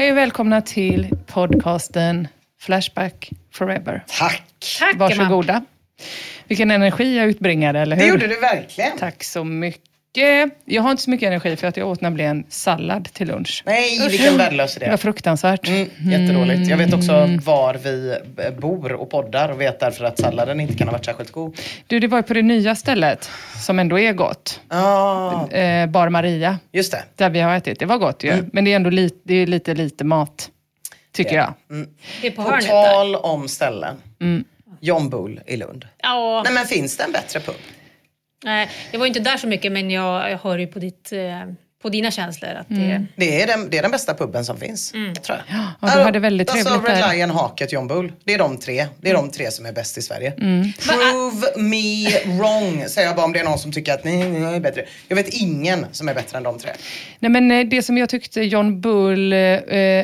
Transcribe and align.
Hej 0.00 0.10
och 0.10 0.16
välkomna 0.16 0.62
till 0.62 1.08
podcasten 1.26 2.28
Flashback 2.60 3.30
Forever. 3.52 4.04
Tack! 4.06 4.42
Tack, 4.78 4.96
Varsågoda. 4.96 5.64
Vilken 6.48 6.70
energi 6.70 7.16
jag 7.16 7.26
utbringade, 7.26 7.80
eller 7.80 7.96
hur? 7.96 8.02
Det 8.02 8.08
gjorde 8.08 8.26
du 8.26 8.40
verkligen. 8.40 8.98
Tack 8.98 9.24
så 9.24 9.44
mycket. 9.44 9.89
Jag 10.64 10.82
har 10.82 10.90
inte 10.90 11.02
så 11.02 11.10
mycket 11.10 11.26
energi 11.26 11.56
för 11.56 11.66
att 11.66 11.76
jag 11.76 11.88
åt 11.88 12.00
nämligen 12.00 12.44
sallad 12.48 13.08
till 13.12 13.28
lunch. 13.28 13.62
Nej, 13.66 14.08
vilken 14.08 14.36
värdelös 14.36 14.74
Det 14.74 14.80
var 14.80 14.88
idé. 14.88 14.96
fruktansvärt. 14.96 15.68
Mm, 15.68 15.88
jättedåligt. 15.98 16.70
Jag 16.70 16.76
vet 16.76 16.94
också 16.94 17.12
var 17.44 17.74
vi 17.74 18.16
bor 18.60 18.92
och 18.92 19.10
poddar 19.10 19.48
och 19.48 19.60
vet 19.60 19.80
därför 19.80 20.04
att 20.04 20.18
salladen 20.18 20.60
inte 20.60 20.74
kan 20.74 20.88
ha 20.88 20.92
varit 20.92 21.04
särskilt 21.04 21.30
god. 21.32 21.56
Du, 21.86 22.00
det 22.00 22.06
var 22.06 22.18
ju 22.18 22.22
på 22.22 22.34
det 22.34 22.42
nya 22.42 22.74
stället, 22.74 23.30
som 23.60 23.78
ändå 23.78 23.98
är 23.98 24.12
gott. 24.12 24.60
Eh, 25.50 25.86
Bar 25.86 26.08
Maria, 26.08 26.58
just 26.72 26.92
det. 26.92 27.02
där 27.16 27.30
vi 27.30 27.40
har 27.40 27.56
ätit. 27.56 27.78
Det 27.78 27.86
var 27.86 27.98
gott 27.98 28.24
ju. 28.24 28.30
Mm. 28.30 28.50
Men 28.52 28.64
det 28.64 28.72
är 28.72 28.76
ändå 28.76 28.90
lite, 28.90 29.16
det 29.24 29.34
är 29.34 29.46
lite, 29.46 29.74
lite 29.74 30.04
mat, 30.04 30.50
tycker 31.12 31.36
jag. 31.36 31.54
Det 32.20 32.26
är 32.26 32.30
på 32.30 32.42
På 32.42 32.58
tal 32.60 33.16
om 33.16 33.48
ställen. 33.48 33.96
John 34.80 35.10
Bull 35.10 35.40
i 35.46 35.56
Lund. 35.56 35.86
Ja, 36.02 36.42
Nej 36.44 36.54
men 36.54 36.66
finns 36.66 36.96
det 36.96 37.04
en 37.04 37.12
bättre 37.12 37.40
pub? 37.40 37.54
Nej, 38.44 38.70
jag 38.92 38.98
var 38.98 39.06
ju 39.06 39.08
inte 39.08 39.20
där 39.20 39.36
så 39.36 39.46
mycket 39.46 39.72
men 39.72 39.90
jag, 39.90 40.30
jag 40.30 40.38
hör 40.38 40.58
ju 40.58 40.66
på, 40.66 40.78
ditt, 40.78 41.12
eh, 41.12 41.46
på 41.82 41.88
dina 41.88 42.10
känslor 42.10 42.50
att 42.50 42.66
det... 42.68 43.06
Det 43.16 43.42
är 43.42 43.46
den, 43.46 43.70
det 43.70 43.78
är 43.78 43.82
den 43.82 43.90
bästa 43.90 44.14
puben 44.14 44.44
som 44.44 44.56
finns. 44.58 44.92
Tror 44.92 45.38
jag. 45.48 45.58
Ja, 45.80 45.94
du 45.96 46.02
hade 46.02 46.18
väldigt 46.18 46.50
alltså, 46.50 46.68
trevligt 46.68 46.90
Red 46.90 46.98
där. 46.98 47.12
Lion, 47.14 47.30
Haket, 47.30 47.72
John 47.72 47.86
Bull. 47.88 48.12
Det 48.24 48.34
är 48.34 48.38
de 48.38 48.58
tre. 48.58 48.86
Det 49.00 49.10
är 49.10 49.14
de 49.14 49.30
tre 49.30 49.50
som 49.50 49.66
är 49.66 49.72
bäst 49.72 49.98
i 49.98 50.02
Sverige. 50.02 50.30
Prove 50.30 51.46
me 51.56 52.10
wrong, 52.38 52.84
säger 52.88 53.08
jag 53.08 53.16
bara 53.16 53.24
om 53.26 53.32
det 53.32 53.40
är 53.40 53.44
någon 53.44 53.58
som 53.58 53.72
tycker 53.72 53.92
att 53.94 54.04
nej, 54.04 54.20
är 54.56 54.60
bättre. 54.60 54.84
Jag 55.08 55.16
vet 55.16 55.28
ingen 55.28 55.86
som 55.92 56.08
är 56.08 56.14
bättre 56.14 56.36
än 56.38 56.42
de 56.44 56.58
tre. 56.58 56.70
Nej, 57.18 57.30
men 57.30 57.50
eh, 57.50 57.66
det 57.66 57.82
som 57.82 57.98
jag 57.98 58.08
tyckte 58.08 58.40
John 58.42 58.80
Bull 58.80 59.32
eh, 59.32 59.38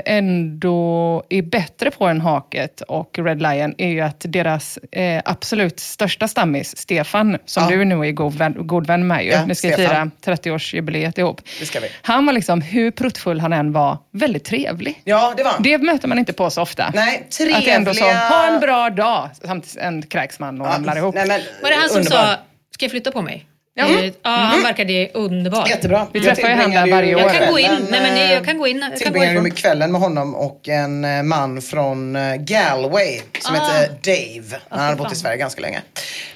ändå 0.05 1.23
är 1.29 1.43
bättre 1.43 1.91
på 1.91 2.07
än 2.07 2.21
Haket 2.21 2.81
och 2.81 3.19
Red 3.19 3.43
Lion 3.43 3.75
är 3.79 3.89
ju 3.89 4.01
att 4.01 4.25
deras 4.29 4.79
eh, 4.93 5.23
absolut 5.25 5.81
största 5.81 6.29
stammis, 6.29 6.77
Stefan, 6.79 7.39
som 7.47 7.63
Ja. 7.63 7.71
du 7.77 7.85
nu 7.85 7.95
är 8.07 8.13
god 8.13 8.35
vän, 8.35 8.57
god 8.59 8.87
vän 8.87 9.07
med 9.07 9.25
ju. 9.25 9.31
Ja, 9.31 9.47
Ni 9.47 9.55
ska 9.55 9.69
Stefan. 9.73 10.11
fira 10.25 10.35
30-årsjubileet 10.37 11.19
ihop. 11.19 11.41
Det 11.67 11.71
ska 11.73 11.81
vi. 11.81 11.89
Han 12.03 12.27
var 12.27 12.33
liksom, 12.33 12.61
hur 12.61 12.91
pruttfull 12.91 13.41
han 13.41 13.53
än 13.53 13.73
var, 13.73 13.99
väldigt 14.13 14.45
trevlig. 14.45 15.01
Ja, 15.05 15.35
det 15.37 15.43
var 15.43 15.51
han. 15.51 15.63
Det 15.63 15.79
möter 15.79 16.09
man 16.09 16.19
inte 16.19 16.33
på 16.33 16.51
så 16.51 16.63
ofta. 16.63 16.93
Nej, 16.95 17.27
Att 17.31 17.39
det 17.39 17.71
är 17.71 17.77
ändå 17.77 17.95
så, 17.95 18.01
trevliga- 18.05 18.29
ha 18.29 18.47
en 18.47 18.61
bra 18.61 18.91
dag, 18.91 19.31
samtidigt 19.45 19.77
en 19.77 20.03
kräks 20.03 20.39
man 20.39 20.61
och 20.61 20.67
ramlar 20.67 20.97
ihop. 20.97 21.15
Nej, 21.15 21.29
men, 21.29 21.41
Var 21.63 21.71
det 21.71 21.77
han 21.77 21.89
som 21.89 21.99
underbar. 21.99 22.17
sa, 22.19 22.37
ska 22.75 22.85
jag 22.85 22.91
flytta 22.91 23.13
på 23.13 23.23
mig? 23.23 23.47
Ja. 23.79 23.85
Eh, 23.89 24.05
ja 24.23 24.31
han 24.31 24.63
verkade 24.63 25.09
underbar. 25.15 25.67
Jättebra. 25.69 26.07
Vi 26.13 26.21
träffar 26.21 26.49
ju 26.49 26.55
han 26.55 26.71
där 26.71 26.91
varje 26.91 27.15
år. 27.15 27.21
Jag 27.21 27.33
kan 27.35 27.53
gå 27.53 27.59
in, 27.59 27.67
kvällen, 27.67 27.87
nej 27.91 28.01
men 28.03 28.15
eh, 28.17 28.33
jag 28.33 28.45
kan 28.45 28.59
gå 28.59 28.67
in. 28.67 28.77
Jag 28.77 28.83
kan 28.83 28.91
gå 28.93 28.97
Tillbringade 29.05 29.37
in. 29.37 29.43
med 29.43 29.57
kvällen 29.57 29.93
med 29.93 30.01
honom 30.01 30.35
och 30.35 30.69
en 30.69 31.05
eh, 31.05 31.23
man 31.23 31.63
från 31.63 32.17
eh, 32.17 32.35
Galway 32.37 33.21
som 33.41 33.55
Ah. 33.55 33.59
heter 33.59 33.89
Dave. 34.03 34.63
Han 34.69 34.81
hade 34.81 34.97
bott 34.97 35.13
i. 35.13 35.17
Sverige 35.17 35.37
ganska 35.37 35.61
länge. 35.61 35.81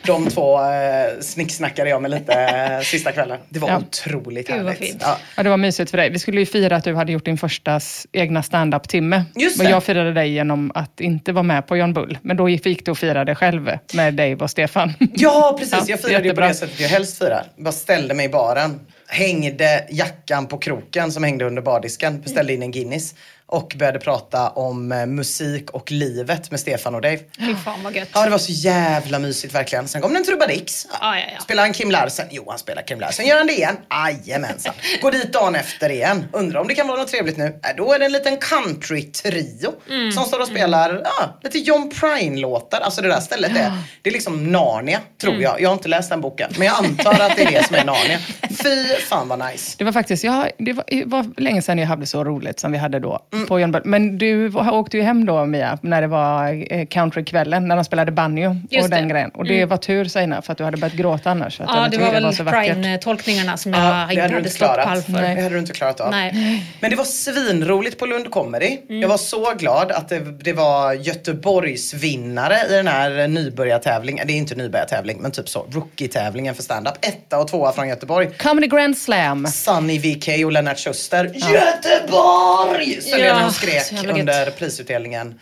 De 0.07 0.27
två 0.27 0.61
eh, 0.61 1.21
snicksnackade 1.21 1.91
jag 1.91 2.03
med 2.03 2.11
lite 2.11 2.33
eh, 2.33 2.81
sista 2.81 3.13
kvällen. 3.13 3.39
Det 3.49 3.59
var 3.59 3.69
Ja. 3.69 3.79
otroligt 3.79 4.47
Gud, 4.47 4.57
vad 4.57 4.65
härligt. 4.73 4.89
fint. 4.91 5.03
Ja. 5.07 5.19
Ja, 5.37 5.43
det 5.43 5.51
var 5.51 5.57
mysigt 5.57 5.91
för 5.91 5.97
dig. 5.99 6.11
Vi 6.11 6.19
skulle 6.19 6.41
ju 6.41 6.47
fira 6.47 6.77
att 6.77 6.85
du 6.85 6.95
hade 6.95 7.13
gjort 7.13 7.25
din 7.25 7.39
första 7.39 7.77
s- 7.77 8.07
egna 8.13 8.43
stand-up-timme. 8.43 9.25
Just 9.35 9.59
Men 9.59 9.71
jag 9.71 9.85
firade 9.85 10.13
dig 10.13 10.31
genom 10.33 10.73
att 10.75 11.01
inte 11.01 11.33
vara 11.33 11.43
med 11.43 11.67
på 11.67 11.77
John 11.77 11.93
Bull. 11.93 12.19
Men 12.23 12.37
då 12.37 12.49
gick 12.49 12.85
du 12.85 12.91
och 12.91 12.99
firade 12.99 13.35
själv 13.35 13.71
med 13.95 14.15
Dave 14.15 14.35
och 14.37 14.51
Stefan. 14.51 14.93
Ja, 15.15 15.57
precis. 15.59 15.75
Ja, 15.81 15.85
jag 15.89 16.01
firade 16.01 16.29
ju 16.29 16.35
på 16.35 16.41
det 16.41 16.55
sättet 16.55 16.81
jag 16.81 16.89
helst 16.89 17.17
firar. 17.31 17.47
Bara 17.57 17.73
ställde 17.73 18.15
mig 18.15 18.27
i 18.27 18.29
baren, 18.29 18.81
hängde 19.07 19.87
jackan 19.91 20.47
på 20.47 20.59
kroken 20.59 21.13
som 21.13 21.25
hängde 21.25 21.45
under 21.45 21.63
bardisken, 21.63 22.21
beställde 22.21 22.53
in 22.53 22.63
en 22.63 22.71
Guinness 22.71 23.15
och 23.51 23.75
började 23.79 23.99
prata 23.99 24.49
om 24.51 24.93
eh, 24.93 25.07
musik 25.07 25.71
och 25.71 25.91
livet 25.91 26.51
med 26.51 26.61
Stefan 26.61 26.95
och 26.95 27.01
Dave. 27.01 27.19
Fy 27.39 27.55
fan 27.65 27.83
vad 27.83 27.97
gött. 27.97 28.09
Ja, 28.15 28.25
det 28.25 28.31
var 28.31 28.39
så 28.39 28.53
jävla 28.53 29.19
mysigt 29.19 29.55
verkligen. 29.55 29.89
Sen 29.89 30.03
kom 30.03 30.13
det 30.13 30.19
en 30.19 30.25
trubaduix. 30.25 30.87
Ja, 31.01 31.19
ja, 31.19 31.25
ja. 31.35 31.41
Spelar 31.41 31.63
han 31.63 31.73
Kim 31.73 31.91
Larsen? 31.91 32.27
Jo, 32.31 32.45
han 32.49 32.59
spelar 32.59 32.83
Kim 32.83 33.01
Larsen. 33.01 33.27
Gör 33.27 33.37
han 33.39 33.47
det 33.47 33.53
igen? 33.53 33.77
Jajamensan. 33.91 34.75
Går 35.03 35.13
dit 35.13 35.33
dagen 35.33 35.55
efter 35.55 35.91
igen. 35.91 36.25
Undrar 36.33 36.61
om 36.61 36.69
det 36.69 36.75
kan 36.75 36.89
vara 36.89 36.99
något 36.99 37.09
trevligt 37.09 37.37
nu? 37.37 37.45
Äh, 37.45 37.77
då 37.77 37.93
är 37.93 37.99
det 37.99 38.05
en 38.05 38.13
liten 38.13 38.37
country-trio 38.37 39.73
Mm. 39.91 40.13
som 40.13 40.25
står 40.25 40.41
och 40.41 40.47
spelar 40.47 41.01
ja, 41.05 41.39
lite 41.43 41.59
John 41.59 41.91
Prine-låtar. 41.91 42.81
Alltså 42.81 43.03
det 43.03 43.09
där 43.09 43.21
stället 43.21 43.51
är, 43.57 43.73
det 44.03 44.11
är 44.11 44.13
liksom 44.13 44.53
Narnia, 44.53 45.01
tror 45.21 45.31
Mm. 45.33 45.43
jag. 45.43 45.61
Jag 45.61 45.69
har 45.69 45.75
inte 45.75 45.89
läst 45.89 46.11
den 46.11 46.21
boken, 46.21 46.51
men 46.59 46.67
jag 46.67 46.77
antar 46.85 47.21
att 47.21 47.37
det 47.37 47.43
är 47.43 47.51
det 47.51 47.67
som 47.67 47.77
är 47.77 47.85
Narnia. 47.85 48.19
Fy 48.63 48.87
fan 49.09 49.29
vad 49.29 49.39
nice. 49.51 49.75
Det 49.79 49.85
var 49.85 49.93
faktiskt, 49.93 50.25
ja, 50.25 50.49
det 50.59 50.73
var, 50.73 50.85
det 50.89 51.05
var 51.05 51.41
länge 51.41 51.63
sedan 51.63 51.79
jag 51.79 51.87
hade 51.87 52.07
så 52.07 52.25
roligt 52.25 52.61
som 52.61 52.73
vi 52.73 52.79
hade 52.79 52.99
då. 52.99 53.27
På 53.47 53.61
John 53.61 53.73
Bull. 53.73 53.83
Men 53.85 54.19
du 54.19 54.53
åkte 54.57 54.97
ju 54.97 55.03
hem 55.03 55.27
då 55.27 55.45
Mia, 55.45 55.79
när 55.83 56.01
det 56.01 56.07
var 56.07 56.65
eh, 56.75 56.87
countrykvällen, 56.87 57.69
när 57.69 57.77
de 57.77 57.85
spelade 57.85 58.13
banjo 58.13 58.57
Just 58.71 58.85
och 58.85 58.91
det. 58.91 58.97
den 58.97 59.09
grejen. 59.09 59.31
Och 59.31 59.45
det 59.45 59.65
var 59.65 59.77
tur 59.77 60.05
Saina, 60.05 60.43
för 60.43 60.53
att 60.53 60.59
du 60.59 60.65
hade 60.65 60.77
börjat 60.77 60.95
gråta 60.97 61.31
annars. 61.31 61.57
för 61.57 61.65
Att 61.65 61.71
Ja, 61.75 61.89
det 61.91 61.99
var 61.99 62.13
väl 62.13 62.35
så 62.35 62.43
vackert. 62.43 62.75
Prime-tolkningarna 62.77 63.57
som 63.57 63.73
jag 63.73 63.83
Ja, 63.83 64.07
det 64.07 64.13
inte 64.13 64.23
hade 64.23 64.35
hade 64.35 64.49
klarat. 64.51 64.87
pall 64.87 65.03
för. 65.03 65.13
Det 65.13 65.29
hade 65.43 65.49
du 65.49 65.59
inte 65.59 65.73
klarat 65.73 66.01
av. 66.01 66.11
Nej. 66.11 66.65
Men 66.81 66.91
det 66.91 66.97
var 66.97 67.05
svinroligt 67.05 67.99
på 67.99 68.07
Lund 68.07 68.31
Comedy. 68.31 68.77
Jag 68.89 69.09
var 69.09 69.17
så 69.19 69.53
glad 69.59 69.93
att 69.93 70.09
det, 70.09 70.19
det 70.19 70.53
var 70.53 70.93
Göteborgs 70.93 71.95
vinnare 71.95 72.57
i 72.71 72.73
den 72.73 72.87
här 72.89 73.29
nybörjartävlingen. 73.29 74.27
Det 74.27 74.33
är 74.33 74.37
inte 74.37 74.55
nybörjartävling, 74.55 75.19
men 75.21 75.31
typ 75.31 75.49
så. 75.49 75.67
Rookie-tävlingen 75.71 76.55
för 76.55 76.63
stand-up. 76.63 76.95
Etta 77.01 77.39
och 77.39 77.49
tvåa 77.49 77.73
från 77.73 77.89
Göteborg. 77.89 78.29
Comedy 78.39 78.67
Grand 78.67 78.99
Slam. 78.99 79.47
Sunny 79.47 79.99
VK 79.99 80.29
och 80.45 80.53
Lennart 80.53 80.79
Schuster. 80.79 81.25
Göteborg! 81.35 83.01
Ställde 83.03 83.27
mig 83.35 83.45
och 83.45 83.53
skrek 83.53 83.83
under 84.09 84.51
prisutdelningen. 84.51 85.41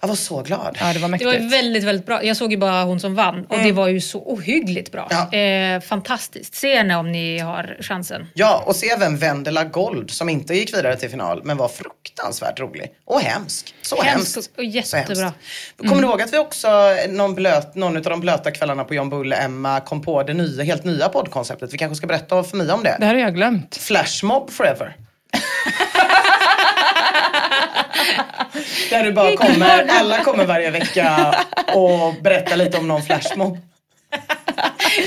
Jag 0.00 0.08
var 0.08 0.14
så 0.14 0.42
glad. 0.42 0.78
Ja, 0.80 0.92
det 0.92 0.98
var 0.98 1.18
Det 1.18 1.24
var 1.24 1.50
väldigt, 1.50 1.84
väldigt 1.84 2.06
bra. 2.06 2.24
Jag 2.24 2.36
såg 2.36 2.50
ju 2.50 2.56
bara 2.58 2.84
hon 2.84 3.00
som 3.00 3.14
vann 3.14 3.44
och 3.48 3.58
det 3.58 3.72
var 3.72 3.88
ju 3.88 4.00
så 4.00 4.18
ohyggligt 4.18 4.92
bra. 4.92 5.08
Ja. 5.10 5.38
Eh, 5.38 5.80
fantastiskt. 5.80 6.54
Se 6.54 6.76
henne 6.76 6.96
om 6.96 7.12
ni 7.12 7.38
har 7.38 7.76
chansen. 7.80 8.26
Ja, 8.34 8.62
och 8.66 8.76
se 8.76 8.88
även 8.90 9.16
Vendela 9.16 9.64
Gold 9.64 10.10
som 10.10 10.28
inte 10.28 10.54
gick 10.54 10.74
vidare 10.76 10.96
till 10.96 11.10
final 11.10 11.40
men 11.44 11.56
var 11.56 11.68
fruktansvärt 11.68 12.60
rolig. 12.60 12.90
Och 13.04 13.20
hemsk. 13.20 13.74
Så 13.82 14.02
Hemsk 14.02 14.36
hemskt. 14.36 14.50
och 14.58 14.64
jättebra. 14.64 15.14
Så 15.16 15.22
hemskt. 15.22 15.38
Kommer 15.76 16.02
du 16.02 16.08
ihåg 16.08 16.22
att 16.22 16.32
vi 16.32 16.38
också 16.38 16.68
någon, 17.08 17.34
blöt, 17.34 17.74
någon 17.74 17.96
av 17.96 18.02
de 18.02 18.20
blöta 18.20 18.50
kvällarna 18.50 18.84
på 18.84 18.94
John 18.94 19.10
Bull 19.10 19.32
Emma 19.32 19.80
kom 19.80 20.02
på 20.02 20.22
det 20.22 20.34
nya, 20.34 20.64
helt 20.64 20.84
nya 20.84 21.08
poddkonceptet? 21.08 21.72
Vi 21.74 21.78
kanske 21.78 21.96
ska 21.96 22.06
berätta 22.06 22.44
för 22.44 22.56
mig 22.56 22.72
om 22.72 22.82
det. 22.82 22.96
Det 22.98 23.06
här 23.06 23.14
har 23.14 23.20
jag 23.22 23.34
glömt. 23.34 23.76
Flashmob 23.76 24.50
forever. 24.50 24.96
Där 28.90 29.04
du 29.04 29.12
bara 29.12 29.36
kommer, 29.36 29.86
alla 29.88 30.24
kommer 30.24 30.46
varje 30.46 30.70
vecka 30.70 31.34
och 31.74 32.14
berättar 32.22 32.56
lite 32.56 32.78
om 32.78 32.88
någon 32.88 33.02
flashmob. 33.02 33.58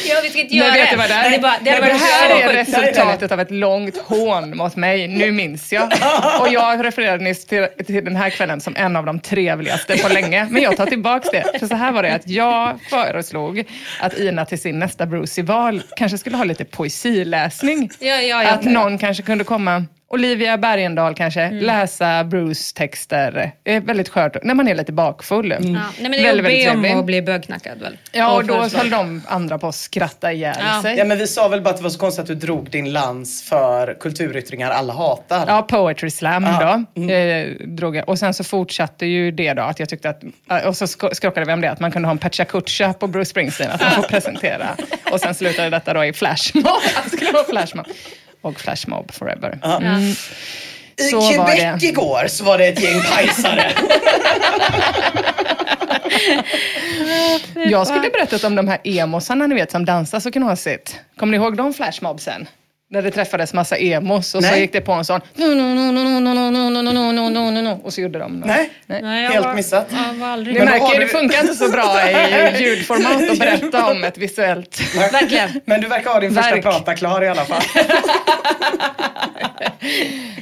Ja, 0.10 0.16
vi 0.24 0.30
ska 0.30 0.40
inte 0.40 0.56
Nej, 0.56 0.68
göra 0.68 0.72
vet 0.72 0.90
du 0.92 0.98
vad 0.98 1.10
det 1.10 1.14
är? 1.14 1.22
Men 1.22 1.32
det, 1.32 1.38
är 1.38 1.42
bara, 1.42 1.58
det, 1.60 1.64
det, 1.64 1.72
hade 1.72 1.82
varit 1.82 2.02
här 2.02 2.50
är 2.50 2.54
resultatet 2.54 3.32
av 3.32 3.40
ett 3.40 3.52
långt 3.52 3.98
hån 3.98 4.58
mot 4.58 4.76
mig. 4.76 5.08
Nu 5.08 5.32
minns 5.32 5.74
jag. 5.74 5.94
Och 6.40 6.50
jag 6.50 6.86
refererade 6.86 7.24
nyss 7.24 7.46
till, 7.46 7.68
till 7.88 8.06
den 8.06 8.16
här 8.16 8.30
kvällen 8.30 8.62
som 8.62 8.76
en 8.76 8.96
av 8.96 9.06
de 9.06 9.20
trevligaste 9.20 9.98
på 9.98 10.10
länge. 10.10 10.48
Men 10.50 10.62
jag 10.62 10.78
tar 10.78 10.86
tillbaks 10.86 11.30
det. 11.32 11.60
För 11.60 11.68
så 11.68 11.76
här 11.76 11.92
var 11.92 12.04
det 12.04 12.14
att 12.14 12.28
jag 12.28 12.80
föreslog 12.90 13.64
att 14.00 14.18
Ina 14.18 14.46
till 14.46 14.62
sin 14.62 14.80
nästa 14.80 15.06
Bruce-val 15.06 15.84
kanske 15.96 16.18
skulle 16.18 16.38
ha 16.38 16.44
lite 16.44 16.66
poesiläsning. 16.66 17.90
Ja, 18.00 18.16
ja, 18.16 18.44
ja. 18.44 18.50
Att 18.50 18.64
någon 18.64 18.98
kanske 18.98 19.24
kunde 19.24 19.44
komma 19.44 19.86
Olivia 20.14 20.58
Bergendahl 20.58 21.16
kanske, 21.16 21.42
Mm. 21.42 21.64
läsa 21.64 22.24
Bruce-texter. 22.24 23.52
Det 23.64 23.76
är 23.76 23.80
väldigt 23.82 24.10
skört 24.10 24.44
när 24.44 24.54
man 24.54 24.68
är 24.68 24.76
lite 24.76 24.92
bakfull. 24.92 25.52
Ja, 25.52 25.58
nej, 25.60 25.72
men 26.00 26.12
det 26.12 26.18
är 26.18 26.24
Väldigt, 26.24 26.46
att 26.46 26.76
väldigt 26.76 26.94
om 26.94 27.00
att 27.00 27.06
bli 27.06 27.22
bögknackad 27.22 27.80
väl? 27.80 27.98
Ja, 28.12 28.32
och 28.36 28.46
då 28.46 28.54
höll 28.78 28.90
de 28.90 29.22
andra 29.28 29.58
på 29.58 29.68
att 29.68 29.76
skratta 29.76 30.32
ihjäl 30.34 30.56
Ja. 30.60 30.82
sig. 30.82 30.98
Ja 30.98 31.06
men 31.06 31.18
vi 31.18 31.28
sa 31.28 31.48
väl 31.48 31.62
bara 31.62 31.70
att 31.70 31.78
det 31.78 31.84
var 31.84 31.90
så 31.90 32.00
konstigt 32.00 32.22
att 32.22 32.28
du 32.28 32.36
drog 32.36 32.70
din 32.70 32.94
lans 32.94 33.44
för 33.50 33.98
kulturyttringar 34.00 34.72
alla 34.72 34.94
hatar. 34.94 35.44
Ja, 35.48 35.62
Poetry 35.62 36.10
Slam 36.10 36.44
Ja. 36.44 36.84
då. 36.96 37.14
Eh, 37.14 37.48
drog 37.66 37.96
jag. 37.96 38.10
Och 38.10 38.20
sen 38.20 38.34
så 38.34 38.44
fortsatte 38.44 39.06
ju 39.06 39.32
det 39.32 39.54
då, 39.54 39.62
att 39.62 39.80
jag 39.80 39.90
tyckte 39.90 40.10
att, 40.10 40.24
eh, 40.24 40.68
och 40.68 40.78
så 40.78 40.86
sk- 40.86 41.14
skrockade 41.14 41.46
vi 41.46 41.54
om 41.54 41.62
det, 41.62 41.72
att 41.72 41.80
man 41.80 41.92
kunde 41.92 42.08
ha 42.08 42.12
en 42.12 42.18
Pecha 42.18 42.46
Kucha 42.46 42.94
på 42.94 43.08
Bruce 43.08 43.30
Springsteen, 43.30 43.72
att 43.72 43.82
man 43.82 43.92
får 43.92 44.04
presentera. 44.10 44.68
Och 45.12 45.20
sen 45.20 45.36
slutade 45.36 45.70
detta 45.70 45.94
då 45.94 46.06
i 46.06 46.14
Flashmob, 46.14 46.66
att 46.98 47.04
det 47.04 47.10
skulle 47.18 47.32
vara 47.32 47.44
Flashmob. 47.44 47.86
Och 48.42 48.60
Flashmob 48.60 49.12
forever. 49.14 49.60
Mm. 49.64 50.02
I 50.98 51.04
så 51.04 51.22
Quebec 51.30 51.84
igår 51.84 52.28
så 52.28 52.44
var 52.44 52.58
det 52.58 52.68
ett 52.68 52.84
gäng 52.84 53.02
pajsare. 53.02 53.72
Jag 57.70 57.88
skulle 57.88 58.10
berättat 58.10 58.44
om 58.44 58.56
de 58.56 58.68
här 58.68 58.80
emosarna 58.84 59.48
ni 59.48 59.56
vet 59.56 59.72
som 59.72 59.86
dansar 59.86 60.20
så 60.20 60.32
knasigt. 60.32 61.00
Kommer 61.18 61.32
ni 61.32 61.38
ihåg 61.44 61.58
de 61.58 61.74
flashmobsen? 61.74 62.48
När 62.94 63.02
det 63.02 63.12
träffades 63.12 63.54
massa 63.54 63.78
emos 63.78 64.36
och 64.36 64.44
så 64.44 64.56
gick 64.56 64.74
det 64.74 64.82
på 64.82 64.92
en 64.92 65.06
sån... 65.06 65.22
Och 67.84 67.94
så 67.94 68.02
gjorde 68.02 68.20
de... 68.20 68.40
Nej, 68.46 68.70
Nej. 68.86 69.28
helt 69.28 69.56
missat. 69.56 69.92
Ni 69.92 70.60
märker, 70.60 71.00
det 71.00 71.08
funkar 71.08 71.42
inte 71.42 71.54
så 71.54 71.70
bra 71.72 72.10
i 72.10 72.64
ljudformat 72.64 73.30
att 73.32 73.40
berätta 73.40 73.92
om 73.92 74.04
ett 74.04 74.18
visuellt... 74.18 74.96
Verkligen. 74.96 75.62
Men 75.66 75.82
du 75.82 75.88
verkar 75.88 76.12
ha 76.12 76.20
din 76.20 76.36
första 76.36 76.62
prata 76.62 76.96
klar 76.96 77.24
i 77.24 77.28
alla 77.28 77.46
fall. 77.46 77.62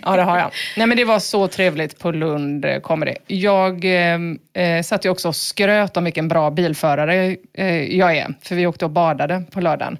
ja, 0.05 0.15
det 0.15 0.21
har 0.21 0.39
jag. 0.39 0.51
Nej, 0.77 0.87
men 0.87 0.97
det 0.97 1.05
var 1.05 1.19
så 1.19 1.47
trevligt 1.47 1.99
på 1.99 2.11
Lund 2.11 2.65
Comedy. 2.83 3.13
Jag 3.27 3.85
eh, 3.85 4.81
satt 4.83 5.05
ju 5.05 5.09
också 5.09 5.27
och 5.27 5.35
skröt 5.35 5.97
om 5.97 6.03
vilken 6.03 6.27
bra 6.27 6.51
bilförare 6.51 7.35
eh, 7.53 7.83
jag 7.97 8.17
är, 8.17 8.33
för 8.41 8.55
vi 8.55 8.67
åkte 8.67 8.85
och 8.85 8.91
badade 8.91 9.43
på 9.51 9.61
lördagen. 9.61 9.97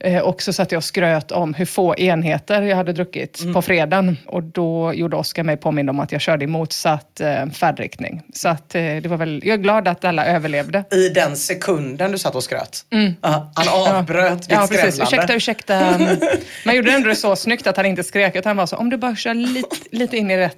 Eh, 0.00 0.18
och 0.22 0.42
så 0.42 0.52
satt 0.52 0.72
jag 0.72 0.82
skröt 0.84 1.32
om 1.32 1.54
hur 1.54 1.64
få 1.64 1.94
enheter 1.96 2.62
jag 2.62 2.76
hade 2.76 2.92
druckit 2.92 3.40
Mm. 3.40 3.54
på 3.54 3.62
fredagen. 3.62 4.16
Och 4.26 4.42
då 4.42 4.94
gjorde 4.94 5.16
Oskar 5.16 5.42
mig 5.42 5.56
påmind 5.56 5.90
om 5.90 6.00
att 6.00 6.12
jag 6.12 6.20
körde 6.20 6.44
i 6.44 6.46
motsatt 6.46 7.20
eh, 7.20 7.46
färdriktning. 7.50 8.22
Så 8.34 8.48
att, 8.48 8.74
eh, 8.74 8.80
det 8.82 9.06
var 9.06 9.16
väl, 9.16 9.42
jag 9.44 9.54
är 9.54 9.58
glad 9.62 9.88
att 9.88 10.04
alla 10.04 10.26
överlevde. 10.26 10.84
I 10.92 11.08
den 11.08 11.36
sekunden 11.36 12.12
du 12.12 12.18
satt 12.18 12.34
och 12.34 12.42
skröt. 12.44 12.84
Ja, 13.22 13.52
han 13.54 13.96
avbröt 13.96 14.42
ditt 14.42 14.50
Mm. 14.52 14.62
Ja, 14.62 14.68
precis. 14.82 15.00
Ursäkta, 15.02 15.34
ursäkta. 15.34 15.98
Man 16.66 16.76
gjorde 16.76 16.92
ändå 16.92 17.08
det 17.08 17.16
så 17.16 17.36
snyggt 17.36 17.66
att 17.66 17.76
han 17.76 17.86
inte 17.86 18.04
skrek, 18.04 18.36
utan 18.36 18.50
han 18.50 18.56
var 18.56 18.66
så, 18.66 18.76
om 18.76 18.90
du 18.90 18.96
bara 18.96 19.16
kör 19.16 19.34
lite, 19.34 19.76
lite 19.90 20.16
in 20.16 20.30
i 20.30 20.36
rätt. 20.36 20.54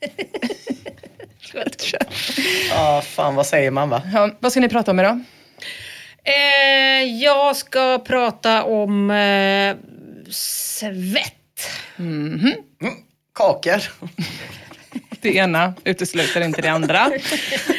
Ja, 2.70 3.02
fan 3.04 3.34
vad 3.34 3.46
säger 3.46 3.70
man 3.70 3.88
va? 3.90 4.02
Ja, 4.14 4.30
vad 4.40 4.52
ska 4.52 4.60
ni 4.60 4.68
prata 4.68 4.90
om 4.90 5.00
idag? 5.00 5.24
Eh, 6.28 7.04
jag 7.04 7.56
ska 7.56 7.98
prata 7.98 8.64
om 8.64 9.10
eh, 9.10 9.76
svett. 10.30 11.34
Kakor. 13.34 13.82
Det 15.20 15.34
ena 15.34 15.74
utesluter 15.84 16.40
inte 16.40 16.62
det 16.62 16.68
andra. 16.68 17.10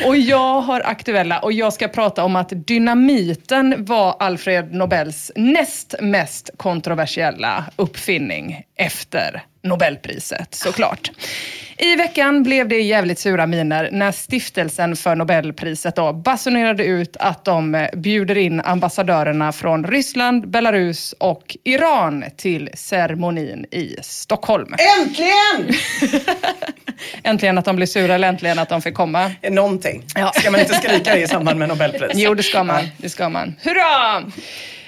Och 0.05 0.17
jag 0.17 0.61
har 0.61 0.81
aktuella 0.85 1.39
och 1.39 1.53
jag 1.53 1.73
ska 1.73 1.87
prata 1.87 2.23
om 2.23 2.35
att 2.35 2.49
dynamiten 2.67 3.85
var 3.85 4.15
Alfred 4.19 4.73
Nobels 4.73 5.31
näst 5.35 5.95
mest 6.01 6.49
kontroversiella 6.57 7.65
uppfinning 7.75 8.63
efter 8.79 9.43
Nobelpriset 9.63 10.55
såklart. 10.55 11.11
I 11.77 11.95
veckan 11.95 12.43
blev 12.43 12.67
det 12.67 12.81
jävligt 12.81 13.19
sura 13.19 13.45
miner 13.45 13.89
när 13.91 14.11
stiftelsen 14.11 14.95
för 14.95 15.15
Nobelpriset 15.15 15.95
då 15.95 16.13
basunerade 16.13 16.83
ut 16.85 17.17
att 17.19 17.45
de 17.45 17.75
eh, 17.75 17.89
bjuder 17.93 18.37
in 18.37 18.61
ambassadörerna 18.61 19.51
från 19.51 19.83
Ryssland, 19.87 20.49
Belarus 20.49 21.15
och 21.19 21.57
Iran 21.63 22.23
till 22.37 22.69
ceremonin 22.73 23.65
i 23.71 23.95
Stockholm. 24.01 24.75
Äntligen! 24.99 25.79
Äntligen 27.23 27.57
att 27.57 27.65
de 27.65 27.75
blir 27.75 27.87
sura 27.87 28.15
eller 28.15 28.27
äntligen 28.27 28.59
att 28.59 28.69
de 28.69 28.81
fick 28.81 28.95
komma. 28.95 29.31
Någonting. 29.49 30.03
Ja. 30.15 30.31
Ska 30.35 30.51
man 30.51 30.59
inte 30.59 30.73
skrika 30.73 31.15
det 31.15 31.21
i 31.21 31.27
samband 31.27 31.59
med 31.59 31.67
Nobelpris? 31.69 32.11
Jo, 32.13 32.33
det 32.33 32.43
ska 32.43 32.63
man. 32.63 32.87
Det 32.97 33.09
ska 33.09 33.29
man. 33.29 33.55
Hurra! 33.61 34.23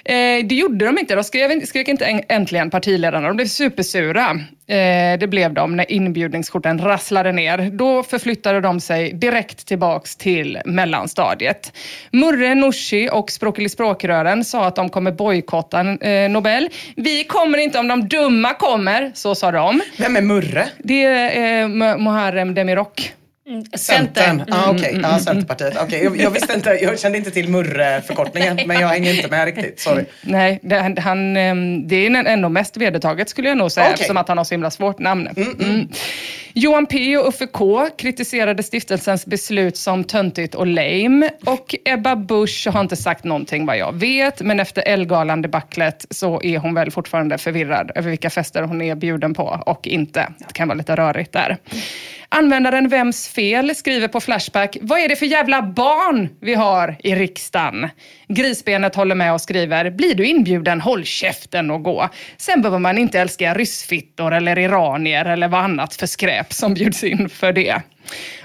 Eh, 0.05 0.45
det 0.45 0.55
gjorde 0.55 0.85
de 0.85 0.97
inte. 0.99 1.15
De 1.15 1.23
skrev, 1.23 1.65
skrek 1.65 1.87
inte 1.87 2.05
en- 2.05 2.21
äntligen 2.29 2.69
partiledarna. 2.69 3.27
De 3.27 3.35
blev 3.37 3.45
supersura. 3.47 4.29
Eh, 4.67 5.19
det 5.19 5.27
blev 5.29 5.53
de 5.53 5.75
när 5.75 5.91
inbjudningskorten 5.91 6.79
rasslade 6.79 7.31
ner. 7.31 7.57
Då 7.73 8.03
förflyttade 8.03 8.61
de 8.61 8.79
sig 8.79 9.13
direkt 9.13 9.67
tillbaks 9.67 10.15
till 10.15 10.59
mellanstadiet. 10.65 11.73
Murre, 12.11 12.55
Nooshi 12.55 13.09
och 13.11 13.31
Språklig 13.31 13.71
språkrören 13.71 14.43
sa 14.45 14.65
att 14.65 14.75
de 14.75 14.89
kommer 14.89 15.11
bojkotta 15.11 15.79
eh, 16.01 16.29
Nobel. 16.29 16.69
Vi 16.95 17.23
kommer 17.23 17.57
inte 17.57 17.79
om 17.79 17.87
de 17.87 18.07
dumma 18.07 18.53
kommer, 18.53 19.11
så 19.13 19.35
sa 19.35 19.51
de. 19.51 19.81
Vem 19.97 20.15
är 20.15 20.21
Murre? 20.21 20.67
Det 20.77 21.03
är 21.03 21.61
eh, 21.61 21.67
Muharrem 21.97 22.53
Demirok. 22.53 23.13
Centern. 23.77 24.43
Ah, 24.51 24.63
Mm, 24.69 24.75
okej. 24.75 24.99
Ja, 25.03 25.19
Centerpartiet. 25.19 25.77
Okej, 25.81 26.03
Jag, 26.03 26.17
jag 26.17 26.31
visste 26.31 26.53
inte, 26.53 26.69
jag 26.69 26.99
kände 26.99 27.17
inte 27.17 27.31
till 27.31 27.49
Murre-förkortningen, 27.49 28.59
men 28.65 28.79
jag 28.79 28.87
hänger 28.87 29.13
inte 29.13 29.27
med 29.29 29.45
riktigt. 29.45 29.79
Sorry. 29.79 30.05
Nej, 30.21 30.59
det, 30.63 30.75
han, 30.79 30.97
han, 30.97 31.37
ehm, 31.37 31.87
det 31.87 31.95
är 32.07 32.25
ändå 32.25 32.49
mest 32.49 32.77
vedertaget 32.77 33.29
skulle 33.29 33.49
jag 33.49 33.57
nog 33.57 33.71
säga, 33.71 33.85
Okej. 33.85 33.93
eftersom 33.93 34.17
att 34.17 34.27
han 34.27 34.37
har 34.37 34.45
så 34.45 34.53
himla 34.53 34.71
svårt 34.71 34.99
namn. 34.99 35.29
Mm. 35.59 35.87
Johan 36.53 36.85
P 36.85 37.17
och 37.17 37.27
Uffe 37.27 37.47
K 37.47 37.87
kritiserade 37.97 38.63
stiftelsens 38.63 39.25
beslut 39.25 39.77
som 39.77 40.03
töntigt 40.03 40.55
och 40.55 40.67
lame. 40.67 41.29
Och 41.45 41.75
Ebba 41.85 42.15
Busch 42.15 42.67
har 42.73 42.81
inte 42.81 42.95
sagt 42.95 43.23
någonting 43.23 43.65
vad 43.65 43.77
jag 43.77 43.93
vet, 43.95 44.41
men 44.41 44.59
efter 44.59 44.81
Ellegalan-debaclet 44.87 46.05
så 46.09 46.41
är 46.43 46.57
hon 46.57 46.73
väl 46.73 46.91
fortfarande 46.91 47.37
förvirrad 47.37 47.91
över 47.95 48.09
vilka 48.09 48.29
fester 48.29 48.63
hon 48.63 48.81
är 48.81 48.95
bjuden 48.95 49.33
på 49.33 49.61
och 49.65 49.87
inte. 49.87 50.27
Det 50.47 50.53
kan 50.53 50.67
vara 50.67 50.77
lite 50.77 50.95
rörigt 50.95 51.31
där. 51.33 51.57
Användaren 52.33 52.87
Vems 52.87 53.27
fel 53.27 53.75
skriver 53.75 54.07
på 54.07 54.19
Flashback, 54.19 54.77
vad 54.81 54.99
är 54.99 55.09
det 55.09 55.15
för 55.15 55.25
jävla 55.25 55.61
barn 55.61 56.29
vi 56.41 56.53
har 56.53 56.97
i 57.03 57.15
riksdagen? 57.15 57.89
Grisbenet 58.27 58.95
håller 58.95 59.15
med 59.15 59.33
och 59.33 59.41
skriver, 59.41 59.89
blir 59.89 60.15
du 60.15 60.25
inbjuden, 60.25 60.81
håll 60.81 61.03
käften 61.03 61.71
och 61.71 61.83
gå. 61.83 62.09
Sen 62.37 62.61
behöver 62.61 62.79
man 62.79 62.97
inte 62.97 63.19
älska 63.19 63.53
ryssfittor 63.53 64.33
eller 64.33 64.59
iranier 64.59 65.25
eller 65.25 65.47
vad 65.47 65.63
annat 65.63 65.95
för 65.95 66.07
skräp 66.07 66.53
som 66.53 66.73
bjuds 66.73 67.03
in 67.03 67.29
för 67.29 67.53
det. 67.53 67.81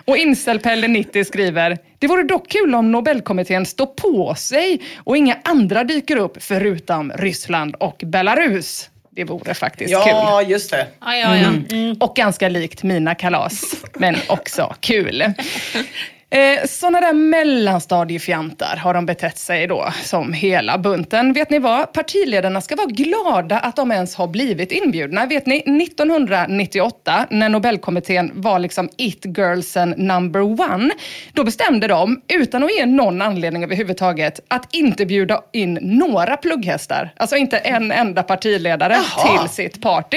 Och 0.04 0.16
Incelpelle 0.16 0.88
90 0.88 1.24
skriver, 1.24 1.78
det 1.98 2.06
vore 2.06 2.22
dock 2.22 2.48
kul 2.48 2.74
om 2.74 2.92
Nobelkommittén 2.92 3.66
står 3.66 3.86
på 3.86 4.34
sig 4.34 4.80
och 4.96 5.16
inga 5.16 5.36
andra 5.44 5.84
dyker 5.84 6.16
upp 6.16 6.42
förutom 6.42 7.12
Ryssland 7.12 7.74
och 7.74 8.02
Belarus. 8.04 8.90
Det 9.16 9.25
vore 9.25 9.54
faktiskt 9.54 9.94
kul. 9.94 10.02
Ja, 10.06 10.42
just 10.42 10.70
det. 10.70 10.87
Ja, 11.00 11.16
ja, 11.16 11.37
ja. 11.37 11.49
Mm. 11.70 11.96
Och 12.00 12.16
ganska 12.16 12.49
likt 12.49 12.82
mina 12.82 13.14
kalas, 13.14 13.62
men 13.94 14.16
också 14.28 14.75
kul. 14.80 15.25
Eh, 16.30 16.66
såna 16.66 17.00
där 17.00 17.12
mellanstadiefjantar 17.12 18.76
har 18.76 18.95
de 18.95 19.06
betett 19.06 19.38
sig 19.38 19.66
då, 19.66 19.88
som 20.02 20.33
hela 20.33 20.78
bunten. 20.78 21.33
Vet 21.33 21.50
ni 21.50 21.59
vad? 21.59 21.92
Partiledarna 21.92 22.61
ska 22.61 22.76
vara 22.76 22.87
glada 22.87 23.59
att 23.59 23.76
de 23.76 23.92
ens 23.92 24.14
har 24.16 24.26
blivit 24.28 24.73
inbjudna. 24.73 25.26
Vet 25.26 25.47
ni, 25.47 25.56
1998, 25.59 27.26
när 27.30 27.49
Nobelkommittén 27.49 28.30
var 28.35 28.59
liksom 28.59 28.88
it-girlsen 28.97 29.95
number 29.97 30.40
one, 30.61 30.90
då 31.33 31.45
bestämde 31.45 31.88
de, 31.88 32.21
utan 32.28 32.64
att 32.64 32.76
ge 32.78 32.87
någon 32.87 33.23
anledning 33.23 33.64
överhuvudtaget, 33.64 34.40
att 34.49 34.75
inte 34.75 35.06
bjuda 35.06 35.40
in 35.52 35.78
några 35.83 36.37
plugghästar. 36.37 37.11
Alltså 37.16 37.37
inte 37.37 37.59
en 37.59 37.92
enda 37.92 38.23
partiledare 38.23 38.97
Jaha. 39.16 39.38
till 39.38 39.49
sitt 39.49 39.83
party. 39.83 40.16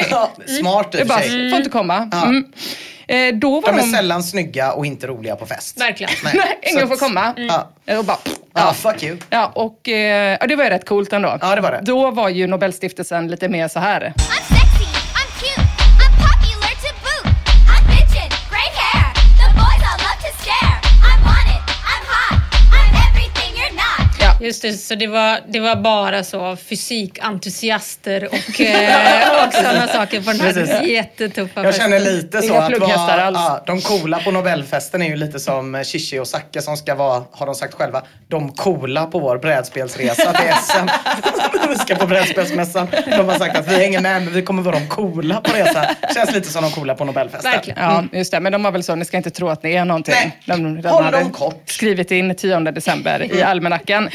Smart 0.60 0.96
i 0.96 0.98
Det 0.98 1.02
och 1.04 1.08
bara, 1.08 1.20
för 1.20 1.30
sig. 1.30 1.50
får 1.50 1.58
inte 1.58 1.70
komma. 1.70 2.10
Ja. 2.12 2.24
Mm. 2.26 2.46
Eh, 3.10 3.34
då 3.36 3.60
var 3.60 3.72
De 3.72 3.78
är 3.80 3.82
de... 3.84 3.92
sällan 3.92 4.24
snygga 4.24 4.72
och 4.72 4.86
inte 4.86 5.08
roliga 5.08 5.36
på 5.36 5.46
fest. 5.46 5.82
Verkligen. 5.82 6.12
Nej, 6.24 6.60
ingen 6.62 6.82
så 6.82 6.88
får 6.88 6.96
komma. 6.98 7.34
Ja. 7.38 7.70
Eh, 7.86 8.00
Och 8.00 8.06
bara, 8.06 8.18
Ja, 8.54 8.74
fuck 8.74 9.04
you. 9.04 9.18
Ja, 9.30 9.52
och 9.56 9.90
eh, 9.90 10.38
det 10.48 10.56
var 10.56 10.64
ju 10.64 10.70
rätt 10.70 10.86
coolt 10.86 11.14
ändå. 11.14 11.38
Ja, 11.42 11.56
det 11.56 11.62
var 11.62 11.72
det. 11.72 11.80
Då 11.84 12.12
var 12.12 12.30
ju 12.30 12.48
Nobelstiftelsen 12.48 13.28
lite 13.28 13.50
mer 13.50 13.68
så 13.68 13.80
här. 13.80 14.14
Just 24.42 24.62
det, 24.62 24.74
så 24.74 24.96
det 24.96 25.08
var, 25.08 25.40
det 25.48 25.60
var 25.60 25.76
bara 25.76 26.24
så 26.24 26.56
fysikentusiaster 26.56 28.26
och, 28.26 28.34
eh, 28.62 29.48
och 29.48 29.54
sådana 29.54 29.88
saker 29.88 30.22
på 30.22 30.32
den 30.32 30.40
här 30.40 30.54
Precis. 30.54 30.90
jättetuffa 30.90 31.64
Jag 31.64 31.76
känner 31.76 32.00
lite 32.00 32.42
så 32.42 32.54
att 32.54 32.74
alls. 33.10 33.38
ja, 33.38 33.64
de 33.66 33.82
coola 33.82 34.20
på 34.20 34.32
Nobelfesten 34.32 35.02
är 35.02 35.08
ju 35.08 35.16
lite 35.16 35.40
som 35.40 35.84
Shishi 35.84 36.20
och 36.20 36.28
Zacke 36.28 36.62
som 36.62 36.78
ska 36.78 36.96
vara, 36.96 37.24
har 37.32 37.46
de 37.46 37.56
sagt 37.56 37.74
själva, 37.74 38.04
de 38.28 38.52
coola 38.52 39.06
på 39.06 39.20
vår 39.20 39.38
brädspelsresa 39.38 40.34
till 40.34 40.54
SM. 40.64 40.88
vi 41.70 41.76
ska 41.76 41.96
på 41.96 42.08
brädspelsmässan. 42.08 42.88
De 43.06 43.30
har 43.30 43.38
sagt 43.38 43.58
att 43.58 43.72
vi 43.72 43.76
hänger 43.76 44.02
med 44.02 44.24
men 44.24 44.34
vi 44.34 44.42
kommer 44.42 44.62
vara 44.62 44.80
de 44.80 44.88
coola 44.88 45.42
på 45.42 45.54
resan. 45.54 45.86
Känns 46.14 46.32
lite 46.34 46.50
som 46.50 46.64
de 46.64 46.72
coola 46.72 46.96
på 46.96 47.06
Nobelfesten. 47.06 47.52
Verkligen. 47.52 47.80
Ja, 47.84 48.04
just 48.12 48.32
det. 48.32 48.40
Men 48.40 48.52
de 48.52 48.64
var 48.64 48.72
väl 48.72 48.84
så, 48.84 48.96
ni 48.96 49.06
ska 49.06 49.18
inte 49.18 49.30
tro 49.30 49.50
att 49.50 49.64
ni 49.64 49.74
är 49.74 49.86
någonting. 49.86 50.14
Nej. 50.16 50.38
De, 50.46 50.82
de 50.82 50.90
Håll 50.90 51.04
hade 51.04 51.20
dem 51.20 51.32
kort. 51.32 51.64
skrivit 51.66 52.12
in 52.12 52.36
10 52.36 52.60
december 52.60 53.34
i 53.34 53.44
almanackan. 53.44 54.10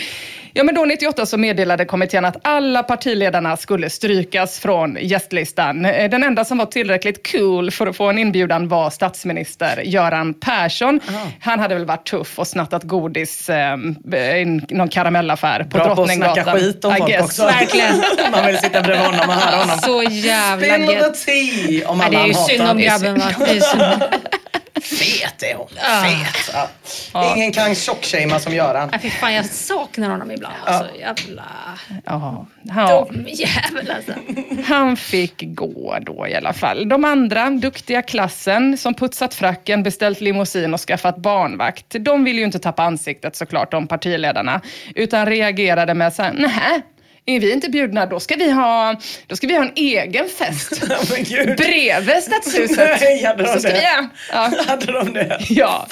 Ja, 0.57 0.65
men 0.65 0.75
då 0.75 0.85
98 0.85 1.27
så 1.27 1.37
meddelade 1.39 1.85
kommittén 1.85 2.25
att 2.25 2.37
alla 2.43 2.83
partiledarna 2.83 3.57
skulle 3.57 3.91
strykas 3.91 4.59
från 4.59 4.99
gästlistan. 5.01 5.85
Eh, 5.85 6.11
Den 6.11 6.23
enda 6.23 6.45
som 6.45 6.59
var 6.59 6.67
tillräckligt 6.67 7.33
cool 7.33 7.71
för 7.71 7.87
att 7.87 7.97
få 7.97 8.05
en 8.11 8.19
inbjudan 8.19 8.69
var 8.69 8.91
statsminister 8.91 9.83
Göran 9.85 10.35
Persson. 10.35 11.01
Han 11.41 11.61
hade 11.61 11.75
väl 11.75 11.85
varit 11.85 12.07
tuff 12.07 12.39
och 12.39 12.47
snattat 12.47 12.83
godis 12.83 13.49
eh, 13.51 13.75
i 14.41 14.61
någon 14.71 14.89
karamellaffär 14.89 15.63
på 15.63 15.69
Bra 15.69 15.85
på 15.85 15.91
att 15.91 15.97
Drottninggatan. 15.97 16.35
snacka 16.45 16.59
skit 16.59 16.85
om 16.85 16.93
I 16.95 16.99
folk 16.99 17.11
guess. 17.11 17.25
också. 17.25 17.45
Verkligen. 17.45 18.03
Man 18.33 18.47
vill 18.47 18.59
sitta 18.59 18.83
bredvid 18.83 19.07
honom 19.07 19.29
och 19.29 19.35
höra 19.35 19.57
honom. 19.57 19.79
Så 19.79 20.03
jävla 20.11 20.75
Spill 20.75 20.87
the 20.87 20.93
gött. 20.95 21.25
tea 21.27 21.89
om 21.89 21.99
Nej, 21.99 22.07
alla 22.07 22.19
det 22.19 22.25
är 22.25 22.29
ju 22.29 22.35
synd 22.35 22.69
om 22.69 22.79
grabben? 22.79 23.23
Fet 25.25 25.43
är 25.43 25.55
hon. 25.55 25.69
Ah. 25.83 26.05
Fet. 26.05 26.55
Ja. 27.13 27.35
Ingen 27.37 27.53
kan 27.53 27.75
tjockshamea 27.75 28.39
som 28.39 28.55
Göran. 28.55 28.89
Nej, 28.93 29.01
fy 29.01 29.11
fan, 29.11 29.35
jag 29.35 29.47
saknar 29.47 30.11
honom 30.11 30.31
ibland. 30.31 30.55
Alltså, 30.65 30.97
jävla 30.97 31.45
Ja, 32.05 32.47
ja. 32.63 33.09
dum 33.11 33.27
jävel 33.29 33.91
alltså. 33.97 34.13
Han 34.67 34.97
fick 34.97 35.43
gå 35.47 35.99
då 36.01 36.29
i 36.29 36.35
alla 36.35 36.53
fall. 36.53 36.89
De 36.89 37.05
andra, 37.05 37.51
duktiga 37.51 38.03
klassen, 38.03 38.79
som 38.79 38.95
putsat 38.95 39.35
fracken, 39.35 39.83
beställt 39.83 40.21
limousin 40.21 40.75
och 40.75 40.81
skaffat 40.81 41.17
barnvakt, 41.17 41.87
de 42.01 42.25
ville 42.25 42.39
ju 42.39 42.45
inte 42.45 42.59
tappa 42.59 42.83
ansiktet 42.83 43.37
såklart, 43.37 43.71
de 43.71 43.87
partiledarna, 43.87 44.61
utan 44.95 45.27
reagerade 45.27 45.95
med 45.95 46.13
så 46.15 46.23
här, 46.23 46.33
nähä, 46.33 46.83
är 47.27 47.41
vi 47.41 47.53
inte 47.53 47.69
bjudna, 47.71 48.07
då 48.07 48.21
ska 48.21 48.37
vi 48.37 48.51
ha, 48.51 48.97
då 49.27 49.37
ska 49.37 49.47
vi 49.47 49.55
ha 49.55 49.63
en 49.65 49.73
egen 49.77 50.29
fest. 50.29 50.81
Bredvid 51.57 52.23
stadshuset. 52.23 52.79
Nej, 53.01 53.25
hade 53.25 53.43
de 53.43 53.49
Så 53.49 53.61
ska 53.61 53.69
det? 53.69 53.75
vi. 53.75 53.81
Ja. 54.33 54.51
Hade 54.67 54.93
de 54.93 55.13
det? 55.13 55.39
Ja, 55.49 55.87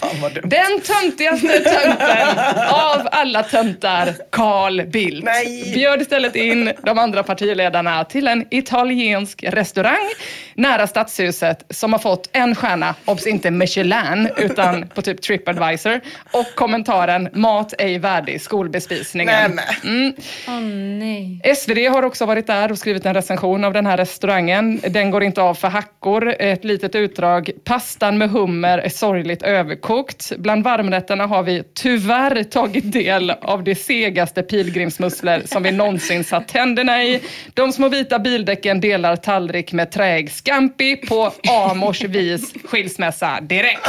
den 0.45 0.81
töntigaste 0.81 1.49
tönten 1.49 2.39
av 2.71 3.09
alla 3.12 3.43
töntar, 3.43 4.15
Carl 4.31 4.87
Bildt, 4.87 5.25
Nej. 5.25 5.73
bjöd 5.75 6.01
istället 6.03 6.37
in 6.37 6.73
de 6.83 6.99
andra 6.99 7.23
partiledarna 7.23 8.05
till 8.05 8.29
en 8.29 8.47
italiensk 8.51 9.45
restaurang 9.49 10.09
nära 10.55 10.87
stadshuset 10.87 11.65
som 11.71 11.93
har 11.93 12.01
fått 12.01 12.29
en 12.33 12.55
stjärna, 12.55 12.95
obs 13.05 13.27
inte 13.27 13.51
Michelin, 13.51 14.29
utan 14.37 14.89
på 14.89 15.03
typ 15.03 15.23
Tripadvisor 15.23 16.01
och 16.33 16.47
kommentaren 16.55 17.29
mat 17.33 17.75
ej 17.79 17.99
värdig 17.99 18.41
skolbespisningen. 18.41 19.51
Nej, 19.57 19.65
men. 19.83 20.15
Åh 20.49 20.61
nej. 20.99 21.22
SvD 21.57 21.79
har 21.88 22.02
också 22.02 22.26
varit 22.26 22.47
där 22.47 22.73
och 22.73 22.79
skrivit 22.79 23.07
en 23.07 23.14
recension 23.14 23.64
av 23.64 23.73
den 23.73 23.87
här 23.87 23.97
restaurangen. 23.97 24.81
Den 24.88 25.11
går 25.11 25.23
inte 25.23 25.43
av 25.43 25.55
för 25.55 25.69
hackor. 25.69 26.35
Ett 26.38 26.64
litet 26.64 26.95
utdrag. 26.95 27.50
Pastan 27.64 28.19
med 28.19 28.31
hummer 28.31 28.79
är 28.79 28.88
sorgligt 28.88 29.43
överkokt. 29.43 30.33
Bland 30.37 30.64
varmrätterna 30.64 31.26
har 31.26 31.43
vi 31.43 31.62
tyvärr 31.75 32.45
tagit 32.45 32.93
del 32.93 33.31
av 33.31 33.64
de 33.64 33.75
segaste 33.75 34.43
pilgrimsmusslor 34.43 35.43
som 35.47 35.62
vi 35.62 35.73
någonsin 35.73 36.25
satt 36.25 36.49
tänderna 36.49 37.05
i. 37.05 37.21
De 37.55 37.73
små 37.73 37.88
vita 37.88 38.19
bildäcken 38.19 38.81
delar 38.81 39.17
tallrik 39.17 39.73
med 39.73 39.91
träig 39.91 40.31
scampi 40.31 40.97
på 40.97 41.33
Amors 41.49 42.05
vis 42.05 42.55
skilsmässa 42.64 43.41
direkt. 43.41 43.88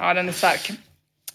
Ja, 0.00 0.14
den 0.14 0.28
är 0.28 0.32
stark. 0.32 0.70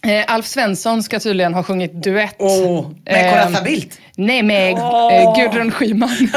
Eh, 0.06 0.24
Alf 0.26 0.46
Svensson 0.46 1.02
ska 1.02 1.20
tydligen 1.20 1.54
ha 1.54 1.62
sjungit 1.62 1.92
duett. 2.02 2.36
Åh, 2.38 2.90
med 3.04 3.54
Eh, 3.54 3.62
Bildt. 3.64 3.98
Nej, 4.16 4.42
med 4.42 4.72
eh, 4.72 5.34
Gudrun 5.36 5.70
Schyman. 5.72 6.08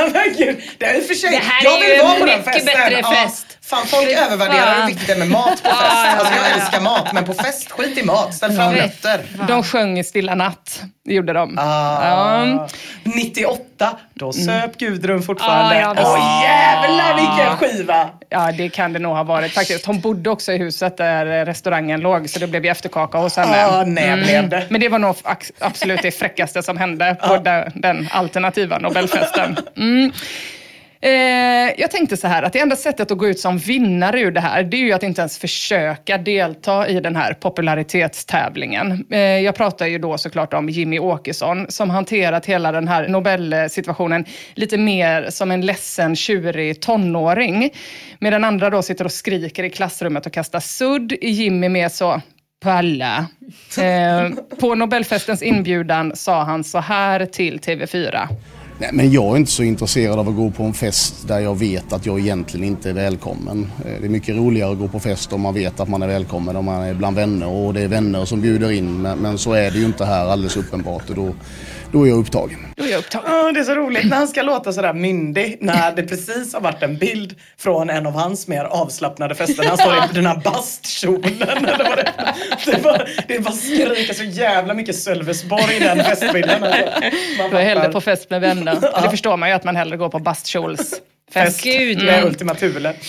Det 0.78 0.86
är 0.86 1.02
för 1.02 1.14
sig, 1.14 1.30
Det 1.32 1.38
här 1.38 1.64
jag 1.64 1.78
är 1.78 1.82
vill 1.82 1.98
ju 1.98 2.04
vara 2.04 2.14
en 2.14 2.20
på 2.20 2.26
den 2.26 2.38
mycket 2.40 2.54
festen. 2.54 2.66
bättre 2.90 3.16
fest. 3.16 3.45
Fan, 3.66 3.86
folk 3.88 4.08
Fy 4.08 4.14
övervärderar 4.14 4.66
fan. 4.66 4.82
hur 4.82 4.88
viktigt 4.88 5.08
det 5.08 5.14
är 5.14 5.18
med 5.20 5.28
mat 5.32 5.64
på 5.64 5.70
fest. 5.70 5.82
Ja, 5.82 6.06
ja, 6.06 6.20
Alltså, 6.20 6.34
jag 6.36 6.46
ja. 6.50 6.56
älskar 6.56 6.82
mat, 6.82 7.14
men 7.14 7.26
på 7.26 7.34
fest, 7.34 7.72
skit 7.72 7.98
i 7.98 8.04
mat. 8.04 8.34
Ställ 8.34 8.52
fram 8.56 8.76
Ja. 8.76 8.82
nötter. 8.82 9.22
De 9.48 9.64
sjöng 9.64 10.04
Stilla 10.04 10.36
natt, 10.36 10.84
gjorde 11.06 11.34
de. 11.34 11.58
Ah. 11.60 12.06
Ja. 12.10 12.68
98, 13.04 13.98
då 14.14 14.34
söp 14.34 14.78
Gudrun 14.78 15.22
fortfarande. 15.24 15.76
Ja, 15.80 15.94
ja, 15.96 16.04
Åh 16.06 16.16
visst. 16.16 16.44
jävlar 16.44 17.16
vilken 17.16 17.58
skiva! 17.58 18.10
ja, 18.30 18.52
det 18.52 18.70
kan 18.70 18.94
det 18.94 19.00
nog 19.00 19.16
ha 19.16 19.24
varit 19.24 19.52
faktiskt. 19.54 19.86
Hon 19.86 20.00
bodde 20.00 20.30
också 20.30 20.52
i 20.52 20.58
huset 20.58 20.98
där 20.98 21.46
restaurangen 21.46 22.00
låg, 22.02 22.30
så 22.30 22.40
det 22.40 22.48
blev 22.48 22.66
ju 22.66 22.72
efterkaka 22.72 23.18
hos 23.18 23.38
henne. 23.38 23.58
Ja, 23.58 23.84
nej, 23.88 24.18
blev 24.24 24.50
det. 24.50 24.66
Men 24.70 24.82
det 24.82 24.90
var 24.90 25.00
nog 25.00 25.16
absolut 25.60 26.02
det 26.02 26.12
fräckaste 26.12 26.64
som 26.64 26.78
hände 26.78 27.16
på 27.28 27.38
den, 27.44 27.72
den 27.76 28.08
alternativa 28.12 28.80
Nobelfesten. 28.80 29.58
Mm. 29.78 30.12
Eh, 31.06 31.74
jag 31.78 31.92
tänkte 31.92 32.18
så 32.18 32.28
här, 32.28 32.44
att 32.44 32.54
det 32.54 32.60
enda 32.60 32.76
sättet 32.76 33.12
att 33.12 33.18
gå 33.18 33.28
ut 33.28 33.40
som 33.40 33.58
vinnare 33.58 34.22
ur 34.22 34.32
det 34.32 34.40
här, 34.40 34.64
det 34.64 34.78
är 34.78 34.82
ju 34.82 34.94
att 34.94 35.04
inte 35.04 35.22
ens 35.22 35.38
försöka 35.38 36.18
delta 36.18 36.88
i 36.88 37.00
den 37.00 37.16
här 37.16 37.34
popularitetstävlingen. 37.34 39.06
Eh, 39.10 39.20
jag 39.20 39.56
pratar 39.56 39.86
ju 39.86 39.98
då 39.98 40.18
såklart 40.18 40.54
om 40.54 40.70
Jimmy 40.70 41.00
Åkesson, 41.00 41.66
som 41.70 41.90
hanterat 41.90 42.46
hela 42.46 42.72
den 42.72 42.88
här 42.88 43.08
Nobelsituationen 43.08 44.26
lite 44.54 44.78
mer 44.78 45.30
som 45.30 45.52
en 45.52 45.62
ledsen, 45.62 46.16
tjurig 46.16 46.82
tonåring. 46.82 47.70
Medan 48.20 48.44
andra 48.44 48.70
då 48.70 48.82
sitter 48.82 49.06
och 49.06 49.12
skriker 49.12 49.64
i 49.64 49.70
klassrummet 49.70 50.26
och 50.26 50.34
kastar 50.34 50.60
sudd, 50.60 51.12
är 51.12 51.30
Jimmy 51.30 51.70
med 51.70 51.92
så, 51.92 52.22
Palla. 52.64 53.26
Eh, 53.78 54.30
på 54.60 54.76
Nobelfestens 54.76 55.44
inbjudan 55.44 56.16
sa 56.16 56.44
han 56.44 56.64
så 56.64 56.80
här 56.80 57.26
till 57.26 57.60
TV4. 57.60 58.28
Nej, 58.78 58.90
men 58.94 59.12
jag 59.12 59.34
är 59.34 59.38
inte 59.38 59.52
så 59.52 59.64
intresserad 59.64 60.20
av 60.20 60.30
att 60.30 60.36
gå 60.36 60.52
på 60.52 60.64
en 60.64 60.74
fest 60.74 61.28
där 61.28 61.40
jag 61.40 61.60
vet 61.60 61.94
att 61.94 62.06
jag 62.06 62.20
egentligen 62.20 62.68
inte 62.68 62.90
är 62.90 62.94
välkommen. 62.94 63.72
Eh, 63.86 63.92
det 64.00 64.06
är 64.06 64.10
mycket 64.10 64.36
roligare 64.36 64.72
att 64.72 64.80
gå 64.80 64.88
på 64.88 65.00
fest 65.00 65.34
om 65.34 65.42
man 65.42 65.54
vet 65.54 65.80
att 65.80 65.90
man 65.90 66.02
är 66.02 66.08
välkommen, 66.08 66.56
om 66.56 66.66
man 66.66 66.84
är 66.84 66.94
bland 66.94 67.16
vänner 67.16 67.48
och 67.48 67.74
det 67.74 67.82
är 67.82 67.88
vänner 67.88 68.26
som 68.26 68.42
bjuder 68.42 68.72
in. 68.72 69.02
Men, 69.02 69.18
men 69.18 69.38
så 69.38 69.54
är 69.54 69.72
det 69.72 69.78
ju 69.78 69.86
inte 69.86 70.06
här 70.06 70.26
alldeles 70.26 70.58
uppenbart 70.58 71.10
och 71.10 71.16
då, 71.16 71.34
då 71.96 72.06
är 72.06 72.10
jag 72.10 72.20
upptagen. 72.20 72.60
Då 72.76 72.84
är 72.84 72.88
jag 72.88 73.00
upptagen. 73.00 73.26
Ja, 73.32 73.52
det 73.52 73.60
är 73.60 73.64
så 73.64 73.76
roligt 73.76 74.06
när 74.10 74.18
han 74.18 74.28
ska 74.28 74.42
låta 74.42 74.74
sådär 74.74 74.94
myndig 74.94 75.58
när 75.62 75.92
det 75.92 76.04
precis 76.04 76.54
har 76.54 76.62
varit 76.62 76.84
en 76.84 76.98
bild 76.98 77.36
från 77.58 77.90
en 77.90 78.06
av 78.08 78.14
hans 78.14 78.48
mer 78.48 78.64
avslappnade 78.64 79.36
fester. 79.36 79.64
när 79.64 79.70
Han 79.70 79.78
står 79.78 79.96
i 79.96 80.00
den 80.14 80.26
här 80.26 80.42
bastkjolen. 80.44 81.42
Eller 81.42 81.90
vad 81.90 81.98
det, 81.98 82.14
det, 82.66 82.84
bara, 82.84 83.02
det 83.28 83.40
bara 83.40 83.54
skriker 83.54 84.14
så 84.14 84.24
jävla 84.24 84.74
mycket 84.74 84.96
Sölvesborg 84.96 85.76
i 85.76 85.80
den 85.80 86.04
festbilden. 86.04 86.64
Alltså. 86.64 86.86
Man 87.38 87.50
Du 87.50 87.58
är 87.58 87.64
hellre 87.64 87.90
på 87.90 88.02
fest 88.02 88.30
med 88.30 88.42
vänner. 88.42 89.02
Det 89.04 89.10
förstår 89.10 89.38
man 89.38 89.50
ju 89.50 89.56
att 89.56 89.64
man 89.64 89.76
hellre 89.76 89.98
går 89.98 90.10
på 90.10 90.20
bastkjolsfest. 90.20 91.02
Fest 91.44 91.64
Gud, 91.64 92.04
med 92.04 92.22
ja. 92.22 92.26
Ultima 92.26 92.54
Thule. 92.54 92.94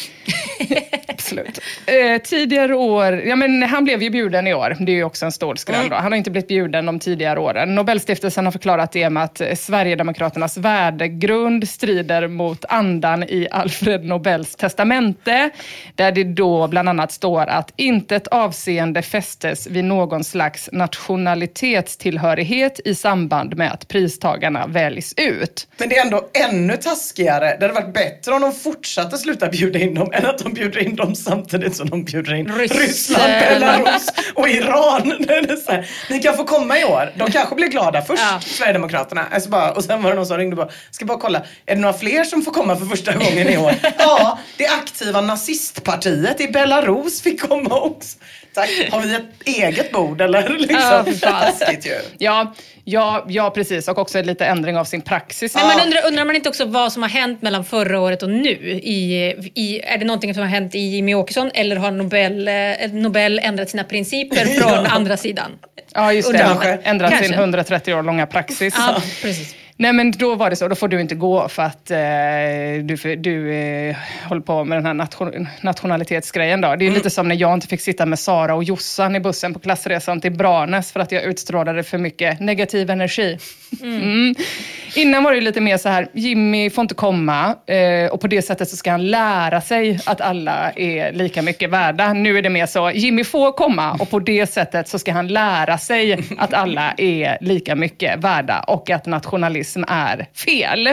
Absolut. 1.09 1.61
Eh, 1.87 2.23
tidigare 2.23 2.75
år, 2.75 3.13
ja 3.13 3.37
men 3.37 3.63
han 3.63 3.85
blev 3.85 4.03
ju 4.03 4.11
bjuden 4.11 4.47
i 4.47 4.55
år. 4.55 4.77
Det 4.81 4.93
är 4.93 4.97
ju 4.97 5.05
också 5.05 5.25
en 5.25 5.33
stor 5.33 5.55
skräll 5.55 5.87
Mm. 5.87 6.03
Han 6.03 6.13
har 6.13 6.17
inte 6.17 6.31
blivit 6.31 6.49
bjuden 6.49 6.87
de 6.87 6.99
tidigare 6.99 7.41
åren. 7.41 7.75
Nobelstiftelsen 7.75 8.45
har 8.45 8.53
förklarat 8.53 8.93
det 8.93 9.11
med 9.11 9.23
att 9.23 9.41
eh, 9.41 9.55
Sverigedemokraternas 9.55 10.57
värdegrund 10.57 11.69
strider 11.69 12.29
mot 12.29 12.65
andan 12.69 13.23
i 13.23 13.49
Alfred 13.51 14.05
Nobels 14.05 14.57
testamente. 14.57 15.51
Där 15.95 16.13
det 16.13 16.25
då 16.25 16.69
bland 16.69 16.89
annat 16.89 17.13
står 17.13 17.47
att 17.47 17.73
intet 17.77 18.27
avseende 18.27 19.03
fästes 19.03 19.67
vid 19.67 19.85
någon 19.85 20.25
slags 20.25 20.69
nationalitetstillhörighet 20.73 22.81
i 22.85 22.95
samband 22.95 23.57
med 23.57 23.73
att 23.73 23.89
pristagarna 23.89 24.67
väljs 24.67 25.15
ut. 25.17 25.69
Men 25.79 25.89
det 25.89 25.97
är 25.97 26.05
ändå 26.05 26.29
ännu 26.49 26.77
taskigare. 26.77 27.57
Det 27.61 27.67
hade 27.67 27.81
varit 27.81 27.95
bättre 27.95 28.16
om 28.27 28.41
de 28.41 28.53
fortsatte 28.55 29.19
sluta 29.19 29.49
bjuda 29.49 29.79
in 29.79 29.95
dem 29.95 30.11
än 30.13 30.27
att 30.27 30.39
de 30.39 30.55
bjuder 30.55 30.79
in 30.79 30.97
dem 30.97 31.15
samtidigt 31.15 31.77
som 31.77 31.91
de 31.91 32.05
bjuder 32.05 32.35
in 32.35 32.53
Ryssland. 32.55 32.83
Ryssland, 32.83 33.33
Belarus 33.49 34.07
och 34.35 34.49
Iran. 34.49 35.27
Här, 35.69 35.91
Ni 36.11 36.19
kan 36.23 36.37
få 36.37 36.45
komma 36.45 36.79
i 36.79 36.85
år. 36.85 37.13
De 37.17 37.31
kanske 37.33 37.55
blir 37.55 37.69
glada 37.69 38.03
först, 38.03 38.23
Ja. 38.23 38.41
Sverigedemokraterna. 38.41 39.27
Alltså 39.33 39.51
bara, 39.51 39.73
och 39.73 39.85
sen 39.85 40.03
var 40.03 40.11
det 40.11 40.17
någon 40.17 40.27
som 40.27 40.39
ringde 40.39 40.57
bara, 40.57 40.69
ska 40.91 41.05
bara 41.05 41.19
kolla, 41.19 41.39
är 41.67 41.75
det 41.75 41.81
några 41.81 41.99
fler 41.99 42.25
som 42.25 42.43
får 42.43 42.53
komma 42.53 42.77
för 42.77 42.87
första 42.87 43.13
gången 43.13 43.49
i 43.49 43.57
år? 43.57 43.75
ja, 43.99 44.39
det 44.57 44.67
aktiva 44.67 45.21
nazistpartiet 45.21 46.41
i 46.41 46.49
Belarus 46.49 47.23
fick 47.23 47.49
komma 47.49 47.81
också. 47.81 48.19
Tack. 48.55 48.71
Har 48.91 49.01
vi 49.01 49.15
ett 49.15 49.43
eget 49.45 49.93
bord 49.93 50.21
eller? 50.21 50.49
Liksom. 50.59 51.05
Ja, 51.23 51.53
ju. 51.83 52.01
Ja, 52.19 52.55
ja, 52.89 53.25
ja, 53.29 53.51
precis. 53.51 53.89
Och 53.89 53.99
också 53.99 54.23
lite 54.23 54.47
ändring 54.47 54.77
av 54.77 54.85
sin 54.85 55.03
praxis. 55.03 55.55
Men 55.55 55.67
man 55.67 55.81
undrar, 55.81 56.07
undrar 56.07 56.25
man 56.25 56.37
inte 56.37 56.49
också 56.49 56.65
vad 56.65 56.93
som 56.93 57.03
har 57.03 57.11
hänt 57.11 57.43
mellan 57.43 57.65
förra 57.65 58.01
året 58.01 58.23
och 58.23 58.31
nu? 58.31 58.71
I, 58.83 59.27
i, 59.55 59.81
är 59.85 59.99
det 59.99 60.05
någonting 60.05 60.35
som 60.35 60.43
har 60.43 60.51
hänt 60.51 60.75
i 60.75 60.79
Jimmy 60.79 61.15
Åkesson 61.15 61.51
eller 61.55 61.77
har 61.77 61.91
Nobel, 61.91 62.49
eh, 62.49 62.93
Nobel 62.93 63.41
ändrat 63.43 63.71
sina 63.71 63.85
principer 63.85 64.45
från 64.61 64.87
andra 64.87 65.17
sidan? 65.17 65.51
Ja, 65.95 66.13
just 66.13 66.33
det. 66.33 66.39
Kanske. 66.39 66.79
Ändrat 66.83 67.11
sin 67.11 67.19
Kanske. 67.19 67.41
130 67.41 67.95
år 67.95 68.03
långa 68.03 68.27
praxis. 68.27 68.75
Ja, 68.79 69.03
precis. 69.23 69.55
Nej 69.79 69.93
men 69.93 70.11
då 70.11 70.35
var 70.35 70.51
det 70.51 70.57
så, 70.57 70.69
då 70.69 70.75
får 70.75 70.89
du 70.89 71.01
inte 71.01 71.15
gå 71.15 71.49
för 71.49 71.63
att 71.63 71.91
eh, 71.91 72.85
du, 72.85 73.17
du 73.17 73.55
eh, 73.55 73.97
håller 74.29 74.43
på 74.43 74.65
med 74.65 74.79
den 74.79 74.87
här 74.87 74.95
nation, 74.95 75.49
nationalitetsgrejen. 75.61 76.61
Då. 76.61 76.77
Det 76.77 76.87
är 76.87 76.91
lite 76.91 77.11
som 77.11 77.29
när 77.29 77.35
jag 77.35 77.55
inte 77.55 77.67
fick 77.67 77.81
sitta 77.81 78.07
med 78.07 78.19
Sara 78.19 78.55
och 78.55 78.65
Jossan 78.65 79.17
i 79.17 79.21
bussen 79.21 79.55
på 79.55 79.61
klassresan 79.61 80.21
till 80.21 80.33
Branäs 80.33 80.93
för 80.93 81.01
att 81.01 81.13
jag 81.13 81.25
utstrålade 81.25 81.83
för 81.83 81.99
mycket 81.99 82.41
negativ 82.41 82.91
energi. 82.91 83.39
Mm. 83.83 84.35
Innan 84.95 85.25
var 85.25 85.33
det 85.33 85.41
lite 85.41 85.61
mer 85.61 85.77
så 85.77 85.89
här, 85.89 86.09
Jimmy 86.13 86.71
får 86.71 86.83
inte 86.83 86.95
komma 86.95 87.55
eh, 87.67 88.13
och 88.13 88.21
på 88.21 88.27
det 88.27 88.43
sättet 88.43 88.69
så 88.69 88.77
ska 88.77 88.91
han 88.91 89.07
lära 89.07 89.61
sig 89.61 90.01
att 90.07 90.21
alla 90.21 90.73
är 90.77 91.13
lika 91.13 91.43
mycket 91.43 91.71
värda. 91.71 92.13
Nu 92.13 92.39
är 92.39 92.43
det 92.43 92.51
mer 92.51 92.67
så, 92.67 92.91
Jimmy 92.91 93.25
får 93.25 93.53
komma 93.53 93.93
och 93.93 94.11
på 94.11 94.19
det 94.19 94.47
sättet 94.47 94.89
så 94.89 94.99
ska 94.99 95.13
han 95.13 95.29
lära 95.29 95.79
sig 95.79 96.19
att 96.39 96.55
alla 96.55 96.95
är 96.97 97.39
lika 97.41 97.75
mycket 97.75 98.19
värda 98.19 98.61
och 98.61 98.91
att 98.91 99.07
nationalism 99.07 99.66
är 99.89 100.27
fel. 100.35 100.89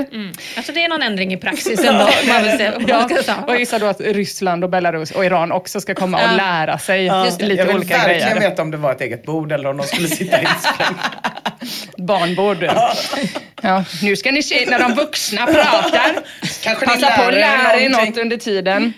Alltså 0.58 0.72
det 0.72 0.84
är 0.84 0.90
någon 0.90 1.02
ändring 1.02 1.34
i 1.34 1.38
praxis 1.38 1.80
ändå. 1.80 2.10
Man 2.28 2.44
vill 2.44 2.52
säga, 2.58 2.74
Ja, 2.88 3.08
och 3.48 3.52
jag 3.54 3.60
gissar 3.60 3.80
då 3.80 3.86
att 3.86 4.00
Ryssland 4.02 4.64
och 4.64 4.70
Belarus 4.70 5.12
och 5.12 5.26
Iran 5.26 5.52
också 5.52 5.82
ska 5.82 5.96
komma 5.96 6.18
och 6.18 6.24
Ja. 6.24 6.36
lära 6.38 6.78
sig 6.80 7.06
Just 7.06 7.40
det. 7.40 7.46
lite 7.46 7.60
jag 7.62 7.68
vill 7.68 7.76
olika 7.76 7.98
verkligen 7.98 8.20
grejer. 8.38 8.50
veta 8.50 8.62
om 8.62 8.72
det 8.72 8.78
var 8.78 8.92
ett 8.92 9.02
eget 9.02 9.26
bord 9.26 9.52
eller 9.52 9.70
om 9.70 9.78
de 9.78 9.88
skulle 9.88 10.08
sitta 10.08 10.42
insprängda. 10.42 11.04
Barnbord. 11.98 12.64
Ja, 13.62 13.84
nu 14.02 14.16
ska 14.16 14.32
ni 14.32 14.44
se 14.44 14.66
när 14.70 14.80
de 14.80 14.94
vuxna 14.94 15.46
pratar. 15.46 16.12
Kanske 16.64 16.86
ni 16.86 17.02
Passa 17.02 17.18
på 17.18 17.24
att 17.24 17.34
lär 17.34 17.40
lära 17.40 17.80
er 17.80 17.90
något 17.90 18.18
under 18.18 18.38
tiden. 18.38 18.94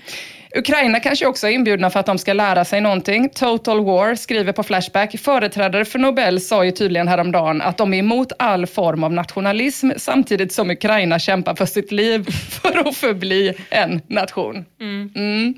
Ukraina 0.58 1.00
kanske 1.00 1.26
också 1.26 1.48
är 1.48 1.52
inbjudna 1.52 1.90
för 1.90 2.00
att 2.00 2.06
de 2.06 2.18
ska 2.18 2.34
lära 2.34 2.66
sig 2.66 2.82
någonting. 2.82 3.30
Total 3.30 3.86
War 3.86 4.16
skriver 4.16 4.54
på 4.54 4.64
Flashback. 4.64 5.20
Företrädare 5.20 5.86
för 5.86 6.00
Nobel 6.00 6.42
sa 6.42 6.66
ju 6.66 6.72
tydligen 6.72 7.08
häromdagen 7.08 7.62
att 7.62 7.78
de 7.78 7.94
är 7.94 7.98
emot 7.98 8.32
all 8.40 8.68
form 8.68 9.04
av 9.04 9.14
nationalism 9.14 9.90
samtidigt 9.98 10.54
som 10.54 10.70
Ukraina 10.70 11.20
kämpar 11.20 11.56
för 11.56 11.66
sitt 11.66 11.92
liv 11.92 12.26
för 12.62 12.88
att 12.88 12.98
förbli 12.98 13.54
en 13.70 14.02
nation. 14.08 14.66
Mm. 14.82 15.56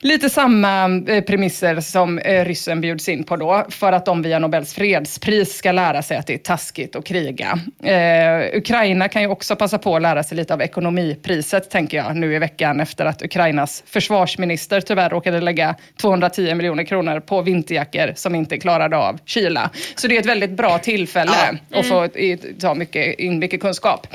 Lite 0.00 0.30
samma 0.30 1.02
eh, 1.08 1.24
premisser 1.24 1.80
som 1.80 2.18
eh, 2.18 2.44
ryssen 2.44 2.80
bjuds 2.80 3.08
in 3.08 3.24
på 3.24 3.36
då, 3.36 3.66
för 3.68 3.92
att 3.92 4.04
de 4.06 4.22
via 4.22 4.38
Nobels 4.38 4.74
fredspris 4.74 5.56
ska 5.56 5.72
lära 5.72 6.02
sig 6.02 6.16
att 6.16 6.26
det 6.26 6.34
är 6.34 6.38
taskigt 6.38 6.96
att 6.96 7.04
kriga. 7.06 7.58
Eh, 7.84 8.56
Ukraina 8.58 9.08
kan 9.08 9.22
ju 9.22 9.28
också 9.28 9.56
passa 9.56 9.78
på 9.78 9.96
att 9.96 10.02
lära 10.02 10.22
sig 10.22 10.36
lite 10.36 10.54
av 10.54 10.62
ekonomipriset, 10.62 11.70
tänker 11.70 11.96
jag, 11.96 12.16
nu 12.16 12.34
i 12.34 12.38
veckan 12.38 12.80
efter 12.80 13.04
att 13.06 13.22
Ukrainas 13.22 13.82
försvarsminister 13.86 14.80
tyvärr 14.80 15.10
råkade 15.10 15.40
lägga 15.40 15.74
210 16.00 16.54
miljoner 16.54 16.84
kronor 16.84 17.20
på 17.20 17.42
vinterjackor 17.42 18.12
som 18.16 18.34
inte 18.34 18.58
klarade 18.58 18.96
av 18.96 19.18
kyla. 19.24 19.70
Så 19.94 20.08
det 20.08 20.16
är 20.16 20.20
ett 20.20 20.26
väldigt 20.26 20.50
bra 20.50 20.78
tillfälle 20.78 21.58
att 21.74 21.86
få 21.86 22.04
i- 22.04 22.36
ta 22.60 22.74
mycket, 22.74 23.18
in 23.18 23.38
mycket 23.38 23.60
kunskap. 23.60 24.06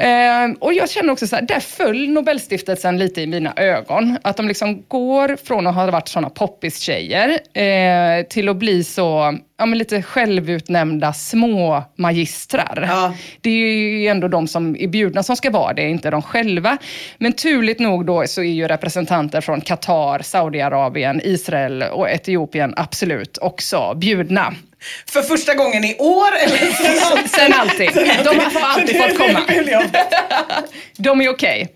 Eh, 0.00 0.50
och 0.58 0.74
jag 0.74 0.90
känner 0.90 1.12
också 1.12 1.26
så 1.26 1.36
här, 1.36 1.42
där 1.42 1.60
föll 1.60 2.08
Nobelstiftelsen 2.08 2.98
lite 2.98 3.20
i 3.20 3.26
mina 3.26 3.52
ögon. 3.56 4.18
Att 4.22 4.36
de 4.36 4.48
liksom 4.48 4.84
går 4.88 5.36
från 5.44 5.66
att 5.66 5.74
ha 5.74 5.90
varit 5.90 6.08
såna 6.08 6.30
poppis-tjejer 6.30 7.38
eh, 7.58 8.26
till 8.26 8.48
att 8.48 8.56
bli 8.56 8.84
så, 8.84 9.38
ja 9.60 9.66
men 9.66 9.78
lite 9.78 10.02
självutnämnda 10.02 11.12
små 11.12 11.84
magistrar. 11.96 12.86
Ja. 12.88 13.14
Det 13.40 13.50
är 13.50 13.72
ju 13.72 14.06
ändå 14.06 14.28
de 14.28 14.48
som 14.48 14.76
är 14.76 14.88
bjudna 14.88 15.22
som 15.22 15.36
ska 15.36 15.50
vara 15.50 15.72
det, 15.72 15.88
inte 15.88 16.10
de 16.10 16.22
själva. 16.22 16.78
Men 17.18 17.32
turligt 17.32 17.80
nog 17.80 18.06
då 18.06 18.26
så 18.26 18.40
är 18.40 18.44
ju 18.44 18.68
representanter 18.68 19.40
från 19.40 19.60
Qatar, 19.60 20.22
Saudiarabien, 20.22 21.20
Israel 21.24 21.82
och 21.82 22.10
Etiopien 22.10 22.74
absolut 22.76 23.38
också 23.38 23.94
bjudna. 23.94 24.54
För 25.06 25.22
första 25.22 25.54
gången 25.54 25.84
i 25.84 25.96
år 25.98 26.28
eller 26.44 26.58
sen 26.78 27.02
alltid? 27.10 27.30
Sen 27.30 27.52
alltid. 27.52 27.90
De 28.24 28.38
har 28.38 28.68
alltid 28.68 28.96
fått 28.96 29.18
komma. 29.18 29.40
De 30.96 31.20
är 31.20 31.28
okej. 31.28 31.68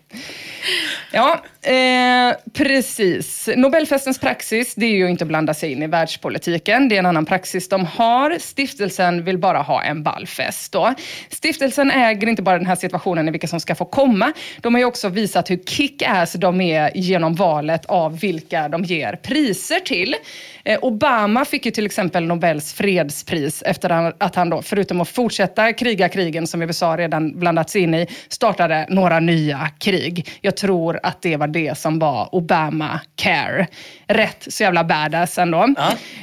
Ja, 1.12 1.44
eh, 1.66 2.36
precis. 2.52 3.48
Nobelfestens 3.56 4.18
praxis, 4.18 4.74
det 4.74 4.86
är 4.86 4.94
ju 4.94 5.10
inte 5.10 5.24
att 5.24 5.28
blanda 5.28 5.54
sig 5.54 5.72
in 5.72 5.82
i 5.82 5.86
världspolitiken. 5.86 6.88
Det 6.88 6.94
är 6.94 6.98
en 6.98 7.06
annan 7.06 7.26
praxis 7.26 7.68
de 7.68 7.86
har. 7.86 8.38
Stiftelsen 8.38 9.24
vill 9.24 9.38
bara 9.38 9.58
ha 9.58 9.82
en 9.82 10.02
ballfest. 10.02 10.72
Då. 10.72 10.94
Stiftelsen 11.30 11.90
äger 11.90 12.28
inte 12.28 12.42
bara 12.42 12.58
den 12.58 12.66
här 12.66 12.76
situationen 12.76 13.28
i 13.28 13.30
vilka 13.30 13.46
som 13.46 13.60
ska 13.60 13.74
få 13.74 13.84
komma. 13.84 14.32
De 14.60 14.74
har 14.74 14.78
ju 14.78 14.84
också 14.84 15.08
visat 15.08 15.50
hur 15.50 15.56
kick-ass 15.56 16.32
de 16.32 16.60
är 16.60 16.90
genom 16.94 17.34
valet 17.34 17.86
av 17.86 18.20
vilka 18.20 18.68
de 18.68 18.84
ger 18.84 19.16
priser 19.16 19.80
till. 19.80 20.16
Eh, 20.64 20.78
Obama 20.82 21.44
fick 21.44 21.66
ju 21.66 21.70
till 21.70 21.86
exempel 21.86 22.24
Nobels 22.24 22.72
fredspris 22.72 23.62
efter 23.62 24.12
att 24.18 24.34
han 24.34 24.50
då, 24.50 24.62
förutom 24.62 25.00
att 25.00 25.08
fortsätta 25.08 25.72
kriga 25.72 26.08
krigen 26.08 26.46
som 26.46 26.62
USA 26.62 26.96
redan 26.96 27.38
blandats 27.38 27.76
in 27.76 27.94
i, 27.94 28.06
startade 28.28 28.86
några 28.88 29.20
nya 29.20 29.70
krig. 29.78 30.28
Jag 30.40 30.56
tror 30.56 31.00
att 31.02 31.22
det 31.22 31.36
var 31.36 31.46
det 31.54 31.78
som 31.78 31.98
var 31.98 32.34
Obama 32.34 33.00
care. 33.16 33.66
Rätt 34.06 34.46
så 34.48 34.62
jävla 34.62 34.84
badass 34.84 35.38
ändå. 35.38 35.74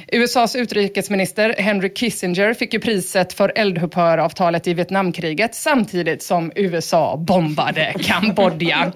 USAs 0.07 0.55
utrikesminister 0.55 1.55
Henry 1.57 1.93
Kissinger 1.93 2.53
fick 2.53 2.73
ju 2.73 2.79
priset 2.79 3.33
för 3.33 3.53
eldupphöravtalet 3.55 4.67
i 4.67 4.73
Vietnamkriget 4.73 5.55
samtidigt 5.55 6.23
som 6.23 6.51
USA 6.55 7.17
bombade 7.17 7.93
Kambodja. 7.99 8.91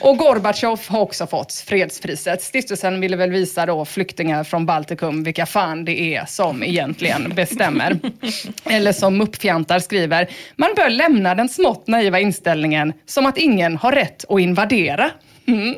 Och 0.00 0.16
Gorbatjov 0.16 0.80
har 0.88 1.00
också 1.00 1.26
fått 1.26 1.52
fredspriset. 1.52 2.42
Stiftelsen 2.42 3.00
ville 3.00 3.16
väl 3.16 3.30
visa 3.30 3.66
då 3.66 3.84
flyktingar 3.84 4.44
från 4.44 4.66
Baltikum 4.66 5.24
vilka 5.24 5.46
fan 5.46 5.84
det 5.84 6.00
är 6.00 6.24
som 6.26 6.62
egentligen 6.62 7.32
bestämmer. 7.34 7.98
Eller 8.64 8.92
som 8.92 9.18
muppfjantar 9.18 9.78
skriver, 9.78 10.28
man 10.56 10.70
bör 10.76 10.88
lämna 10.88 11.34
den 11.34 11.48
smått 11.48 11.86
naiva 11.86 12.20
inställningen 12.20 12.92
som 13.06 13.26
att 13.26 13.38
ingen 13.38 13.76
har 13.76 13.92
rätt 13.92 14.24
att 14.28 14.40
invadera. 14.40 15.10
Mm. 15.48 15.74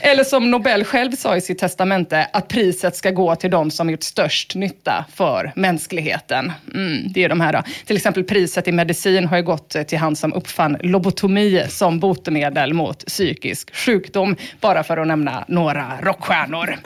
Eller 0.00 0.24
som 0.24 0.50
Nobel 0.50 0.84
själv 0.84 1.12
sa 1.16 1.36
i 1.36 1.40
sitt 1.40 1.58
testamente, 1.58 2.28
att 2.32 2.48
priset 2.48 2.96
ska 2.96 3.10
gå 3.10 3.36
till 3.36 3.50
de 3.50 3.70
som 3.70 3.90
gjort 3.90 4.02
störst 4.02 4.54
nytta 4.54 5.04
för 5.14 5.52
mänskligheten. 5.56 6.52
Mm, 6.74 7.12
det 7.12 7.24
är 7.24 7.28
de 7.28 7.40
här 7.40 7.52
då. 7.52 7.62
Till 7.86 7.96
exempel 7.96 8.24
priset 8.24 8.68
i 8.68 8.72
medicin 8.72 9.26
har 9.26 9.36
ju 9.36 9.42
gått 9.42 9.88
till 9.88 9.98
han 9.98 10.16
som 10.16 10.32
uppfann 10.32 10.76
lobotomi 10.80 11.64
som 11.68 11.98
botemedel 12.00 12.74
mot 12.74 13.06
psykisk 13.06 13.76
sjukdom, 13.76 14.36
bara 14.60 14.84
för 14.84 14.96
att 14.96 15.06
nämna 15.06 15.44
några 15.48 15.92
rockstjärnor. 16.02 16.76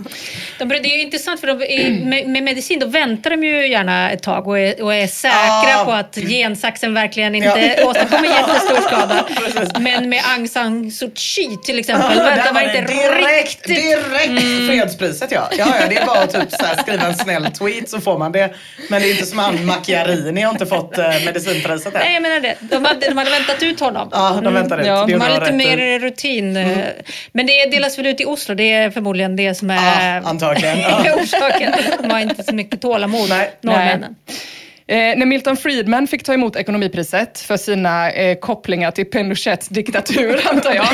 De, 0.59 0.69
det 0.69 0.77
är 0.77 0.97
ju 0.97 1.03
intressant 1.03 1.41
för 1.41 1.47
de, 1.47 1.65
i, 1.65 2.05
med, 2.05 2.29
med 2.29 2.43
medicin 2.43 2.79
då 2.79 2.87
väntar 2.87 3.31
de 3.31 3.45
ju 3.45 3.69
gärna 3.69 4.11
ett 4.11 4.23
tag 4.23 4.47
och 4.49 4.59
är, 4.59 4.83
och 4.83 4.95
är 4.95 5.07
säkra 5.07 5.73
Ah. 5.73 5.85
på 5.85 5.93
att 5.93 6.15
gensaxen 6.15 6.95
verkligen 6.95 7.35
inte 7.35 7.85
åstadkommer 7.87 8.29
jättestor 8.29 8.81
skada. 8.81 9.27
Men 9.81 10.09
med 10.09 10.23
Aung 10.35 10.49
San 10.49 10.91
Suu 10.91 11.11
Kyi 11.15 11.57
till 11.65 11.79
exempel 11.79 12.02
Där 12.09 12.45
man 12.45 12.55
var 12.55 12.61
inte 12.63 12.81
direkt, 12.93 13.67
riktigt. 13.69 13.77
direkt 13.77 14.67
fredspriset 14.71 15.31
ja. 15.33 15.49
ja. 15.59 15.67
Ja, 15.81 15.87
det 15.89 15.97
är 15.97 16.07
bara 16.07 16.19
att 16.19 16.33
typ 16.35 16.51
så 16.53 16.65
här 16.67 16.77
skriva 16.83 17.07
en 17.07 17.15
snäll 17.15 17.47
tweet 17.53 17.89
så 17.91 18.01
får 18.01 18.19
man 18.19 18.33
det. 18.33 18.51
Men 18.91 19.03
det 19.03 19.09
är 19.09 19.11
inte 19.11 19.27
som 19.27 19.39
han 19.39 19.67
Macchiarini 19.67 20.41
har 20.43 20.51
inte 20.53 20.67
fått 20.67 20.99
eh, 20.99 21.09
medicinpriset 21.25 21.95
Nej, 21.95 22.07
än. 22.07 22.13
jag 22.15 22.23
menar 22.23 22.41
det. 22.41 22.55
De 22.61 22.85
hade, 22.85 23.07
de 23.09 23.17
hade 23.19 23.31
väntat 23.31 23.63
ut 23.63 23.81
honom. 23.81 24.09
Ja, 24.13 24.41
de 24.45 24.55
väntar 24.55 24.79
ut. 24.81 24.87
ja. 24.87 25.05
De 25.09 25.15
har 25.21 25.41
lite 25.41 25.53
mer 25.53 25.99
rutin. 25.99 26.57
eh, 26.57 26.79
Men 27.33 27.47
det 27.47 27.67
delas 27.71 27.99
väl 27.99 28.07
ut 28.07 28.21
i 28.21 28.25
Oslo. 28.25 28.55
Det 28.55 28.73
är 28.73 28.91
förmodligen 28.91 29.37
det 29.37 29.55
som 29.55 29.71
är 29.71 30.15
Ja, 30.17 30.29
antagligen. 30.29 30.79
Orsaken. 31.23 31.73
De 32.03 32.11
har 32.11 32.21
inte 32.21 32.43
så 32.43 32.55
mycket 32.55 32.81
tålamod, 32.81 33.29
Nej. 33.29 33.51
norrmännen. 33.61 34.15
Eh, 34.93 35.17
när 35.17 35.27
Milton 35.27 35.57
Friedman 35.57 36.07
fick 36.07 36.25
ta 36.25 36.35
emot 36.35 36.57
ekonomipriset 36.57 37.41
för 37.41 37.57
sina 37.57 38.11
eh, 38.11 38.39
kopplingar 38.39 38.91
till 38.91 39.05
Pinochets 39.05 39.69
diktatur, 39.69 40.41
antar 40.51 40.75
jag, 40.75 40.89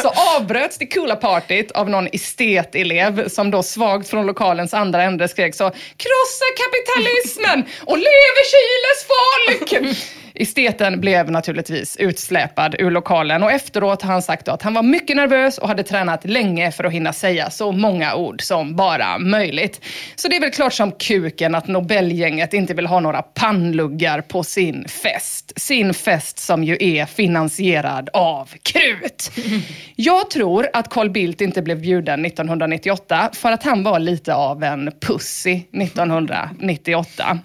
så 0.00 0.12
avbröts 0.36 0.78
det 0.78 0.86
coola 0.86 1.16
partyt 1.16 1.70
av 1.70 1.90
någon 1.90 2.08
estetelev 2.12 3.28
som 3.28 3.50
då 3.50 3.62
svagt 3.62 4.08
från 4.08 4.26
lokalens 4.26 4.74
andra 4.74 5.02
ände 5.02 5.28
skrek 5.28 5.54
så 5.54 5.70
“Krossa 5.70 6.44
kapitalismen 6.62 7.64
och 7.80 7.98
leve 7.98 8.40
Chiles 8.50 9.06
folk!” 9.08 10.23
Esteten 10.36 11.00
blev 11.00 11.30
naturligtvis 11.30 11.96
utsläpad 11.96 12.74
ur 12.78 12.90
lokalen 12.90 13.42
och 13.42 13.52
efteråt 13.52 14.02
har 14.02 14.12
han 14.12 14.22
sagt 14.22 14.48
att 14.48 14.62
han 14.62 14.74
var 14.74 14.82
mycket 14.82 15.16
nervös 15.16 15.58
och 15.58 15.68
hade 15.68 15.82
tränat 15.82 16.24
länge 16.24 16.72
för 16.72 16.84
att 16.84 16.92
hinna 16.92 17.12
säga 17.12 17.50
så 17.50 17.72
många 17.72 18.14
ord 18.14 18.42
som 18.42 18.76
bara 18.76 19.18
möjligt. 19.18 19.80
Så 20.16 20.28
det 20.28 20.36
är 20.36 20.40
väl 20.40 20.50
klart 20.50 20.72
som 20.72 20.92
kuken 20.92 21.54
att 21.54 21.68
Nobelgänget 21.68 22.54
inte 22.54 22.74
vill 22.74 22.86
ha 22.86 23.00
några 23.00 23.22
pannluggar 23.22 24.20
på 24.20 24.42
sin 24.42 24.88
fest. 24.88 25.52
Sin 25.56 25.94
fest 25.94 26.38
som 26.38 26.64
ju 26.64 26.76
är 26.80 27.06
finansierad 27.06 28.10
av 28.12 28.50
krut. 28.62 29.30
Jag 29.96 30.30
tror 30.30 30.68
att 30.72 30.90
Carl 30.90 31.10
Bildt 31.10 31.40
inte 31.40 31.62
blev 31.62 31.80
bjuden 31.80 32.24
1998 32.24 33.30
för 33.32 33.52
att 33.52 33.62
han 33.62 33.82
var 33.82 33.98
lite 33.98 34.34
av 34.34 34.62
en 34.62 34.92
pussy 35.00 35.60
1998. 35.72 37.38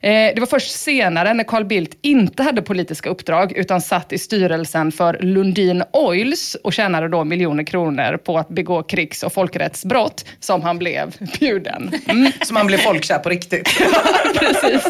Eh, 0.00 0.10
Det 0.10 0.40
var 0.40 0.46
först 0.46 0.70
senare 0.70 1.34
när 1.34 1.44
Carl 1.44 1.64
Bildt 1.64 1.98
inte 2.02 2.42
hade 2.42 2.62
politiska 2.62 3.08
uppdrag 3.08 3.52
utan 3.52 3.80
satt 3.80 4.12
i 4.12 4.18
styrelsen 4.18 4.92
för 4.92 5.18
Lundin 5.20 5.82
Oils 5.92 6.54
och 6.54 6.72
tjänade 6.72 7.08
då 7.08 7.24
miljoner 7.24 7.64
kronor 7.64 8.16
på 8.16 8.38
att 8.38 8.48
begå 8.48 8.82
krigs 8.82 9.22
och 9.22 9.32
folkrättsbrott 9.32 10.24
som 10.40 10.62
han 10.62 10.78
blev 10.78 11.14
bjuden. 11.40 11.90
Mm. 12.08 12.32
Så 12.42 12.54
man 12.54 12.66
blir 12.66 12.78
folkkär 12.78 13.18
på 13.18 13.28
riktigt. 13.28 13.68
Precis. 14.38 14.84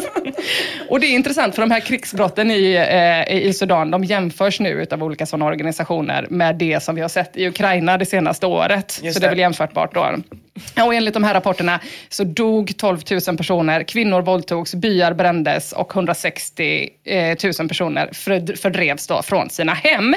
Och 0.89 0.99
det 0.99 1.07
är 1.07 1.15
intressant 1.15 1.55
för 1.55 1.61
de 1.61 1.71
här 1.71 1.79
krigsbrotten 1.79 2.51
i, 2.51 2.73
eh, 3.29 3.37
i 3.37 3.53
Sudan, 3.53 3.91
de 3.91 4.03
jämförs 4.03 4.59
nu 4.59 4.69
utav 4.69 5.03
olika 5.03 5.25
sådana 5.25 5.45
organisationer 5.45 6.27
med 6.29 6.55
det 6.55 6.83
som 6.83 6.95
vi 6.95 7.01
har 7.01 7.09
sett 7.09 7.37
i 7.37 7.47
Ukraina 7.47 7.97
det 7.97 8.05
senaste 8.05 8.45
året. 8.45 8.99
Just 9.03 9.13
så 9.13 9.19
det 9.19 9.25
är 9.25 9.29
väl 9.29 9.39
jämförbart 9.39 9.93
då. 9.93 10.15
Och 10.85 10.93
enligt 10.93 11.13
de 11.13 11.23
här 11.23 11.33
rapporterna 11.33 11.79
så 12.09 12.23
dog 12.23 12.77
12 12.77 12.99
000 13.27 13.37
personer, 13.37 13.83
kvinnor 13.83 14.21
våldtogs, 14.21 14.75
byar 14.75 15.13
brändes 15.13 15.73
och 15.73 15.95
160 15.95 16.89
000 17.05 17.35
eh, 17.59 17.67
personer 17.67 18.09
fördrevs 18.55 19.07
då 19.07 19.21
från 19.21 19.49
sina 19.49 19.73
hem. 19.73 20.15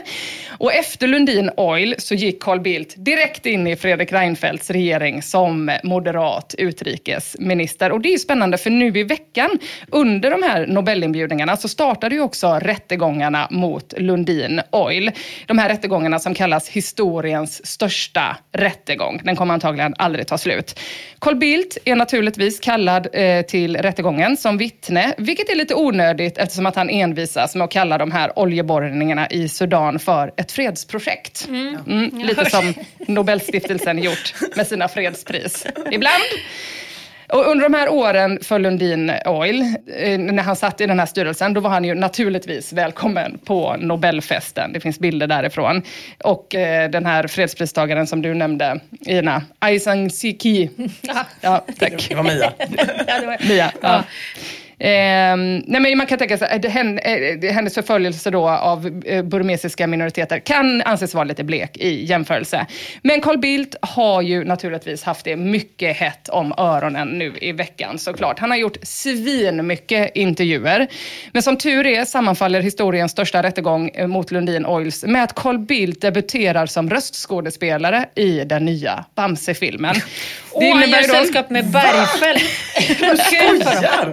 Och 0.49 0.75
efter 0.75 1.07
Lundin 1.07 1.51
Oil 1.57 1.95
så 1.99 2.15
gick 2.15 2.43
Carl 2.43 2.61
Bildt 2.61 2.95
direkt 2.97 3.47
in 3.47 3.67
i 3.67 3.77
Fredrik 3.77 4.13
Reinfeldts 4.13 4.71
regering 4.71 5.23
som 5.23 5.79
moderat 5.85 6.55
utrikesminister. 6.59 7.93
Och 7.93 8.01
det 8.01 8.09
är 8.09 8.13
ju 8.13 8.19
spännande 8.19 8.59
för 8.59 8.71
nu 8.71 8.99
i 8.99 9.03
veckan 9.03 9.51
under 9.89 10.31
de 10.31 10.43
här 10.43 10.67
Nobelinbjudningarna 10.67 11.57
så 11.57 11.69
startade 11.69 12.15
ju 12.15 12.21
också 12.21 12.59
rättegångarna 12.63 13.49
mot 13.51 13.95
Lundin 13.97 14.61
Oil. 14.73 15.11
De 15.47 15.59
här 15.59 15.69
rättegångarna 15.69 16.19
som 16.19 16.35
kallas 16.35 16.69
historiens 16.69 17.67
största 17.67 18.37
rättegång. 18.53 19.21
Den 19.25 19.37
kommer 19.37 19.55
antagligen 19.55 19.95
aldrig 19.99 20.27
ta 20.31 20.39
slut. 20.39 20.81
Carl 21.19 21.37
Bildt 21.37 21.79
är 21.85 21.97
naturligtvis 21.97 22.61
kallad 22.61 23.09
eh, 23.13 23.43
till 23.43 23.77
rättegången 23.77 24.37
som 24.37 24.59
vittne, 24.59 25.15
vilket 25.19 25.49
är 25.49 25.55
lite 25.57 25.75
onödigt 25.75 26.39
eftersom 26.39 26.67
att 26.67 26.77
han 26.77 26.91
envisas 26.91 27.55
med 27.55 27.65
att 27.65 27.71
kalla 27.71 27.99
de 27.99 28.11
här 28.11 28.39
oljeborrningarna 28.39 29.29
i 29.31 29.49
Sudan 29.49 29.99
för 29.99 30.33
ett 30.37 30.53
fredsprojekt. 30.53 31.49
Mm, 31.49 32.11
lite 32.19 32.51
som 32.51 32.75
Nobelstiftelsen 32.99 33.99
gjort 33.99 34.35
med 34.57 34.67
sina 34.67 34.89
fredspris. 34.89 35.67
Ibland. 35.91 36.23
Och 37.33 37.47
under 37.51 37.69
de 37.69 37.75
här 37.75 37.89
åren 37.89 38.39
för 38.43 38.59
Lundin 38.59 39.13
Oil, 39.27 39.61
eh, 39.97 40.19
när 40.19 40.43
han 40.43 40.57
satt 40.57 40.81
i 40.81 40.87
den 40.87 40.99
här 40.99 41.07
styrelsen, 41.07 41.55
då 41.55 41.61
var 41.61 41.71
han 41.71 41.85
ju 41.85 41.95
naturligtvis 41.95 42.73
välkommen 42.73 43.39
på 43.45 43.77
Nobelfesten. 43.79 44.73
Det 44.73 44.81
finns 44.81 44.99
bilder 44.99 45.27
därifrån. 45.27 45.83
Och 46.25 46.55
eh, 46.55 46.91
den 46.91 47.07
här 47.07 47.27
fredspristagaren 47.27 48.07
som 48.07 48.23
du 48.23 48.35
nämnde, 48.35 48.81
Ina, 49.07 49.43
Aung 49.59 49.81
San 49.81 50.11
Suu 50.11 50.33
Kyi. 50.39 50.71
Ja, 51.41 51.65
tack. 51.79 52.07
Det 52.09 52.15
var 52.15 52.23
Mia. 52.23 52.53
Ja, 53.07 53.21
det 53.21 53.27
var- 53.27 53.49
Mia. 53.49 53.73
Ja. 53.81 54.05
Ehm, 54.83 55.59
nej 55.67 55.81
men 55.81 55.99
man 55.99 56.07
kan 56.07 56.19
tänka 56.19 56.39
sig 56.39 56.49
att 56.49 56.65
eh, 56.65 57.53
hennes 57.53 57.75
förföljelse 57.75 58.31
då 58.31 58.49
av 58.49 59.03
eh, 59.07 59.23
burmesiska 59.23 59.87
minoriteter 59.87 60.39
kan 60.39 60.83
anses 60.83 61.15
vara 61.15 61.25
lite 61.25 61.45
blek 61.45 61.77
i 61.77 62.05
jämförelse. 62.05 62.67
Men 63.03 63.21
Carl 63.21 63.39
Bildt 63.39 63.75
har 63.83 64.23
ju 64.23 64.45
naturligtvis 64.45 65.03
haft 65.05 65.25
det 65.25 65.37
mycket 65.37 65.97
hett 65.97 66.29
om 66.29 66.55
öronen 66.59 67.09
nu 67.09 67.33
i 67.41 67.53
veckan 67.53 67.99
såklart. 67.99 68.39
Han 68.39 68.51
har 68.51 68.59
gjort 68.59 68.77
svin 68.83 69.67
mycket 69.67 70.11
intervjuer. 70.17 70.87
Men 71.33 71.43
som 71.43 71.57
tur 71.57 71.87
är 71.87 72.05
sammanfaller 72.05 72.61
historiens 72.61 73.13
största 73.13 73.43
rättegång 73.43 73.89
eh, 73.95 74.07
mot 74.07 74.31
Lundin 74.31 74.67
Oils 74.67 75.05
med 75.05 75.23
att 75.25 75.35
Carl 75.35 75.59
Bildt 75.59 76.01
debuterar 76.01 76.67
som 76.67 76.91
röstskådespelare 76.91 78.05
i 78.15 78.45
den 78.45 78.65
nya 78.65 79.05
Bamse-filmen. 79.15 79.95
Åh, 80.53 80.77
han 80.77 80.91
gör 80.91 80.99
då- 81.03 81.15
sällskap 81.15 81.51
med 81.51 81.71
Bergfeldt. 81.71 82.43
Skojar! 83.27 84.13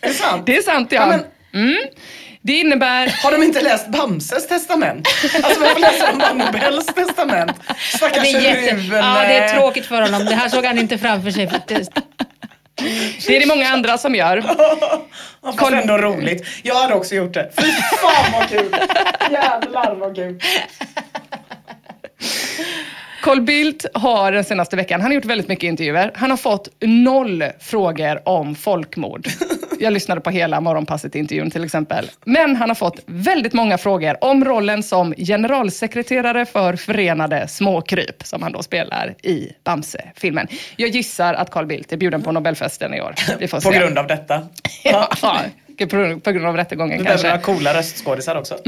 Är 0.00 0.08
det 0.08 0.14
sant? 0.14 0.46
Det 0.46 0.56
är 0.56 0.62
sant 0.62 0.92
ja. 0.92 1.00
Ja, 1.00 1.06
men- 1.06 1.64
mm. 1.68 1.76
Det 2.42 2.52
innebär... 2.58 3.14
Har 3.22 3.32
de 3.32 3.42
inte 3.42 3.60
läst 3.60 3.88
Bamses 3.88 4.48
testament? 4.48 5.08
Alltså 5.42 5.60
varför 5.60 5.80
läser 5.80 6.06
de 6.06 6.18
bara 6.18 6.32
Nobels 6.34 6.86
testament? 6.86 7.52
Stackars 7.96 8.22
Det 8.22 8.28
är, 8.30 8.40
jätte... 8.40 8.76
Ruben. 8.76 8.98
ja, 8.98 9.22
det 9.28 9.34
är 9.38 9.48
tråkigt 9.58 9.86
för 9.86 10.02
honom. 10.02 10.24
Det 10.24 10.34
här 10.34 10.48
såg 10.48 10.64
han 10.64 10.78
inte 10.78 10.98
framför 10.98 11.30
sig 11.30 11.50
faktiskt. 11.50 11.92
Det 13.26 13.36
är 13.36 13.40
det 13.40 13.46
många 13.46 13.68
andra 13.68 13.98
som 13.98 14.14
gör. 14.14 14.44
Ja, 15.42 15.52
fast 15.58 15.72
ändå 15.72 15.98
roligt. 15.98 16.46
Jag 16.62 16.74
hade 16.74 16.94
också 16.94 17.14
gjort 17.14 17.34
det. 17.34 17.50
Fy 17.58 17.72
fan 17.72 18.32
vad 18.32 18.48
kul! 18.48 18.76
Jävlar 19.30 19.94
vad 19.94 20.14
kul. 20.16 20.40
Carl 23.22 23.40
Bildt 23.40 23.86
har 23.94 24.32
den 24.32 24.44
senaste 24.44 24.76
veckan, 24.76 25.00
han 25.00 25.10
har 25.10 25.14
gjort 25.14 25.24
väldigt 25.24 25.48
mycket 25.48 25.64
intervjuer. 25.68 26.10
Han 26.14 26.30
har 26.30 26.36
fått 26.36 26.68
noll 26.80 27.44
frågor 27.60 28.28
om 28.28 28.54
folkmord. 28.54 29.26
Jag 29.80 29.92
lyssnade 29.92 30.20
på 30.20 30.30
hela 30.30 30.60
Morgonpasset-intervjun 30.60 31.50
till 31.50 31.64
exempel. 31.64 32.10
Men 32.24 32.56
han 32.56 32.68
har 32.70 32.74
fått 32.74 33.00
väldigt 33.06 33.52
många 33.52 33.78
frågor 33.78 34.24
om 34.24 34.44
rollen 34.44 34.82
som 34.82 35.14
generalsekreterare 35.16 36.46
för 36.46 36.76
Förenade 36.76 37.48
Småkryp, 37.48 38.22
som 38.26 38.42
han 38.42 38.52
då 38.52 38.62
spelar 38.62 39.14
i 39.22 39.52
Bamse-filmen. 39.64 40.46
Jag 40.76 40.88
gissar 40.88 41.34
att 41.34 41.50
Carl 41.50 41.66
Bildt 41.66 41.92
är 41.92 41.96
bjuden 41.96 42.22
på 42.22 42.32
Nobelfesten 42.32 42.94
i 42.94 43.00
år. 43.00 43.14
Vi 43.38 43.48
får 43.48 43.60
På 43.60 43.72
se. 43.72 43.78
grund 43.78 43.98
av 43.98 44.06
detta. 44.06 44.42
Ja, 44.84 45.08
på, 46.24 46.32
grund 46.32 46.46
av 46.46 46.56
rättegången 46.56 46.98
Du 46.98 47.04
kanske. 47.04 47.22
behöver 47.22 47.44
några 47.46 47.58
coola 47.58 47.74
röstskådisar 47.74 48.36
också. 48.36 48.58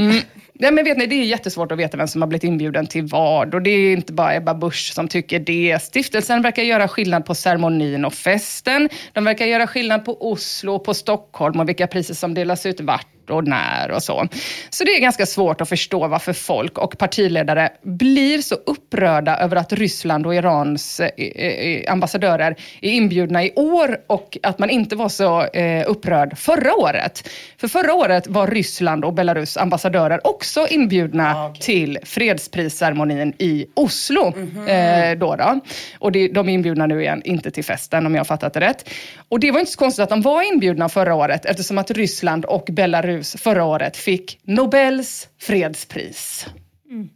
Nej, 0.59 0.71
men 0.71 0.85
vet 0.85 0.97
ni, 0.97 1.05
det 1.05 1.15
är 1.15 1.23
jättesvårt 1.23 1.71
att 1.71 1.77
veta 1.77 1.97
vem 1.97 2.07
som 2.07 2.21
har 2.21 2.27
blivit 2.27 2.43
inbjuden 2.43 2.87
till 2.87 3.05
vad. 3.05 3.55
Och 3.55 3.61
det 3.61 3.69
är 3.69 3.93
inte 3.93 4.13
bara 4.13 4.35
Ebba 4.35 4.53
Busch 4.53 4.93
som 4.93 5.07
tycker 5.07 5.39
det. 5.39 5.79
Stiftelsen 5.81 6.41
verkar 6.41 6.63
göra 6.63 6.87
skillnad 6.87 7.25
på 7.25 7.35
ceremonin 7.35 8.05
och 8.05 8.13
festen. 8.13 8.89
De 9.13 9.23
verkar 9.23 9.45
göra 9.45 9.67
skillnad 9.67 10.05
på 10.05 10.31
Oslo 10.31 10.73
och 10.75 10.83
på 10.83 10.93
Stockholm 10.93 11.59
och 11.59 11.69
vilka 11.69 11.87
priser 11.87 12.13
som 12.13 12.33
delas 12.33 12.65
ut 12.65 12.81
vart 12.81 13.07
vart 13.27 13.37
och 13.37 13.47
när 13.47 13.91
och 13.91 14.03
så. 14.03 14.27
Så 14.69 14.83
det 14.83 14.91
är 14.95 14.99
ganska 15.01 15.25
svårt 15.25 15.61
att 15.61 15.69
förstå 15.69 16.07
varför 16.07 16.33
folk 16.33 16.77
och 16.77 16.97
partiledare 16.97 17.69
blir 17.83 18.41
så 18.41 18.55
upprörda 18.55 19.37
över 19.37 19.55
att 19.55 19.73
Ryssland 19.73 20.25
och 20.25 20.35
Irans 20.35 20.99
eh, 20.99 21.07
eh, 21.17 21.91
ambassadörer 21.91 22.55
är 22.81 22.91
inbjudna 22.91 23.43
i 23.43 23.51
år 23.55 23.97
och 24.07 24.37
att 24.43 24.59
man 24.59 24.69
inte 24.69 24.95
var 24.95 25.09
så 25.09 25.43
eh, 25.45 25.83
upprörd 25.87 26.37
förra 26.37 26.73
året. 26.75 27.29
För 27.57 27.67
förra 27.67 27.93
året 27.93 28.27
var 28.27 28.47
Ryssland 28.47 29.05
och 29.05 29.13
Belarus 29.13 29.57
ambassadörer 29.57 30.27
också 30.27 30.67
inbjudna 30.69 31.33
Ah, 31.35 31.49
okej. 31.49 31.61
till 31.61 31.97
fredsprisceremonin 32.03 33.33
i 33.37 33.65
Oslo. 33.75 34.33
Mhm. 34.35 34.67
eh, 34.67 35.17
då 35.17 35.35
då. 35.35 35.59
Och 35.99 36.11
det, 36.11 36.27
de 36.27 36.49
är 36.49 36.53
inbjudna 36.53 36.85
nu 36.87 37.01
igen, 37.01 37.21
inte 37.25 37.51
till 37.51 37.63
festen 37.63 38.05
om 38.05 38.13
jag 38.15 38.19
har 38.19 38.25
fattat 38.25 38.53
det 38.53 38.59
rätt. 38.59 38.89
Och 39.29 39.39
det 39.39 39.51
var 39.51 39.59
inte 39.59 39.71
så 39.71 39.79
konstigt 39.79 40.03
att 40.03 40.09
de 40.09 40.21
var 40.21 40.53
inbjudna 40.53 40.89
förra 40.89 41.15
året 41.15 41.45
eftersom 41.45 41.77
att 41.77 41.91
Ryssland 41.91 42.45
och 42.45 42.65
Belarus 42.71 43.12
förra 43.21 43.63
året 43.63 43.97
fick 43.97 44.39
Nobels 44.43 45.27
fredspris. 45.41 46.47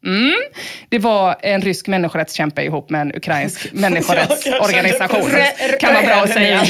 Mm. 0.05 0.35
Det 0.89 0.99
var 0.99 1.35
en 1.41 1.61
rysk 1.61 1.87
människorättskämpe 1.87 2.61
ihop 2.61 2.89
med 2.89 3.01
en 3.01 3.15
ukrainsk 3.15 3.67
människorättsorganisation. 3.73 5.31
Kan 5.79 5.93
vara 5.93 6.05
bra 6.05 6.15
att 6.15 6.29
säga. 6.29 6.65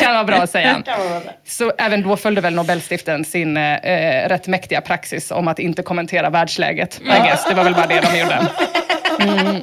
Kan 0.00 0.14
vara 0.14 0.24
bra 0.24 0.36
att 0.36 0.50
säga. 0.50 0.82
Så 1.46 1.72
även 1.78 2.02
då 2.02 2.16
följde 2.16 2.40
väl 2.40 2.54
Nobelstiftelsen 2.54 3.24
sin 3.24 3.56
eh, 3.56 3.74
eh, 3.74 4.28
rätt 4.28 4.46
mäktiga 4.46 4.80
praxis 4.80 5.30
om 5.30 5.48
att 5.48 5.58
inte 5.58 5.82
kommentera 5.82 6.30
världsläget. 6.30 7.00
I 7.00 7.04
guess. 7.04 7.44
Det 7.48 7.54
var 7.54 7.64
väl 7.64 7.74
bara 7.74 7.86
det 7.86 8.00
de 8.00 8.18
gjorde. 8.18 8.48
Mm. 9.20 9.62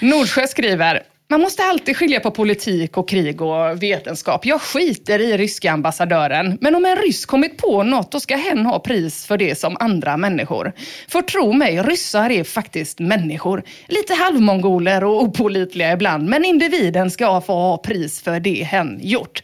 Nordsjö 0.00 0.46
skriver 0.46 1.02
man 1.30 1.40
måste 1.40 1.62
alltid 1.64 1.96
skilja 1.96 2.20
på 2.20 2.30
politik 2.30 2.96
och 2.96 3.08
krig 3.08 3.42
och 3.42 3.82
vetenskap. 3.82 4.46
Jag 4.46 4.60
skiter 4.60 5.18
i 5.18 5.36
ryska 5.36 5.72
ambassadören. 5.72 6.58
Men 6.60 6.74
om 6.74 6.84
en 6.84 6.96
ryss 6.96 7.26
kommit 7.26 7.56
på 7.56 7.82
något, 7.82 8.12
då 8.12 8.20
ska 8.20 8.36
hen 8.36 8.66
ha 8.66 8.78
pris 8.78 9.26
för 9.26 9.38
det 9.38 9.58
som 9.58 9.76
andra 9.80 10.16
människor. 10.16 10.72
För 11.08 11.22
tro 11.22 11.52
mig, 11.52 11.82
ryssar 11.82 12.30
är 12.30 12.44
faktiskt 12.44 12.98
människor. 12.98 13.62
Lite 13.86 14.14
halvmongoler 14.14 15.04
och 15.04 15.22
opolitliga 15.22 15.92
ibland. 15.92 16.28
Men 16.28 16.44
individen 16.44 17.10
ska 17.10 17.40
få 17.40 17.52
ha 17.52 17.76
pris 17.76 18.22
för 18.22 18.40
det 18.40 18.64
hen 18.64 18.98
gjort. 19.02 19.42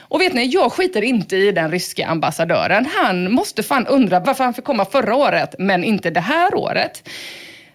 Och 0.00 0.20
vet 0.20 0.34
ni, 0.34 0.44
jag 0.44 0.72
skiter 0.72 1.02
inte 1.02 1.36
i 1.36 1.52
den 1.52 1.70
ryska 1.70 2.06
ambassadören. 2.06 2.86
Han 2.96 3.32
måste 3.32 3.62
fan 3.62 3.86
undra 3.86 4.20
varför 4.20 4.44
han 4.44 4.54
fick 4.54 4.64
komma 4.64 4.84
förra 4.84 5.16
året, 5.16 5.54
men 5.58 5.84
inte 5.84 6.10
det 6.10 6.20
här 6.20 6.54
året. 6.54 7.08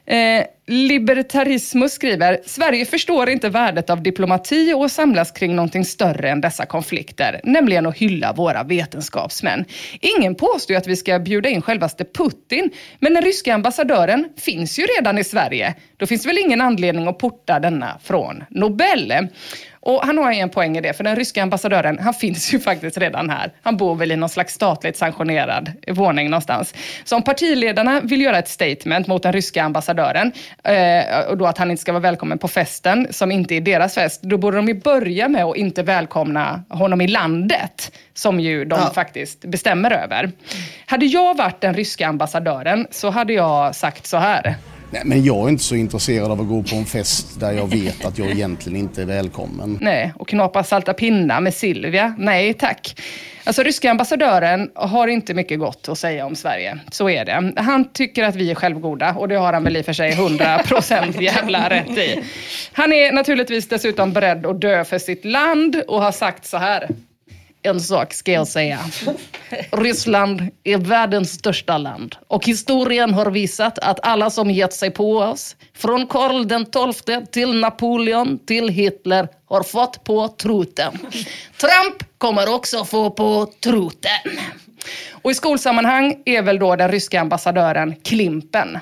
Eh, 0.05 0.45
Libertarismus 0.67 1.93
skriver, 1.93 2.39
Sverige 2.45 2.85
förstår 2.85 3.29
inte 3.29 3.49
värdet 3.49 3.89
av 3.89 4.03
diplomati 4.03 4.73
och 4.73 4.91
samlas 4.91 5.31
kring 5.31 5.55
någonting 5.55 5.85
större 5.85 6.29
än 6.29 6.41
dessa 6.41 6.65
konflikter, 6.65 7.41
nämligen 7.43 7.85
att 7.85 7.97
hylla 7.97 8.33
våra 8.33 8.63
vetenskapsmän. 8.63 9.65
Ingen 10.01 10.35
påstår 10.35 10.73
ju 10.73 10.77
att 10.77 10.87
vi 10.87 10.95
ska 10.95 11.19
bjuda 11.19 11.49
in 11.49 11.61
självaste 11.61 12.05
Putin, 12.05 12.69
men 12.99 13.13
den 13.13 13.23
ryska 13.23 13.53
ambassadören 13.53 14.29
finns 14.37 14.79
ju 14.79 14.83
redan 14.83 15.17
i 15.17 15.23
Sverige. 15.23 15.75
Då 15.97 16.05
finns 16.05 16.21
det 16.23 16.27
väl 16.27 16.37
ingen 16.37 16.61
anledning 16.61 17.07
att 17.07 17.17
porta 17.17 17.59
denna 17.59 17.99
från 18.03 18.43
Nobel. 18.49 19.13
Och 19.85 20.01
han 20.05 20.17
har 20.17 20.33
ju 20.33 20.39
en 20.39 20.49
poäng 20.49 20.77
i 20.77 20.81
det, 20.81 20.93
för 20.93 21.03
den 21.03 21.15
ryska 21.15 21.43
ambassadören, 21.43 21.99
han 21.99 22.13
finns 22.13 22.53
ju 22.53 22.59
faktiskt 22.59 22.97
redan 22.97 23.29
här. 23.29 23.51
Han 23.61 23.77
bor 23.77 23.95
väl 23.95 24.11
i 24.11 24.15
någon 24.15 24.29
slags 24.29 24.53
statligt 24.53 24.97
sanktionerad 24.97 25.71
våning 25.87 26.29
någonstans. 26.29 26.73
Så 27.03 27.15
om 27.15 27.21
partiledarna 27.21 28.01
vill 28.01 28.21
göra 28.21 28.39
ett 28.39 28.47
statement 28.47 29.07
mot 29.07 29.23
den 29.23 29.33
ryska 29.33 29.63
ambassadören, 29.63 30.31
eh, 30.63 31.19
och 31.29 31.37
då 31.37 31.45
att 31.45 31.57
han 31.57 31.71
inte 31.71 31.81
ska 31.81 31.91
vara 31.91 32.01
välkommen 32.01 32.37
på 32.37 32.47
festen, 32.47 33.07
som 33.11 33.31
inte 33.31 33.55
är 33.55 33.61
deras 33.61 33.93
fest, 33.95 34.21
då 34.21 34.37
borde 34.37 34.57
de 34.57 34.67
ju 34.67 34.73
börja 34.73 35.27
med 35.29 35.43
att 35.43 35.55
inte 35.57 35.83
välkomna 35.83 36.63
honom 36.69 37.01
i 37.01 37.07
landet, 37.07 37.91
som 38.13 38.39
ju 38.39 38.65
de 38.65 38.79
Ja. 38.79 38.91
faktiskt 38.93 39.41
bestämmer 39.45 39.91
över. 39.91 40.31
Hade 40.85 41.05
jag 41.05 41.37
varit 41.37 41.61
den 41.61 41.73
ryska 41.73 42.07
ambassadören 42.07 42.87
så 42.91 43.09
hade 43.09 43.33
jag 43.33 43.75
sagt 43.75 44.05
så 44.05 44.17
här. 44.17 44.55
Nej, 44.93 45.01
men 45.05 45.23
jag 45.23 45.45
är 45.45 45.49
inte 45.49 45.63
så 45.63 45.75
intresserad 45.75 46.31
av 46.31 46.41
att 46.41 46.47
gå 46.47 46.63
på 46.63 46.75
en 46.75 46.85
fest 46.85 47.39
där 47.39 47.51
jag 47.51 47.67
vet 47.67 48.05
att 48.05 48.17
jag 48.17 48.31
egentligen 48.31 48.79
inte 48.79 49.01
är 49.01 49.05
välkommen. 49.05 49.77
Nej, 49.81 50.13
och 50.19 50.27
knapa 50.27 50.63
salta 50.63 50.93
pinnar 50.93 51.41
med 51.41 51.53
Silvia. 51.53 52.15
Nej, 52.17 52.53
tack. 52.53 53.01
Alltså 53.43 53.63
ryska 53.63 53.91
ambassadören 53.91 54.71
har 54.75 55.07
inte 55.07 55.33
mycket 55.33 55.59
gott 55.59 55.89
att 55.89 55.97
säga 55.97 56.25
om 56.25 56.35
Sverige. 56.35 56.79
Så 56.91 57.09
är 57.09 57.25
det. 57.25 57.53
Han 57.61 57.91
tycker 57.93 58.23
att 58.23 58.35
vi 58.35 58.51
är 58.51 58.55
självgoda 58.55 59.13
och 59.13 59.27
det 59.27 59.35
har 59.35 59.53
han 59.53 59.63
väl 59.63 59.77
i 59.77 59.81
och 59.81 59.85
för 59.85 59.93
sig 59.93 60.11
100% 60.11 61.21
jävla 61.21 61.69
rätt 61.69 61.97
i. 61.97 62.23
Han 62.71 62.93
är 62.93 63.11
naturligtvis 63.11 63.67
dessutom 63.67 64.13
beredd 64.13 64.45
att 64.45 64.61
dö 64.61 64.83
för 64.83 64.99
sitt 64.99 65.25
land 65.25 65.75
och 65.87 66.01
har 66.01 66.11
sagt 66.11 66.45
så 66.45 66.57
här. 66.57 66.87
En 67.63 67.79
sak 67.79 68.13
ska 68.13 68.31
jag 68.31 68.47
säga. 68.47 68.79
Ryssland 69.71 70.49
är 70.63 70.77
världens 70.77 71.31
största 71.33 71.77
land. 71.77 72.15
Och 72.27 72.45
historien 72.45 73.13
har 73.13 73.31
visat 73.31 73.79
att 73.79 73.99
alla 74.05 74.29
som 74.29 74.51
gett 74.51 74.73
sig 74.73 74.91
på 74.91 75.17
oss, 75.17 75.55
från 75.75 76.07
Karl 76.07 76.47
den 76.47 76.65
XII 76.65 77.25
till 77.31 77.59
Napoleon 77.59 78.39
till 78.45 78.69
Hitler, 78.69 79.27
har 79.45 79.63
fått 79.63 80.03
på 80.03 80.27
truten. 80.27 80.93
Trump 81.57 82.03
kommer 82.17 82.55
också 82.55 82.85
få 82.85 83.09
på 83.09 83.47
truten. 83.63 84.37
Och 85.11 85.31
i 85.31 85.33
skolsammanhang 85.33 86.21
är 86.25 86.41
väl 86.41 86.59
då 86.59 86.75
den 86.75 86.91
ryska 86.91 87.21
ambassadören 87.21 87.95
Klimpen. 88.03 88.77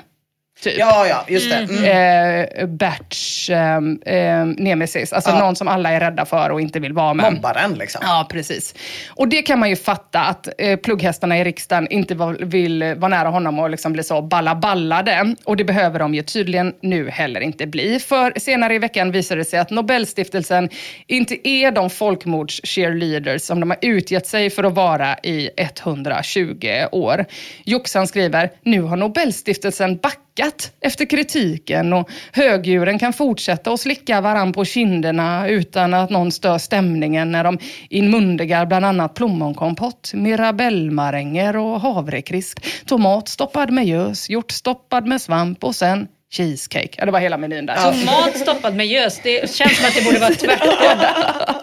Typ 0.62 0.78
Ja, 0.78 1.06
ja, 1.06 1.24
just 1.28 1.50
det. 1.50 1.56
Mm. 1.56 2.60
eh, 2.60 2.66
Berts 2.66 3.50
eh, 3.50 3.76
eh, 4.16 4.44
nemesis. 4.46 5.12
Alltså 5.12 5.30
Ja. 5.30 5.38
någon 5.38 5.56
som 5.56 5.68
alla 5.68 5.90
är 5.90 6.00
rädda 6.00 6.24
för 6.24 6.50
och 6.50 6.60
inte 6.60 6.80
vill 6.80 6.92
vara 6.92 7.14
med. 7.14 7.32
Mobbaren 7.32 7.74
liksom. 7.74 8.00
Ja, 8.04 8.26
precis. 8.30 8.74
Och 9.08 9.28
det 9.28 9.42
kan 9.42 9.58
man 9.58 9.70
ju 9.70 9.76
fatta 9.76 10.20
att 10.20 10.48
eh, 10.58 10.76
plugghästarna 10.76 11.38
i 11.38 11.44
riksdagen 11.44 11.88
inte 11.88 12.14
var, 12.14 12.36
vill 12.40 12.82
vara 12.96 13.08
nära 13.08 13.28
honom 13.28 13.58
och 13.58 13.70
liksom 13.70 13.92
bli 13.92 14.02
så 14.02 14.22
ballaballade. 14.22 15.34
Och 15.44 15.56
det 15.56 15.64
behöver 15.64 15.98
de 15.98 16.14
ju 16.14 16.22
tydligen 16.22 16.74
nu 16.82 17.10
heller 17.10 17.40
inte 17.40 17.66
bli. 17.66 17.98
För 18.00 18.32
senare 18.36 18.74
i 18.74 18.78
veckan 18.78 19.12
visade 19.12 19.40
det 19.40 19.44
sig 19.44 19.58
att 19.58 19.70
Nobelstiftelsen 19.70 20.68
inte 21.06 21.48
är 21.48 21.70
de 21.70 21.88
folkmords-cheerleaders 21.90 23.38
som 23.38 23.60
de 23.60 23.70
har 23.70 23.78
utgett 23.82 24.26
sig 24.26 24.50
för 24.50 24.64
att 24.64 24.74
vara 24.74 25.16
i 25.22 25.50
120 25.56 26.68
år. 26.92 27.24
Joxan 27.64 28.06
skriver, 28.06 28.50
nu 28.62 28.82
har 28.82 28.96
Nobelstiftelsen 28.96 29.96
backat 29.96 30.18
efter 30.80 31.04
kritiken 31.04 31.92
och 31.92 32.10
högdjuren 32.32 32.98
kan 32.98 33.12
fortsätta 33.12 33.72
att 33.72 33.80
slicka 33.80 34.20
varann 34.20 34.52
på 34.52 34.64
kinderna 34.64 35.48
utan 35.48 35.94
att 35.94 36.10
någon 36.10 36.32
stör 36.32 36.58
stämningen 36.58 37.32
när 37.32 37.44
de 37.44 37.58
inmundigar 37.88 38.66
bland 38.66 38.84
annat 38.84 39.14
plommonkompott, 39.14 40.10
mirabellmaränger 40.14 41.56
och 41.56 41.80
havrekrisk, 41.80 42.84
tomat 42.86 43.28
stoppad 43.28 43.70
med 43.70 43.86
gös, 43.86 44.30
hjort 44.30 44.50
stoppad 44.50 45.06
med 45.06 45.20
svamp 45.20 45.64
och 45.64 45.74
sen 45.74 46.08
cheesecake. 46.30 46.90
Ja, 46.98 47.04
det 47.06 47.12
var 47.12 47.20
hela 47.20 47.38
menyn 47.38 47.66
där. 47.66 47.76
Tomat 47.76 48.38
stoppad 48.38 48.74
med 48.76 48.86
gös, 48.86 49.20
det 49.22 49.50
känns 49.50 49.76
som 49.76 49.86
att 49.86 49.94
det 49.94 50.04
borde 50.04 50.18
vara 50.18 50.34
tvärtom. 50.34 50.74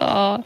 Ja, 0.00 0.42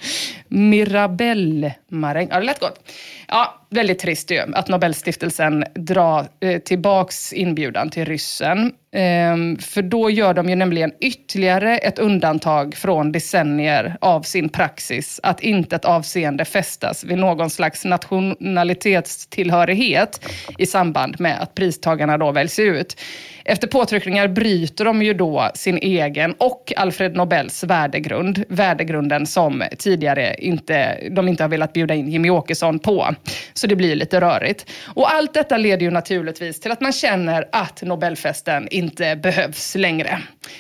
Mirabellmaräng. 0.49 2.29
Ja, 2.31 2.41
det 2.41 2.47
lät 2.47 2.61
gott. 2.61 2.91
Ja, 3.35 3.61
väldigt 3.71 3.99
trist 3.99 4.31
ju 4.31 4.41
att 4.55 4.69
Nobelstiftelsen 4.69 5.65
drar 5.75 6.27
eh, 6.41 6.59
tillbaks 6.59 7.33
inbjudan 7.33 7.91
till 7.91 8.05
ryssen. 8.05 8.73
Ehm, 8.93 9.59
för 9.59 9.83
då 9.83 10.11
gör 10.11 10.35
de 10.35 10.49
ju 10.49 10.55
nämligen 10.55 10.93
ytterligare 11.01 11.79
ett 11.79 11.99
undantag 11.99 12.75
från 12.75 13.13
decennier 13.13 13.97
av 14.01 14.23
sin 14.23 14.49
praxis 14.49 15.21
att 15.23 15.43
inte 15.43 15.77
ett 15.77 15.85
avseende 15.85 16.45
fästas 16.45 17.05
vid 17.05 17.19
någon 17.19 17.51
slags 17.51 17.85
nationalitetstillhörighet 17.85 20.29
i 20.59 20.67
samband 20.67 21.21
med 21.21 21.43
att 21.43 21.55
pristagarna 21.55 22.19
då 22.19 22.33
väljs 22.33 22.59
ut. 22.59 22.97
Efter 23.45 23.69
påtryckningar 23.69 24.29
bryter 24.29 24.85
de 24.85 25.03
ju 25.03 25.15
då 25.15 25.51
sin 25.55 25.79
egen 25.79 26.35
och 26.39 26.73
Alfred 26.77 27.17
Nobels 27.17 27.65
värdegrund. 27.65 28.45
Värdegrunden 28.49 29.27
som 29.27 29.63
tidigare 29.79 30.37
inte, 30.39 30.99
de 31.11 31.29
inte 31.29 31.45
har 31.45 31.49
velat 31.49 31.73
bjuda 31.73 31.95
in 31.95 32.09
Jimmy 32.09 32.31
Åkesson 32.31 32.79
på. 32.79 33.15
Så 33.55 33.67
det 33.67 33.77
blir 33.77 33.95
lite 33.95 34.21
rörigt. 34.21 34.71
Och 34.87 35.13
allt 35.13 35.35
detta 35.35 35.57
leder 35.57 35.83
ju 35.83 35.91
naturligtvis 35.91 36.61
till 36.61 36.73
att 36.73 36.81
man 36.81 36.93
känner 36.93 37.49
att 37.53 37.83
Nobelfesten 37.83 38.69
inte 38.69 39.17
behövs 39.17 39.75
längre. 39.75 40.19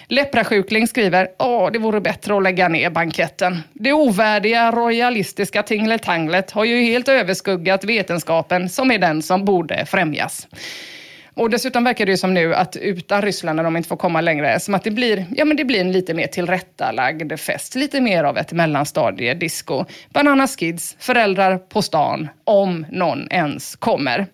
Leprasjukling 0.08 0.86
skriver, 0.86 1.28
åh 1.38 1.72
det 1.72 1.78
vore 1.78 2.00
bättre 2.00 2.36
att 2.36 2.42
lägga 2.42 2.68
ner 2.68 2.90
banketten. 2.90 3.62
Det 3.72 3.92
ovärdiga 3.92 4.72
royalistiska 4.72 5.62
tingletanglet 5.62 6.50
har 6.50 6.64
ju 6.64 6.82
helt 6.82 7.08
överskuggat 7.08 7.84
vetenskapen 7.84 8.68
som 8.68 8.90
är 8.90 8.98
den 8.98 9.22
som 9.22 9.44
borde 9.44 9.86
främjas. 9.86 10.46
Och 11.34 11.50
dessutom 11.50 11.84
verkar 11.84 12.06
det 12.06 12.12
ju 12.12 12.16
som 12.16 12.34
nu 12.34 12.54
att 12.54 12.76
utan 12.76 13.22
Ryssland, 13.22 13.56
när 13.56 13.64
de 13.64 13.76
inte 13.76 13.88
får 13.88 13.96
komma 13.96 14.20
längre, 14.20 14.60
som 14.60 14.74
att 14.74 14.84
det 14.84 14.90
blir, 14.90 15.26
ja, 15.36 15.44
men 15.44 15.56
det 15.56 15.64
blir 15.64 15.80
en 15.80 15.92
lite 15.92 16.14
mer 16.14 16.26
tillrättalagd 16.26 17.40
fest. 17.40 17.74
Lite 17.74 18.00
mer 18.00 18.24
av 18.24 18.38
ett 18.38 18.52
mellanstadiedisco. 18.52 19.84
Banana 20.10 20.46
Kids, 20.46 20.96
föräldrar 20.98 21.58
på 21.58 21.82
stan, 21.82 22.28
om 22.44 22.86
någon 22.90 23.28
ens 23.30 23.76
kommer. 23.76 24.26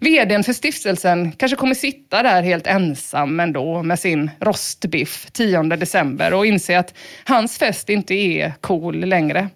Vdn 0.00 0.44
för 0.44 0.52
stiftelsen 0.52 1.32
kanske 1.32 1.56
kommer 1.56 1.74
sitta 1.74 2.22
där 2.22 2.42
helt 2.42 2.66
ensam 2.66 3.40
ändå 3.40 3.82
med 3.82 3.98
sin 3.98 4.30
rostbiff 4.40 5.26
10 5.32 5.62
december 5.62 6.34
och 6.34 6.46
inse 6.46 6.78
att 6.78 6.94
hans 7.24 7.58
fest 7.58 7.88
inte 7.88 8.14
är 8.14 8.54
cool 8.60 9.04
längre. 9.04 9.48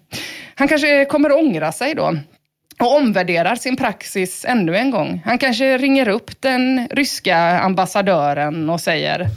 Han 0.55 0.67
kanske 0.67 1.05
kommer 1.05 1.37
ångra 1.37 1.71
sig 1.71 1.95
då 1.95 2.17
och 2.83 2.95
omvärderar 2.95 3.55
sin 3.55 3.77
praxis 3.77 4.45
ännu 4.45 4.77
en 4.77 4.91
gång. 4.91 5.21
Han 5.25 5.37
kanske 5.37 5.77
ringer 5.77 6.07
upp 6.07 6.41
den 6.41 6.87
ryska 6.91 7.37
ambassadören 7.37 8.69
och 8.69 8.81
säger 8.81 9.27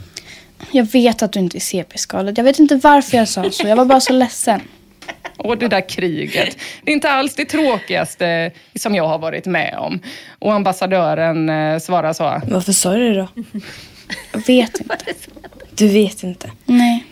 Jag 0.71 0.91
vet 0.91 1.23
att 1.23 1.31
du 1.31 1.39
inte 1.39 1.57
är 1.57 1.59
CP-skadad. 1.59 2.37
Jag 2.37 2.43
vet 2.43 2.59
inte 2.59 2.75
varför 2.75 3.17
jag 3.17 3.27
sa 3.27 3.51
så. 3.51 3.67
Jag 3.67 3.75
var 3.75 3.85
bara 3.85 3.99
så 3.99 4.13
ledsen. 4.13 4.61
Och 5.37 5.57
det 5.57 5.67
där 5.67 5.89
kriget. 5.89 6.57
Det 6.83 6.91
är 6.91 6.93
inte 6.93 7.11
alls 7.11 7.35
det 7.35 7.45
tråkigaste 7.45 8.51
som 8.75 8.95
jag 8.95 9.07
har 9.07 9.19
varit 9.19 9.45
med 9.45 9.75
om. 9.77 9.99
Och 10.39 10.53
ambassadören 10.53 11.49
eh, 11.49 11.79
svarar 11.79 12.13
så. 12.13 12.41
Varför 12.47 12.71
sa 12.71 12.93
du 12.93 13.13
det 13.13 13.19
då? 13.19 13.27
Jag 14.31 14.47
vet 14.47 14.79
inte. 14.79 14.97
Du 15.75 15.87
vet 15.87 16.23
inte. 16.23 16.51
Nej. 16.65 17.05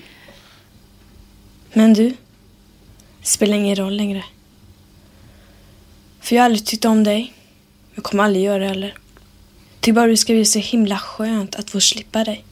Men 1.74 1.94
du, 1.94 2.10
det 2.10 3.28
spelar 3.28 3.58
ingen 3.58 3.76
roll 3.76 3.98
längre. 3.98 4.24
För 6.26 6.36
jag 6.36 6.44
har 6.44 6.46
aldrig 6.46 6.66
tyckt 6.66 6.86
om 6.86 7.04
dig. 7.04 7.34
Jag 7.96 8.04
kommer 8.04 8.24
aldrig 8.24 8.46
göra 8.46 8.60
det 8.60 8.68
heller. 8.68 8.94
Tycker 9.80 9.94
bara 9.94 10.08
det 10.08 10.18
ska 10.18 10.34
bli 10.34 10.46
så 10.46 10.60
himla 10.60 10.98
skönt 10.98 11.56
att 11.56 11.70
få 11.70 11.80
slippa 11.80 12.24
dig. 12.24 12.44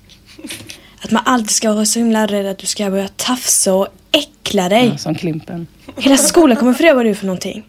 Att 1.02 1.12
man 1.12 1.24
alltid 1.26 1.50
ska 1.50 1.74
vara 1.74 1.86
så 1.86 2.00
himla 2.00 2.28
rädd 2.28 2.46
att 2.46 2.58
du 2.58 2.68
ska 2.68 2.90
börja 2.90 3.08
tafsa 3.08 3.74
och 3.74 3.88
äckla 4.12 4.70
dig. 4.70 4.88
Ja, 4.88 4.98
som 4.98 5.16
Klimpen. 5.16 5.68
Hela 5.98 6.18
skolan 6.18 6.58
kommer 6.58 6.74
på 6.74 6.96
vad 6.96 7.06
du 7.06 7.10
är 7.10 7.14
för 7.14 7.26
någonting. 7.26 7.64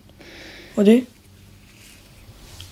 Och 0.74 0.84
du? 0.84 1.04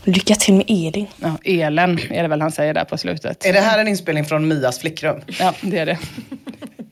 Lycka 0.04 0.34
till 0.34 0.54
med 0.54 0.64
Elin. 0.68 1.06
Ja, 1.16 1.38
elen 1.44 1.98
är 2.10 2.22
det 2.22 2.28
väl 2.28 2.40
han 2.40 2.52
säger 2.52 2.74
där 2.74 2.84
på 2.84 2.98
slutet. 2.98 3.44
Är 3.44 3.52
det 3.52 3.60
här 3.60 3.78
en 3.78 3.88
inspelning 3.88 4.24
från 4.24 4.48
Mias 4.48 4.78
flickrum? 4.78 5.20
Ja, 5.38 5.54
det 5.60 5.78
är 5.78 5.86
det. 5.86 5.98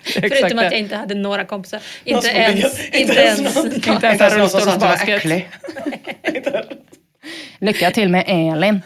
Förutom 0.04 0.58
att 0.58 0.64
jag 0.64 0.78
inte 0.78 0.96
hade 0.96 1.14
några 1.14 1.44
kompisar. 1.44 1.80
Inte 2.04 2.28
ens. 2.28 2.88
Inte 2.94 3.12
ens. 3.20 3.54
någon- 3.54 3.72
Inte 3.74 4.06
ens 4.06 4.20
en 4.32 4.38
någon 4.38 4.50
som 4.50 4.60
sa 4.60 4.72
att 4.72 4.80
du 4.80 4.86
var 4.86 4.96
rullstolsbasket. 4.96 5.16
äcklig. 5.16 5.48
Lycka 7.58 7.90
till 7.90 8.08
med 8.08 8.24
Elin. 8.26 8.80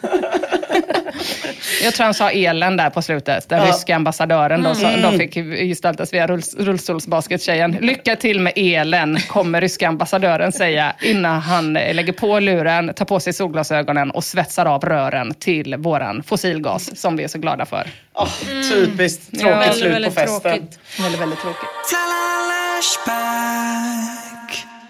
Jag 1.83 1.93
tror 1.93 2.03
han 2.05 2.13
sa 2.13 2.31
Elen 2.31 2.77
där 2.77 2.89
på 2.89 3.01
slutet. 3.01 3.49
Den 3.49 3.59
Ja. 3.59 3.65
ryska 3.69 3.95
ambassadören 3.95 4.63
då, 4.63 4.75
så, 4.75 4.81
de 5.01 5.17
fick 5.19 5.33
gestaltas 5.69 6.13
via 6.13 6.27
rull, 6.27 6.41
rullstolsbaskettjejen. 6.57 7.71
Lycka 7.81 8.15
till 8.15 8.39
med 8.39 8.53
elen, 8.55 9.17
kommer 9.27 9.61
ryska 9.61 9.87
ambassadören 9.87 10.51
säga 10.51 10.93
innan 11.01 11.39
han 11.41 11.73
lägger 11.73 12.13
på 12.13 12.39
luren, 12.39 12.93
tar 12.93 13.05
på 13.05 13.19
sig 13.19 13.33
solglasögonen 13.33 14.11
och 14.11 14.23
svetsar 14.23 14.65
av 14.65 14.81
rören 14.85 15.33
till 15.33 15.75
våran 15.75 16.23
fossilgas 16.23 16.99
som 17.01 17.17
vi 17.17 17.23
är 17.23 17.27
så 17.27 17.37
glada 17.39 17.65
för. 17.65 17.87
Åh, 18.13 18.29
typiskt 18.71 19.39
tråkigt 19.39 19.67
Ja. 19.67 19.73
slut 19.73 20.05
på 20.05 20.11
festen. 20.11 20.41
tråkigt. 20.41 20.79
Väldigt, 20.99 21.21
väldigt 21.21 21.39
tråkigt. 21.39 21.59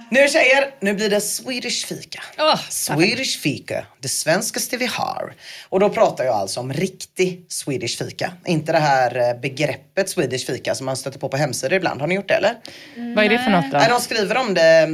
Nu 0.09 0.27
tjejer, 0.27 0.71
nu 0.79 0.93
blir 0.93 1.09
det 1.09 1.21
Swedish 1.21 1.85
fika. 1.87 2.23
Åh, 2.37 2.59
Swedish 2.69 3.39
fika, 3.41 3.85
det 3.99 4.07
svenskaste 4.07 4.77
vi 4.77 4.85
har. 4.85 5.33
Och 5.69 5.79
då 5.79 5.89
pratar 5.89 6.23
jag 6.23 6.35
alltså 6.35 6.59
om 6.59 6.73
riktig 6.73 7.45
Swedish 7.49 7.97
fika. 7.97 8.31
Inte 8.45 8.71
det 8.71 8.79
här 8.79 9.29
eh, 9.29 9.39
begreppet 9.41 10.09
Swedish 10.09 10.45
fika 10.45 10.75
som 10.75 10.85
man 10.85 10.97
stöter 10.97 11.19
på 11.19 11.29
på 11.29 11.37
hemsidor 11.37 11.73
ibland. 11.73 12.01
Har 12.01 12.07
ni 12.07 12.15
gjort 12.15 12.27
det 12.27 12.33
eller? 12.33 12.55
Vad 13.15 13.25
är 13.25 13.29
det 13.29 13.39
för 13.39 13.51
något 13.51 13.71
då? 13.71 13.77
De 13.89 14.01
skriver 14.01 14.37
om 14.37 14.53
det. 14.53 14.87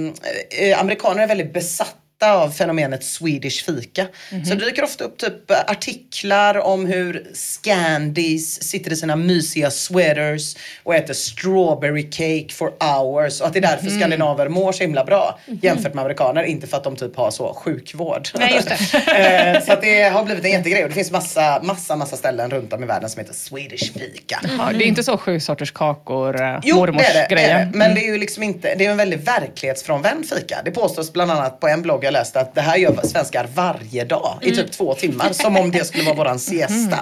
eh, 0.60 0.80
Amerikaner 0.80 1.24
är 1.24 1.28
väldigt 1.28 1.54
besatta 1.54 1.98
av 2.30 2.50
fenomenet 2.50 3.04
Swedish 3.04 3.66
fika. 3.66 4.08
Mhm. 4.32 4.46
Så 4.46 4.56
det 4.56 4.66
dyker 4.66 4.84
ofta 4.84 5.04
upp 5.04 5.18
typ 5.18 5.52
artiklar 5.68 6.58
om 6.58 6.86
hur 6.86 7.24
Scandis 7.34 8.64
sitter 8.64 8.92
i 8.92 8.96
sina 8.96 9.16
mysiga 9.16 9.72
sweaters 9.72 10.56
och 10.84 10.96
äter 10.96 11.14
strawberry 11.14 12.12
cake 12.12 12.48
for 12.54 12.72
hours 12.80 13.42
och 13.42 13.48
att 13.48 13.54
det 13.54 13.60
är 13.60 13.62
därför 13.62 13.86
Mhm. 13.86 14.00
skandinaver 14.00 14.50
mår 14.50 14.72
så 14.72 14.84
himla 14.84 15.06
bra 15.06 15.40
jämfört 15.62 15.94
med 15.94 16.02
amerikaner. 16.02 16.44
Inte 16.44 16.68
för 16.68 16.78
att 16.78 16.84
de 16.84 16.96
typ 16.96 17.16
har 17.16 17.32
så 17.32 17.54
sjukvård. 17.54 18.28
Nej, 18.36 18.54
just 18.56 18.72
Eh, 19.12 19.62
så 19.66 19.74
att 19.74 19.82
det 19.82 20.02
har 20.04 20.24
blivit 20.24 20.46
en 20.46 20.52
jättegrej 20.52 20.84
och 20.84 20.90
det 20.90 20.96
finns 20.96 21.12
massa, 21.12 21.60
massa, 21.64 21.96
massa 21.96 22.18
ställen 22.18 22.50
runt 22.52 22.74
om 22.74 22.84
i 22.84 22.86
världen 22.86 23.10
som 23.10 23.20
heter 23.20 23.34
Swedish 23.34 23.94
fika. 23.94 24.40
Ja, 24.58 24.70
det 24.74 24.84
är 24.84 24.88
inte 24.88 25.04
så 25.04 25.18
sju 25.18 25.40
sorters 25.40 25.72
kakor, 25.72 26.42
eh, 26.42 26.60
Jo, 26.64 26.86
det 26.86 26.92
är 26.92 27.14
det, 27.14 27.36
det 27.36 27.42
är 27.44 27.60
det. 27.66 27.72
Men 27.78 27.96
det 27.96 28.02
är 28.02 28.12
ju 28.12 28.18
liksom 28.18 28.44
inte, 28.44 28.76
det 28.76 28.86
är 28.86 28.92
en 28.92 28.98
väldigt 28.98 29.28
verklighetsfrånvänd 29.28 30.30
fika. 30.30 30.62
Det 30.66 30.72
påstås 30.72 31.14
bland 31.14 31.32
annat 31.32 31.60
på 31.60 31.68
en 31.68 31.82
blogg 31.82 32.06
jag 32.12 32.20
läste 32.20 32.40
att 32.40 32.56
det 32.56 32.62
här 32.62 32.78
gör 32.78 33.00
svenskar 33.04 33.48
varje 33.56 34.04
dag 34.06 34.40
i 34.42 34.52
typ 34.56 34.72
två 34.72 34.94
timmar. 34.94 35.34
Som 35.34 35.58
om 35.58 35.72
det 35.72 35.86
skulle 35.86 36.04
vara 36.04 36.16
våran 36.16 36.40
siesta. 36.40 37.00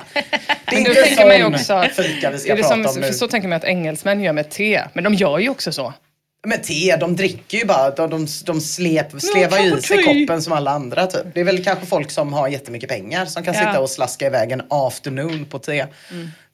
Det 0.65 0.75
är 0.75 0.79
inte 0.79 1.15
sån 1.15 1.53
också, 1.53 2.03
fika 2.03 2.31
vi 2.31 2.39
ska 2.39 2.55
prata 2.55 2.69
som, 2.69 2.85
om 2.85 2.95
nu. 3.01 3.13
Så 3.13 3.27
tänker 3.27 3.47
man 3.47 3.55
att 3.55 3.63
engelsmän 3.63 4.21
gör 4.21 4.33
med 4.33 4.49
te, 4.49 4.83
men 4.93 5.03
de 5.03 5.13
gör 5.13 5.39
ju 5.39 5.49
också 5.49 5.71
så. 5.71 5.93
Men 6.47 6.61
te, 6.61 6.95
de 6.99 7.15
dricker 7.15 7.57
ju 7.57 7.65
bara. 7.65 7.89
De, 7.91 8.09
de, 8.09 8.27
de 8.45 8.61
slep, 8.61 9.21
slevar 9.21 9.59
ju 9.59 9.77
i 9.77 9.81
sig 9.81 10.03
koppen 10.03 10.41
som 10.41 10.53
alla 10.53 10.71
andra 10.71 11.07
typ. 11.07 11.21
Det 11.33 11.39
är 11.39 11.43
väl 11.43 11.63
kanske 11.63 11.85
folk 11.85 12.11
som 12.11 12.33
har 12.33 12.47
jättemycket 12.47 12.89
pengar 12.89 13.25
som 13.25 13.43
kan 13.43 13.53
Ja. 13.53 13.59
sitta 13.59 13.79
och 13.79 13.89
slaska 13.89 14.25
iväg 14.27 14.51
en 14.51 14.61
afternoon 14.69 15.45
på 15.45 15.59
te. 15.59 15.85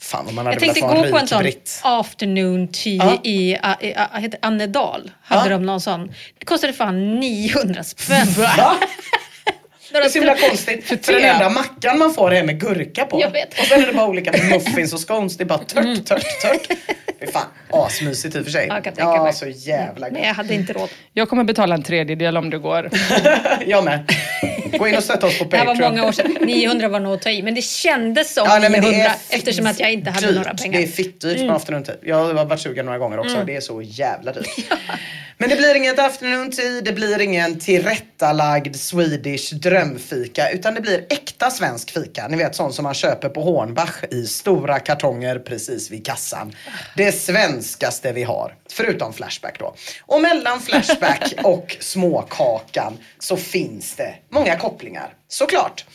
Fan 0.02 0.26
vad 0.26 0.34
man 0.34 0.46
hade 0.46 0.56
Jag 0.56 0.62
tänkte 0.76 0.82
velat 0.82 0.92
få 0.98 0.98
en 1.06 1.12
gå 1.12 1.12
på 1.12 1.18
en 1.18 1.22
rik 1.22 1.30
sån 1.30 1.40
britt. 1.44 1.80
afternoon 1.84 2.68
tea 2.68 2.94
Ja. 2.96 3.20
i, 3.24 3.52
i, 3.82 3.88
i 3.88 4.22
heter 4.22 4.40
Annedal. 4.42 5.12
Hade 5.24 5.50
Ja. 5.50 5.58
de 5.58 5.66
någon 5.66 5.82
sån. 5.82 6.08
Det 6.40 6.46
kostade 6.46 6.74
fan 6.74 7.20
900 7.20 7.84
spänn. 7.84 8.28
Det 9.92 9.98
är 9.98 10.10
så 10.10 10.18
himla 10.20 10.36
konstigt. 10.38 11.06
För 11.06 11.14
den 11.14 11.24
enda 11.24 11.50
mackan 11.50 11.98
man 12.00 12.14
får 12.14 12.34
är 12.34 12.44
med 12.44 12.60
gurka 12.60 13.06
på. 13.06 13.22
Jag 13.22 13.32
vet. 13.32 13.60
Och 13.60 13.66
sen 13.66 13.82
är 13.84 13.88
det 13.88 13.94
bara 13.94 14.08
olika 14.08 14.32
muffins 14.52 14.94
och 14.94 15.00
scones. 15.00 15.38
Det 15.38 15.44
är 15.44 15.46
bara 15.46 15.60
tört, 15.60 16.06
tört, 16.06 16.42
tört. 16.42 16.68
Det 17.20 17.26
är 17.26 17.32
fan 17.32 17.46
asmysigt 17.70 18.36
i 18.36 18.40
och 18.40 18.44
för 18.44 18.52
sig. 18.52 18.66
Ja, 18.70 18.82
jag 18.84 18.94
Ja, 18.98 19.24
mig. 19.24 19.34
så 19.34 19.48
jävla 19.48 20.10
gott. 20.10 20.20
jag 20.24 20.34
hade 20.34 20.54
inte 20.54 20.74
råd. 20.74 20.90
Jag 21.14 21.30
kommer 21.30 21.44
betala 21.44 21.76
en 21.76 21.84
tredjedel 21.84 22.38
om 22.38 22.50
du 22.50 22.60
går. 22.60 22.90
Jag 23.66 23.84
med. 23.84 24.12
Gå 24.80 24.88
in 24.88 24.96
och 24.98 25.04
stötta 25.04 25.28
oss 25.28 25.40
på 25.40 25.44
Det 25.50 25.58
här 25.58 25.66
Patreon. 25.66 25.82
var 25.84 25.90
många 25.90 26.08
år 26.08 26.12
sedan. 26.12 26.38
900 26.42 26.88
var 26.88 27.00
nog 27.00 27.14
att 27.14 27.22
ta 27.22 27.30
i. 27.30 27.42
Men 27.42 27.56
det 27.56 27.62
kändes 27.62 28.34
som 28.34 28.44
Ja, 28.48 28.60
nej, 28.60 28.70
men 28.70 28.82
900 28.82 28.98
det 29.04 29.06
är 29.10 29.14
fitt 29.14 29.34
eftersom 29.40 29.68
att 29.68 29.80
jag 29.80 29.92
inte 29.92 30.10
hade 30.12 30.28
dyrt. 30.28 30.36
några 30.36 30.54
pengar. 30.54 30.78
Mm. 30.80 30.82
Det 30.82 30.94
är 30.94 31.04
fittdyrt 31.04 31.48
på 31.48 31.54
afternoon 31.54 31.84
tea. 31.84 31.96
Jag 32.04 32.16
har 32.34 32.46
varit 32.46 32.60
sugen 32.62 32.86
några 32.86 32.98
gånger 32.98 33.20
också. 33.20 33.44
Det 33.46 33.56
är 33.56 33.62
så 33.62 33.82
jävla 33.82 34.32
dyrt. 34.32 34.46
Men 35.38 35.50
det 35.50 35.56
blir 35.56 35.76
inget 35.76 36.00
afternoon 36.00 36.52
tea, 36.52 36.82
det 36.82 36.92
blir 36.94 37.22
ingen 37.22 37.60
tillrättalagd 37.60 38.76
Swedish 38.76 39.54
drömfika. 39.86 40.50
Utan 40.50 40.74
det 40.74 40.82
blir 40.82 41.06
äkta 41.10 41.52
svensk 41.52 41.92
fika. 41.92 42.28
Ni 42.28 42.38
vet 42.38 42.56
sån 42.56 42.74
som 42.74 42.84
man 42.84 42.94
köper 42.94 43.30
på 43.30 43.42
Hornbach 43.42 44.04
i 44.12 44.26
stora 44.26 44.80
kartonger 44.80 45.40
precis 45.40 45.92
vid 45.92 46.06
kassan. 46.06 46.56
Det 46.98 47.12
svenskaste 47.12 48.12
vi 48.12 48.24
har. 48.24 48.56
Förutom 48.72 49.14
Flashback 49.14 49.60
då. 49.60 49.76
Och 50.02 50.22
mellan 50.22 50.60
Flashback 50.60 51.34
och 51.44 51.78
småkakan 51.80 52.98
så 53.20 53.38
finns 53.38 53.96
det 53.96 54.16
många 54.30 54.58
kopplingar. 54.58 55.14
Såklart. 55.28 55.86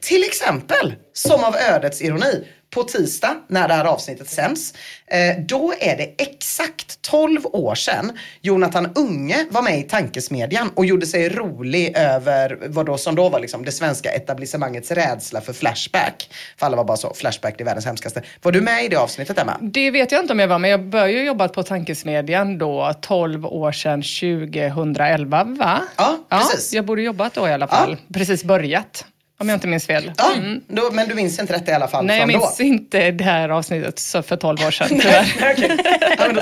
Till 0.00 0.24
exempel, 0.24 0.94
som 1.12 1.44
av 1.44 1.56
ödets 1.56 2.02
ironi, 2.02 2.46
på 2.74 2.82
tisdag 2.82 3.36
när 3.48 3.68
det 3.68 3.74
här 3.74 3.84
avsnittet 3.84 4.30
sänds, 4.30 4.74
eh, 5.06 5.44
då 5.48 5.74
är 5.80 5.96
det 5.96 6.14
exakt 6.18 7.02
12 7.02 7.46
år 7.46 7.74
sedan 7.74 8.12
Jonathan 8.40 8.92
Unge 8.94 9.46
var 9.50 9.62
med 9.62 9.78
i 9.78 9.82
Tankesmedjan 9.82 10.70
och 10.74 10.86
gjorde 10.86 11.06
sig 11.06 11.28
rolig 11.28 11.96
över 11.96 12.58
vad 12.66 12.86
då 12.86 12.98
som 12.98 13.14
då 13.14 13.28
var 13.28 13.40
liksom 13.40 13.64
det 13.64 13.72
svenska 13.72 14.10
etablissemangets 14.10 14.90
rädsla 14.90 15.40
för 15.40 15.52
Flashback. 15.52 16.30
För 16.56 16.66
alla 16.66 16.76
var 16.76 16.84
bara 16.84 16.96
så, 16.96 17.14
Flashback 17.14 17.54
det 17.58 17.62
är 17.62 17.64
världens 17.64 17.86
hemskaste. 17.86 18.22
Var 18.42 18.52
du 18.52 18.60
med 18.60 18.84
i 18.84 18.88
det 18.88 18.96
avsnittet 18.96 19.38
Emma? 19.38 19.58
Det 19.60 19.90
vet 19.90 20.12
jag 20.12 20.20
inte 20.20 20.32
om 20.32 20.38
jag 20.38 20.48
var, 20.48 20.58
men 20.58 20.70
jag 20.70 20.84
började 20.84 21.12
ju 21.12 21.24
jobba 21.24 21.48
på 21.48 21.62
Tankesmedjan 21.62 22.58
då 22.58 22.94
12 23.00 23.46
år 23.46 23.72
sedan 23.72 24.02
2011, 24.02 25.44
va? 25.44 25.82
Ja, 25.96 26.18
precis. 26.28 26.72
jag 26.72 26.84
borde 26.84 27.02
jobbat 27.02 27.34
då 27.34 27.48
i 27.48 27.52
alla 27.52 27.68
fall. 27.68 27.96
Precis 28.14 28.44
börjat, 28.44 29.06
om 29.44 29.48
jag 29.48 29.56
inte 29.56 29.66
minns 29.68 29.86
fel. 29.86 30.12
Ja, 30.16 30.32
då, 30.68 30.90
men 30.92 31.08
du 31.08 31.14
minns 31.14 31.38
inte 31.38 31.52
rätt 31.52 31.68
i 31.68 31.72
alla 31.72 31.88
fall 31.88 32.04
Mm. 32.04 32.06
Nej, 32.06 32.18
jag 32.18 32.28
minns 32.28 32.56
då? 32.58 32.64
inte 32.64 33.10
det 33.10 33.24
här 33.24 33.48
avsnittet 33.48 33.98
så 33.98 34.22
för 34.22 34.36
12 34.36 34.66
år 34.66 34.70
sedan, 34.70 34.88
tyvärr. 35.00 35.52
Okej. 35.52 35.76
Ja, 36.18 36.26
men 36.26 36.34
då, 36.34 36.40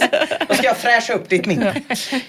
då 0.49 0.55
ska 0.55 0.67
jag 0.67 0.77
fräscha 0.77 1.13
upp 1.13 1.29
ditt 1.29 1.47
minne. 1.47 1.75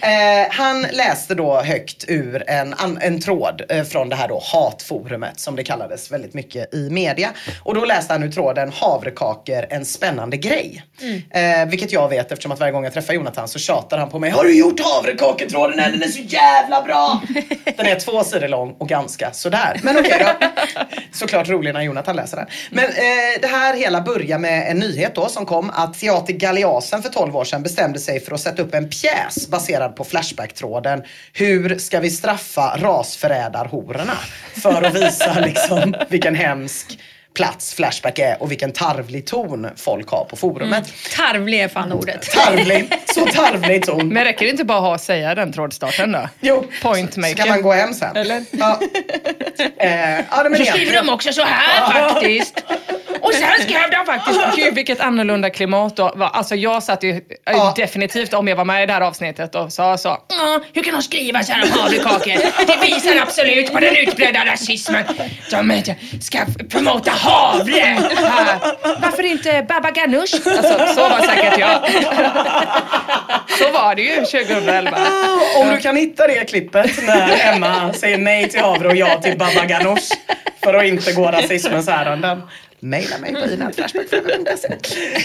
Eh, 0.01 0.51
han 0.51 0.81
läste 0.91 1.35
då 1.35 1.61
högt 1.61 2.05
ur 2.07 2.43
en, 2.49 2.75
en 3.01 3.21
tråd 3.21 3.61
eh, 3.69 3.83
från 3.83 4.09
det 4.09 4.15
här 4.15 4.27
då 4.27 4.41
hatforumet 4.53 5.39
som 5.39 5.55
det 5.55 5.63
kallades 5.63 6.11
väldigt 6.11 6.33
mycket 6.33 6.73
i 6.73 6.89
media. 6.89 7.29
Och 7.63 7.75
då 7.75 7.85
läste 7.85 8.13
han 8.13 8.23
ur 8.23 8.31
tråden 8.31 8.71
havrekakor, 8.75 9.65
en 9.69 9.85
spännande 9.85 10.37
grej. 10.37 10.83
Eh, 11.31 11.65
vilket 11.69 11.91
jag 11.91 12.09
vet 12.09 12.31
eftersom 12.31 12.51
att 12.51 12.59
varje 12.59 12.71
gång 12.71 12.83
jag 12.83 12.93
träffar 12.93 13.13
Jonathan 13.13 13.47
så 13.47 13.59
tjatar 13.59 13.97
han 13.97 14.09
på 14.09 14.19
mig. 14.19 14.29
Har 14.29 14.43
du 14.43 14.57
gjort 14.57 14.79
havrekaketråden 14.79 15.79
än? 15.79 15.91
Den 15.91 16.03
är 16.03 16.07
så 16.07 16.21
jävla 16.21 16.81
bra! 16.81 17.21
Den 17.77 17.85
är 17.85 17.99
två 17.99 18.23
sidor 18.23 18.47
lång 18.47 18.75
och 18.79 18.89
ganska 18.89 19.31
sådär. 19.31 19.79
Men 19.83 19.97
okej 19.97 20.17
då. 20.19 20.47
Såklart 21.11 21.49
rolig 21.49 21.73
när 21.73 21.81
Jonathan 21.81 22.15
läser 22.15 22.37
den. 22.37 22.47
Men 22.71 22.85
eh, 22.85 23.41
det 23.41 23.47
här 23.47 23.77
hela 23.77 24.01
börjar 24.01 24.39
med 24.39 24.71
en 24.71 24.77
nyhet 24.79 25.15
då 25.15 25.29
som 25.29 25.45
kom 25.45 25.69
att 25.69 25.99
Teater 25.99 26.33
Galeasen 26.33 27.03
för 27.03 27.09
12 27.09 27.35
år 27.35 27.43
sedan 27.43 27.63
bestämde 27.63 27.99
sig 27.99 28.19
för 28.19 28.33
att 28.33 28.41
sätta 28.41 28.61
upp 28.61 28.73
en 28.73 28.89
pjäs 28.89 29.47
baserad 29.47 29.95
på 29.95 30.03
Flashback-tråden. 30.03 31.03
Hur 31.33 31.77
ska 31.77 31.99
vi 31.99 32.09
straffa 32.09 32.77
rasförrädarhororna? 32.77 34.17
För 34.61 34.81
att 34.83 34.95
visa 34.95 35.39
liksom 35.39 35.95
vilken 36.09 36.35
hemsk 36.35 36.99
plats 37.33 37.73
Flashback 37.73 38.19
är 38.19 38.43
och 38.43 38.51
vilken 38.51 38.71
tarvlig 38.71 39.25
ton 39.25 39.67
folk 39.75 40.09
har 40.09 40.25
på 40.25 40.35
forumet. 40.35 40.93
Tarvlig 41.15 41.59
är 41.61 41.67
fan 41.67 41.91
ordet. 41.91 42.21
Tarvlig, 42.31 42.93
så 43.15 43.25
tarvlig 43.25 43.85
ton. 43.85 44.07
Men 44.09 44.23
räcker 44.23 44.45
det 44.45 44.51
inte 44.51 44.63
bara 44.63 44.79
ha 44.79 44.95
att 44.95 45.01
säga 45.01 45.35
den 45.35 45.53
trådstarten 45.53 46.11
då? 46.11 46.29
Jo, 46.41 46.65
Point 46.81 47.13
så 47.13 47.19
maker. 47.19 47.35
kan 47.35 47.49
man 47.49 47.61
gå 47.61 47.71
hem 47.73 47.93
sen. 47.93 48.15
Eller? 48.15 48.43
Ja. 48.51 48.79
Eh, 49.77 50.15
ja, 50.31 50.43
men 50.49 50.55
Så 50.57 50.65
skriver 50.65 51.03
de 51.03 51.09
också 51.09 51.33
så 51.33 51.43
här 51.45 52.09
faktiskt. 52.09 52.63
Och 53.21 53.33
sen 53.33 53.49
skrev 53.61 53.89
de 53.91 54.05
faktiskt, 54.05 54.39
gud 54.55 54.75
vilket 54.75 54.99
annorlunda 54.99 55.49
klimat 55.49 55.95
då. 55.97 56.07
Alltså 56.33 56.55
jag 56.55 56.83
satt 56.83 57.03
ju 57.03 57.21
Ja. 57.45 57.73
definitivt, 57.75 58.33
om 58.33 58.47
jag 58.47 58.55
var 58.55 58.65
med 58.65 58.83
i 58.83 58.85
det 58.85 58.93
här 58.93 59.01
avsnittet 59.01 59.55
och 59.55 59.73
sa 59.73 59.97
så. 59.97 60.17
"Ja, 60.29 60.59
hur 60.73 60.83
kan 60.83 60.93
de 60.93 61.01
skriva 61.03 61.43
så 61.43 61.53
här 61.53 61.63
om 61.63 61.71
havrekakor? 61.81 62.65
Det 62.67 62.85
visar 62.85 63.21
absolut 63.21 63.73
på 63.73 63.79
den 63.79 63.95
utbredda 63.95 64.45
rasismen. 64.45 65.03
De 65.51 65.71
eh, 65.71 65.83
ska 66.21 66.39
promota 66.69 67.11
havre 67.23 67.81
här. 68.15 68.57
Varför 69.01 69.23
inte 69.23 69.65
baba 69.69 69.91
ganoush? 69.91 70.35
Alltså 70.47 70.93
så 70.95 71.01
var 71.09 71.19
säkert 71.27 71.57
jag. 71.59 71.79
Så 73.59 73.71
var 73.71 73.95
det 73.95 74.01
ju 74.01 74.15
2011. 74.15 74.91
Ah, 74.97 75.59
Om 75.61 75.69
du 75.69 75.77
kan 75.77 75.95
hitta 75.95 76.27
det 76.27 76.49
klippet 76.49 76.91
när 77.07 77.53
Emma 77.53 77.93
säger 77.93 78.17
nej 78.17 78.49
till 78.49 78.61
havre 78.61 78.87
och 78.87 78.95
ja 78.95 79.21
till 79.21 79.37
baba 79.37 79.65
ganoush 79.65 80.11
för 80.63 80.73
att 80.73 80.85
inte 80.85 81.11
gå 81.13 81.31
rasismens 81.31 81.87
ärenden. 81.87 82.41
Maila 82.83 83.17
mig 83.17 83.33
på 83.33 83.49
inatflashbackforever.se. 83.53 84.67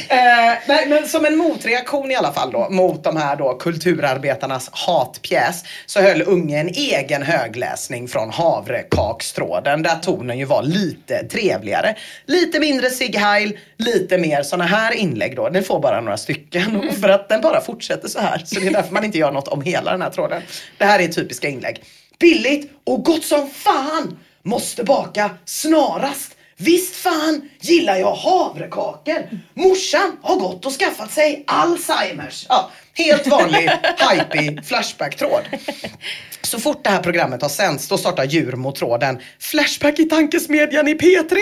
eh, 0.09 0.55
nej, 0.66 0.88
men 0.88 1.09
Som 1.09 1.25
en 1.25 1.37
motreaktion 1.37 2.11
i 2.11 2.14
alla 2.14 2.33
fall 2.33 2.51
då 2.51 2.68
mot 2.71 3.05
de 3.05 3.16
här 3.16 3.37
då 3.37 3.55
kulturarbetarnas 3.55 4.71
hatpjäs 4.73 5.64
så 5.87 6.01
höll 6.01 6.23
Unge 6.23 6.61
en 6.61 6.68
egen 6.68 7.23
högläsning 7.23 8.09
från 8.09 8.31
havrekakstråden 8.31 9.83
där 9.83 9.97
tonen 10.03 10.38
ju 10.38 10.44
var 10.44 10.62
lite 10.62 11.25
trevligare. 11.25 11.97
Lite 12.27 12.61
mindre 12.61 12.91
Sig 12.91 13.16
Heil, 13.16 13.59
lite 13.76 14.18
mer 14.18 14.43
såna 14.43 14.64
här 14.64 14.95
inlägg 14.95 15.37
då. 15.37 15.49
Den 15.49 15.64
får 15.64 15.80
bara 15.80 16.01
några 16.01 16.16
stycken 16.16 16.76
och 16.76 16.95
för 16.95 17.09
att 17.09 17.28
den 17.28 17.41
bara 17.41 17.61
fortsätter 17.61 18.09
så 18.09 18.20
här. 18.20 18.43
Så 18.45 18.61
det 18.61 18.66
är 18.66 18.72
därför 18.72 18.95
man 18.95 19.05
inte 19.05 19.18
gör 19.18 19.33
något 19.33 19.49
om 19.49 19.62
hela 19.62 19.91
den 19.91 20.03
här 20.03 20.11
tråden. 20.11 20.43
Det 20.78 20.85
här 20.85 21.01
är 21.01 21.09
typiska 21.09 21.49
inlägg. 21.49 21.83
Billigt 22.18 22.70
och 22.85 23.05
gott 23.05 23.24
som 23.24 23.51
fan! 23.51 24.18
Måste 24.43 24.85
baka 24.85 25.30
snarast. 25.45 26.38
Visst 26.61 26.97
fan 26.97 27.49
gillar 27.61 27.97
jag 27.97 28.15
havrekakor. 28.15 29.29
Morsan 29.55 30.17
har 30.23 30.37
gått 30.37 30.67
och 30.67 30.73
skaffat 30.73 31.13
sig 31.13 31.45
Alzheimers. 31.47 32.47
Ja, 32.49 32.71
helt 32.95 33.27
vanlig 33.27 33.71
hypey 34.11 34.63
Flashback-tråd. 34.63 35.43
Så 36.43 36.61
fort 36.61 36.85
det 36.85 36.91
här 36.91 37.03
programmet 37.03 37.43
har 37.43 37.49
sänds 37.49 37.89
då 37.89 37.99
startar 37.99 38.25
djur 38.25 38.53
mot 38.53 38.77
tråden 38.77 39.19
Flashback 39.41 39.99
i 39.99 40.05
tankesmedjan 40.05 40.89
i 40.89 40.95
P3 40.95 41.37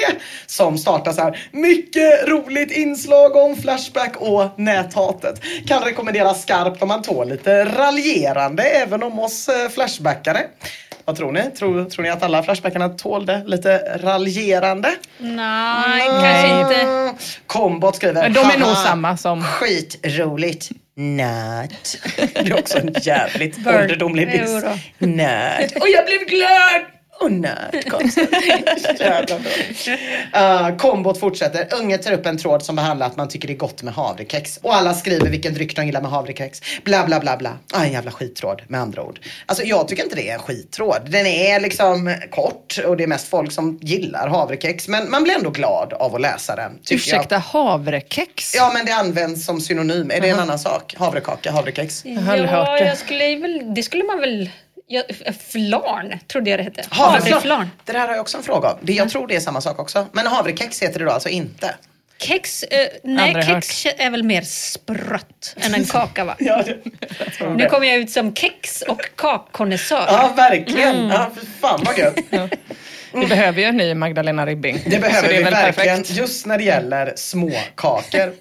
som 0.47 0.79
startar 0.79 1.13
så 1.13 1.21
här 1.21 1.49
mycket 1.53 2.29
roligt 2.29 2.71
inslag 2.71 3.37
om 3.37 3.57
Flashback 3.57 4.17
och 4.17 4.59
näthatet. 4.59 5.43
Kan 5.67 5.83
rekommenderas 5.83 6.43
skarpt 6.43 6.83
om 6.83 6.89
man 6.89 7.03
tål 7.03 7.29
lite 7.29 7.65
raljerande 7.65 8.63
även 8.63 9.03
om 9.03 9.19
oss 9.19 9.49
eh, 9.49 9.69
Flashbackare. 9.69 10.47
Vad 11.07 11.17
tror 11.17 11.33
ni? 11.33 11.51
Tror, 11.51 11.85
tror 11.85 12.03
ni 12.03 12.11
att 12.11 12.23
alla 12.23 12.43
Flashbackarna 12.43 12.89
tålde 12.89 13.43
lite 13.47 13.79
raljerande? 14.03 14.91
Nej, 15.19 16.01
kanske 16.09 16.61
inte. 16.61 17.15
Kombot 17.47 17.97
skriver 17.97 18.23
Men 18.23 18.33
de 18.33 18.41
är 18.41 18.59
nog 18.59 18.69
"Haha, 18.69 18.85
samma 18.87 19.17
som- 19.17 19.43
Skitroligt. 19.43 20.71
Nöt. 20.97 21.99
Det 22.17 22.51
är 22.51 22.59
också 22.59 22.79
en 22.79 22.95
jävligt 23.03 23.67
ålderdomlig 23.67 24.31
diss. 24.33 24.65
Nöt. 24.99 25.77
Och 25.81 25.89
jag 25.89 26.05
blev 26.07 26.21
glad! 26.29 26.83
Och 27.21 27.33
nöt. 27.33 27.91
Konstigt. 27.91 28.31
Jävla 29.01 29.27
dåligt. 29.37 29.89
Uh, 30.37 30.77
kombot 30.77 31.21
fortsätter. 31.21 31.69
Unge 31.81 31.99
tar 31.99 32.13
upp 32.13 32.27
en 32.27 32.39
tråd 32.39 32.63
som 32.63 32.77
behandlar 32.77 33.07
att 33.07 33.17
man 33.17 33.29
tycker 33.29 33.49
det 33.49 33.55
är 33.55 33.59
gott 33.59 33.83
med 33.83 33.95
havrekex. 33.95 34.59
Och 34.63 34.75
alla 34.75 34.95
skriver 34.95 35.31
vilken 35.31 35.55
dryck 35.55 35.77
de 35.77 35.87
gillar 35.87 36.01
med 36.03 36.11
havrekex. 36.11 36.61
Bla 36.85 37.07
bla 37.07 37.21
bla 37.21 37.37
bla. 37.37 37.59
Ah, 37.73 37.85
en 37.85 37.93
jävla 37.93 38.11
skittråd 38.11 38.63
med 38.69 38.81
andra 38.81 39.03
ord. 39.03 39.21
Alltså 39.47 39.65
jag 39.65 39.89
tycker 39.89 40.03
inte 40.03 40.17
det 40.17 40.29
är 40.31 40.35
en 40.35 40.39
skittråd. 40.41 41.01
Den 41.11 41.27
är 41.27 41.61
liksom 41.61 42.15
kort 42.31 42.79
och 42.87 42.97
det 42.97 43.03
är 43.03 43.09
mest 43.09 43.29
folk 43.29 43.53
som 43.53 43.79
gillar 43.83 44.29
havrekex. 44.29 44.89
Men 44.89 45.11
man 45.11 45.23
blir 45.23 45.35
ändå 45.35 45.51
glad 45.51 45.93
av 45.93 46.15
att 46.15 46.21
läsa 46.21 46.57
den. 46.57 46.73
tycker 46.83 46.95
jag. 46.95 47.19
Ursäkta, 47.21 47.39
havrekex? 47.39 48.55
Ja 48.55 48.71
men 48.75 48.87
det 48.87 48.93
används 48.93 49.47
som 49.47 49.61
synonym. 49.61 50.11
Är 50.11 50.21
det 50.21 50.29
en 50.29 50.39
annan 50.41 50.59
sak? 50.59 50.95
Havrekaka, 50.99 51.51
havrekex? 51.53 52.05
har 52.05 52.33
aldrig 52.33 52.51
hört 52.51 52.69
Ja, 52.69 52.73
det. 52.79 52.85
jag 52.89 52.99
skulle 52.99 53.37
väl, 53.37 53.75
det 53.75 53.83
skulle 53.83 54.05
man 54.05 54.21
väl... 54.21 54.51
Ja, 54.89 55.03
flarn 55.49 56.19
trodde 56.27 56.51
jag 56.51 56.59
det 56.59 56.63
hette. 56.63 56.85
Havreflarn. 56.91 57.33
Havreflarn. 57.33 57.71
Det 57.85 57.93
där 57.93 58.01
har 58.01 58.09
jag 58.09 58.21
också 58.21 58.37
en 58.37 58.43
fråga 58.43 58.73
om. 58.73 58.79
Det, 58.83 58.93
jag 58.93 59.11
tror 59.11 59.27
det 59.27 59.37
är 59.37 59.41
samma 59.41 59.61
sak 59.61 59.79
också. 59.79 60.07
Men 60.13 60.27
havrekex 60.27 60.83
heter 60.83 60.99
det 60.99 61.05
då 61.05 61.11
alltså 61.11 61.29
inte? 61.29 61.75
Kex, 62.19 62.63
eh, 62.63 62.89
nej, 63.05 63.43
kex 63.43 63.87
är 63.99 64.11
väl 64.11 64.23
mer 64.23 64.43
sprött 64.43 65.57
än 65.57 65.75
en 65.75 65.85
kaka 65.85 66.25
va? 66.25 66.37
Ja, 66.39 66.63
det, 66.67 66.77
Nu 67.57 67.67
kommer 67.67 67.87
jag 67.87 67.97
ut 67.97 68.11
som 68.11 68.35
kex 68.35 68.83
och 68.83 69.17
kakkonnässör. 69.17 70.05
Ja, 70.09 70.33
verkligen. 70.37 70.97
Mm. 70.97 71.09
Ja, 71.09 71.31
för 71.39 71.47
fan 71.47 71.81
vad 71.85 71.99
gött. 71.99 72.51
Vi 73.13 73.27
behöver 73.27 73.61
ju 73.61 73.65
en 73.65 73.77
ny 73.77 73.95
Magdalena 73.95 74.47
Ribbing. 74.47 74.79
Det 74.87 74.99
behöver 74.99 75.29
det 75.29 75.37
vi 75.37 75.43
verkligen, 75.43 75.97
perfekt. 75.97 76.19
just 76.19 76.47
när 76.47 76.59
det 76.59 76.65
gäller 76.65 77.13
småkakor. 77.17 78.33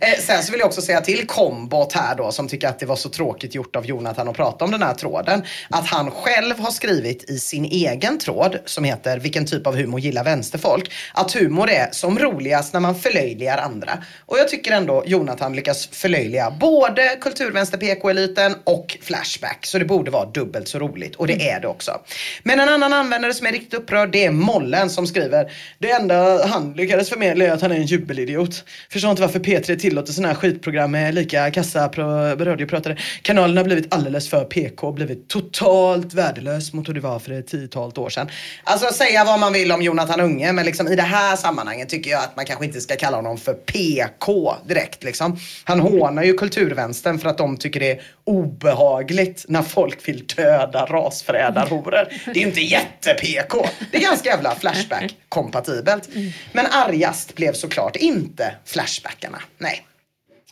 eh, 0.00 0.20
sen 0.20 0.42
så 0.42 0.52
vill 0.52 0.60
jag 0.60 0.66
också 0.66 0.82
säga 0.82 1.00
till 1.00 1.26
Kombot 1.26 1.92
här 1.92 2.14
då, 2.16 2.32
som 2.32 2.48
tycker 2.48 2.68
att 2.68 2.78
det 2.78 2.86
var 2.86 2.96
så 2.96 3.08
tråkigt 3.08 3.54
gjort 3.54 3.76
av 3.76 3.86
Jonathan 3.86 4.28
att 4.28 4.36
prata 4.36 4.64
om 4.64 4.70
den 4.70 4.82
här 4.82 4.94
tråden, 4.94 5.42
att 5.70 5.86
han 5.86 6.10
själv 6.10 6.58
har 6.58 6.70
skrivit 6.70 7.30
i 7.30 7.38
sin 7.38 7.64
egen 7.64 8.18
tråd, 8.18 8.58
som 8.64 8.84
heter 8.84 9.18
Vilken 9.18 9.46
typ 9.46 9.66
av 9.66 9.76
humor 9.76 10.00
gillar 10.00 10.24
vänsterfolk? 10.24 10.92
Att 11.14 11.32
humor 11.32 11.70
är 11.70 11.88
som 11.92 12.18
roligast 12.18 12.72
när 12.72 12.80
man 12.80 12.94
förlöjligar 12.94 13.58
andra. 13.58 13.92
Och 14.26 14.38
jag 14.38 14.48
tycker 14.48 14.72
ändå 14.72 15.02
Jonathan 15.06 15.56
lyckas 15.56 15.88
förlöjliga 15.92 16.50
både 16.50 17.16
kulturvänster 17.20 17.78
PK-eliten 17.78 18.54
och 18.64 18.98
Flashback. 19.02 19.66
Så 19.66 19.78
det 19.78 19.84
borde 19.84 20.10
vara 20.10 20.26
dubbelt 20.26 20.68
så 20.68 20.78
roligt 20.78 21.16
och 21.16 21.26
det 21.26 21.50
är 21.50 21.60
det 21.60 21.68
också. 21.68 22.00
Men 22.42 22.60
en 22.60 22.68
annan 22.68 22.92
användare 22.92 23.34
som 23.34 23.46
är 23.46 23.52
riktigt 23.52 23.74
upprörd 23.74 24.09
det 24.12 24.24
är 24.24 24.30
Mollen 24.30 24.90
som 24.90 25.06
skriver 25.06 25.52
Det 25.78 25.90
enda 25.90 26.46
han 26.46 26.72
lyckades 26.72 27.08
förmedla 27.08 27.44
är 27.44 27.50
att 27.50 27.62
han 27.62 27.72
är 27.72 27.76
en 27.76 27.86
jubelidiot. 27.86 28.64
Förstår 28.90 29.10
inte 29.10 29.22
varför 29.22 29.40
P3 29.40 29.78
tillåter 29.78 30.12
sådana 30.12 30.28
här 30.28 30.34
skitprogram 30.34 30.90
med 30.90 31.14
lika 31.14 31.50
kassa 31.50 31.88
radiopratare. 31.88 32.96
Kanalen 33.22 33.56
har 33.56 33.64
blivit 33.64 33.94
alldeles 33.94 34.30
för 34.30 34.44
PK 34.44 34.86
och 34.86 34.94
blivit 34.94 35.28
totalt 35.28 36.14
värdelös 36.14 36.72
mot 36.72 36.88
hur 36.88 36.94
det 36.94 37.00
var 37.00 37.18
för 37.18 37.32
ett 37.32 37.46
tiotal 37.46 37.92
år 37.96 38.10
sedan. 38.10 38.30
Alltså 38.64 38.94
säga 38.94 39.24
vad 39.24 39.40
man 39.40 39.52
vill 39.52 39.72
om 39.72 39.82
Jonathan 39.82 40.20
Unge 40.20 40.52
men 40.52 40.66
liksom 40.66 40.88
i 40.88 40.96
det 40.96 41.02
här 41.02 41.36
sammanhanget 41.36 41.88
tycker 41.88 42.10
jag 42.10 42.20
att 42.20 42.36
man 42.36 42.44
kanske 42.44 42.64
inte 42.64 42.80
ska 42.80 42.96
kalla 42.96 43.16
honom 43.16 43.38
för 43.38 43.54
PK 43.54 44.56
direkt 44.66 45.04
liksom. 45.04 45.38
Han 45.64 45.80
hånar 45.80 46.22
ju 46.22 46.34
kulturvänstern 46.34 47.18
för 47.18 47.28
att 47.28 47.38
de 47.38 47.56
tycker 47.56 47.80
det 47.80 47.90
är 47.90 48.02
obehagligt 48.24 49.44
när 49.48 49.62
folk 49.62 50.08
vill 50.08 50.26
döda 50.26 50.86
rasförrädarhoror. 50.86 52.08
Det 52.24 52.30
är 52.30 52.34
ju 52.34 52.46
inte 52.46 52.60
jätte-PK. 52.60 53.68
Det 53.92 53.99
är 54.00 54.08
ganska 54.08 54.28
jävla 54.28 54.54
Flashback-kompatibelt. 54.54 56.08
Men 56.52 56.66
argast 56.66 57.34
blev 57.34 57.52
såklart 57.52 57.96
inte 57.96 58.54
Flashbackarna. 58.64 59.42
Nej. 59.58 59.86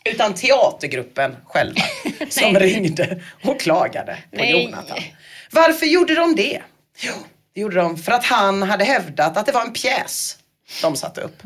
Utan 0.05 0.33
teatergruppen 0.33 1.35
själva 1.45 1.81
som 2.29 2.59
ringde 2.59 3.21
och 3.43 3.59
klagade 3.59 4.17
på 4.31 4.37
Nej. 4.37 4.63
Jonathan. 4.63 4.99
Varför 5.51 5.85
gjorde 5.85 6.15
de 6.15 6.35
det? 6.35 6.61
Jo, 6.97 7.13
det 7.53 7.61
gjorde 7.61 7.75
de 7.75 7.97
för 7.97 8.11
att 8.11 8.25
han 8.25 8.63
hade 8.63 8.83
hävdat 8.83 9.37
att 9.37 9.45
det 9.45 9.51
var 9.51 9.61
en 9.61 9.73
pjäs 9.73 10.37
de 10.81 10.95
satte 10.95 11.21
upp. 11.21 11.39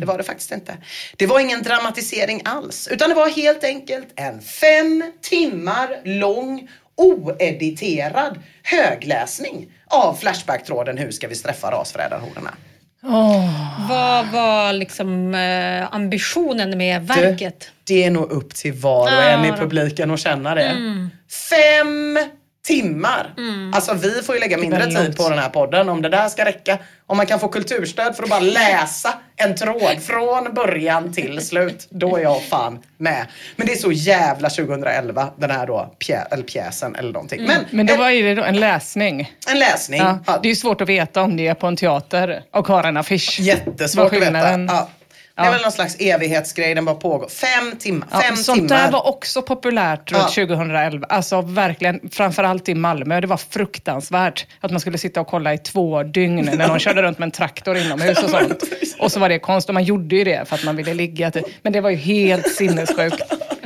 Det 0.00 0.06
var 0.06 0.18
det 0.18 0.24
faktiskt 0.24 0.52
inte. 0.52 0.76
Det 1.16 1.26
var 1.26 1.40
ingen 1.40 1.62
dramatisering 1.62 2.42
alls. 2.44 2.88
Utan 2.88 3.08
det 3.08 3.14
var 3.14 3.28
helt 3.28 3.64
enkelt 3.64 4.08
en 4.16 4.42
fem 4.42 5.12
timmar 5.22 6.00
lång 6.04 6.68
oediterad 7.00 8.38
högläsning 8.62 9.72
av 9.86 10.14
Flashback-tråden 10.14 10.98
Hur 10.98 11.10
ska 11.10 11.28
vi 11.28 11.34
straffa 11.34 11.70
rasförrädarhororna? 11.70 12.50
Vad 13.88 14.26
var 14.26 14.72
liksom 14.72 15.34
eh, 15.34 15.94
ambitionen 15.94 16.78
med 16.78 17.06
verket? 17.06 17.70
Du, 17.84 17.94
det 17.94 18.04
är 18.04 18.10
nog 18.10 18.30
upp 18.30 18.54
till 18.54 18.72
var 18.72 19.02
och 19.02 19.22
en 19.22 19.44
i 19.44 19.50
då. 19.50 19.56
publiken 19.56 20.10
att 20.10 20.20
känna 20.20 20.54
det. 20.54 20.72
Fem 21.50 22.18
timmar! 22.66 23.34
Alltså 23.74 23.94
vi 23.94 24.22
får 24.22 24.34
ju 24.34 24.40
lägga 24.40 24.58
mindre 24.58 24.84
tid 24.86 24.94
långt. 24.94 25.16
på 25.16 25.28
den 25.28 25.38
här 25.38 25.48
podden 25.48 25.88
om 25.88 26.02
det 26.02 26.08
där 26.08 26.28
ska 26.28 26.44
räcka. 26.44 26.78
Om 27.06 27.16
man 27.16 27.26
kan 27.26 27.40
få 27.40 27.48
kulturstöd 27.48 28.16
för 28.16 28.22
att 28.22 28.30
bara 28.30 28.40
läsa 28.40 29.14
en 29.36 29.54
tråd 29.56 30.02
från 30.02 30.54
början 30.54 31.12
till 31.12 31.40
slut. 31.46 31.86
Då 31.90 32.16
är 32.16 32.20
jag 32.22 32.42
fan 32.42 32.78
med. 32.98 33.26
Men 33.56 33.66
det 33.66 33.72
är 33.72 33.76
så 33.76 33.92
jävla 33.92 34.50
2011 34.50 35.28
den 35.36 35.50
här 35.50 35.66
då 35.66 35.94
pjä 35.98 36.26
eller 36.30 36.42
pjäsen 36.42 36.96
eller 36.96 37.12
någonting. 37.12 37.42
Men, 37.46 37.64
Men 37.70 37.86
då 37.86 37.92
en, 37.94 37.98
var 38.00 38.10
det 38.10 38.34
då 38.34 38.42
en 38.42 38.56
läsning. 38.60 39.32
en 39.50 39.58
läsning. 39.58 40.00
Ja, 40.00 40.38
det 40.42 40.48
är 40.48 40.50
ju 40.50 40.56
svårt 40.56 40.80
att 40.80 40.88
veta 40.88 41.22
om 41.22 41.36
det 41.36 41.46
är 41.46 41.54
på 41.54 41.66
en 41.66 41.76
teater 41.76 42.42
och 42.52 42.68
har 42.68 42.84
en 42.84 42.96
affisch. 42.96 43.40
Jättesvårt 43.40 44.12
att 44.12 44.22
veta. 44.22 44.58
Ja. 44.58 44.88
Det 45.42 45.46
är 45.48 45.52
väl 45.52 45.62
någon 45.62 45.72
slags 45.72 45.96
evighetsgrej, 45.98 46.74
den 46.74 46.84
bara 46.84 46.94
pågår. 46.96 47.28
Fem 47.28 47.76
timmar. 47.78 48.08
Ja, 48.12 48.20
Fem 48.20 48.36
sånt 48.36 48.58
timmar. 48.68 48.82
där 48.82 48.90
var 48.90 49.06
också 49.08 49.42
populärt 49.42 50.12
runt 50.12 50.22
Ja. 50.36 50.44
2011. 50.46 51.06
Alltså 51.08 51.40
verkligen, 51.40 52.00
framförallt 52.12 52.68
i 52.68 52.74
Malmö. 52.74 53.20
Det 53.20 53.26
var 53.26 53.36
fruktansvärt 53.36 54.46
att 54.60 54.70
man 54.70 54.80
skulle 54.80 54.98
sitta 54.98 55.20
och 55.20 55.26
kolla 55.26 55.54
i 55.54 55.58
två 55.58 56.02
dygn 56.02 56.50
när 56.56 56.68
någon 56.68 56.78
körde 56.78 57.02
runt 57.02 57.18
med 57.18 57.26
en 57.26 57.30
traktor 57.30 57.76
inomhus 57.76 58.22
och 58.22 58.30
sånt. 58.30 58.62
Och 58.98 59.12
så 59.12 59.20
var 59.20 59.28
det 59.28 59.38
konst 59.38 59.68
och 59.68 59.74
man 59.74 59.84
gjorde 59.84 60.16
ju 60.16 60.24
det 60.24 60.48
för 60.48 60.54
att 60.56 60.64
man 60.64 60.76
ville 60.76 60.94
ligga. 60.94 61.30
till- 61.30 61.44
Men 61.62 61.72
det 61.72 61.80
var 61.80 61.90
ju 61.90 61.96
helt 61.96 62.48
sinnessjukt. 62.54 63.22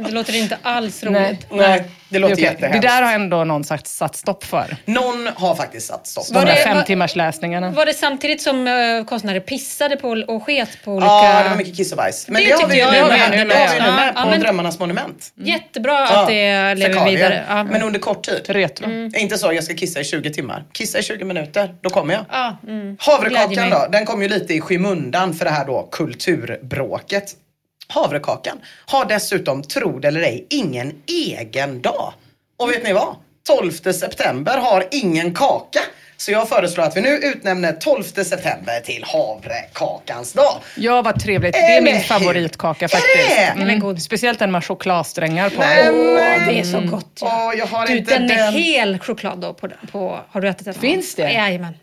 Det 0.07 0.11
låter 0.13 0.37
inte 0.37 0.59
alls 0.63 1.03
Nej. 1.03 1.13
roligt. 1.29 1.47
Nej, 1.51 1.85
det 2.09 2.19
låter 2.19 2.35
okej. 2.35 2.45
jättehemskt. 2.45 2.83
Det 2.83 2.89
där 2.89 3.03
har 3.03 3.13
ändå 3.13 3.45
någon 3.45 3.65
sagt 3.65 3.87
satt 3.87 4.17
stopp 4.17 4.45
för. 4.45 4.77
Någon 4.85 5.29
har 5.35 5.55
faktiskt 5.55 5.87
satt 5.87 6.07
stopp. 6.07 6.27
De 6.29 6.35
Var 6.35 6.47
där 6.47 6.55
det- 6.55 6.61
fem 6.61 6.85
timmars 6.85 7.17
läsningarna. 7.17 7.71
Var 7.71 7.87
det 7.87 7.95
samtidigt 7.95 8.43
som 8.43 8.67
uh, 8.69 9.05
konstnärer 9.05 9.41
pissade 9.41 9.97
på 9.97 10.09
och 10.29 10.43
sket 10.43 10.69
på 10.85 10.93
olika... 10.93 11.07
Ja, 11.07 11.43
det 11.45 11.49
var 11.51 11.57
mycket 11.57 11.77
kiss 11.77 11.91
och 11.93 11.97
bajs. 11.97 12.29
Men 12.29 12.43
Det 12.43 12.49
det, 12.49 12.55
har 12.63 12.69
vi 12.69 12.75
ju 12.75 12.81
jag 12.81 12.93
nu 12.93 13.01
med, 13.01 13.31
det 13.31 13.37
nu 13.37 13.45
med 13.45 14.13
Ja, 14.17 14.23
på 14.23 14.29
men- 14.31 14.41
Drömmarnas 14.41 14.79
monument. 14.79 15.33
Jättebra 15.37 15.93
Ja, 15.93 16.21
att 16.23 16.29
det 16.29 16.75
lever 16.75 16.93
fekalier. 16.95 17.17
vidare. 17.17 17.45
Ja. 17.49 17.65
Men 17.65 17.83
under 17.83 18.01
kort 18.01 18.25
tid. 18.27 18.41
Retro. 18.47 18.91
Inte 19.17 19.39
så, 19.39 19.53
jag 19.53 19.65
ska 19.65 19.75
kissa 19.75 20.01
i 20.01 20.05
20 20.05 20.31
timmar. 20.33 20.65
Kissa 20.73 20.99
i 20.99 21.03
20 21.03 21.25
minuter, 21.25 21.75
då 21.81 21.91
kommer 21.91 22.15
jag. 22.15 22.25
Ja, 22.33 22.57
mm. 22.69 22.97
Havrekakan 23.01 23.71
då, 23.71 23.87
den 23.93 24.07
kom 24.07 24.23
ju 24.23 24.29
lite 24.29 24.55
i 24.55 24.61
skymundan 24.61 25.35
för 25.35 25.45
det 25.45 25.51
här 25.51 25.65
då 25.67 25.89
kulturbråket. 25.93 27.25
Havrekakan 27.89 28.59
har 28.87 29.05
dessutom, 29.05 29.63
tro 29.63 29.99
det 29.99 30.09
eller 30.09 30.21
ej, 30.21 30.47
ingen 30.51 30.93
egen 31.07 31.83
dag. 31.83 32.13
Och 32.57 32.71
vet 32.71 32.85
ni 32.85 32.93
vad? 32.93 33.17
12 33.49 33.71
september 33.73 34.59
har 34.59 34.85
ingen 34.91 35.35
kaka. 35.35 35.81
Så 36.17 36.31
jag 36.33 36.49
föreslår 36.49 36.85
att 36.85 36.97
vi 36.97 37.01
nu 37.01 37.09
utnämner 37.09 37.73
12 37.73 38.03
september 38.03 38.81
till 38.85 39.05
havrekakans 39.07 40.33
dag. 40.33 40.55
Ja, 40.77 41.03
vad 41.03 41.21
trevligt. 41.21 41.53
Det 41.53 41.59
är 41.59 41.83
min 41.83 42.01
favoritkaka 42.01 42.85
Är 42.85 42.89
faktiskt. 42.89 43.29
det? 43.57 43.63
Mm. 43.63 43.81
God. 43.81 44.03
Speciellt 44.03 44.39
den 44.39 44.51
med 44.53 44.65
chokladsträngar 44.65 45.51
på. 45.51 45.61
Nej, 45.61 45.91
Åh, 45.91 46.47
det 46.49 46.61
är 46.61 46.65
så 46.65 46.81
gott. 46.81 47.19
Ja. 47.21 47.49
Åh, 47.53 47.59
jag 47.59 47.67
har 47.67 47.87
Du, 47.87 47.97
inte 47.97 48.19
den 48.19 48.31
är 48.31 48.53
hel 48.53 48.99
choklad 48.99 49.39
då 49.41 49.55
på, 49.55 49.69
på 49.93 50.21
Har 50.29 50.41
du 50.41 50.49
ätit 50.49 50.65
den? 50.65 50.75
Finns 50.75 51.15
det? 51.15 51.33
Jajamän. 51.33 51.75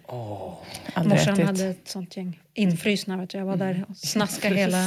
Aldrig 0.94 1.20
Morsan 1.20 1.34
ätit. 1.34 1.46
hade 1.46 1.66
ett 1.66 1.78
sånt 1.88 2.18
gäng 2.18 2.40
infrusna. 2.54 3.18
Vet 3.18 3.30
du. 3.30 3.38
Jag 3.38 3.46
var 3.46 3.56
där 3.56 3.86
och 3.90 3.98
snaskade 3.98 4.56
hela... 4.56 4.78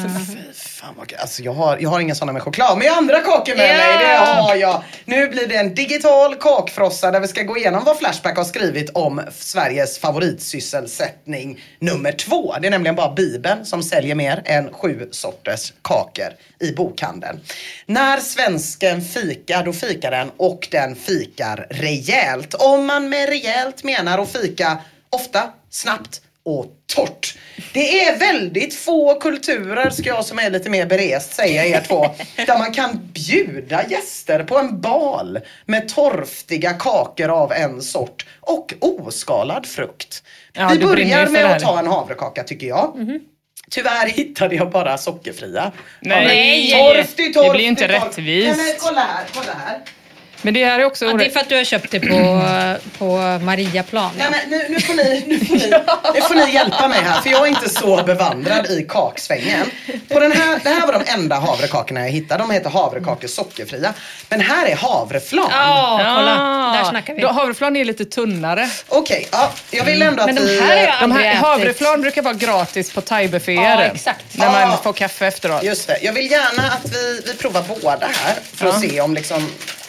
Fan 0.55 0.95
vad, 0.99 1.12
alltså 1.19 1.43
jag, 1.43 1.53
har, 1.53 1.79
jag 1.81 1.91
har 1.91 2.01
inga 2.01 2.15
sådana 2.15 2.33
med 2.33 2.43
choklad, 2.43 2.79
men 2.79 2.87
jag 2.87 2.93
har 2.95 2.99
andra 2.99 3.21
kakor 3.21 3.57
med 3.57 3.71
Ja! 3.71 3.77
mig. 3.77 4.07
Det 4.09 4.17
har 4.17 4.55
jag. 4.57 4.83
Nu 5.05 5.29
blir 5.29 5.47
det 5.49 5.57
en 5.57 5.75
digital 5.75 6.35
kakfrossa 6.35 7.11
där 7.11 7.21
vi 7.21 7.29
ska 7.29 7.43
gå 7.43 7.57
igenom 7.59 7.85
vad 7.85 7.99
Flashback 7.99 8.37
har 8.37 8.45
skrivit 8.45 8.91
om 8.91 9.23
Sveriges 9.39 9.99
favoritsysselsättning 9.99 11.61
nummer 11.79 12.12
två. 12.12 12.55
Det 12.61 12.67
är 12.67 12.71
nämligen 12.71 12.95
bara 12.95 13.15
Bibeln 13.15 13.65
som 13.67 13.83
säljer 13.83 14.15
mer 14.15 14.43
än 14.45 14.73
sju 14.73 15.09
sorters 15.11 15.73
kakor 15.83 16.29
i 16.61 16.73
bokhandeln. 16.73 17.41
När 17.87 18.17
svensken 18.21 19.03
fikar, 19.03 19.65
då 19.65 19.73
fikar 19.73 20.11
den 20.11 20.31
och 20.37 20.69
den 20.71 20.95
fikar 20.97 21.67
rejält. 21.71 22.55
Om 22.55 22.87
man 22.87 23.09
med 23.09 23.29
rejält 23.29 23.85
menar 23.85 24.19
att 24.19 24.33
fika 24.33 24.79
ofta, 25.11 25.51
snabbt 25.71 26.21
och 26.45 26.66
torrt. 26.95 27.34
Det 27.72 28.01
är 28.05 28.18
väldigt 28.18 28.74
få 28.74 29.14
kulturer, 29.20 29.90
ska 29.90 30.09
jag 30.09 30.24
som 30.24 30.38
är 30.38 30.51
lite 30.51 30.70
mer 30.70 30.86
berest 30.86 31.34
säga 31.34 31.66
er 31.66 31.80
två, 31.88 32.07
där 32.47 32.59
man 32.59 32.72
kan 32.72 33.01
bjuda 33.12 33.86
gäster 33.88 34.42
på 34.45 34.59
en 34.59 34.80
bal 34.80 35.40
med 35.66 35.88
torftiga 35.88 36.72
kakor 36.72 37.28
av 37.28 37.53
en 37.53 37.82
sort 37.82 38.26
och 38.40 38.72
oskalad 38.80 39.66
frukt. 39.66 40.22
Ja, 40.53 40.68
Vi 40.72 40.78
börjar 40.78 41.26
med 41.28 41.45
att 41.45 41.62
ta 41.62 41.78
en 41.78 41.86
havrekaka 41.86 42.42
tycker 42.45 42.66
jag. 42.66 43.20
Tyvärr 43.70 44.09
hittade 44.09 44.55
jag 44.57 44.70
bara 44.70 44.99
sockerfria. 44.99 45.72
Nej. 46.01 46.70
Torftig, 46.70 47.34
torftig, 47.34 47.51
Det 47.53 47.57
blir 47.57 47.66
inte 47.66 47.88
torftig. 47.88 48.07
rättvist. 48.22 48.59
Nej, 48.59 48.76
kolla 48.80 49.01
här, 49.01 49.24
kolla 49.34 49.53
här. 49.66 49.78
Men 50.45 50.55
det 50.55 50.64
här 50.64 50.78
är 50.80 50.84
också 50.84 51.05
Ja, 51.05 51.12
det 51.12 51.26
är 51.26 51.30
för 51.30 51.40
att 51.40 51.49
du 51.49 51.57
har 51.57 51.64
köpt 51.64 51.90
det 51.90 52.01
på, 52.01 52.42
på 52.99 53.38
Mariaplan. 53.45 54.11
Nej, 54.18 54.26
men 54.30 54.51
nu, 54.51 54.66
nu, 54.68 54.80
får 54.80 54.95
ni, 54.95 55.24
nu, 55.26 55.38
får 55.38 55.55
ni, 55.55 55.70
nu 56.14 56.20
får 56.20 56.34
ni 56.34 56.53
hjälpa 56.55 56.88
mig 56.88 57.01
här 57.03 57.20
för 57.20 57.30
jag 57.30 57.42
är 57.42 57.47
inte 57.47 57.68
så 57.68 58.03
bevandrad 58.03 58.66
i 58.66 58.86
kaksvängen. 58.88 59.70
På 60.09 60.20
den 60.20 60.32
här, 60.32 60.61
det 60.64 60.68
här 60.70 60.86
var 60.86 60.92
de 60.92 61.03
enda 61.12 61.36
havrekakorna 61.36 62.01
jag 62.01 62.09
hittade. 62.11 62.42
De 62.42 62.51
heter 62.51 62.70
havrekakor 62.70 63.28
sockerfria. 63.28 63.95
Men 64.28 64.40
här 64.40 64.66
är 64.66 64.76
havreflan. 64.76 65.49
Ja, 65.51 66.01
kolla. 66.16 66.36
Ah, 66.40 66.72
Där 66.76 66.84
snackar 66.84 67.14
vi. 67.14 67.20
Då, 67.20 67.28
havreflan 67.28 67.76
är 67.76 67.84
lite 67.84 68.05
tunnare. 68.05 68.68
Okej, 68.88 69.28
ja, 69.32 69.51
jag 69.70 69.84
vill 69.84 70.03
ändå 70.03 70.20
att 70.22 70.26
Men 70.26 70.34
de 70.34 70.42
vi... 70.42 70.61
här 70.61 70.76
är 70.76 70.86
jag 70.86 70.95
De 71.01 71.12
här, 71.12 71.34
havreflan 71.34 72.01
brukar 72.01 72.22
vara 72.22 72.34
gratis 72.34 72.92
på 72.92 73.01
thaibufféer. 73.01 73.62
Ja, 73.62 73.82
exakt. 73.82 74.24
När 74.32 74.66
man 74.66 74.78
får 74.78 74.92
kaffe 74.92 75.26
efteråt. 75.26 75.62
Just 75.62 75.86
det, 75.86 75.99
jag 76.03 76.12
vill 76.12 76.30
gärna 76.30 76.62
att 76.72 76.92
vi, 76.92 77.22
vi 77.26 77.34
provar 77.34 77.62
båda 77.82 78.07
här 78.07 78.34
för 78.55 78.66
att 78.68 78.82
Ja. 78.84 78.90
se 78.90 79.01
om 79.01 79.14
liksom 79.14 79.49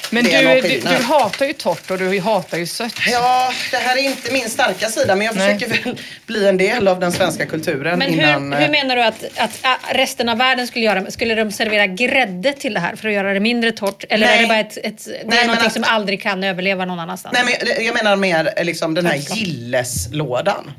Men 0.09 0.23
du, 0.23 0.29
du, 0.61 0.79
du 0.79 1.03
hatar 1.03 1.45
ju 1.45 1.53
torrt 1.53 1.91
och 1.91 1.97
du 1.97 2.19
hatar 2.19 2.57
ju 2.57 2.65
sött. 2.67 2.93
Ja, 3.11 3.53
det 3.71 3.77
här 3.77 3.97
är 3.97 4.01
inte 4.01 4.31
min 4.31 4.49
starka 4.49 4.89
sida 4.89 5.15
men 5.15 5.25
jag 5.25 5.35
Nej. 5.35 5.59
försöker 5.59 5.83
väl 5.83 5.97
bli 6.25 6.47
en 6.47 6.57
del 6.57 6.87
av 6.87 6.99
den 6.99 7.11
svenska 7.11 7.45
kulturen 7.45 7.99
Men 7.99 8.13
innan... 8.13 8.53
hur, 8.53 8.61
hur 8.61 8.69
menar 8.69 8.95
du 8.95 9.03
att, 9.03 9.23
att 9.37 9.59
ah, 9.61 9.75
resten 9.93 10.29
av 10.29 10.37
världen 10.37 10.67
skulle 10.67 10.85
göra? 10.85 11.11
Skulle 11.11 11.35
de 11.35 11.51
servera 11.51 11.87
grädde 11.87 12.53
till 12.53 12.73
det 12.73 12.79
här 12.79 12.95
för 12.95 13.07
att 13.07 13.13
göra 13.13 13.33
det 13.33 13.39
mindre 13.39 13.71
torrt? 13.71 14.03
Eller 14.09 14.27
Nej. 14.27 14.37
är 14.37 14.41
det 14.41 14.47
bara 14.47 14.59
ett, 14.59 14.77
ett 14.77 15.05
det 15.05 15.21
Nej, 15.25 15.39
är 15.39 15.43
någonting 15.45 15.67
att- 15.67 15.73
som 15.73 15.83
aldrig 15.83 16.21
kan 16.21 16.43
överleva 16.43 16.85
någon 16.85 16.99
annanstans? 16.99 17.33
Nej 17.33 17.43
men 17.59 17.69
jag- 17.69 17.83
jag 17.83 17.93
menar 17.95 18.15
mer 18.15 18.53
eh, 18.57 18.65
liksom 18.65 18.93
den 18.93 19.05
här 19.05 19.15
gilleslådan. 19.35 20.71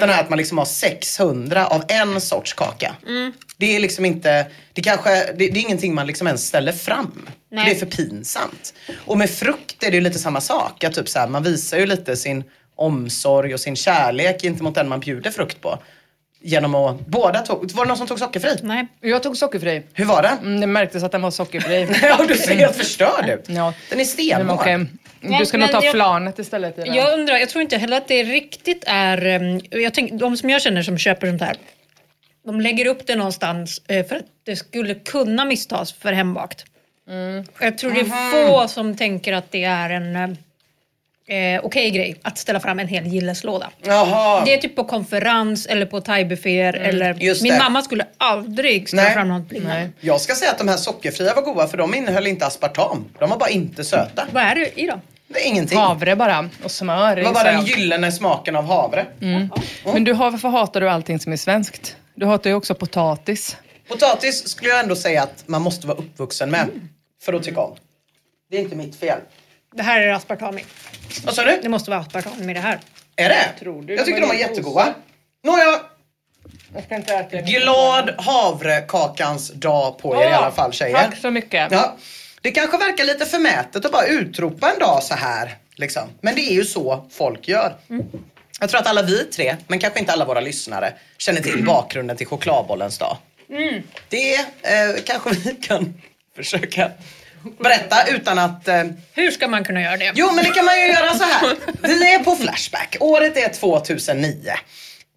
Den 0.00 0.08
här 0.10 0.20
att 0.20 0.28
man 0.30 0.38
liksom 0.38 0.58
har 0.58 0.64
600 0.64 1.66
av 1.66 1.84
en 1.88 2.20
sorts 2.20 2.52
kaka. 2.52 2.94
Mm. 3.08 3.32
Det 3.56 3.76
är 3.76 3.80
liksom 3.80 4.04
inte, 4.04 4.46
det 4.82 4.90
kanske, 4.90 5.10
det, 5.10 5.32
det 5.34 5.58
är 5.58 5.62
ingenting 5.62 5.94
man 5.94 6.06
liksom 6.06 6.26
ens 6.26 6.46
ställer 6.46 6.72
fram. 6.72 7.28
Nej. 7.50 7.64
det 7.64 7.70
är 7.70 7.74
för 7.74 7.86
pinsamt. 7.86 8.74
Och 9.06 9.18
med 9.18 9.30
frukt 9.30 9.82
är 9.84 9.90
det 9.90 9.94
ju 9.96 10.00
lite 10.00 10.18
samma 10.18 10.40
sak. 10.40 10.84
Att 10.84 10.94
typ 10.94 11.08
så 11.08 11.18
här, 11.18 11.28
man 11.28 11.42
visar 11.42 11.78
ju 11.78 11.86
lite 11.86 12.16
sin 12.16 12.44
omsorg 12.76 13.54
och 13.54 13.60
sin 13.60 13.76
kärlek 13.76 14.42
gentemot 14.42 14.74
den 14.74 14.88
man 14.88 15.00
bjuder 15.00 15.30
frukt 15.30 15.60
på. 15.60 15.78
Genom 16.42 16.74
att, 16.74 17.06
båda 17.06 17.40
tog, 17.40 17.72
var 17.72 17.84
det 17.84 17.88
någon 17.88 17.96
som 17.96 18.06
tog 18.06 18.18
sockerfri? 18.18 18.56
Nej. 18.62 18.86
Jag 19.00 19.22
tog 19.22 19.36
sockerfri. 19.36 19.82
Hur 19.92 20.04
var 20.04 20.22
det? 20.22 20.28
Mm, 20.42 20.60
det 20.60 20.66
märktes 20.66 21.02
att 21.02 21.12
den 21.12 21.22
var 21.22 21.30
sockerfri. 21.30 21.88
Ja, 22.02 22.24
du 22.28 22.34
ser 22.36 22.54
helt 22.54 22.76
förstörd 22.76 23.28
ut. 23.28 23.44
Ja. 23.46 23.74
Den 23.88 23.92
är 23.92 23.96
Men 23.96 24.06
stenhård. 24.06 24.58
okej. 24.60 24.86
Du 25.38 25.46
ska 25.46 25.58
Men 25.58 25.66
nog 25.70 25.80
ta 25.80 25.84
jag- 25.86 25.92
flanet 25.94 26.38
istället. 26.38 26.74
Jag 26.86 27.18
undrar, 27.18 27.36
jag 27.38 27.48
tror 27.48 27.62
inte 27.62 27.76
heller 27.76 27.96
att 27.96 28.08
det 28.08 28.22
riktigt 28.22 28.84
är... 28.86 29.26
ehm, 29.26 29.60
Jag 29.70 29.94
tänk, 29.94 30.12
de 30.12 30.36
som 30.36 30.50
jag 30.50 30.62
känner 30.62 30.82
som 30.82 30.98
köper 30.98 31.26
sånt 31.26 31.42
här, 31.42 31.56
de 32.46 32.60
lägger 32.60 32.86
upp 32.86 33.06
det 33.06 33.16
någonstans 33.16 33.82
eh, 33.88 34.06
för 34.06 34.16
att 34.16 34.24
det 34.44 34.56
skulle 34.56 34.94
kunna 34.94 35.44
misstas 35.44 35.92
för 35.92 36.12
hembakt. 36.12 36.64
Jag 37.60 37.78
tror 37.78 37.90
det 37.90 38.00
är 38.00 38.48
få 38.48 38.68
som 38.68 38.96
tänker 38.96 39.32
att 39.32 39.50
det 39.52 39.64
är 39.64 39.90
en 39.90 40.16
eh, 40.16 41.60
okej 41.64 41.90
grej 41.90 42.16
att 42.22 42.38
ställa 42.38 42.60
fram 42.60 42.78
en 42.78 42.88
hel 42.88 43.06
gilleslåda. 43.06 43.70
Jaha. 43.82 44.44
Det 44.44 44.54
är 44.54 44.58
typ 44.58 44.76
på 44.76 44.84
konferens 44.84 45.66
eller 45.66 45.86
på 45.86 46.00
thaibufféer 46.00 46.72
eller... 46.74 47.14
just 47.14 47.42
Min 47.42 47.58
mamma 47.58 47.82
skulle 47.82 48.06
aldrig 48.18 48.88
ställa 48.88 49.02
Nej. 49.02 49.12
fram 49.14 49.28
något 49.28 49.52
liknande. 49.52 49.90
Jag 50.00 50.20
ska 50.20 50.34
säga 50.34 50.50
att 50.50 50.58
de 50.58 50.68
här 50.68 50.76
sockerfria 50.76 51.34
var 51.34 51.42
goda 51.42 51.68
för 51.68 51.76
de 51.78 51.94
innehöll 51.94 52.26
inte 52.26 52.46
aspartam. 52.46 53.04
De 53.18 53.30
var 53.30 53.36
bara 53.38 53.50
inte 53.50 53.84
söta. 53.84 54.26
Vad 54.32 54.42
är 54.42 54.54
det 54.54 54.80
i 54.80 54.86
dem? 54.86 55.00
Det 55.28 55.40
är 55.44 55.48
ingenting. 55.48 55.78
Havre 55.78 56.16
bara 56.16 56.48
och 56.64 56.70
smör. 56.70 57.16
Det 57.16 57.22
var 57.22 57.32
bara 57.34 57.52
den 57.52 57.64
gyllene 57.64 58.12
smaken 58.12 58.56
av 58.56 58.64
havre. 58.66 59.06
Men 59.84 60.04
du, 60.04 60.12
har- 60.12 60.30
varför 60.30 60.48
hatar 60.48 60.80
du 60.80 60.90
allting 60.90 61.18
som 61.20 61.32
är 61.32 61.36
svenskt? 61.36 61.96
Du 62.20 62.26
hatar 62.26 62.50
ju 62.50 62.56
också 62.56 62.74
potatis. 62.74 63.56
Potatis 63.88 64.48
skulle 64.48 64.70
jag 64.70 64.80
ändå 64.80 64.96
säga 64.96 65.22
att 65.22 65.48
man 65.48 65.62
måste 65.62 65.86
vara 65.86 65.98
uppvuxen 65.98 66.50
med. 66.50 66.68
För 67.22 67.32
att 67.32 67.42
tycka 67.42 67.60
om. 67.60 67.76
Det 68.50 68.56
är 68.56 68.60
inte 68.60 68.76
mitt 68.76 68.96
fel. 68.96 69.18
Det 69.74 69.82
här 69.82 70.00
är 70.00 70.12
aspartam 70.12 70.58
i. 70.58 70.64
Vad 71.24 71.34
sa 71.34 71.44
du? 71.44 71.58
Det 71.62 71.68
måste 71.68 71.90
vara 71.90 72.00
aspartam 72.00 72.50
i 72.50 72.54
det 72.54 72.60
här. 72.60 72.80
Är 73.16 73.28
det? 73.28 73.48
Tror 73.60 73.82
du? 73.82 73.94
Jag 73.94 74.04
tycker 74.04 74.20
Det 74.20 74.26
de 74.26 74.28
var 74.28 74.34
jättegoda. 74.34 74.94
Nåja, 75.44 75.80
Jag 76.74 76.84
ska 76.84 76.96
inte 76.96 77.14
äta 77.14 77.36
det. 77.36 77.42
glad 77.42 78.14
havrekakans 78.18 79.50
dag 79.50 79.98
på 79.98 80.16
er 80.22 80.30
i 80.30 80.32
alla 80.32 80.50
fall 80.50 80.72
tjejer. 80.72 80.94
Tack 80.96 81.16
så 81.18 81.30
mycket. 81.30 81.72
Ja. 81.72 81.96
Det 82.40 82.50
kanske 82.50 82.78
verkar 82.78 83.04
lite 83.04 83.26
förmätet 83.26 83.84
att 83.84 83.92
bara 83.92 84.06
utropa 84.06 84.72
en 84.72 84.78
dag 84.78 85.02
så 85.02 85.14
här. 85.14 85.56
Liksom. 85.76 86.02
Men 86.20 86.34
det 86.34 86.40
är 86.40 86.54
ju 86.54 86.64
så 86.64 87.08
folk 87.10 87.48
gör. 87.48 87.76
Jag 88.60 88.70
tror 88.70 88.80
att 88.80 88.86
alla 88.86 89.02
vi 89.02 89.24
tre, 89.24 89.56
men 89.66 89.78
kanske 89.78 90.00
inte 90.00 90.12
alla 90.12 90.24
våra 90.24 90.40
lyssnare, 90.40 90.92
känner 91.18 91.40
till 91.40 91.64
bakgrunden 91.64 92.16
till 92.16 92.26
chokladbollens 92.26 92.98
dag. 92.98 93.16
Det 94.08 94.34
eh, 94.34 95.02
kanske 95.04 95.30
vi 95.30 95.54
kan 95.54 95.94
försöka 96.36 96.90
berätta 97.58 98.06
utan 98.06 98.38
att... 98.38 98.68
Eh, 98.68 98.84
Hur 99.12 99.30
ska 99.30 99.48
man 99.48 99.64
kunna 99.64 99.82
göra 99.82 99.96
det? 99.96 100.12
Jo, 100.14 100.32
men 100.32 100.44
det 100.44 100.50
kan 100.50 100.64
man 100.64 100.80
ju 100.80 100.86
göra 100.86 101.14
så 101.14 101.24
här. 101.24 101.56
Vi 101.82 102.14
är 102.14 102.18
på 102.18 102.36
Flashback. 102.36 102.96
Året 103.00 103.36
är 103.36 103.48
2009. 103.48 104.34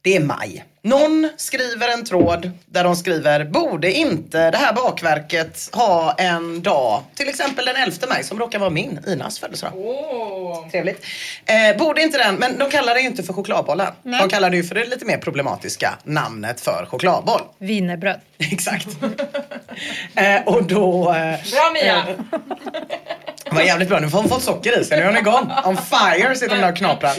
Det 0.02 0.16
är 0.16 0.20
maj. 0.20 0.64
Någon 0.86 1.30
skriver 1.38 1.90
en 1.94 2.06
tråd 2.06 2.52
där 2.66 2.84
de 2.84 2.96
skriver, 2.96 3.46
borde 3.46 3.92
inte 3.92 4.52
det 4.52 4.58
här 4.58 4.74
bakverket 4.74 5.70
ha 5.72 6.14
en 6.18 6.62
dag, 6.62 7.04
till 7.16 7.30
exempel 7.30 7.66
den 7.66 7.76
11 7.76 7.96
maj 8.10 8.24
som 8.24 8.40
råkar 8.40 8.60
vara 8.60 8.70
min, 8.70 9.00
Inas 9.08 9.40
födelsedag. 9.40 9.74
Trevligt. 10.72 11.06
Eh, 11.46 11.78
borde 11.78 12.02
inte 12.02 12.18
den, 12.18 12.36
men 12.36 12.58
de 12.58 12.70
kallar 12.72 12.94
det 12.96 13.02
ju 13.02 13.08
inte 13.08 13.24
för 13.24 13.34
chokladbollen. 13.34 13.94
De 14.04 14.30
kallar 14.30 14.50
det 14.50 14.58
ju 14.58 14.64
för 14.64 14.76
det 14.76 14.86
lite 14.86 15.06
mer 15.06 15.18
problematiska 15.18 15.94
namnet 16.04 16.62
för 16.62 16.86
chokladboll. 16.90 17.42
Wienerbröd. 17.58 18.20
Exakt. 18.52 18.88
eh, 20.16 20.42
och 20.46 20.64
då... 20.64 21.14
Eh, 21.14 21.52
Bra 21.52 21.72
Mia! 21.74 22.04
Det 23.54 23.60
var 23.60 23.66
jävligt 23.66 23.90
bra, 23.90 24.00
nu 24.00 24.08
har 24.08 24.20
hon 24.22 24.30
fått 24.30 24.44
socker 24.44 24.80
i 24.82 24.86
sig, 24.86 24.98
nu 24.98 25.04
är 25.04 25.08
hon 25.08 25.18
igång. 25.18 25.52
On 25.66 25.78
fire 25.78 26.36
sitter 26.36 26.56
hon 26.56 26.62
där 26.62 26.72
och 26.72 26.78
knaprar. 26.78 27.14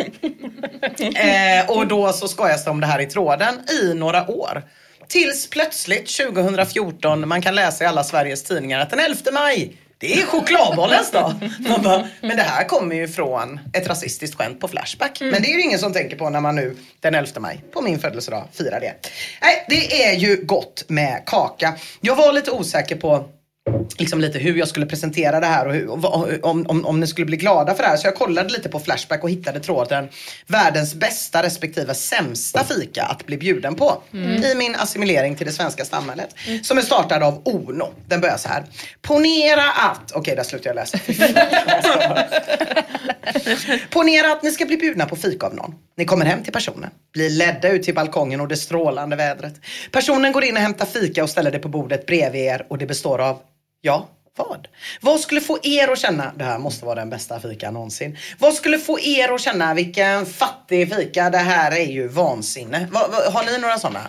Eh, 0.99 1.70
och 1.70 1.87
då 1.87 2.12
så 2.12 2.28
skojas 2.28 2.64
det 2.64 2.70
om 2.70 2.80
det 2.80 2.87
här 2.87 3.01
i 3.01 3.07
tråden 3.07 3.55
i 3.70 3.95
några 3.95 4.30
år. 4.30 4.62
Tills 5.09 5.51
plötsligt 5.51 6.16
2014 6.16 7.28
man 7.28 7.43
kan 7.43 7.55
läsa 7.55 7.85
i 7.85 7.87
alla 7.87 8.05
Sveriges 8.05 8.43
tidningar 8.43 8.80
att 8.80 8.91
den 8.91 8.99
11 8.99 9.16
maj 9.32 9.76
det 9.99 10.12
är 10.14 10.26
chokladbollens 10.26 11.11
dag. 11.11 11.35
Man 11.68 11.82
bara, 11.82 12.09
men 12.20 12.37
det 12.37 12.43
här 12.43 12.64
kommer 12.64 12.97
ju 12.97 13.09
från 13.09 13.61
ett 13.72 13.89
rasistiskt 13.89 14.37
skämt 14.37 14.61
på 14.61 14.68
Flashback. 14.68 15.20
Men 15.20 15.43
det 15.43 15.49
är 15.49 15.55
ju 15.55 15.62
ingen 15.62 15.78
som 15.78 15.93
tänker 15.93 16.16
på 16.16 16.30
när 16.30 16.41
man 16.41 16.57
nu 16.57 16.76
den 17.01 17.14
11 17.14 17.41
maj 17.41 17.64
på 17.72 17.80
min 17.80 17.99
födelsedag 17.99 18.45
firar 18.53 18.80
det. 18.80 18.95
Nej, 19.43 19.64
det 19.68 20.05
är 20.05 20.14
ju 20.14 20.37
gott 20.45 20.85
med 20.89 21.22
kaka. 21.26 21.74
Jag 22.01 22.16
var 22.16 22.32
lite 22.32 22.51
osäker 22.51 22.97
på 22.97 23.28
liksom 23.99 24.21
lite 24.21 24.39
hur 24.39 24.57
jag 24.57 24.69
skulle 24.69 24.87
presentera 24.87 25.41
det 25.41 25.47
här 25.47 25.67
och, 25.67 25.75
hur, 25.75 25.91
och 25.91 26.29
om, 26.43 26.67
om, 26.67 26.87
om 26.87 27.01
ni 27.01 27.07
skulle 27.07 27.27
bli 27.27 27.37
glada 27.37 27.75
för 27.75 27.83
det 27.83 27.89
här. 27.89 27.97
Så 27.97 28.07
jag 28.07 28.15
kollade 28.15 28.49
lite 28.49 28.69
på 28.69 28.81
Flashback 28.81 29.25
och 29.25 29.31
hittade 29.31 29.61
tråden 29.61 30.09
världens 30.47 30.95
bästa 30.95 31.43
respektive 31.43 31.95
sämsta 31.95 32.65
fika 32.65 33.03
att 33.03 33.27
bli 33.27 33.37
bjuden 33.37 33.75
på. 33.75 34.03
I 34.45 34.55
min 34.55 34.75
assimilering 34.75 35.37
till 35.37 35.47
det 35.47 35.53
svenska 35.53 35.85
samhället. 35.85 36.35
Som 36.62 36.79
är 36.79 36.83
startad 36.83 37.23
av 37.23 37.43
Ono. 37.45 37.89
Den 38.07 38.21
börjar 38.21 38.37
så 38.37 38.49
här. 38.49 38.65
Ponera 39.03 39.71
att, 39.71 40.12
okej 40.12 40.37
där 40.37 40.43
slutar 40.43 40.71
jag 40.71 40.75
läsa. 40.75 40.99
Ponera 43.91 44.33
att 44.33 44.43
ni 44.43 44.51
ska 44.51 44.67
bli 44.67 44.77
bjudna 44.77 45.07
på 45.07 45.17
fika 45.17 45.47
av 45.47 45.55
någon. 45.55 45.75
Ni 45.97 46.05
kommer 46.05 46.27
hem 46.27 46.43
till 46.43 46.53
personen, 46.53 46.91
blir 47.12 47.31
ledda 47.31 47.69
ut 47.69 47.83
till 47.83 47.95
balkongen 47.95 48.41
och 48.41 48.49
det 48.49 48.57
strålande 48.57 49.17
vädret. 49.17 49.55
Personen 49.91 50.33
går 50.33 50.45
in 50.45 50.57
och 50.57 50.62
hämtar 50.62 50.87
fika 50.87 51.23
och 51.23 51.31
ställer 51.31 51.51
det 51.51 51.59
på 51.59 51.69
bordet 51.69 52.07
bredvid 52.07 52.41
er 52.41 52.67
och 52.71 52.79
det 52.79 52.87
består 52.87 53.21
av, 53.21 53.39
ja, 53.85 54.09
vad? 54.37 54.68
Vad 55.01 55.20
skulle 55.20 55.41
få 55.41 55.59
er 55.62 55.89
att 55.89 55.99
känna, 55.99 56.32
det 56.37 56.45
här 56.45 56.59
måste 56.59 56.85
vara 56.85 56.95
den 56.95 57.11
bästa 57.11 57.41
fika 57.41 57.70
någonsin. 57.70 58.16
Vad 58.39 58.55
skulle 58.55 58.78
få 58.78 59.01
er 59.01 59.32
att 59.35 59.41
känna, 59.41 59.74
vilken 59.74 60.26
fattig 60.26 60.95
fika, 60.95 61.30
det 61.30 61.39
här 61.39 61.72
är 61.72 61.85
ju 61.93 62.09
vansinne. 62.09 62.89
Va, 62.93 63.01
va, 63.12 63.18
har 63.32 63.45
ni 63.53 63.59
några 63.59 63.78
sådana? 63.78 64.01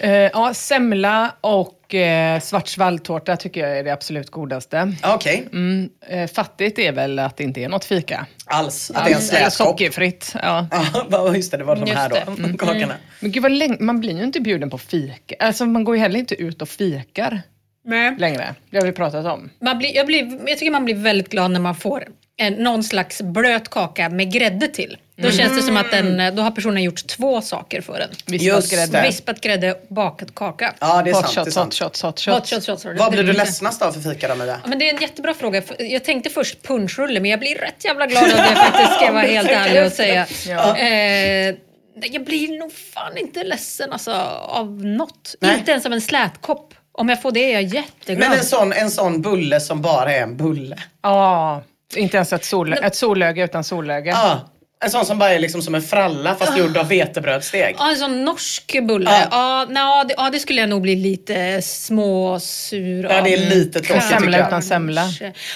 Eh, 0.00 0.10
ja, 0.12 0.54
semla 0.54 1.34
och 1.40 1.94
eh, 1.94 2.40
svart 2.40 2.68
svalltårta 2.68 3.36
tycker 3.36 3.60
jag 3.68 3.78
är 3.78 3.84
det 3.84 3.90
absolut 3.92 4.30
godaste. 4.30 4.92
Okej, 5.04 5.48
Mm, 5.52 5.88
eh, 6.08 6.30
fattigt 6.30 6.78
är 6.78 6.92
väl 6.92 7.18
att 7.18 7.36
det 7.36 7.44
inte 7.44 7.60
är 7.60 7.68
något 7.68 7.84
fika. 7.84 8.26
alls. 8.46 8.90
Att 8.94 9.04
det 9.04 9.10
är 9.10 9.14
en 9.14 9.22
slätkopp. 9.22 9.52
sockerfritt. 9.52 10.34
Ja. 10.42 10.66
Ja, 11.10 11.34
just 11.36 11.50
det, 11.50 11.56
det 11.56 11.64
var 11.64 11.76
de 11.76 11.90
här 11.90 12.08
då, 12.08 12.14
det. 12.14 12.24
kakorna. 12.58 12.94
Men 13.20 13.32
gud 13.32 13.42
vad 13.42 13.52
länge, 13.52 13.76
man 13.80 14.00
blir 14.00 14.16
ju 14.18 14.24
inte 14.24 14.40
bjuden 14.40 14.70
på 14.70 14.78
fika. 14.78 15.34
Alltså 15.38 15.66
man 15.66 15.84
går 15.84 15.96
ju 15.96 16.02
heller 16.02 16.18
inte 16.18 16.34
ut 16.34 16.62
och 16.62 16.68
fikar 16.68 17.42
Nej. 17.84 18.14
längre. 18.18 18.54
Det 18.70 18.78
har 18.78 18.86
vi 18.86 18.92
pratat 18.92 19.26
om. 19.26 19.50
Man 19.60 19.78
blir, 19.78 19.96
jag, 19.96 20.06
blir, 20.06 20.48
jag 20.48 20.58
tycker 20.58 20.70
man 20.70 20.84
blir 20.84 20.94
väldigt 20.94 21.28
glad 21.28 21.50
när 21.50 21.60
man 21.60 21.74
får 21.74 22.04
en, 22.36 22.52
någon 22.52 22.84
slags 22.84 23.22
blöt 23.22 23.68
kaka 23.68 24.08
med 24.08 24.32
grädde 24.32 24.68
till. 24.68 24.96
Då 25.16 25.30
känns 25.30 25.56
det 25.56 25.62
som 25.62 25.76
att 25.76 25.90
den, 25.90 26.36
då 26.36 26.42
har 26.42 26.50
personen 26.50 26.82
gjort 26.82 27.06
två 27.06 27.40
saker 27.40 27.80
för 27.80 28.00
en. 28.00 28.08
Vispat 28.26 28.70
grädde. 28.70 29.02
Vispat 29.02 29.40
grädde, 29.40 29.74
bakat 29.88 30.34
kaka. 30.34 30.74
Ja, 30.80 31.02
det 31.02 31.10
är 31.10 31.14
Hot 31.14 31.30
sant. 31.30 31.34
Det 31.34 31.40
är 31.40 31.44
shots, 31.44 31.54
sant. 31.54 31.78
hot 31.78 31.96
shots, 31.96 32.26
hot 32.26 32.34
Hot 32.34 32.48
shots. 32.48 32.50
shots, 32.50 32.68
hot 32.68 32.82
shots. 32.82 33.00
Vad 33.00 33.12
blir 33.12 33.22
du 33.22 33.32
ledsnast 33.32 33.82
av 33.82 33.92
för 33.92 34.00
fika 34.00 34.28
då 34.28 34.34
Mia? 34.34 34.46
Ja, 34.46 34.68
men 34.68 34.78
det 34.78 34.90
är 34.90 34.94
en 34.94 35.00
jättebra 35.00 35.34
fråga. 35.34 35.62
Jag 35.78 36.04
tänkte 36.04 36.30
först 36.30 36.62
punschrulle, 36.62 37.20
men 37.20 37.30
jag 37.30 37.40
blir 37.40 37.54
rätt 37.54 37.84
jävla 37.84 38.06
glad 38.06 38.24
av 38.24 38.28
det 38.30 38.56
faktiskt, 38.56 38.94
ska 38.94 39.04
jag 39.04 39.12
vara 39.12 39.26
helt 39.26 39.50
ärlig 39.50 39.86
och 39.86 39.92
säga. 39.92 40.26
Eh, 40.76 41.56
jag 42.12 42.24
blir 42.24 42.58
nog 42.58 42.72
fan 42.72 43.16
inte 43.16 43.44
ledsen 43.44 43.92
alltså, 43.92 44.12
av 44.42 44.84
något. 44.84 45.34
Nej. 45.40 45.58
Inte 45.58 45.70
ens 45.70 45.86
av 45.86 45.92
en 45.92 46.00
slätkopp. 46.00 46.74
Om 47.00 47.08
jag 47.08 47.22
får 47.22 47.32
det 47.32 47.40
är 47.40 47.52
jag 47.52 47.62
jätteglad. 47.62 48.28
Men 48.28 48.38
en 48.38 48.44
sån, 48.44 48.72
en 48.72 48.90
sån 48.90 49.22
bulle 49.22 49.60
som 49.60 49.82
bara 49.82 50.12
är 50.12 50.22
en 50.22 50.36
bulle. 50.36 50.76
Ja, 51.02 51.62
inte 51.96 52.16
ens 52.16 52.32
ett, 52.32 52.44
sol, 52.44 52.72
ett 52.72 52.96
solöga 52.96 53.44
utan 53.44 53.64
solöga. 53.64 54.12
Ja, 54.12 54.40
en 54.84 54.90
sån 54.90 55.06
som 55.06 55.18
bara 55.18 55.32
är 55.34 55.38
liksom 55.38 55.62
som 55.62 55.74
en 55.74 55.82
fralla 55.82 56.34
fast 56.34 56.58
gjord 56.58 56.76
av 56.76 56.88
vetebrödsdeg. 56.88 57.74
Ja, 57.78 57.90
en 57.90 57.96
sån 57.96 58.24
norsk 58.24 58.76
bulle. 58.82 59.10
Ja. 59.10 59.26
Ja. 59.30 59.66
Ja, 59.74 60.04
det, 60.08 60.14
ja, 60.16 60.30
det 60.30 60.38
skulle 60.40 60.60
jag 60.60 60.68
nog 60.68 60.82
bli 60.82 60.96
lite 60.96 61.62
småsur 61.62 63.02
Ja, 63.10 63.20
det 63.22 63.34
är 63.34 63.42
av. 63.42 63.48
lite 63.48 63.80
tråkigt 63.80 64.04
Semla 64.04 64.46
utan 64.46 64.62
semla. 64.62 65.02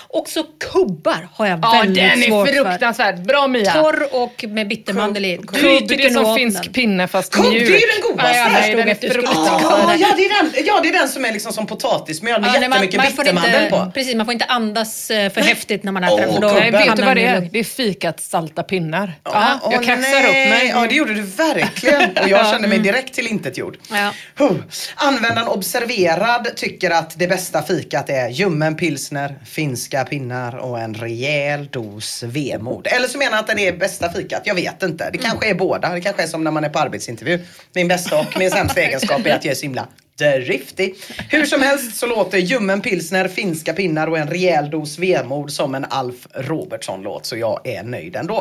Också 0.08 0.44
kubbar 0.72 1.28
har 1.34 1.46
jag 1.46 1.58
Ja, 1.62 1.72
väldigt 1.82 2.04
den 2.04 2.22
svårt 2.22 2.48
är 2.48 2.52
för. 2.52 2.64
fruktansvärd. 2.70 3.22
Bra 3.26 3.46
Mia! 3.48 3.72
Torr 3.72 4.08
och 4.14 4.44
med 4.48 4.68
bittermandel 4.68 5.24
i. 5.24 5.36
Kubb, 5.36 5.88
det 5.88 6.04
är 6.04 6.10
som 6.10 6.34
finsk 6.36 6.72
pinne 6.72 7.08
fast 7.08 7.32
Kubb, 7.34 7.44
mjuk. 7.46 7.68
det 7.68 7.74
är 7.76 8.02
den 8.02 8.10
godaste. 8.10 8.36
Ja, 8.38 8.48
nej, 8.52 8.74
den 8.74 8.88
är 8.88 8.94
fruktansvärd. 8.94 9.60
Ja, 9.62 9.94
ja, 9.98 10.08
det 10.16 10.24
är 10.24 10.42
den, 10.42 10.64
ja, 10.66 10.80
det 10.82 10.88
är 10.88 10.92
den 10.92 11.08
som 11.08 11.24
är 11.24 11.32
liksom 11.32 11.52
som 11.52 11.66
potatismjöl 11.66 12.40
med 12.40 12.48
Ja, 12.48 12.52
man, 12.52 12.62
jättemycket 12.62 12.96
man, 12.96 13.06
får 13.06 13.22
bittermandel 13.24 13.64
inte, 13.64 13.76
på. 13.76 13.90
precis, 13.94 14.14
man 14.14 14.26
får 14.26 14.32
inte 14.32 14.44
andas 14.44 15.10
eh, 15.10 15.32
för 15.32 15.40
häftigt 15.40 15.82
när 15.84 15.92
man 15.92 16.04
äter 16.04 16.16
den. 16.18 16.40
Då. 16.40 16.48
Nej, 16.48 16.70
vet 16.70 16.82
du 16.82 16.88
vad 16.88 16.98
man 17.04 17.16
det 17.16 17.24
är? 17.24 17.48
Det 17.52 17.58
är 17.58 17.64
fikat 17.64 18.20
salta 18.20 18.62
pinnar. 18.62 19.13
Ja, 19.24 19.30
Ja, 19.34 19.70
jag 19.72 19.80
åh, 19.80 19.86
kaxar 19.86 20.12
nej. 20.12 20.26
upp 20.28 20.50
mig. 20.50 20.68
Ja, 20.68 20.86
det 20.88 20.94
gjorde 20.94 21.14
du 21.14 21.22
verkligen. 21.22 22.10
Och 22.22 22.28
jag 22.28 22.50
kände 22.50 22.68
mig 22.68 22.78
direkt 22.78 23.14
tillintetgjord. 23.14 23.76
Ja. 23.90 24.12
Huh. 24.38 24.56
Användaren 24.94 25.48
observerad 25.48 26.48
tycker 26.56 26.90
att 26.90 27.18
det 27.18 27.26
bästa 27.28 27.62
fikat 27.62 28.10
är 28.10 28.28
ljummen 28.28 28.76
pilsner, 28.76 29.34
finska 29.44 30.04
pinnar 30.04 30.56
och 30.56 30.80
en 30.80 30.94
rejäl 30.94 31.68
dos 31.72 32.22
vemod. 32.22 32.86
Eller 32.86 33.08
så 33.08 33.18
menar 33.18 33.30
han 33.32 33.40
att 33.40 33.56
det 33.56 33.68
är 33.68 33.72
bästa 33.76 34.12
fikat. 34.12 34.42
Jag 34.44 34.54
vet 34.54 34.82
inte. 34.82 35.10
Det 35.12 35.18
kanske 35.18 35.50
är 35.50 35.54
båda. 35.54 35.88
Det 35.88 36.00
kanske 36.00 36.22
är 36.22 36.26
som 36.26 36.44
när 36.44 36.50
man 36.50 36.64
är 36.64 36.68
på 36.68 36.78
arbetsintervju. 36.78 37.38
Min 37.72 37.88
bästa 37.88 38.20
och 38.20 38.38
min 38.38 38.50
sämsta 38.50 38.80
egenskap 38.80 39.26
är 39.26 39.34
att 39.34 39.44
jag 39.44 39.52
är 39.52 39.56
så 39.56 39.62
himla 39.62 39.88
driftig. 40.18 40.94
Hur 41.30 41.44
som 41.46 41.62
helst 41.62 41.96
så 41.96 42.06
låter 42.06 42.38
ljummen 42.38 42.80
pilsner, 42.80 43.28
finska 43.28 43.72
pinnar 43.72 44.06
och 44.06 44.18
en 44.18 44.28
rejäl 44.28 44.70
dos 44.70 44.98
vemod 44.98 45.52
som 45.52 45.74
en 45.74 45.84
Alf 45.84 46.26
Robertsson-låt. 46.34 47.26
Så 47.26 47.36
jag 47.36 47.60
är 47.66 47.82
nöjd 47.82 48.16
ändå. 48.16 48.40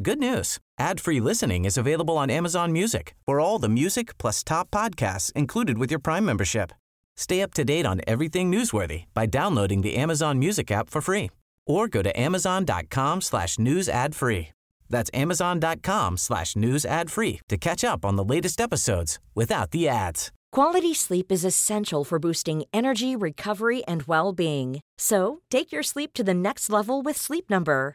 Good 0.00 0.18
news. 0.18 0.58
Ad-free 0.78 1.20
listening 1.20 1.66
is 1.66 1.76
available 1.76 2.16
on 2.16 2.30
Amazon 2.30 2.72
Music 2.72 3.14
for 3.26 3.40
all 3.40 3.58
the 3.58 3.68
music 3.68 4.16
plus 4.16 4.42
top 4.42 4.70
podcasts 4.70 5.30
included 5.32 5.76
with 5.76 5.90
your 5.90 6.00
Prime 6.00 6.24
membership. 6.24 6.72
Stay 7.16 7.42
up 7.42 7.52
to 7.54 7.64
date 7.64 7.84
on 7.84 8.00
everything 8.06 8.50
newsworthy 8.50 9.04
by 9.12 9.26
downloading 9.26 9.82
the 9.82 9.96
Amazon 9.96 10.38
Music 10.38 10.70
app 10.70 10.88
for 10.88 11.02
free 11.02 11.30
or 11.66 11.88
go 11.88 12.00
to 12.02 12.18
amazon.com 12.18 13.20
slash 13.20 13.58
news 13.58 13.88
ad 13.88 14.14
free. 14.14 14.48
That's 14.88 15.10
amazon.com 15.12 16.16
slash 16.16 16.56
news 16.56 16.86
ad 16.86 17.10
free 17.10 17.40
to 17.48 17.58
catch 17.58 17.84
up 17.84 18.04
on 18.04 18.16
the 18.16 18.24
latest 18.24 18.60
episodes 18.60 19.18
without 19.34 19.72
the 19.72 19.88
ads. 19.88 20.32
Quality 20.52 20.94
sleep 20.94 21.30
is 21.30 21.44
essential 21.44 22.04
for 22.04 22.18
boosting 22.18 22.64
energy, 22.72 23.14
recovery, 23.14 23.84
and 23.84 24.02
well 24.04 24.32
being. 24.32 24.80
So, 24.98 25.40
take 25.50 25.72
your 25.72 25.82
sleep 25.82 26.12
to 26.14 26.24
the 26.24 26.34
next 26.34 26.68
level 26.68 27.00
with 27.02 27.16
Sleep 27.16 27.48
Number. 27.48 27.94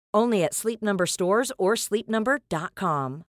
Only 0.17 0.43
at 0.43 0.53
Sleep 0.53 0.81
Number 0.81 1.05
stores 1.05 1.51
or 1.57 1.75
sleepnumber.com. 1.75 3.23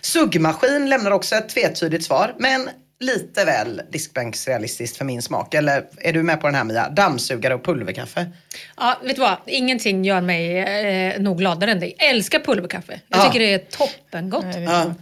Suggmaskin 0.00 0.88
lämnar 0.88 1.10
också 1.10 1.34
ett 1.34 1.48
tvetydigt 1.48 2.04
svar, 2.04 2.34
men 2.38 2.68
lite 3.00 3.44
väl 3.44 3.82
diskbänksrealistiskt 3.92 4.96
för 4.96 5.04
min 5.04 5.22
smak. 5.22 5.54
Eller 5.54 5.84
är 5.98 6.12
du 6.12 6.22
med 6.22 6.40
på 6.40 6.46
den 6.46 6.54
här 6.54 6.64
Mia? 6.64 6.88
Dammsugare 6.88 7.54
och 7.54 7.64
pulverkaffe. 7.64 8.26
Ja, 8.76 8.96
vet 9.02 9.14
du 9.16 9.20
vad? 9.22 9.36
Ingenting 9.46 10.04
gör 10.04 10.20
mig 10.20 10.58
eh, 10.58 11.20
nog 11.20 11.38
gladare 11.38 11.70
än 11.70 11.80
dig. 11.80 11.94
Jag 11.98 12.08
älskar 12.10 12.40
pulverkaffe. 12.40 13.00
Jag 13.08 13.18
Ja. 13.20 13.24
tycker 13.24 13.40
det 13.40 13.54
är 13.54 13.58
toppengott. 13.58 14.44
Ja. 14.66 14.94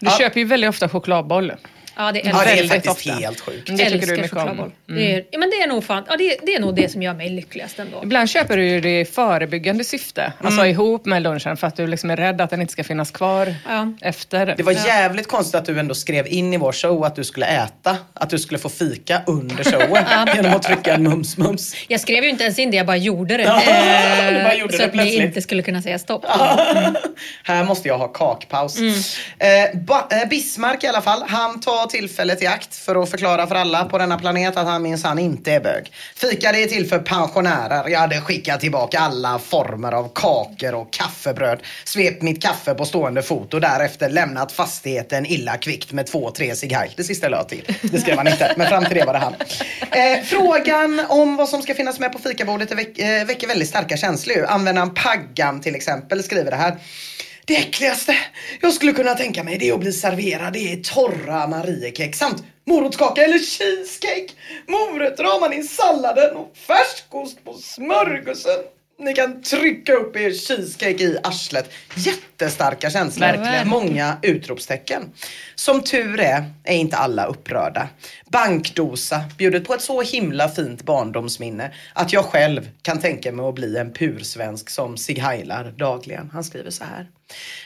Du 0.00 0.10
köper 0.18 0.40
ju 0.40 0.46
väldigt 0.46 0.70
ofta 0.70 0.88
chokladboll. 0.88 1.52
Ja, 1.98 2.12
det 2.12 2.20
Ja, 2.24 2.30
älskar 2.30 2.44
det 2.56 2.60
är 2.62 2.68
faktiskt 2.68 2.96
ofta. 2.96 3.12
helt 3.12 3.40
sjukt. 3.40 3.66
Det 3.66 3.76
tycker 3.90 4.06
du 4.06 4.12
mycket 4.16 4.32
om. 4.32 4.38
chokladboll. 4.38 4.70
Det, 4.86 5.14
är, 5.14 5.24
ja, 5.30 5.38
men 5.38 5.50
det 5.50 5.56
är 5.56 5.66
nog 5.66 5.84
fan, 5.84 6.04
ja, 6.08 6.16
det, 6.16 6.36
det 6.42 6.54
är 6.54 6.60
nog 6.60 6.74
det 6.74 6.88
som 6.92 7.02
gör 7.02 7.14
mig 7.14 7.30
lyckligast 7.30 7.78
ändå. 7.78 8.00
Ibland 8.02 8.28
köper 8.30 8.56
du 8.56 8.80
det 8.80 9.00
i 9.00 9.04
förebyggande 9.04 9.84
syfte, 9.84 10.32
alltså 10.40 10.60
Mm. 10.60 10.70
ihop 10.70 11.06
med 11.06 11.22
lunchen 11.22 11.56
för 11.56 11.66
att 11.66 11.76
du 11.76 11.86
liksom 11.86 12.10
är 12.10 12.16
rädd 12.16 12.40
att 12.40 12.50
den 12.50 12.60
inte 12.60 12.72
ska 12.72 12.84
finnas 12.84 13.10
kvar 13.10 13.54
Ja. 13.68 13.92
efter. 14.00 14.54
Det 14.56 14.62
var 14.62 14.72
jävligt 14.72 15.28
konstigt 15.28 15.54
att 15.54 15.64
du 15.64 15.78
ändå 15.78 15.94
skrev 15.94 16.26
in 16.26 16.54
i 16.54 16.56
vår 16.56 16.72
show 16.72 17.04
att 17.04 17.16
du 17.16 17.24
skulle 17.24 17.46
äta, 17.46 17.96
att 18.14 18.30
du 18.30 18.38
skulle 18.38 18.58
få 18.58 18.68
fika 18.68 19.22
under 19.26 19.64
showen 19.70 20.04
genom 20.34 20.52
att 20.54 20.62
trycka 20.62 20.94
en 20.94 21.08
mums-mums. 21.08 21.74
Jag 21.88 22.00
skrev 22.00 22.24
ju 22.24 22.30
inte 22.30 22.42
ens 22.44 22.58
in 22.58 22.70
det, 22.70 22.76
jag 22.76 22.86
bara 22.86 22.96
gjorde 22.96 23.36
det. 23.36 23.42
Ja, 23.66 24.32
Eh, 24.36 24.42
bara 24.44 24.54
gjorde 24.54 24.72
så 24.72 24.78
det 24.78 24.84
att 24.84 24.94
ni 24.94 25.14
inte 25.16 25.42
skulle 25.42 25.62
kunna 25.62 25.82
säga 25.82 25.98
stopp. 25.98 26.24
Här 27.44 27.64
måste 27.64 27.88
jag 27.88 27.98
ha 27.98 28.08
kakpaus. 28.08 28.78
Mm. 28.78 28.94
Eh, 29.38 29.80
ba- 29.80 30.06
eh, 30.10 30.28
Bismarck 30.28 30.84
i 30.84 30.86
alla 30.86 31.00
fall, 31.02 31.24
han 31.28 31.60
tar 31.60 31.85
tillfället 31.86 32.42
i 32.42 32.46
akt 32.46 32.74
för 32.74 33.02
att 33.02 33.10
förklara 33.10 33.46
för 33.46 33.54
alla 33.54 33.84
på 33.84 33.98
denna 33.98 34.18
planet 34.18 34.56
att 34.56 34.66
han 34.66 34.82
minsann 34.82 35.18
inte 35.18 35.52
är 35.52 35.60
bög. 35.60 35.92
Fika 36.16 36.52
det 36.52 36.62
är 36.62 36.66
till 36.66 36.88
för 36.88 36.98
pensionärer. 36.98 37.88
Jag 37.88 38.00
hade 38.00 38.20
skickat 38.20 38.60
tillbaka 38.60 38.98
alla 38.98 39.38
former 39.38 39.92
av 39.92 40.10
kakor 40.14 40.74
och 40.74 40.92
kaffebröd. 40.92 41.58
Svept 41.84 42.22
mitt 42.22 42.42
kaffe 42.42 42.74
på 42.74 42.84
stående 42.84 43.22
fot 43.22 43.54
och 43.54 43.60
därefter 43.60 44.10
lämnat 44.10 44.52
fastigheten 44.52 45.26
illa 45.26 45.56
kvickt 45.56 45.92
med 45.92 46.06
två, 46.06 46.30
tre 46.30 46.56
cigarr. 46.56 46.88
Det 46.96 47.04
sista 47.04 47.28
lade 47.28 47.42
jag 47.42 47.48
till. 47.48 47.90
Det 47.90 47.98
skrev 47.98 48.16
han 48.16 48.28
inte, 48.28 48.54
men 48.56 48.66
fram 48.66 48.84
till 48.84 48.96
det 48.96 49.04
var 49.04 49.12
det 49.12 49.18
han. 49.18 49.34
Eh, 49.90 50.24
frågan 50.24 51.02
om 51.08 51.36
vad 51.36 51.48
som 51.48 51.62
ska 51.62 51.74
finnas 51.74 51.98
med 51.98 52.12
på 52.12 52.18
fikabordet 52.18 52.72
väck, 52.72 52.98
eh, 52.98 53.24
väcker 53.24 53.46
väldigt 53.46 53.68
starka 53.68 53.96
känslor. 53.96 54.44
Användaren 54.48 54.94
Paggan 54.94 55.60
till 55.60 55.74
exempel 55.74 56.22
skriver 56.22 56.50
det 56.50 56.56
här. 56.56 56.76
Det 57.46 57.56
äckligaste 57.56 58.16
jag 58.60 58.72
skulle 58.72 58.92
kunna 58.92 59.14
tänka 59.14 59.44
mig 59.44 59.58
det 59.58 59.68
är 59.68 59.74
att 59.74 59.80
bli 59.80 59.92
serverad 59.92 60.52
det 60.52 60.72
är 60.72 60.76
torra 60.76 61.46
mariekex 61.46 62.18
samt 62.18 62.44
morotskaka 62.64 63.24
eller 63.24 63.38
cheesecake. 63.38 64.32
Morötter 64.68 65.24
har 65.24 65.40
man 65.40 65.52
i 65.52 65.62
salladen 65.62 66.36
och 66.36 66.56
färskost 66.56 67.44
på 67.44 67.54
smörgåsen. 67.54 68.58
Ni 68.98 69.12
kan 69.12 69.42
trycka 69.42 69.92
upp 69.92 70.16
er 70.16 70.30
cheesecake 70.30 71.04
i 71.04 71.18
arslet. 71.22 71.70
Jättestarka 71.96 72.90
känslor. 72.90 73.26
Verkligen. 73.26 73.68
Många 73.68 74.16
utropstecken. 74.22 75.12
Som 75.54 75.82
tur 75.82 76.20
är, 76.20 76.44
är 76.64 76.76
inte 76.76 76.96
alla 76.96 77.26
upprörda. 77.26 77.88
Bankdosa 78.30 79.24
bjudet 79.38 79.64
på 79.64 79.74
ett 79.74 79.82
så 79.82 80.02
himla 80.02 80.48
fint 80.48 80.82
barndomsminne 80.82 81.74
att 81.92 82.12
jag 82.12 82.24
själv 82.24 82.70
kan 82.82 83.00
tänka 83.00 83.32
mig 83.32 83.46
att 83.46 83.54
bli 83.54 83.76
en 83.76 83.92
pursvensk 83.92 84.70
som 84.70 84.96
Sig 84.96 85.18
Heilar 85.18 85.74
dagligen. 85.78 86.30
Han 86.32 86.44
skriver 86.44 86.70
så 86.70 86.84
här. 86.84 87.06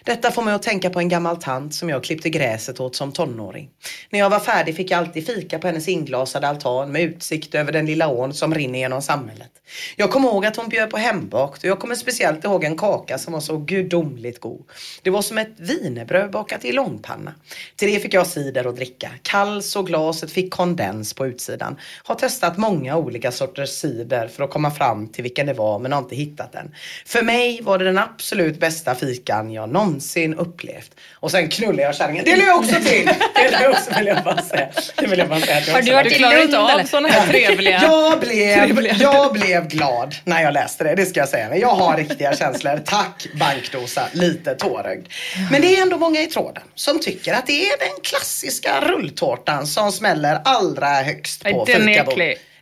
Detta 0.05 0.31
får 0.31 0.43
mig 0.43 0.55
att 0.55 0.63
tänka 0.63 0.91
på 0.91 0.99
en 0.99 1.09
gammal 1.09 1.37
tant 1.37 1.75
som 1.75 1.89
jag 1.89 2.05
klippte 2.05 2.31
gräset 2.31 2.81
åt 2.81 2.97
som 2.97 3.13
tonåring. 3.13 3.71
När 4.11 4.19
jag 4.19 4.31
var 4.31 4.41
färdig 4.41 4.77
fick 4.77 4.91
jag 4.91 4.99
alltid 4.99 5.27
fika 5.27 5.59
på 5.59 5.67
hennes 5.67 5.89
inglasade 5.89 6.49
altan 6.49 6.93
med 6.93 7.03
utsikt 7.03 7.55
över 7.55 7.73
den 7.73 7.87
lilla 7.87 8.09
ån 8.09 8.35
som 8.35 8.55
rinner 8.55 8.79
genom 8.79 9.03
samhället. 9.03 9.51
Jag 9.97 10.11
kommer 10.11 10.29
ihåg 10.29 10.47
att 10.47 10.57
hon 10.57 10.69
bjöd 10.69 10.91
på 10.91 10.97
hembakt 10.97 11.65
och 11.65 11.71
jag 11.71 11.79
kommer 11.79 11.95
speciellt 11.95 12.45
ihåg 12.45 12.65
en 12.65 12.77
kaka 12.77 13.19
som 13.19 13.33
var 13.33 13.41
så 13.41 13.57
gudomligt 13.57 14.41
god. 14.41 14.63
Det 15.03 15.11
var 15.11 15.23
som 15.23 15.39
ett 15.39 15.55
wienerbröd 15.57 16.31
bakat 16.31 16.65
i 16.65 16.73
långpanna. 16.73 17.35
Till 17.77 17.93
det 17.93 18.01
fick 18.01 18.15
jag 18.15 18.27
cider 18.27 18.69
att 18.69 18.77
dricka. 18.77 19.11
Kall 19.23 19.63
så 19.63 19.83
glaset 19.83 20.31
fick 20.31 20.53
kondens 20.53 21.15
på 21.15 21.27
utsidan. 21.27 21.77
Har 22.03 22.15
testat 22.15 22.59
många 22.59 22.97
olika 22.97 23.33
sorters 23.33 23.71
cider 23.71 24.29
för 24.29 24.45
att 24.45 24.51
komma 24.51 24.71
fram 24.71 25.09
till 25.09 25.23
vilken 25.23 25.47
det 25.47 25.53
var 25.53 25.79
men 25.79 25.93
har 25.93 25.99
inte 25.99 26.17
hittat 26.17 26.53
den. 26.53 26.75
För 27.07 27.23
mig 27.23 27.63
var 27.63 27.79
det 27.79 27.85
den 27.85 27.99
absolut 27.99 28.61
bästa 28.61 28.95
fikan 28.95 29.50
jag 29.53 29.69
någonsin 29.69 30.35
upplevt. 30.35 30.91
Och 31.15 31.31
sen 31.31 31.49
knullade 31.49 31.83
jag 31.83 31.95
kärringen. 31.95 32.25
Det 32.25 32.37
lade 32.37 32.49
jag 32.49 32.59
också 32.59 32.75
till! 32.75 33.11
Det 33.35 33.51
lade 33.51 33.65
jag 33.65 33.73
också 33.73 33.91
vill 33.99 34.07
jag 34.07 34.25
bara 34.25 34.43
säga. 34.43 34.69
Det 34.97 35.07
vill 35.07 35.19
jag 35.19 35.29
bara 35.29 35.41
säga. 35.41 35.61
jag 35.67 35.75
Har 35.75 35.83
du 35.83 35.93
varit 35.93 36.13
i 36.13 36.19
Lund, 36.19 36.55
av 36.55 36.85
sådana 36.85 37.09
här 37.09 37.29
trevliga... 37.29 37.83
jag 37.83 38.21
blev, 38.21 38.55
Trevliga. 38.55 38.97
jag 39.01 39.33
blev 39.33 39.69
glad 39.69 40.15
när 40.25 40.43
jag 40.43 40.53
läste 40.53 40.85
det, 40.85 40.95
det 40.95 41.07
ska 41.07 41.21
jag 41.21 41.29
säga. 41.29 41.49
Men 41.49 41.61
jag 41.61 41.75
har 41.75 41.97
riktiga 41.97 42.37
känslor. 42.37 42.83
Tack 42.85 43.27
bankdosa, 43.35 44.03
lite 44.13 44.55
tårögd. 44.55 45.07
Men 45.51 45.61
det 45.61 45.77
är 45.77 45.83
ändå 45.83 45.97
många 45.97 46.23
i 46.23 46.27
tråden 46.27 46.63
som 46.75 47.01
tycker 47.01 47.35
att 47.35 47.47
det 47.47 47.67
är 47.67 47.79
den 47.79 48.01
klassiska 48.03 48.81
rulltårtan 48.81 49.67
som 49.67 49.93
smäller 49.93 50.41
allra 50.45 50.89
högst 50.89 51.45
på 51.45 51.65
den 51.65 51.85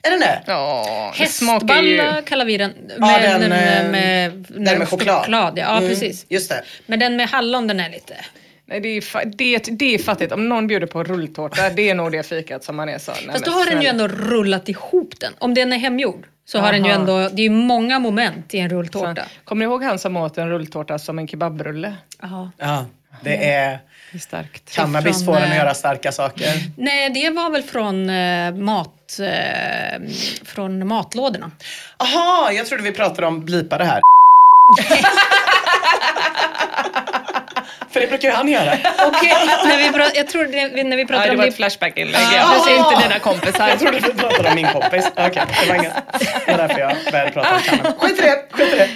är 0.03 0.11
den 0.11 0.21
det? 0.21 0.43
Ja, 0.47 1.13
ju... 1.17 1.21
Hästballa 1.25 2.23
kallar 2.23 2.45
vi 2.45 2.57
den. 2.57 2.75
Ja, 2.89 3.07
Med, 3.07 3.41
den, 3.41 3.51
med, 3.51 3.85
eh, 3.85 3.91
med, 3.91 4.47
den 4.49 4.79
med 4.79 4.89
choklad. 4.89 5.25
ja, 5.59 5.77
Mm, 5.77 5.89
precis. 5.91 6.27
Just 6.29 6.49
det. 6.51 6.63
Men 6.87 6.99
den 6.99 7.17
med 7.17 7.29
hallon 7.29 7.67
den 7.67 7.81
är 7.81 7.91
lite... 7.91 8.15
Nej, 8.67 8.81
det, 8.81 8.89
är 8.89 9.01
fa- 9.01 9.33
det, 9.37 9.59
det 9.59 9.95
är 9.95 9.99
fattigt. 9.99 10.33
Om 10.33 10.49
någon 10.49 10.67
bjuder 10.67 10.87
på 10.87 11.05
rulltårta, 11.05 11.71
det 11.71 11.91
är 11.91 11.95
nog 11.95 12.13
det 12.13 12.23
fikat 12.23 12.65
som 12.65 12.77
man 12.77 12.89
är 12.89 12.99
så... 12.99 13.13
nej, 13.13 13.21
Fast 13.33 13.45
då 13.45 13.51
har 13.51 13.67
den 13.71 13.83
ju 13.83 13.89
ändå 13.89 14.09
rullat 14.09 14.69
ihop 14.69 15.15
den. 15.21 15.33
Om 15.39 15.55
den 15.55 15.73
är 15.73 15.77
hemgjord 15.79 16.27
så 16.45 16.59
har 16.59 16.73
den 16.73 16.85
ju 16.85 16.91
Aha. 16.91 17.01
ändå... 17.01 17.19
Det 17.29 17.43
är 17.43 17.45
ju 17.45 17.51
många 17.51 17.99
moment 17.99 18.55
i 18.55 18.59
en 18.59 18.69
rulltårta. 18.71 19.23
Kommer 19.45 19.67
ni 19.67 19.71
ihåg 19.71 19.83
han 19.85 19.99
som 19.99 20.17
åt 20.17 20.39
en 20.39 20.49
rulltårta 20.51 20.99
som 20.99 21.19
en 21.19 21.29
kebabrulle? 21.29 21.95
Ja, 22.23 22.51
Det 23.23 23.51
är 23.51 23.79
starkt. 24.21 24.75
cannabis 24.75 25.17
Från, 25.17 25.35
får 25.35 25.41
den 25.41 25.51
att 25.51 25.57
göra 25.57 25.75
starka 25.75 26.13
saker. 26.13 26.53
Nej, 26.77 27.11
det 27.11 27.31
var 27.31 27.51
väl 27.51 27.63
från 27.63 28.11
eh, 28.11 28.55
mat... 28.55 29.19
Eh, 29.21 30.01
från 30.45 30.89
matlådorna. 30.89 31.51
Aha, 31.97 32.53
jag 32.53 32.67
trodde 32.67 32.83
vi 32.83 32.93
pratade 32.93 33.27
om 33.27 33.45
blipa 33.45 33.79
det 33.79 33.85
här. 33.85 34.01
För 37.91 38.01
det 38.01 38.07
brukar 38.07 38.29
ju 38.29 38.35
han 38.35 38.49
göra. 38.49 38.73
Okej, 39.07 39.33
när 39.65 39.77
vi 39.79 39.99
pra- 39.99 40.11
jag 40.15 40.29
tror 40.29 40.45
det, 40.45 40.85
när 40.85 40.97
vi 40.97 41.07
pratar 41.07 41.19
Nej, 41.21 41.29
det 41.29 41.33
om 41.33 41.37
var 41.39 41.45
det... 41.45 41.49
ett 41.51 41.57
Flashback-inlägg. 41.57 42.23
Ah. 42.27 42.37
Jag 42.37 42.49
precis 42.65 42.79
inte 42.79 43.03
dina 43.09 43.19
kompisar. 43.19 43.69
Jag 43.69 43.79
trodde 43.79 43.99
vi 43.99 44.13
pratade 44.13 44.49
om 44.49 44.55
min 44.55 44.67
kompis. 44.67 45.05
Okej, 45.17 45.43
det 45.63 45.69
var 45.69 45.75
inget. 45.77 45.93
Det 46.47 46.51
var 46.53 46.59
därför 46.59 46.81
jag 46.81 46.93
började 47.13 47.31
prata 47.31 47.55
om 47.55 47.61
kammaren. 47.61 47.93
Skit 47.99 48.19
i 48.19 48.23
det, 48.23 48.45
skit 48.51 48.73
i 48.75 48.77
det. 48.77 48.89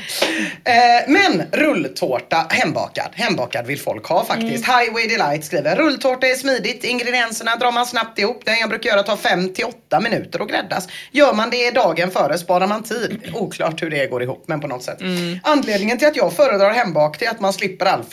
Eh, 0.70 1.02
men 1.08 1.42
rulltårta 1.52 2.46
hembakad. 2.50 3.08
Hembakad 3.14 3.66
vill 3.66 3.80
folk 3.80 4.06
ha 4.06 4.24
faktiskt. 4.24 4.66
Highway 4.66 5.06
Delight 5.06 5.44
skriver 5.44 5.76
rulltårta 5.76 6.26
är 6.26 6.34
smidigt. 6.34 6.84
Ingredienserna 6.84 7.56
drar 7.56 7.72
man 7.72 7.86
snabbt 7.86 8.18
ihop. 8.18 8.42
Den 8.44 8.58
jag 8.60 8.68
brukar 8.68 8.90
göra 8.90 9.02
tar 9.02 9.16
5 9.16 9.54
till 9.54 9.64
8 9.64 10.00
minuter 10.00 10.40
att 10.42 10.48
gräddas. 10.48 10.88
Gör 11.10 11.32
man 11.32 11.50
det 11.50 11.70
dagen 11.70 12.10
före 12.10 12.38
sparar 12.38 12.66
man 12.66 12.82
tid. 12.82 13.30
Oklart 13.34 13.82
hur 13.82 13.90
det 13.90 14.06
går 14.06 14.22
ihop 14.22 14.44
men 14.46 14.60
på 14.60 14.66
något 14.66 14.82
sätt. 14.82 14.98
Anledningen 15.42 15.98
till 15.98 16.08
att 16.08 16.16
jag 16.16 16.32
föredrar 16.32 16.70
hembakt 16.70 17.22
är 17.22 17.30
att 17.30 17.40
man 17.40 17.52
slipper 17.52 17.86
all 17.86 18.04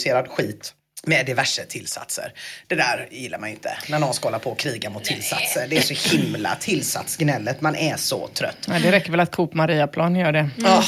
fabriksproducerad 0.00 0.28
skit 0.28 0.74
med 1.06 1.26
diverse 1.26 1.64
tillsatser. 1.64 2.32
Det 2.66 2.74
där 2.74 3.08
gillar 3.10 3.38
man 3.38 3.48
inte. 3.48 3.78
När 3.88 3.98
någon 3.98 4.14
ska 4.14 4.26
hålla 4.28 4.38
på 4.38 4.50
och 4.50 4.58
kriga 4.58 4.90
mot 4.90 5.04
tillsatser. 5.04 5.66
Det 5.68 5.76
är 5.76 5.80
så 5.94 6.16
himla 6.16 6.54
tillsatsgnället. 6.60 7.60
Man 7.60 7.76
är 7.76 7.96
så 7.96 8.28
trött. 8.28 8.56
Nej, 8.68 8.80
det 8.82 8.92
räcker 8.92 9.10
väl 9.10 9.20
att 9.20 9.30
Coop 9.30 9.54
Mariaplan 9.54 10.16
gör 10.16 10.32
det. 10.32 10.50
Ah, 10.64 10.82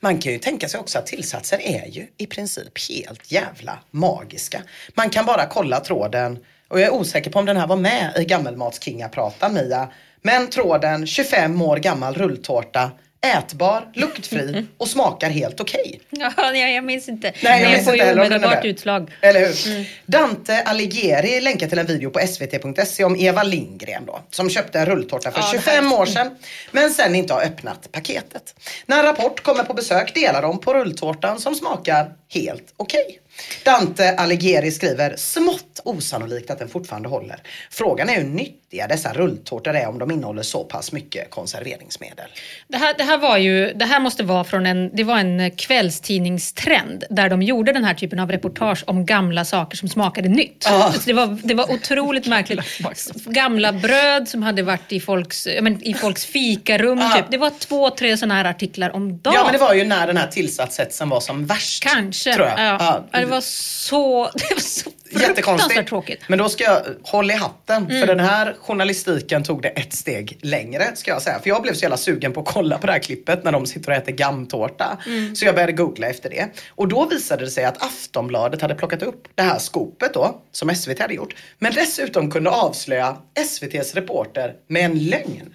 Man 0.00 0.18
kan 0.18 0.32
ju 0.32 0.38
tänka 0.38 0.68
sig 0.68 0.80
också 0.80 0.98
att 0.98 1.06
tillsatser 1.06 1.58
är 1.62 1.86
ju 1.86 2.06
i 2.16 2.26
princip 2.26 2.88
helt 2.88 3.32
jävla 3.32 3.78
magiska. 3.90 4.62
Man 4.94 5.10
kan 5.10 5.26
bara 5.26 5.46
kolla 5.46 5.80
tråden 5.80 6.38
och 6.68 6.80
jag 6.80 6.86
är 6.86 6.92
osäker 6.92 7.30
på 7.30 7.38
om 7.38 7.46
den 7.46 7.56
här 7.56 7.66
var 7.66 7.76
med 7.76 8.12
i 8.18 8.24
Gammelmatskingapratan 8.24 9.54
Mia. 9.54 9.88
Men 10.22 10.50
tråden 10.50 11.06
25 11.06 11.62
år 11.62 11.76
gammal 11.76 12.14
rulltårta 12.14 12.90
Ätbar, 13.26 13.88
luktfri 13.94 14.66
och 14.78 14.88
smakar 14.88 15.30
helt 15.30 15.60
okej. 15.60 16.00
Ja, 16.10 16.32
nej, 16.36 16.74
jag 16.74 16.84
minns 16.84 17.08
inte. 17.08 17.32
Nej, 17.42 17.62
jag 17.62 17.70
minns 17.72 17.84
får 17.84 17.94
inte 17.94 18.06
ju 18.06 18.12
omedelbart 18.12 18.54
med. 18.54 18.64
utslag. 18.66 19.10
Eller 19.20 19.40
hur? 19.40 19.88
Dante 20.06 20.62
Alighieri 20.62 21.40
länkar 21.40 21.68
till 21.68 21.78
en 21.78 21.86
video 21.86 22.10
på 22.10 22.20
svt.se 22.26 23.04
om 23.04 23.16
Eva 23.16 23.42
Lindgren 23.42 24.06
då, 24.06 24.20
som 24.30 24.50
köpte 24.50 24.78
en 24.80 24.86
rulltårta 24.86 25.30
för 25.30 25.38
Ja, 25.38 25.42
det 25.52 25.58
här 25.58 25.58
25 25.58 25.86
är- 25.92 25.98
år 26.00 26.06
sedan, 26.06 26.38
men 26.70 26.90
sen 26.90 27.14
inte 27.14 27.34
har 27.34 27.42
öppnat 27.42 27.92
paketet. 27.92 28.54
När 28.86 29.02
Rapport 29.02 29.42
kommer 29.42 29.64
på 29.64 29.74
besök 29.74 30.14
delar 30.14 30.42
de 30.42 30.60
på 30.60 30.74
rulltårtan 30.74 31.40
som 31.40 31.54
smakar 31.54 32.12
helt 32.34 32.74
okej. 32.76 33.20
Dante 33.64 34.12
Alighieri 34.16 34.70
skriver, 34.70 35.16
smått 35.16 35.80
osannolikt 35.84 36.50
att 36.50 36.58
den 36.58 36.68
fortfarande 36.68 37.08
håller. 37.08 37.42
Frågan 37.70 38.08
är 38.08 38.14
hur 38.14 38.24
nyttiga 38.70 38.86
dessa 38.86 39.12
rulltårtor 39.12 39.76
är 39.76 39.88
om 39.88 39.98
de 39.98 40.10
innehåller 40.10 40.42
så 40.42 40.64
pass 40.64 40.92
mycket 40.92 41.30
konserveringsmedel. 41.30 42.26
Det 42.68 42.76
här, 42.76 42.94
det 42.98 43.04
här 43.04 43.18
var 43.18 43.38
ju, 43.38 43.72
det 43.72 43.84
här 43.84 44.00
måste 44.00 44.22
vara 44.22 44.44
från 44.44 44.66
en, 44.66 44.90
det 44.96 45.04
var 45.04 45.18
en 45.18 45.50
kvällstidningstrend 45.50 47.04
där 47.10 47.28
de 47.28 47.42
gjorde 47.42 47.72
den 47.72 47.84
här 47.84 47.94
typen 47.94 48.18
av 48.18 48.30
reportage 48.30 48.84
om 48.86 49.06
gamla 49.06 49.44
saker 49.44 49.76
som 49.76 49.88
smakade 49.88 50.28
nytt. 50.28 50.62
Så 50.62 50.92
Det, 51.06 51.12
var, 51.12 51.38
det 51.42 51.54
var 51.54 51.72
otroligt 51.72 52.26
märkligt. 52.26 52.60
Gamla 53.26 53.72
bröd 53.72 54.28
som 54.28 54.42
hade 54.42 54.62
varit 54.62 54.92
i 54.92 55.00
folks, 55.00 55.48
men, 55.60 55.82
i 55.82 55.94
folks 55.94 56.26
fikarum. 56.26 56.98
Ja. 56.98 57.10
Typ. 57.16 57.30
Det 57.30 57.38
var 57.38 57.50
två, 57.50 57.90
tre 57.90 58.16
sådana 58.16 58.34
här 58.34 58.44
artiklar 58.44 58.90
om 58.90 59.18
dagen. 59.18 59.34
Ja 59.34 59.44
men 59.44 59.52
det 59.52 59.58
var 59.58 59.74
ju 59.74 59.84
när 59.84 60.06
den 60.06 60.16
här 60.16 60.26
tillsatshetsen 60.26 61.08
var 61.08 61.20
som 61.20 61.46
värst. 61.46 61.82
Kanske. 61.82 62.34
Tror 62.34 62.46
jag. 62.46 62.60
Ja. 62.60 63.04
Ja, 63.10 63.18
Det 63.18 63.26
var 63.26 63.40
så, 63.40 64.24
det 64.34 64.54
var 64.54 64.60
så 64.60 64.90
Jättekonstigt. 65.10 65.88
tråkigt. 65.88 66.20
Men 66.28 66.38
då 66.38 66.48
ska 66.48 66.64
jag 66.64 66.82
hålla 67.02 67.32
i 67.32 67.36
hatten. 67.36 67.86
Mm. 67.86 68.00
För 68.00 68.06
den 68.06 68.20
här 68.20 68.56
journalistiken 68.60 69.42
tog 69.42 69.62
det 69.62 69.68
ett 69.68 69.92
steg 69.92 70.38
längre 70.42 70.96
ska 70.96 71.10
jag 71.10 71.22
säga. 71.22 71.38
För 71.40 71.48
jag 71.48 71.62
blev 71.62 71.74
så 71.74 71.82
jävla 71.82 71.96
sugen 71.96 72.32
på 72.32 72.40
att 72.40 72.46
kolla 72.46 72.78
på 72.78 72.86
det 72.86 72.92
här 72.92 72.98
klippet 72.98 73.44
när 73.44 73.52
de 73.52 73.66
sitter 73.66 73.90
och 73.90 73.96
äter 73.96 74.12
gammtårta. 74.12 74.98
Mm. 75.06 75.36
Så 75.36 75.44
jag 75.44 75.54
började 75.54 75.72
googla 75.72 76.06
efter 76.06 76.30
det. 76.30 76.48
Och 76.68 76.88
då 76.88 77.06
visade 77.06 77.44
det 77.44 77.50
sig 77.50 77.64
att 77.64 77.82
Aftonbladet 77.82 78.62
hade 78.62 78.74
plockat 78.74 79.02
upp 79.02 79.28
det 79.34 79.42
här 79.42 79.58
skopet 79.58 80.14
då. 80.14 80.42
Som 80.52 80.74
SVT 80.74 80.98
hade 80.98 81.14
gjort. 81.14 81.34
Men 81.58 81.72
dessutom 81.74 82.30
kunde 82.30 82.50
avslöja 82.50 83.16
SVTs 83.34 83.94
reporter 83.94 84.54
med 84.68 84.84
en 84.84 84.98
lögn. 84.98 85.54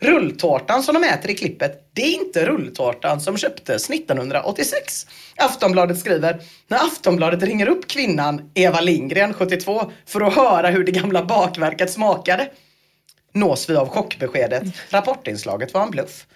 Rulltårtan 0.00 0.82
som 0.82 0.94
de 0.94 1.04
äter 1.04 1.30
i 1.30 1.34
klippet, 1.34 1.90
det 1.92 2.02
är 2.02 2.14
inte 2.14 2.46
rulltårtan 2.46 3.20
som 3.20 3.36
köptes 3.36 3.90
1986. 3.90 5.06
Aftonbladet 5.36 5.98
skriver, 5.98 6.40
när 6.68 6.78
Aftonbladet 6.78 7.42
ringer 7.42 7.68
upp 7.68 7.88
kvinnan 7.88 8.50
Eva 8.54 8.80
Lindgren, 8.80 9.34
72, 9.34 9.92
för 10.06 10.20
att 10.20 10.34
höra 10.34 10.70
hur 10.70 10.84
det 10.84 10.92
gamla 10.92 11.24
bakverket 11.24 11.90
smakade, 11.90 12.50
nås 13.32 13.70
vi 13.70 13.76
av 13.76 13.88
chockbeskedet. 13.88 14.62
Rapportinslaget 14.90 15.74
var 15.74 15.82
en 15.82 15.90
bluff. 15.90 16.26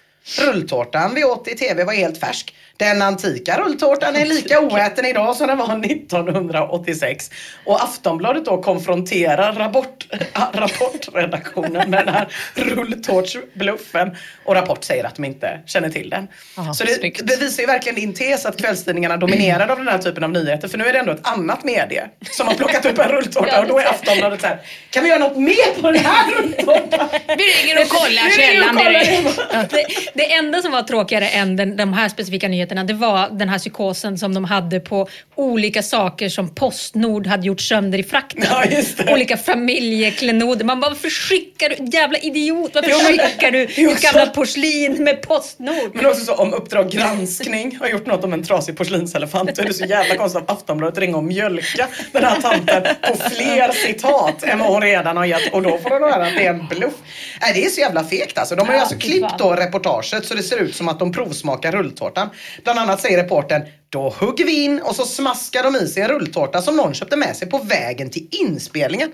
Rulltårtan 0.41 1.15
vi 1.15 1.23
åt 1.23 1.47
i 1.47 1.55
TV 1.55 1.83
var 1.83 1.93
helt 1.93 2.17
färsk. 2.17 2.55
Den 2.77 3.01
antika 3.01 3.57
rulltårtan 3.59 4.15
är 4.15 4.25
lika 4.25 4.59
oäten 4.59 5.05
idag 5.05 5.35
som 5.35 5.47
den 5.47 5.57
var 5.57 5.85
1986. 5.85 7.31
Och 7.65 7.83
Aftonbladet 7.83 8.45
då 8.45 8.61
konfronterar 8.61 9.53
rapport, 9.53 10.07
rapportredaktionen 10.53 11.89
med 11.89 12.05
den 12.05 12.13
här 12.13 12.27
rulltårtsbluffen. 12.55 14.15
Och 14.45 14.55
Rapport 14.55 14.83
säger 14.83 15.03
att 15.03 15.15
de 15.15 15.25
inte 15.25 15.59
känner 15.65 15.89
till 15.89 16.09
den. 16.09 16.27
Aha, 16.57 16.73
Så 16.73 16.83
det 16.83 16.93
snyggt. 16.93 17.21
bevisar 17.25 17.63
ju 17.63 17.67
verkligen 17.67 17.95
din 17.95 18.13
tes 18.13 18.45
att 18.45 18.57
kvällstidningarna 18.57 19.17
dominerade 19.17 19.71
av 19.71 19.77
den 19.77 19.87
här 19.87 19.97
typen 19.97 20.23
av 20.23 20.31
nyheter. 20.31 20.67
För 20.67 20.77
nu 20.77 20.85
är 20.85 20.93
det 20.93 20.99
ändå 20.99 21.11
ett 21.11 21.27
annat 21.27 21.63
medie 21.63 22.09
som 22.31 22.47
har 22.47 22.55
plockat 22.55 22.85
upp 22.85 22.99
en 22.99 23.09
rulltårta 23.09 23.61
och 23.61 23.67
då 23.67 23.79
är 23.79 23.85
Aftonbladet 23.85 24.41
så 24.41 24.47
här. 24.47 24.59
Kan 24.89 25.03
vi 25.03 25.09
göra 25.09 25.19
något 25.19 25.37
mer 25.37 25.81
på 25.81 25.91
den 25.91 26.05
här 26.05 26.31
rulltårtan? 26.31 27.09
Vi 27.27 27.43
ringer 27.43 27.81
och 27.81 27.89
kollar 27.89 28.29
källan 28.37 28.75
direkt. 28.75 29.39
Det, 29.71 29.85
det 30.13 30.33
enda 30.33 30.61
som 30.61 30.71
var 30.71 30.81
tråkigare 30.81 31.27
än 31.27 31.55
den, 31.55 31.77
de 31.77 31.93
här 31.93 32.09
specifika 32.09 32.47
nyheterna 32.47 32.62
det 32.69 32.93
var 32.93 33.29
den 33.29 33.49
här 33.49 33.59
psykosen 33.59 34.17
som 34.17 34.33
de 34.33 34.43
hade 34.43 34.79
på 34.79 35.07
olika 35.35 35.83
saker 35.83 36.29
som 36.29 36.55
Postnord 36.55 37.27
hade 37.27 37.47
gjort 37.47 37.61
sönder 37.61 37.99
i 37.99 38.03
frakten. 38.03 38.43
Ja. 38.49 39.13
Olika 39.13 39.37
familjeklenoder. 39.37 40.65
Man 40.65 40.79
bara, 40.79 40.89
varför 40.89 41.09
skickar 41.09 41.69
du, 41.69 41.97
jävla 41.97 42.17
idiot, 42.17 42.71
varför 42.73 42.91
Jo, 42.91 42.97
skickar 42.97 43.51
du 43.51 43.65
ditt 43.65 44.01
gamla 44.01 44.25
porslin 44.25 45.03
med 45.03 45.21
Postnord? 45.21 45.91
Men 45.93 46.05
också 46.05 46.25
så 46.25 46.35
om 46.35 46.53
Uppdrag 46.53 46.91
granskning 46.91 47.77
har 47.81 47.87
gjort 47.87 48.05
något 48.05 48.23
om 48.23 48.33
en 48.33 48.43
trasig 48.43 48.77
porslinselefant. 48.77 49.55
Då 49.55 49.61
är 49.61 49.67
det 49.67 49.73
så 49.73 49.85
jävla 49.85 50.15
konstigt 50.15 50.43
att 50.43 50.51
Aftonbladet 50.51 50.97
ringer 50.97 51.17
och 51.17 51.23
mjölka 51.23 51.87
den 52.11 52.23
här 52.23 52.41
tanten 52.41 52.83
på 53.01 53.15
fler 53.15 53.71
citat 53.71 54.43
än 54.43 54.59
vad 54.59 54.67
hon 54.67 54.81
redan 54.81 55.17
har 55.17 55.25
gett. 55.25 55.53
Och 55.53 55.61
då 55.61 55.77
får 55.77 55.89
hon 55.89 56.03
höra 56.03 56.27
att 56.27 56.33
det 56.35 56.45
är 56.45 56.53
en 56.53 56.67
bluff. 56.67 56.93
Nej, 57.41 57.51
det 57.53 57.65
är 57.65 57.69
så 57.69 57.81
jävla 57.81 58.03
fegt 58.03 58.37
alltså. 58.37 58.55
De 58.55 58.67
har 58.67 58.73
ju 58.75 58.79
alltså 58.79 58.97
klippt 58.97 59.39
då 59.39 59.53
reportaget 59.53 60.25
så 60.25 60.33
det 60.33 60.43
ser 60.43 60.57
ut 60.57 60.75
som 60.75 60.89
att 60.89 60.99
de 60.99 61.11
provsmakar 61.11 61.71
rulltårtan. 61.71 62.29
Bland 62.63 62.79
annat 62.79 63.01
säger 63.01 63.23
reportern 63.23 63.61
då 63.89 64.09
hugger 64.09 64.45
vi 64.45 64.63
in 64.63 64.81
och 64.81 64.95
så 64.95 65.05
smaskar 65.05 65.63
de 65.63 65.75
i 65.75 65.87
sig 65.87 66.03
en 66.03 66.09
rulltårta 66.09 66.61
som 66.61 66.75
någon 66.75 66.93
köpte 66.93 67.15
med 67.15 67.35
sig 67.35 67.49
på 67.49 67.57
vägen 67.57 68.09
till 68.09 68.27
inspelningen. 68.31 69.11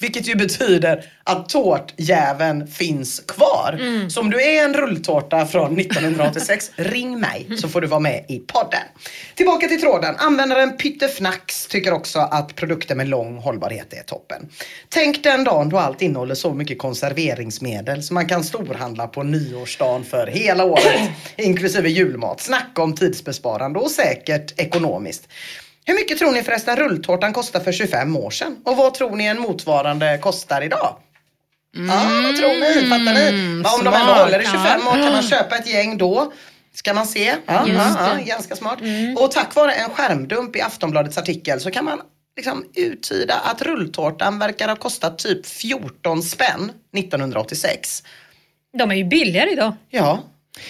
Vilket 0.00 0.28
ju 0.28 0.34
betyder 0.34 1.04
att 1.24 1.48
tårtjäveln 1.48 2.66
finns 2.66 3.20
kvar. 3.20 3.80
Så 4.08 4.20
om 4.20 4.30
du 4.30 4.42
är 4.42 4.64
en 4.64 4.74
rulltårta 4.74 5.46
från 5.46 5.78
1986, 5.78 6.70
ring 6.76 7.20
mig 7.20 7.48
så 7.60 7.68
får 7.68 7.80
du 7.80 7.86
vara 7.86 8.00
med 8.00 8.24
i 8.28 8.38
podden. 8.38 8.82
Tillbaka 9.34 9.68
till 9.68 9.80
tråden. 9.80 10.14
Användaren 10.18 10.76
Pyttefnax 10.76 11.66
tycker 11.66 11.92
också 11.92 12.18
att 12.18 12.54
produkter 12.54 12.94
med 12.94 13.08
lång 13.08 13.38
hållbarhet 13.38 13.92
är 13.92 14.02
toppen. 14.02 14.48
Tänk 14.88 15.22
den 15.22 15.44
dagen 15.44 15.68
då 15.68 15.78
allt 15.78 16.02
innehåller 16.02 16.34
så 16.34 16.54
mycket 16.54 16.78
konserveringsmedel 16.78 18.02
så 18.02 18.14
man 18.14 18.28
kan 18.28 18.44
storhandla 18.44 19.06
på 19.06 19.22
nyårsdagen 19.22 20.04
för 20.04 20.26
hela 20.26 20.64
året. 20.64 21.10
inklusive 21.36 21.88
julmat. 21.88 22.40
Snacka 22.40 22.82
om 22.82 22.94
tidsbesparande 22.94 23.78
och 23.78 23.90
säkert 23.90 24.60
ekonomiskt. 24.60 25.28
Hur 25.84 25.94
mycket 25.94 26.18
tror 26.18 26.32
ni 26.32 26.42
förresten 26.42 26.76
rulltårtan 26.76 27.32
kostade 27.32 27.64
för 27.64 27.72
25 27.72 28.16
år 28.16 28.30
sedan? 28.30 28.56
Och 28.64 28.76
vad 28.76 28.94
tror 28.94 29.16
ni 29.16 29.24
en 29.24 29.40
motsvarande 29.40 30.18
kostar 30.22 30.62
idag? 30.62 30.96
Ja, 31.88 32.10
vad 32.22 32.36
tror 32.36 32.48
ni? 32.48 32.88
Fattar 32.88 33.14
ni? 33.14 33.62
Ja, 33.64 33.78
om 33.78 33.84
de 33.84 33.94
ändå 33.94 34.12
håller 34.12 34.40
i 34.40 34.44
25 34.44 34.88
år 34.88 34.92
kan 34.92 35.12
man 35.12 35.22
köpa 35.22 35.56
ett 35.56 35.72
gäng 35.72 35.98
då. 35.98 36.32
Ska 36.74 36.94
man 36.94 37.06
se. 37.06 37.34
Ja, 37.46 37.68
ja, 37.68 38.14
ja, 38.18 38.24
ganska 38.24 38.56
smart. 38.56 38.78
Och 39.16 39.30
tack 39.30 39.54
vare 39.54 39.72
en 39.72 39.90
skärmdump 39.90 40.56
i 40.56 40.60
Aftonbladets 40.60 41.18
artikel 41.18 41.60
så 41.60 41.70
kan 41.70 41.84
man 41.84 42.00
liksom 42.36 42.64
uttyda 42.74 43.34
att 43.34 43.62
rulltårtan 43.62 44.38
verkar 44.38 44.68
ha 44.68 44.76
kostat 44.76 45.18
typ 45.18 45.46
14 45.46 46.22
spänn 46.22 46.72
1986. 46.96 48.02
De 48.78 48.90
är 48.90 48.94
ju 48.94 49.04
billigare 49.04 49.50
idag. 49.50 49.74
Ja, 49.90 50.22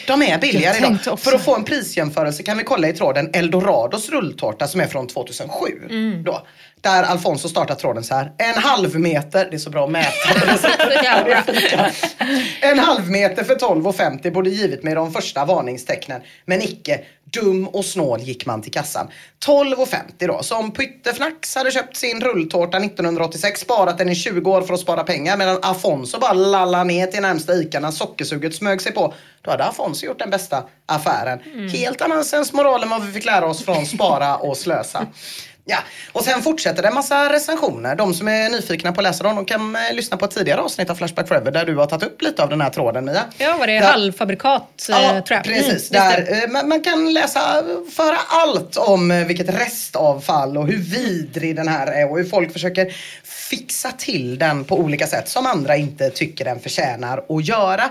de 0.07 0.23
är 0.23 0.39
billigare 0.39 0.77
idag. 0.79 1.21
För 1.21 1.33
att 1.33 1.45
få 1.45 1.57
en 1.57 1.65
prisjämförelse 1.65 2.43
kan 2.43 2.59
vi 2.59 2.65
kolla 2.65 2.89
i 2.89 2.93
tråden 2.93 3.31
Eldorados 3.33 4.09
rulltårta 4.11 4.67
som 4.67 4.81
är 4.81 4.87
från 4.87 5.07
2007. 5.07 5.67
Mm. 5.91 6.25
Då, 6.25 6.47
där 6.81 7.03
Alfonso 7.03 7.49
startar 7.49 7.75
tråden 7.75 8.05
så 8.05 8.15
här. 8.15 8.33
En 8.39 8.63
halv 8.63 9.01
meter, 9.01 9.49
det 9.51 9.57
är 9.57 9.59
så 9.59 9.71
bra 9.71 9.85
att 9.85 9.91
mäta. 9.91 10.09
En 12.61 12.79
halv 12.79 13.11
meter 13.11 13.45
för 13.45 13.55
12,50 13.55 14.31
borde 14.31 14.51
givit 14.51 14.83
mig 14.83 14.95
de 14.95 15.13
första 15.13 15.45
varningstecknen. 15.45 16.21
Men 16.45 16.63
icke. 16.63 17.01
Dum 17.33 17.69
och 17.69 17.85
snål 17.85 18.21
gick 18.21 18.47
man 18.47 18.63
till 18.63 18.73
kassan. 18.73 19.09
12,50 19.47 20.27
då. 20.27 20.43
Så 20.43 20.57
om 20.57 20.71
Pyttefnax 20.73 21.55
hade 21.55 21.71
köpt 21.71 21.97
sin 21.97 22.21
rulltårta 22.21 22.79
1986, 22.79 23.61
sparat 23.61 23.99
den 23.99 24.09
i 24.09 24.15
20 24.15 24.51
år 24.51 24.63
för 24.63 24.75
att 24.75 24.81
spara 24.81 25.05
pengar 25.05 25.37
medan 25.37 25.59
Afonso 25.63 26.19
bara 26.19 26.33
lallade 26.33 26.85
ner 26.85 27.07
till 27.07 27.23
närmsta 27.23 27.55
Ica 27.55 27.81
när 27.81 27.91
sockersuget 27.91 28.55
smög 28.55 28.81
sig 28.83 28.93
på. 28.93 29.15
Då 29.43 29.51
hade 29.51 29.65
Afonso 29.65 30.07
gjort 30.07 30.19
den 30.19 30.31
bästa 30.31 30.65
affären. 30.87 31.69
Helt 31.69 32.03
annan 32.03 32.25
sensmoral 32.25 32.83
än 32.83 32.91
vad 32.91 33.03
vi 33.07 33.13
fick 33.13 33.25
lära 33.25 33.47
oss 33.47 33.65
från 33.65 33.87
Spara 33.87 34.37
och 34.37 34.57
Slösa. 34.57 35.07
Ja, 35.65 35.79
och 36.13 36.25
sen 36.25 36.43
fortsätter 36.43 36.83
det 36.83 36.89
en 36.89 36.95
massa 36.95 37.33
recensioner. 37.33 37.95
De 37.97 38.15
som 38.15 38.29
är 38.29 38.51
nyfikna 38.51 38.93
på 38.93 39.01
att 39.01 39.05
läsa 39.05 39.25
dem, 39.25 39.37
de 39.37 39.45
kan 39.45 39.77
eh, 39.77 39.95
lyssna 39.95 40.17
på 40.17 40.25
ett 40.25 40.31
tidigare 40.31 40.61
avsnitt 40.61 40.91
av 40.91 40.95
Flashback 40.95 41.29
Forever 41.29 41.51
där 41.51 41.65
du 41.65 41.77
har 41.77 41.87
tagit 41.87 42.03
upp 42.07 42.23
lite 42.23 42.43
av 42.43 42.49
den 42.49 42.61
här 42.61 42.71
tråden 42.71 43.05
Mia. 43.05 43.25
Ja, 43.39 43.57
var 43.57 43.67
det 43.67 43.81
Där- 43.81 43.87
halvfabrikat 43.93 44.89
eh, 44.91 44.97
Ja, 45.03 45.23
tror 45.23 45.37
jag. 45.37 45.45
precis. 45.45 45.91
Mm, 45.91 46.11
där, 46.11 46.43
eh, 46.45 46.51
man, 46.51 46.69
man 46.69 46.81
kan 46.83 47.13
läsa, 47.13 47.63
få 47.97 48.03
höra 48.03 48.19
allt 48.29 48.77
om 48.77 49.25
vilket 49.29 49.49
restavfall 49.61 50.57
och 50.59 50.67
hur 50.67 50.79
vidrig 50.79 51.57
den 51.57 51.69
här 51.69 51.87
är 51.87 52.11
och 52.11 52.19
hur 52.19 52.25
folk 52.25 52.53
försöker 52.53 52.95
fixa 53.25 53.91
till 53.93 54.39
den 54.39 54.65
på 54.65 54.79
olika 54.79 55.07
sätt 55.07 55.29
som 55.29 55.47
andra 55.47 55.77
inte 55.77 56.11
tycker 56.11 56.45
den 56.45 56.61
förtjänar 56.61 57.25
att 57.29 57.49
göra. 57.49 57.91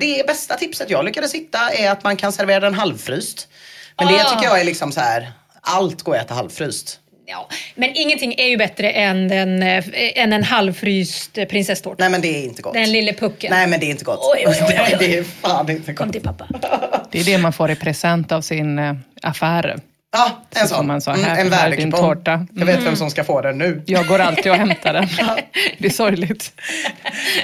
Det 0.00 0.26
bästa 0.26 0.54
tipset 0.56 0.90
jag 0.90 1.04
lyckades 1.04 1.34
hitta 1.34 1.70
är 1.70 1.90
att 1.90 2.04
man 2.04 2.16
kan 2.16 2.32
servera 2.32 2.60
den 2.60 2.74
halvfryst. 2.74 3.48
Men 3.98 4.08
det 4.08 4.20
Ah. 4.24 4.30
tycker 4.30 4.44
jag 4.44 4.60
är 4.60 4.64
liksom 4.64 4.92
så 4.92 5.00
här, 5.00 5.32
allt 5.66 6.02
går 6.02 6.16
att 6.16 6.24
äta 6.24 6.34
halvfryst. 6.34 7.00
Ja, 7.28 7.48
men 7.74 7.90
ingenting 7.94 8.34
är 8.38 8.46
ju 8.46 8.56
bättre 8.56 8.90
än, 8.90 9.28
den, 9.28 9.62
eh, 9.62 9.84
än 10.14 10.32
en 10.32 10.42
halvfryst 10.44 11.38
eh, 11.38 11.44
prinsesstårta. 11.44 11.96
Nej 11.98 12.10
men 12.10 12.20
det 12.20 12.28
är 12.28 12.44
inte 12.44 12.62
gott. 12.62 12.74
Den 12.74 12.92
lille 12.92 13.12
pucken. 13.12 13.50
Nej 13.50 13.66
men 13.66 13.80
det 13.80 13.86
är 13.86 13.90
inte 13.90 14.04
gott. 14.04 14.20
Oj, 14.34 14.44
oj, 14.46 14.54
oj, 14.60 14.66
oj. 14.68 14.74
Nej, 14.78 14.96
det 14.98 15.18
är 15.18 15.22
fan 15.24 15.70
inte 15.70 15.94
Kom 15.94 16.06
gott. 16.06 16.12
till 16.12 16.22
pappa. 16.22 16.46
Det 17.10 17.20
är 17.20 17.24
det 17.24 17.38
man 17.38 17.52
får 17.52 17.70
i 17.70 17.76
present 17.76 18.32
av 18.32 18.40
sin 18.40 18.78
eh, 18.78 18.94
affär. 19.22 19.76
Ja, 20.12 20.42
en 20.54 20.68
Så 20.68 20.74
sån. 20.74 20.86
man 20.86 21.00
så 21.00 21.10
här, 21.10 21.18
Mm, 21.18 21.38
en 21.38 21.50
värdekupong. 21.50 22.00
tårta. 22.00 22.46
Jag 22.54 22.66
vet 22.66 22.82
vem 22.82 22.96
som 22.96 23.10
ska 23.10 23.24
få 23.24 23.40
den 23.40 23.58
nu. 23.58 23.82
Jag 23.86 24.06
går 24.06 24.18
alltid 24.18 24.52
och 24.52 24.58
hämtar 24.58 24.92
den. 24.92 25.08
Det 25.78 25.86
är 25.86 25.90
sorgligt. 25.92 26.52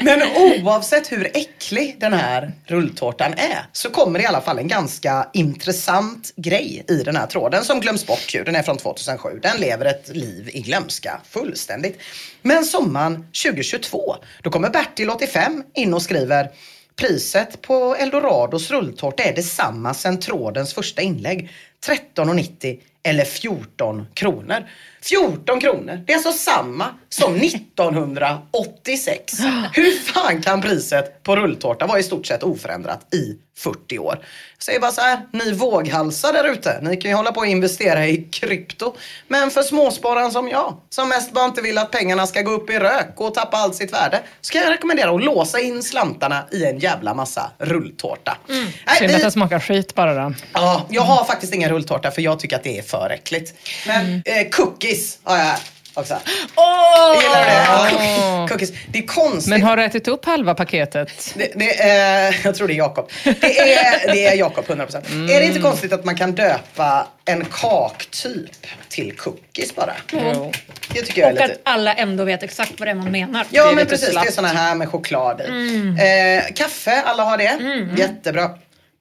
Men 0.03 0.23
oavsett 0.37 1.13
hur 1.13 1.31
äcklig 1.35 1.97
den 2.01 2.13
här 2.13 2.53
rulltårtan 2.67 3.33
är 3.33 3.67
så 3.73 3.91
kommer 3.91 4.21
i 4.21 4.27
alla 4.27 4.41
fall 4.41 4.59
en 4.59 4.69
ganska 4.69 5.29
intressant 5.33 6.33
grej 6.37 6.85
i 6.89 6.95
den 7.03 7.17
här 7.17 7.27
tråden 7.27 7.65
som 7.65 7.81
glöms 7.81 8.07
bort 8.07 8.35
ju. 8.35 8.45
Den 8.45 8.57
är 8.57 8.63
från 8.63 8.77
2007. 8.77 9.29
Den 9.43 9.57
lever 9.57 9.85
ett 9.87 10.09
liv 10.09 10.51
i 10.53 10.61
glömska 10.61 11.21
fullständigt. 11.31 11.99
Men 12.43 12.65
sommaren 12.65 13.27
2022 13.45 14.15
då 14.43 14.51
kommer 14.51 14.71
Bertil 14.71 15.11
85 15.11 15.63
in 15.75 15.95
och 15.95 16.03
skriver 16.03 16.49
Priset 16.97 17.63
på 17.63 17.97
Eldorados 17.99 18.71
rulltårta 18.71 19.23
är 19.23 19.35
detsamma 19.35 19.95
sedan 19.95 20.21
trådens 20.21 20.75
första 20.75 21.03
inlägg. 21.03 21.51
13,90 21.83 22.78
eller 23.03 23.25
14 23.25 24.07
kronor. 24.15 24.67
14 25.03 25.61
kronor, 25.61 26.03
det 26.07 26.13
är 26.13 26.17
alltså 26.17 26.33
samma 26.33 26.87
som 27.09 27.37
1986. 27.37 29.39
Hur 29.73 29.99
fan 29.99 30.43
kan 30.43 30.63
priset 30.63 31.23
på 31.23 31.37
rulltårta 31.37 31.87
vara 31.87 31.99
i 31.99 32.03
stort 32.03 32.27
sett 32.27 32.43
oförändrat 32.43 33.15
i 33.15 33.37
40 33.59 33.99
år? 33.99 34.19
Jag 34.57 34.63
säger 34.65 34.81
bara 34.81 34.91
så 34.91 35.01
här, 35.01 35.21
ni 35.33 35.53
våghalsar 35.53 36.33
där 36.33 36.53
ute, 36.53 36.79
ni 36.83 36.97
kan 36.97 37.11
ju 37.11 37.17
hålla 37.17 37.33
på 37.33 37.41
och 37.41 37.47
investera 37.47 38.07
i 38.07 38.17
krypto. 38.17 38.95
Men 39.29 39.51
för 39.51 39.63
småspararen 39.63 40.31
som 40.31 40.49
jag, 40.49 40.77
som 40.91 41.09
mest 41.09 41.33
bara 41.33 41.45
inte 41.45 41.63
vill 41.63 41.79
att 41.79 41.91
pengarna 41.91 42.27
ska 42.27 42.43
gå 42.43 42.51
upp 42.51 42.71
i 42.71 42.79
rök 42.79 43.13
och 43.17 43.35
tappa 43.35 43.57
allt 43.57 43.75
sitt 43.75 43.93
värde, 43.93 44.21
så 44.41 44.53
kan 44.53 44.63
jag 44.63 44.71
rekommendera 44.71 45.11
att 45.11 45.25
låsa 45.25 45.61
in 45.61 45.83
slantarna 45.83 46.45
i 46.51 46.65
en 46.65 46.79
jävla 46.79 47.15
massa 47.15 47.51
rulltårta. 47.59 48.37
Nej, 48.49 48.73
Synd 48.99 49.15
att 49.15 49.21
den 49.21 49.33
smakar 49.33 49.61
skit 49.61 49.95
bara 49.95 50.15
då. 50.15 50.35
Ja, 50.53 50.87
jag 50.89 51.03
har 51.03 51.25
faktiskt 51.25 51.55
ingen 51.55 51.71
rulltårta 51.71 52.11
för 52.11 52.23
jag 52.23 52.39
tycker 52.39 52.57
att 52.57 52.65
det 52.65 52.79
är 52.79 52.83
för 52.93 53.11
äckligt. 53.11 53.55
Men 53.86 54.22
eh, 54.24 54.49
cookies 54.49 55.18
har 55.22 55.36
jag 55.36 55.45
här 55.45 55.59
också. 55.95 56.14
Åh! 56.57 57.22
Gillar 57.22 57.45
det? 57.45 57.64
Ja. 57.66 58.47
Cookies. 58.49 58.72
Det 58.93 58.99
är 58.99 59.07
konstigt. 59.07 59.51
Men 59.51 59.62
har 59.62 59.76
du 59.76 59.84
ätit 59.84 60.09
upp 60.09 60.24
halva 60.24 60.55
paketet? 60.55 61.34
Det, 61.34 61.53
det 61.55 61.82
är, 61.82 62.40
jag 62.45 62.55
tror 62.55 62.68
det 62.68 62.74
är 62.74 62.76
Jakob. 62.76 63.11
Det 63.24 63.59
är, 63.59 64.12
det 64.12 64.26
är 64.26 64.34
Jakob 64.34 64.64
100%. 64.64 65.30
Är 65.30 65.40
det 65.40 65.47
inte 65.47 65.61
konstigt 65.61 65.93
att 65.93 66.05
man 66.05 66.16
kan 66.16 66.32
döpa 66.32 67.07
en 67.24 67.45
kaktyp 67.45 68.66
till 68.88 69.16
cookies 69.16 69.74
bara? 69.74 69.93
Jo. 70.12 70.53
Det 70.95 71.03
tycker 71.03 71.22
jag 71.22 71.30
är 71.30 71.34
Och 71.34 71.43
att 71.43 71.49
lite... 71.49 71.61
alla 71.64 71.95
ändå 71.95 72.24
vet 72.24 72.43
exakt 72.43 72.72
vad 72.78 72.86
det 72.88 72.90
är 72.90 72.95
man 72.95 73.12
menar. 73.12 73.47
Ja 73.51 73.72
men 73.74 73.86
precis, 73.86 74.14
det 74.14 74.28
är 74.28 74.32
såna 74.32 74.49
här 74.49 74.74
med 74.74 74.88
choklad 74.88 75.40
i. 75.40 75.45
Mm. 75.45 76.38
Eh, 76.38 76.45
kaffe, 76.55 77.03
alla 77.07 77.22
har 77.22 77.38
det. 77.38 77.59
Jättebra. 77.97 78.51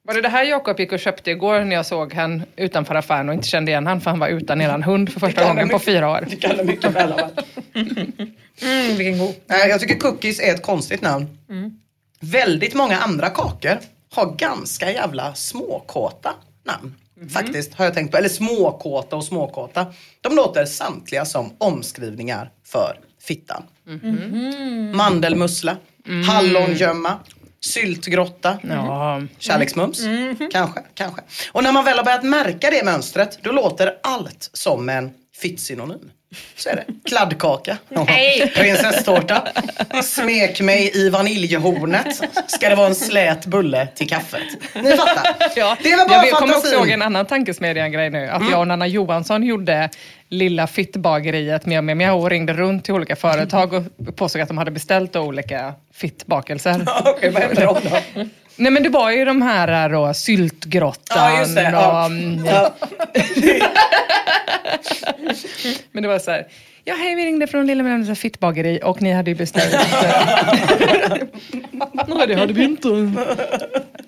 Var 0.04 0.14
det 0.14 0.22
det 0.22 0.30
här 0.30 0.44
Jakob 0.44 0.80
gick 0.80 0.92
och 0.92 1.00
köpte 1.00 1.32
igår 1.32 1.60
när 1.64 1.76
jag 1.76 1.86
såg 1.86 2.14
han 2.14 2.44
utanför 2.56 2.96
affären 2.96 3.30
och 3.30 3.36
inte 3.36 3.48
kände 3.48 3.72
igen 3.72 3.88
han 3.88 4.02
för 4.02 4.10
han 4.10 4.20
var 4.20 4.28
utan 4.28 4.62
eran 4.62 4.84
hund 4.84 5.12
för 5.12 5.20
första 5.20 5.48
gången 5.48 5.70
på 5.70 5.80
fyra 5.80 6.10
år? 6.10 6.28
Det 6.30 6.36
kan 6.36 6.58
det 6.58 6.64
mycket 6.64 6.92
väl 6.92 7.12
ha 7.12 7.18
varit. 7.22 7.40
Mm, 8.64 8.96
vilken 8.98 9.18
god. 9.20 9.36
Jag 9.48 9.80
tycker 9.80 10.00
cookies 10.00 10.40
är 10.40 10.54
ett 10.54 10.62
konstigt 10.62 11.02
namn. 11.02 11.28
Väldigt 12.20 12.74
många 12.74 12.98
andra 13.00 13.30
kakor 13.30 13.78
har 14.12 14.36
ganska 14.36 14.92
jävla 14.92 15.34
småkåta 15.34 16.34
namn. 16.64 16.96
Faktiskt, 17.34 17.74
har 17.74 17.86
jag 17.86 17.94
tänkt 17.94 18.12
på. 18.12 18.18
Eller 18.18 18.30
småkåta 18.30 19.16
och 19.16 19.24
småkåta. 19.24 19.94
De 20.22 20.36
låter 20.36 20.66
samtliga 20.66 21.26
som 21.26 21.54
omskrivningar 21.58 22.50
för 22.66 23.00
fittan. 23.22 23.64
Mandelmussla, 24.94 25.78
hallongömma, 26.28 27.20
syltgrotta, 27.66 28.58
Ja. 28.64 29.22
kärleksmums. 29.38 30.02
Kanske, 30.52 30.82
kanske. 30.94 31.22
Och 31.52 31.64
när 31.64 31.72
man 31.72 31.86
väl 31.86 31.98
har 31.98 32.04
börjat 32.06 32.24
märka 32.24 32.70
det 32.70 32.86
mönstret, 32.86 33.40
då 33.44 33.52
låter 33.52 33.94
allt 34.04 34.50
som 34.54 34.90
en 34.90 35.12
fittsynonym. 35.42 36.12
Så 36.56 36.70
är 36.70 36.76
det. 36.76 36.86
Kladdkaka. 37.10 37.78
Nej. 37.90 38.52
Prinsesstårta. 38.56 39.48
Smek 40.04 40.62
mig 40.62 40.92
i 40.94 41.10
vaniljhornet. 41.10 42.22
Ska 42.48 42.70
det 42.70 42.76
vara 42.76 42.88
en 42.88 42.96
slät 42.96 43.46
bulle 43.46 43.88
till 43.96 44.10
kaffet? 44.10 44.42
Ni 44.76 44.98
fattar. 44.98 45.36
Ja, 45.56 45.78
Det 45.84 45.96
var 45.96 46.10
bara 46.10 46.26
jag 46.26 46.38
kommer 46.38 46.58
också 46.58 46.74
ihåg 46.74 46.90
en 46.90 47.02
annan 47.02 47.26
tankesmedjan-grej 47.26 48.10
nu. 48.10 48.28
Att 48.30 48.52
jag 48.52 48.60
och 48.60 48.68
Nanna 48.68 48.88
Johansson 48.88 49.44
gjorde 49.44 49.90
lilla 50.30 50.68
fittbageriet 50.68 51.66
mig 51.66 52.10
och 52.12 52.30
ringde 52.30 52.54
runt 52.54 52.86
till 52.86 52.94
olika 52.94 53.16
företag 53.16 53.74
och 53.74 53.84
påstod 54.16 54.42
att 54.42 54.48
de 54.48 54.58
hade 54.58 54.72
beställt 54.72 55.16
olika 55.16 55.74
fittbakelser. 55.94 56.86
Okej, 57.06 57.30
vad 57.32 57.42
hände 57.44 57.62
då? 57.66 57.78
Nej 58.56 58.72
men 58.72 58.84
det 58.84 58.90
var 58.90 59.12
ju 59.12 59.26
de 59.26 59.42
här 59.42 59.90
då, 59.90 60.14
syltgrottan 60.14 61.32
Ja, 61.34 61.40
just 61.40 61.56
det. 61.56 61.62
Ja. 61.72 62.06
och... 62.06 62.12
mm, 62.12 62.46
Ja. 62.46 62.74
Men 65.92 66.04
det 66.04 66.10
var 66.10 66.20
så 66.20 66.32
här, 66.32 66.48
ja 66.84 66.96
hej 66.96 67.16
vi 67.16 67.26
ringde 67.26 67.48
från 67.48 67.68
Lilla 67.68 67.84
Mellanöstern 67.84 68.16
fittbageri 68.16 68.80
och 68.84 69.02
ni 69.02 69.12
hade 69.14 69.32
ju 69.32 69.36
beställt... 69.36 69.74
Nej 72.08 72.28
det 72.28 72.36
hade 72.36 72.54
vi 72.54 72.64
inte. 72.64 72.88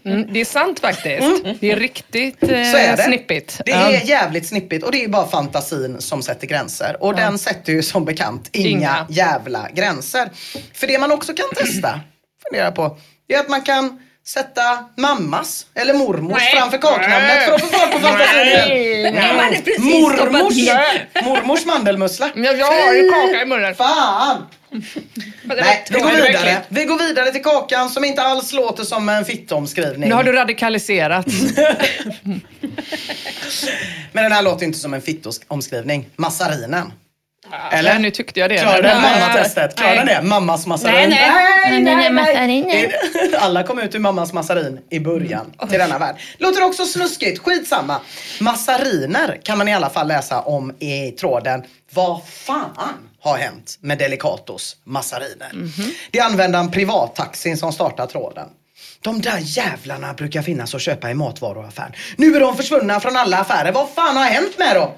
Mm, 0.05 0.33
det 0.33 0.41
är 0.41 0.45
sant 0.45 0.79
faktiskt. 0.79 1.43
Det 1.59 1.71
är 1.71 1.75
riktigt 1.75 2.43
eh, 2.43 2.49
Mm. 2.49 2.71
Så 2.71 2.77
är 2.77 2.97
det. 2.97 3.03
snippigt. 3.03 3.61
Det 3.65 3.71
är 3.71 4.05
jävligt 4.05 4.45
snippigt 4.47 4.83
och 4.85 4.91
det 4.91 5.03
är 5.03 5.07
bara 5.07 5.27
fantasin 5.27 6.01
som 6.01 6.21
sätter 6.21 6.47
gränser. 6.47 6.97
Och 7.03 7.15
den 7.15 7.37
sätter 7.39 7.73
ju 7.73 7.81
som 7.83 8.05
bekant 8.05 8.49
inga, 8.51 8.69
Inga. 8.69 9.05
jävla 9.09 9.67
gränser. 9.73 10.29
För 10.73 10.87
det 10.87 10.99
man 10.99 11.11
också 11.11 11.33
kan 11.33 11.45
testa, 11.55 11.99
fundera 12.49 12.71
på, 12.71 12.97
är 13.27 13.39
att 13.39 13.49
man 13.49 13.61
kan 13.61 13.99
sätta 14.25 14.85
mammas 14.97 15.65
eller 15.75 15.93
mormors 15.93 16.37
Nej. 16.37 16.55
framför 16.55 16.77
kaknamnet 16.77 17.45
för 17.45 17.53
att 17.53 17.61
få 17.61 17.67
fart 17.67 17.91
på 17.91 17.99
fantasin 17.99 19.15
Mormors, 19.79 20.55
mormors 21.23 21.65
mandelmussla. 21.65 22.29
Ja, 22.35 22.51
jag 22.51 22.65
har 22.65 22.93
ju 22.93 23.09
kaka 23.09 23.41
i 23.41 23.45
munnen. 23.45 23.75
Fan! 23.75 24.45
Nej, 25.43 25.85
vi 25.89 25.99
går 25.99 26.09
vidare. 26.09 26.57
Vi 26.69 26.85
går 26.85 26.99
vidare 26.99 27.31
till 27.31 27.43
kakan 27.43 27.89
som 27.89 28.03
inte 28.03 28.21
alls 28.21 28.53
låter 28.53 28.83
som 28.83 29.09
en 29.09 29.25
fittomskrivning. 29.25 30.09
Nu 30.09 30.15
har 30.15 30.23
du 30.23 30.31
radikaliserat. 30.31 31.25
Men 34.11 34.23
den 34.23 34.31
här 34.31 34.41
låter 34.41 34.65
inte 34.65 34.79
som 34.79 34.93
en 34.93 35.01
fittomskrivning. 35.01 36.09
Massarinen. 36.15 36.91
Eller? 37.71 37.99
Nu 37.99 38.11
tyckte 38.11 38.39
jag 38.39 38.49
det. 38.49 38.57
Klarar 38.57 38.81
den 38.81 39.01
mammatestet? 39.01 39.75
Klarar 39.75 39.95
den 39.95 40.05
det? 40.05 40.21
Mammas 40.21 40.67
massarin? 40.67 40.95
Nej, 40.95 41.07
nej. 41.09 41.83
nej, 41.83 42.09
nej, 42.09 42.63
nej. 42.63 42.93
Alla 43.39 43.63
kom 43.63 43.79
ut 43.79 43.95
ur 43.95 43.99
mammas 43.99 44.33
massarin 44.33 44.79
i 44.89 44.99
början 44.99 45.53
till 45.69 45.79
denna 45.79 45.97
värld. 45.97 46.15
Låter 46.37 46.63
också 46.63 46.85
snuskigt, 46.85 47.39
skitsamma. 47.39 47.99
Massariner 48.39 49.39
kan 49.43 49.57
man 49.57 49.67
i 49.67 49.73
alla 49.73 49.89
fall 49.89 50.07
läsa 50.07 50.41
om 50.41 50.71
i 50.79 51.11
tråden. 51.11 51.63
Vad 51.93 52.27
fan 52.27 53.09
har 53.21 53.37
hänt 53.37 53.77
med 53.81 53.97
Delicatos 53.97 54.75
massariner? 54.83 55.51
Det 56.11 56.19
är 56.19 56.25
användaren 56.25 56.71
privattaxin 56.71 57.57
som 57.57 57.71
startar 57.73 58.05
tråden. 58.07 58.47
De 59.01 59.21
där 59.21 59.37
jävlarna 59.41 60.13
brukar 60.13 60.41
finnas 60.41 60.73
och 60.73 60.81
köpa 60.81 61.09
i 61.11 61.13
matvaruaffären. 61.13 61.91
Nu 62.15 62.35
är 62.35 62.39
de 62.39 62.57
försvunna 62.57 62.99
från 62.99 63.17
alla 63.17 63.37
affärer. 63.37 63.71
Vad 63.71 63.89
fan 63.89 64.17
har 64.17 64.25
hänt 64.25 64.57
med 64.59 64.75
dem? 64.75 64.89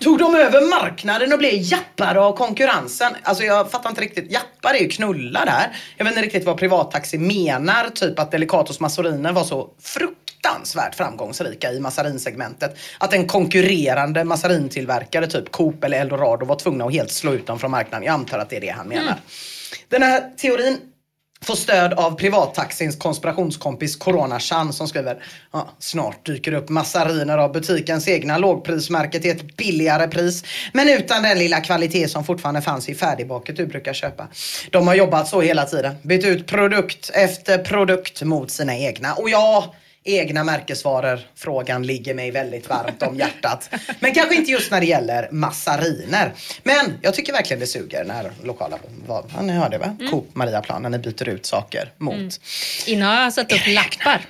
Tog 0.00 0.18
de 0.18 0.34
över 0.34 0.60
marknaden 0.60 1.32
och 1.32 1.38
blev 1.38 1.52
jappar 1.54 2.14
av 2.14 2.36
konkurrensen? 2.36 3.12
Alltså 3.22 3.44
jag 3.44 3.70
fattar 3.70 3.90
inte 3.90 4.00
riktigt. 4.00 4.32
Jappar 4.32 4.74
är 4.74 4.78
ju 4.78 4.88
knulla 4.88 5.44
där. 5.44 5.76
Jag 5.96 6.04
vet 6.04 6.12
inte 6.12 6.26
riktigt 6.26 6.44
vad 6.44 6.58
privattaxi 6.58 7.18
menar. 7.18 7.90
Typ 7.94 8.18
att 8.18 8.30
Delicatos 8.30 8.80
Massoriner 8.80 9.32
var 9.32 9.44
så 9.44 9.70
fruktansvärt 9.82 10.94
framgångsrika 10.94 11.72
i 11.72 11.80
massarinsegmentet. 11.80 12.78
Att 12.98 13.12
en 13.12 13.26
konkurrerande 13.26 14.24
massarintillverkare, 14.24 15.26
typ 15.26 15.52
Coop 15.52 15.84
eller 15.84 16.00
Eldorado, 16.00 16.46
var 16.46 16.56
tvungna 16.56 16.84
att 16.84 16.92
helt 16.92 17.10
slå 17.10 17.32
ut 17.32 17.46
dem 17.46 17.58
från 17.58 17.70
marknaden. 17.70 18.06
Jag 18.06 18.12
antar 18.12 18.38
att 18.38 18.50
det 18.50 18.56
är 18.56 18.60
det 18.60 18.68
han 18.68 18.88
menar. 18.88 19.16
Den 19.88 20.02
här 20.02 20.30
teorin 20.36 20.78
får 21.42 21.54
stöd 21.54 21.92
av 21.92 22.10
privattaxins 22.16 22.96
konspirationskompis 22.96 23.96
Corona 23.96 24.40
Chan 24.40 24.72
som 24.72 24.88
skriver 24.88 25.24
ja, 25.52 25.68
snart 25.78 26.26
dyker 26.26 26.52
upp 26.52 26.68
massariner 26.68 27.38
av 27.38 27.52
butikens 27.52 28.08
egna. 28.08 28.38
Lågprismärke 28.38 29.20
till 29.20 29.30
ett 29.30 29.56
billigare 29.56 30.08
pris 30.08 30.44
men 30.72 30.88
utan 30.88 31.22
den 31.22 31.38
lilla 31.38 31.60
kvalitet 31.60 32.08
som 32.08 32.24
fortfarande 32.24 32.62
fanns 32.62 32.88
i 32.88 32.94
färdigbaket 32.94 33.56
du 33.56 33.66
brukar 33.66 33.92
köpa. 33.92 34.28
De 34.70 34.88
har 34.88 34.94
jobbat 34.94 35.28
så 35.28 35.40
hela 35.40 35.64
tiden, 35.64 35.94
bytt 36.02 36.24
ut 36.24 36.46
produkt 36.46 37.10
efter 37.14 37.58
produkt 37.58 38.22
mot 38.22 38.50
sina 38.50 38.76
egna. 38.76 39.14
Och 39.14 39.30
ja, 39.30 39.74
egna 40.04 40.44
märkesvaror. 40.44 41.20
Frågan 41.34 41.82
ligger 41.86 42.14
mig 42.14 42.30
väldigt 42.30 42.68
varmt 42.68 43.02
om 43.02 43.16
hjärtat. 43.16 43.70
Men 44.00 44.14
kanske 44.14 44.34
inte 44.34 44.50
just 44.50 44.70
när 44.70 44.80
det 44.80 44.86
gäller 44.86 45.28
massariner. 45.32 46.32
Men 46.62 46.98
jag 47.02 47.14
tycker 47.14 47.32
verkligen 47.32 47.60
det 47.60 47.66
suger 47.66 48.04
när 48.04 48.30
lokala, 48.42 48.78
vad, 49.06 49.24
ja, 49.36 49.42
ni 49.42 49.52
hörde 49.52 49.78
va? 49.78 49.96
Coop 50.10 50.34
Mariaplan, 50.34 50.82
när 50.82 50.90
ni 50.90 50.98
byter 50.98 51.28
ut 51.28 51.46
saker 51.46 51.92
mot. 51.98 52.40
Innan 52.86 53.16
har 53.16 53.22
jag 53.24 53.32
satt 53.32 53.52
upp 53.52 53.66
lappar 53.66 54.20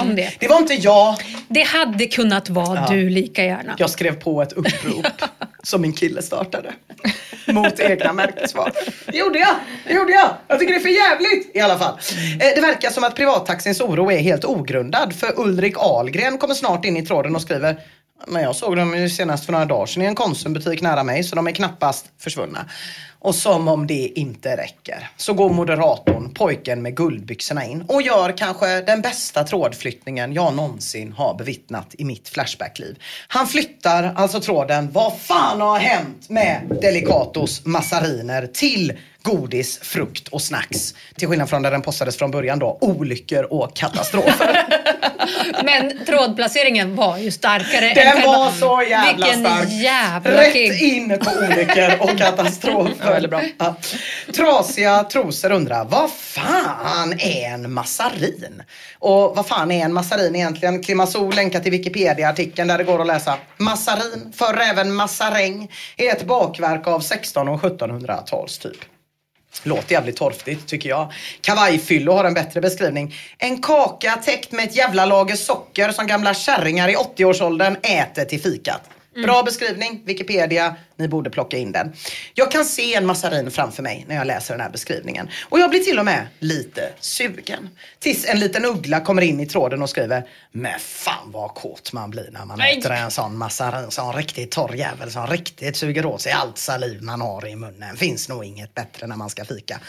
om 0.00 0.16
det. 0.16 0.32
Det 0.38 0.48
var 0.48 0.58
inte 0.58 0.74
jag. 0.74 1.16
Det 1.48 1.62
hade 1.62 2.06
kunnat 2.06 2.48
vara 2.48 2.86
du 2.88 3.10
lika 3.10 3.44
gärna. 3.44 3.74
Jag 3.78 3.90
skrev 3.90 4.14
på 4.20 4.42
ett 4.42 4.52
upprop 4.52 5.06
som 5.62 5.80
min 5.82 5.92
kille 5.92 6.22
startade. 6.22 6.72
Mot 7.46 7.80
egna 7.80 8.12
märkesvaror. 8.12 8.72
Det 9.06 9.16
gjorde 9.18 9.38
jag! 9.38 9.54
Det 9.86 9.92
gjorde 9.94 10.12
jag! 10.12 10.30
Jag 10.48 10.58
tycker 10.60 10.72
det 10.74 10.78
är 10.78 10.82
för 10.82 10.88
jävligt 10.88 11.56
i 11.56 11.60
alla 11.60 11.78
fall. 11.78 11.98
Eh, 12.40 12.48
Det 12.54 12.60
verkar 12.60 12.90
som 12.90 13.04
att 13.04 13.16
privattaxins 13.16 13.80
oro 13.80 14.10
är 14.12 14.18
helt 14.18 14.44
ogrundad. 14.44 15.14
För 15.20 15.40
Ulrik 15.40 15.74
Ahlgren 15.78 16.38
kommer 16.38 16.54
snart 16.54 16.84
in 16.84 16.96
i 16.96 17.06
tråden 17.06 17.36
och 17.36 17.42
skriver 17.42 17.80
men 18.26 18.42
jag 18.42 18.56
såg 18.56 18.76
dem 18.76 18.98
ju 18.98 19.08
senast 19.08 19.44
för 19.44 19.52
några 19.52 19.64
dagar 19.64 19.86
sedan 19.86 20.02
i 20.02 20.06
en 20.06 20.14
Konsumbutik 20.14 20.82
nära 20.82 21.04
mig 21.04 21.24
så 21.24 21.36
de 21.36 21.46
är 21.46 21.52
knappast 21.52 22.06
försvunna. 22.18 22.66
Och 23.18 23.34
som 23.34 23.68
om 23.68 23.86
det 23.86 24.12
inte 24.14 24.56
räcker 24.56 25.10
så 25.16 25.32
går 25.32 25.50
moderatorn, 25.50 26.34
pojken 26.34 26.82
med 26.82 26.96
guldbyxorna 26.96 27.64
in 27.64 27.82
och 27.88 28.02
gör 28.02 28.36
kanske 28.36 28.80
den 28.80 29.00
bästa 29.00 29.44
trådflyttningen 29.44 30.32
jag 30.32 30.54
någonsin 30.54 31.12
har 31.12 31.34
bevittnat 31.34 31.94
i 31.98 32.04
mitt 32.04 32.28
Flashback-liv. 32.28 32.98
Han 33.28 33.46
flyttar 33.46 34.12
alltså 34.16 34.40
tråden 34.40 34.90
Vad 34.92 35.18
fan 35.18 35.60
har 35.60 35.78
hänt 35.78 36.28
med 36.28 36.78
Delicatos 36.82 37.64
massariner 37.64 38.46
till 38.46 38.92
godis, 39.22 39.78
frukt 39.82 40.28
och 40.28 40.42
snacks. 40.42 40.94
Till 41.16 41.28
skillnad 41.28 41.48
från 41.50 41.62
där 41.62 41.70
den 41.70 41.82
postades 41.82 42.16
från 42.16 42.30
början 42.30 42.58
då, 42.58 42.78
olyckor 42.80 43.42
och 43.52 43.76
katastrofer. 43.76 44.66
Men 45.64 46.04
trådplaceringen 46.06 46.96
var 46.96 47.16
ju 47.18 47.30
starkare. 47.30 47.88
än 47.90 47.94
Den 47.94 48.12
själva- 48.12 48.38
var 48.38 48.50
så 48.50 48.82
jävla 48.90 49.26
Vilken 49.26 49.44
stark. 49.46 49.68
jävla 49.70 50.30
Rätt 50.40 50.52
king. 50.52 50.72
in 50.94 51.18
på 51.18 51.30
olyckor 51.30 51.90
och 52.00 52.18
katastrofer. 52.18 53.18
Ja, 53.22 53.28
bra. 53.28 53.40
Ja. 53.58 53.74
Trasiga 54.36 55.04
trosor 55.04 55.52
undrar, 55.52 55.84
vad 55.84 56.10
fan 56.10 57.12
är 57.20 57.44
en 57.54 57.72
massarin? 57.72 58.62
Och 58.98 59.36
vad 59.36 59.46
fan 59.46 59.70
är 59.70 59.84
en 59.84 59.92
massarin 59.92 60.36
egentligen? 60.36 60.82
Klimasol 60.82 61.34
länkar 61.34 61.60
till 61.60 61.72
Wikipedia-artikeln 61.72 62.68
där 62.68 62.78
det 62.78 62.84
går 62.84 63.00
att 63.00 63.06
läsa. 63.06 63.34
Massarin, 63.56 64.32
förr 64.36 64.58
även 64.60 64.94
massaräng, 64.94 65.70
är 65.96 66.10
ett 66.12 66.24
bakverk 66.26 66.86
av 66.86 67.00
1600 67.00 67.52
och 67.54 67.60
1700-tals 67.62 68.58
typ. 68.58 68.76
Låter 69.62 69.92
jävligt 69.92 70.16
torftigt 70.16 70.66
tycker 70.66 70.88
jag. 70.88 71.12
Kavajfyllo 71.40 72.12
har 72.12 72.24
en 72.24 72.34
bättre 72.34 72.60
beskrivning. 72.60 73.14
En 73.38 73.62
kaka 73.62 74.16
täckt 74.24 74.52
med 74.52 74.64
ett 74.64 74.76
jävla 74.76 75.06
lager 75.06 75.36
socker 75.36 75.92
som 75.92 76.06
gamla 76.06 76.34
kärringar 76.34 76.88
i 76.88 76.96
80-årsåldern 76.96 77.76
äter 77.82 78.24
till 78.24 78.40
fikat. 78.40 78.82
Bra 79.14 79.42
beskrivning, 79.42 80.02
Wikipedia. 80.04 80.76
Ni 81.00 81.08
borde 81.08 81.30
plocka 81.30 81.56
in 81.56 81.72
den. 81.72 81.92
Jag 82.34 82.50
kan 82.50 82.64
se 82.64 82.94
en 82.94 83.06
massarin 83.06 83.50
framför 83.50 83.82
mig 83.82 84.04
när 84.08 84.16
jag 84.16 84.26
läser 84.26 84.54
den 84.54 84.60
här 84.60 84.70
beskrivningen. 84.70 85.28
Och 85.48 85.60
jag 85.60 85.70
blir 85.70 85.80
till 85.80 85.98
och 85.98 86.04
med 86.04 86.26
lite 86.38 86.92
sugen. 87.00 87.68
Tills 87.98 88.26
en 88.28 88.40
liten 88.40 88.64
uggla 88.64 89.00
kommer 89.00 89.22
in 89.22 89.40
i 89.40 89.46
tråden 89.46 89.82
och 89.82 89.90
skriver 89.90 90.24
Men 90.52 90.80
fan 90.80 91.32
vad 91.32 91.54
kåt 91.54 91.92
man 91.92 92.10
blir 92.10 92.30
när 92.32 92.44
man 92.44 92.58
Nej. 92.58 92.78
äter 92.78 92.90
en 92.92 93.10
sån 93.10 93.38
massarin. 93.38 93.90
Sån 93.90 94.12
riktigt 94.12 94.50
torr 94.50 94.74
jävel 94.74 95.10
som 95.10 95.26
riktigt 95.26 95.76
suger 95.76 96.06
åt 96.06 96.20
sig 96.20 96.32
allt 96.32 96.58
saliv 96.58 97.02
man 97.02 97.20
har 97.20 97.46
i 97.48 97.56
munnen. 97.56 97.96
Finns 97.96 98.28
nog 98.28 98.44
inget 98.44 98.74
bättre 98.74 99.06
när 99.06 99.16
man 99.16 99.30
ska 99.30 99.44
fika. 99.44 99.80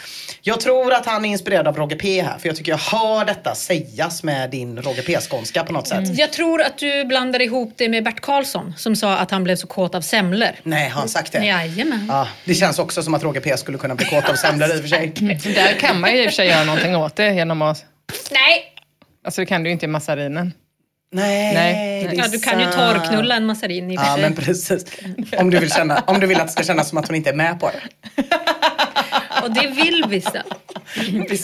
Jag 0.41 0.59
tror 0.59 0.93
att 0.93 1.05
han 1.05 1.25
är 1.25 1.29
inspirerad 1.29 1.67
av 1.67 1.77
Roger 1.77 1.97
P 1.97 2.21
här. 2.21 2.37
För 2.37 2.47
jag 2.47 2.55
tycker 2.55 2.71
jag 2.71 2.77
hör 2.77 3.25
detta 3.25 3.55
sägas 3.55 4.23
med 4.23 4.49
din 4.49 4.81
Roger 4.81 5.03
P-skånska 5.03 5.63
på 5.63 5.73
något 5.73 5.87
sätt. 5.87 6.17
Jag 6.17 6.33
tror 6.33 6.61
att 6.61 6.77
du 6.77 7.05
blandar 7.05 7.41
ihop 7.41 7.73
det 7.77 7.89
med 7.89 8.03
Bert 8.03 8.21
Karlsson 8.21 8.73
som 8.77 8.95
sa 8.95 9.17
att 9.17 9.31
han 9.31 9.43
blev 9.43 9.55
så 9.55 9.67
kåt 9.67 9.95
av 9.95 10.01
semlor. 10.01 10.49
Nej, 10.63 10.89
har 11.01 11.05
han 11.05 11.09
sagt 11.09 11.31
det? 11.31 11.45
Jajamän. 11.45 12.05
Ja, 12.09 12.27
det 12.45 12.53
känns 12.53 12.79
också 12.79 13.03
som 13.03 13.13
att 13.13 13.23
Roger 13.23 13.41
P 13.41 13.57
skulle 13.57 13.77
kunna 13.77 13.95
bli 13.95 14.05
kåt 14.05 14.29
av 14.29 14.35
semlor 14.35 14.69
i 14.69 14.77
och 14.77 14.81
för 14.81 14.87
sig. 14.87 15.07
Där 15.55 15.79
kan 15.79 15.99
man 15.99 16.11
ju 16.11 16.17
i 16.23 16.27
och 16.27 16.29
för 16.29 16.35
sig 16.35 16.47
göra 16.47 16.63
någonting 16.63 16.95
åt 16.95 17.15
det 17.15 17.33
genom 17.33 17.61
att... 17.61 17.85
Nej! 18.31 18.63
Alltså 19.25 19.41
det 19.41 19.45
kan 19.45 19.63
du 19.63 19.69
ju 19.69 19.73
inte 19.73 19.85
i 19.85 19.89
massarinen. 19.89 20.53
Nej, 21.13 21.53
Nej. 21.53 22.03
det 22.03 22.15
är 22.15 22.17
Ja, 22.17 22.27
du 22.27 22.39
kan 22.39 22.59
ju 22.59 22.65
torrknulla 22.65 23.35
en 23.35 23.45
massarin 23.45 23.91
i 23.91 23.97
och 23.97 24.01
för 24.01 24.07
Ja, 24.07 24.13
sig. 24.13 24.21
men 24.23 24.35
precis. 24.35 24.85
Om 25.37 25.49
du, 25.49 25.59
vill 25.59 25.71
känna, 25.71 26.03
om 26.07 26.19
du 26.19 26.27
vill 26.27 26.37
att 26.41 26.47
det 26.47 26.53
ska 26.53 26.63
kännas 26.63 26.89
som 26.89 26.97
att 26.97 27.07
hon 27.07 27.15
inte 27.15 27.29
är 27.29 27.33
med 27.33 27.59
på 27.59 27.71
det. 27.71 28.23
Och 29.43 29.51
det 29.51 29.67
vill 29.67 30.05
vissa. 30.07 30.43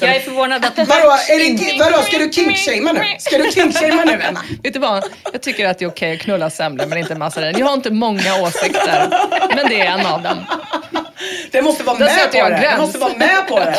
Jag 0.02 0.16
är 0.16 0.20
förvånad 0.20 0.66
att 0.66 0.78
Vadå, 0.78 1.12
är 1.30 1.39
det, 1.39 1.84
vadå 1.84 2.04
ska 2.04 2.18
du 2.18 2.32
kinkshamea 2.32 2.93
nu? 2.93 3.02
Ska 3.20 3.38
du 3.38 3.52
kinkshamea 3.52 4.06
nu 4.06 4.22
Emma? 4.22 4.39
Vet 4.64 4.74
du 4.74 4.80
vad? 4.80 5.04
Jag 5.32 5.41
tycker 5.41 5.68
att 5.68 5.80
det 5.80 5.86
är 5.86 5.89
okej 5.89 6.14
att 6.14 6.20
knulla 6.20 6.50
semlor 6.50 6.86
men 6.86 6.98
inte 6.98 7.16
massarin. 7.16 7.56
Jag 7.60 7.66
har 7.66 7.74
inte 7.74 7.91
många 7.91 8.41
åsikter, 8.41 9.10
men 9.56 9.70
det 9.70 9.82
är 9.82 9.86
en 9.86 10.06
av 10.06 10.22
dem. 10.22 10.45
Det 11.52 11.62
måste 11.62 11.84
vara 11.84 12.00
med 12.00 12.32
på 12.32 12.38
jag 12.38 12.52
det. 12.52 12.58
Det 12.58 12.78
måste 12.82 12.98
vara 12.98 13.18
med 13.18 13.48
på 13.48 13.60
det. 13.60 13.78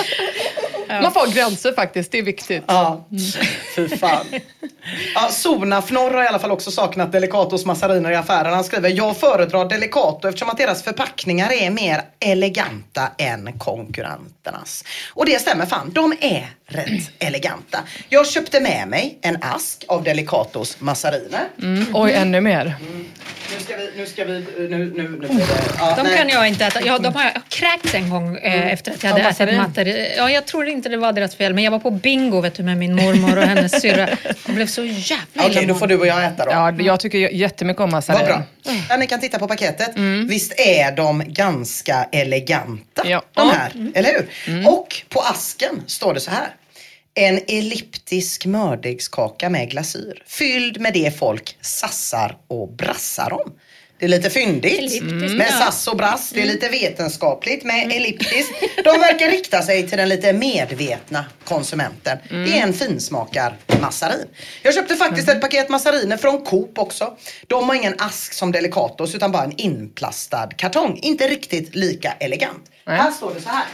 Man 0.88 1.12
får 1.12 1.26
gränser 1.34 1.72
faktiskt, 1.72 2.12
det 2.12 2.18
är 2.18 2.22
viktigt. 2.22 2.64
Ja, 2.66 3.06
fy 3.76 3.88
fan. 3.88 4.26
Ja, 5.14 5.28
Sonafnorr 5.30 6.10
har 6.14 6.24
i 6.24 6.26
alla 6.26 6.38
fall 6.38 6.50
också 6.50 6.70
saknat 6.70 7.12
Delicatos 7.12 7.64
massariner 7.64 8.10
i 8.10 8.14
affären. 8.14 8.54
Han 8.54 8.64
skriver, 8.64 8.88
jag 8.88 9.16
föredrar 9.16 9.68
Delicato 9.68 10.28
eftersom 10.28 10.50
att 10.50 10.56
deras 10.58 10.82
förpackningar 10.82 11.52
är 11.52 11.70
mer 11.70 12.02
eleganta 12.20 13.08
än 13.18 13.58
konkurrenternas. 13.58 14.84
Och 15.14 15.26
det 15.26 15.38
stämmer 15.38 15.66
fan, 15.66 15.90
de 15.92 16.12
är 16.20 16.46
rätt 16.66 17.10
eleganta. 17.18 17.78
Jag 18.08 18.26
köpte 18.28 18.60
med 18.60 18.88
mig 18.88 19.18
en 19.22 19.38
ask 19.42 19.84
av 19.88 20.02
Delicatos 20.02 20.80
massariner. 20.80 21.44
Mm. 21.62 21.86
Oj, 21.94 22.12
ännu 22.12 22.40
mer. 22.40 22.76
Nu 23.54 23.64
ska 23.64 23.76
vi, 23.76 23.90
nu 23.96 24.06
ska 24.06 24.24
vi, 24.24 24.46
nu, 24.58 24.68
nu, 24.68 25.08
nu 25.08 25.28
det. 25.28 25.44
Ja, 25.78 25.94
De 25.96 26.02
nej. 26.02 26.16
kan 26.18 26.28
jag 26.28 26.48
inte 26.48 26.64
äta. 26.64 26.80
Ja, 26.86 26.98
de 26.98 27.14
har 27.14 27.24
jag 27.24 27.32
kräkts 27.48 27.94
en 27.94 28.10
gång 28.10 28.36
eh, 28.36 28.72
efter 28.72 28.92
att 28.92 29.02
jag 29.02 29.10
hade 29.10 29.22
ätit 29.44 29.56
matter. 29.56 30.08
Ja, 30.16 30.30
jag 30.30 30.46
tror 30.46 30.68
inte 30.78 30.88
det 30.88 30.96
var 30.96 31.12
deras 31.12 31.36
fel. 31.36 31.54
Men 31.54 31.64
jag 31.64 31.70
var 31.70 31.78
på 31.78 31.90
bingo 31.90 32.40
vet 32.40 32.54
du, 32.54 32.62
med 32.62 32.76
min 32.76 32.94
mormor 32.94 33.36
och 33.38 33.44
hennes 33.44 33.72
syrra. 33.82 34.08
Jag 34.46 34.54
blev 34.54 34.66
så 34.66 34.84
jävla 34.84 35.24
Okej, 35.34 35.44
då 35.44 35.48
illamående. 35.50 35.74
får 35.74 35.86
du 35.86 35.98
och 35.98 36.06
jag 36.06 36.24
äta 36.24 36.44
då. 36.44 36.50
Ja, 36.50 36.72
jag 36.78 37.00
tycker 37.00 37.18
jättemycket 37.18 37.80
om 37.80 37.90
massarin. 37.90 38.20
Vad 38.20 38.28
bra. 38.28 38.42
Ja, 38.88 38.96
ni 38.96 39.06
kan 39.06 39.20
titta 39.20 39.38
på 39.38 39.48
paketet. 39.48 39.90
Visst 40.28 40.60
är 40.60 40.92
de 40.96 41.22
ganska 41.26 42.04
eleganta? 42.12 43.02
Ja. 43.08 43.22
De 43.34 43.50
här, 43.50 43.72
eller 43.94 44.10
hur? 44.12 44.68
Och 44.68 45.02
på 45.08 45.20
asken 45.20 45.82
står 45.86 46.14
det 46.14 46.20
så 46.20 46.30
här. 46.30 46.54
En 47.14 47.40
elliptisk 47.48 48.46
mördegskaka 48.46 49.50
med 49.50 49.70
glasyr. 49.70 50.22
Fylld 50.26 50.80
med 50.80 50.92
det 50.92 51.18
folk 51.18 51.56
sassar 51.60 52.36
och 52.48 52.72
brassar 52.72 53.32
om. 53.32 53.52
Det 53.98 54.04
är 54.04 54.08
lite 54.08 54.30
fyndigt 54.30 54.78
Elliptiskt, 54.78 55.36
med 55.36 55.48
sass 55.48 55.88
och 55.88 55.96
brass. 55.96 56.30
Det 56.34 56.42
är 56.42 56.46
lite 56.46 56.68
vetenskapligt 56.68 57.64
med 57.64 57.92
elliptiskt. 57.92 58.52
De 58.84 59.00
verkar 59.00 59.30
rikta 59.30 59.62
sig 59.62 59.88
till 59.88 59.98
den 59.98 60.08
lite 60.08 60.32
medvetna 60.32 61.24
konsumenten. 61.44 62.18
Det 62.28 62.58
är 62.58 62.62
en 62.62 62.72
finsmakar 62.72 63.56
massarin. 63.80 64.26
Jag 64.62 64.74
köpte 64.74 64.96
faktiskt 64.96 65.28
ett 65.28 65.40
paket 65.40 65.68
massariner 65.68 66.16
från 66.16 66.44
Coop 66.44 66.78
också. 66.78 67.16
De 67.46 67.68
har 67.68 67.76
ingen 67.76 67.94
ask 67.98 68.32
som 68.32 68.52
Delicatos 68.52 69.14
utan 69.14 69.32
bara 69.32 69.44
en 69.44 69.56
inplastad 69.56 70.48
kartong. 70.56 70.98
Inte 71.02 71.28
riktigt 71.28 71.74
lika 71.74 72.12
elegant. 72.12 72.70
Här 72.86 73.10
står 73.10 73.34
det 73.34 73.40
så 73.40 73.48
här. 73.48 73.64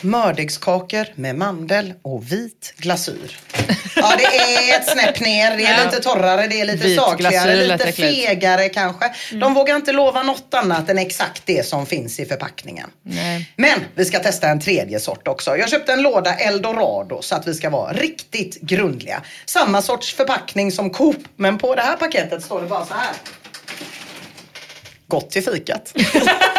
Mördegskakor 0.00 1.06
med 1.14 1.36
mandel 1.36 1.94
och 2.02 2.32
vit 2.32 2.74
glasyr. 2.76 3.36
Ja, 3.96 4.14
det 4.18 4.24
är 4.24 4.78
ett 4.80 4.88
snäpp 4.88 5.20
ner. 5.20 5.56
Det 5.56 5.64
är 5.66 5.78
Ja. 5.78 5.84
lite 5.84 6.02
torrare, 6.02 6.46
det 6.46 6.60
är 6.60 6.64
lite 6.64 6.84
Vit 6.88 6.98
sakligare, 6.98 7.56
lite 7.66 7.74
äckligt. 7.88 7.96
fegare 8.26 8.68
kanske. 8.68 9.04
Mm. 9.30 9.40
De 9.40 9.54
vågar 9.54 9.76
inte 9.76 9.92
lova 9.92 10.22
något 10.22 10.54
annat 10.54 10.90
än 10.90 10.98
exakt 10.98 11.42
det 11.44 11.66
som 11.66 11.86
finns 11.86 12.20
i 12.20 12.24
förpackningen. 12.26 12.90
Nej. 13.02 13.52
Men 13.56 13.80
vi 13.94 14.04
ska 14.04 14.18
testa 14.18 14.48
en 14.48 14.60
tredje 14.60 15.00
sort 15.00 15.28
också. 15.28 15.56
Jag 15.56 15.68
köpte 15.70 15.92
en 15.92 16.02
låda 16.02 16.34
Eldorado 16.34 17.22
så 17.22 17.34
att 17.34 17.46
vi 17.48 17.54
ska 17.54 17.70
vara 17.70 17.92
riktigt 17.92 18.60
grundliga. 18.60 19.22
Samma 19.46 19.82
sorts 19.82 20.14
förpackning 20.14 20.72
som 20.72 20.90
Coop, 20.90 21.16
men 21.36 21.58
på 21.58 21.74
det 21.74 21.82
här 21.82 21.96
paketet 21.96 22.42
står 22.44 22.60
det 22.62 22.66
bara 22.66 22.86
så 22.86 22.94
här. 22.94 23.12
Gott 25.06 25.30
till 25.30 25.42
fikat. 25.44 25.92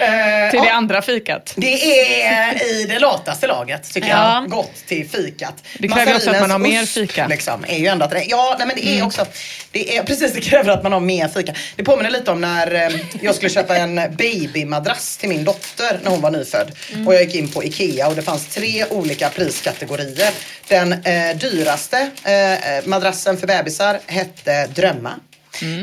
Eh, 0.00 0.50
Till 0.50 0.60
det 0.60 0.70
andra 0.72 1.02
fikat. 1.02 1.52
det 1.56 2.22
är 2.22 2.62
i 2.72 2.84
det 2.88 2.98
lataste 2.98 3.46
laget 3.46 3.92
tycker 3.94 4.08
Ja. 4.08 4.34
jag. 4.42 4.50
Gott 4.50 4.86
till 4.86 5.08
fikat. 5.08 5.54
Det 5.78 5.88
kräver 5.88 6.14
också 6.16 6.30
att 6.30 6.40
man 6.40 6.50
har 6.50 6.58
mer 6.58 6.84
fika. 6.86 7.26
Liksom, 7.26 7.64
är 7.68 7.78
ju 7.78 7.86
ändå 7.86 8.04
att 8.04 8.28
ja, 8.28 8.54
nej, 8.58 8.66
men 8.66 8.76
det 8.76 8.86
är 8.98 9.04
också, 9.06 9.26
det 9.70 9.96
är, 9.96 10.02
precis 10.02 10.32
det 10.32 10.40
kräver 10.40 10.72
att 10.72 10.82
man 10.82 10.92
har 10.92 11.00
mer 11.00 11.28
fika. 11.28 11.54
Det 11.76 11.84
påminner 11.84 12.10
lite 12.10 12.30
om 12.30 12.40
när 12.40 12.74
eh, 12.74 13.00
jag 13.20 13.34
skulle 13.34 13.50
köpa 13.50 13.76
en 13.76 14.00
babymadrass 14.16 15.16
till 15.16 15.28
min 15.28 15.44
dotter 15.44 16.00
när 16.02 16.10
hon 16.10 16.20
var 16.20 16.30
nyfödd. 16.30 16.72
Och 17.06 17.14
jag 17.14 17.22
gick 17.22 17.34
in 17.34 17.48
på 17.48 17.64
Ikea 17.64 18.08
och 18.08 18.16
det 18.16 18.22
fanns 18.22 18.46
tre 18.46 18.84
olika 18.90 19.28
priskategorier. 19.28 20.30
Den 20.68 20.92
eh, 20.92 21.36
dyraste 21.36 22.10
eh, 22.24 22.84
madrassen 22.88 23.36
för 23.38 23.46
bebisar 23.46 23.98
hette 24.06 24.66
Drömma. 24.66 25.10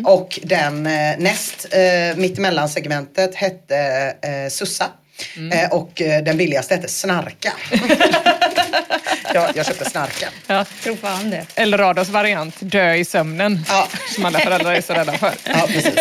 Och 0.06 0.40
den 0.44 0.88
eh, 0.88 1.18
näst 1.18 1.68
eh, 1.72 2.18
mittemellan 2.18 2.70
segmentet 2.70 3.36
hette 3.36 3.78
eh, 4.22 4.50
Sussa. 4.50 4.86
Eh, 5.54 5.72
och 5.74 6.02
eh, 6.02 6.24
den 6.24 6.38
billigaste 6.38 6.76
hette 6.76 6.88
Snarka. 6.88 7.54
jag, 9.34 9.50
jag 9.56 9.66
köpte 9.66 9.90
Snarka. 9.90 10.28
Ja. 10.48 10.66
Tror 10.84 10.96
fan 10.96 11.30
det. 11.30 11.46
Eldorados 11.56 12.10
variant, 12.10 12.56
dö 12.60 12.94
i 12.94 13.06
sömnen. 13.06 13.66
Ja. 13.68 13.88
Som 14.16 14.26
alla 14.26 14.40
föräldrar 14.40 14.74
är 14.74 14.82
så 14.82 14.94
rädda 14.94 15.14
för. 15.14 15.32
Ja, 15.46 15.68
precis. 15.68 15.96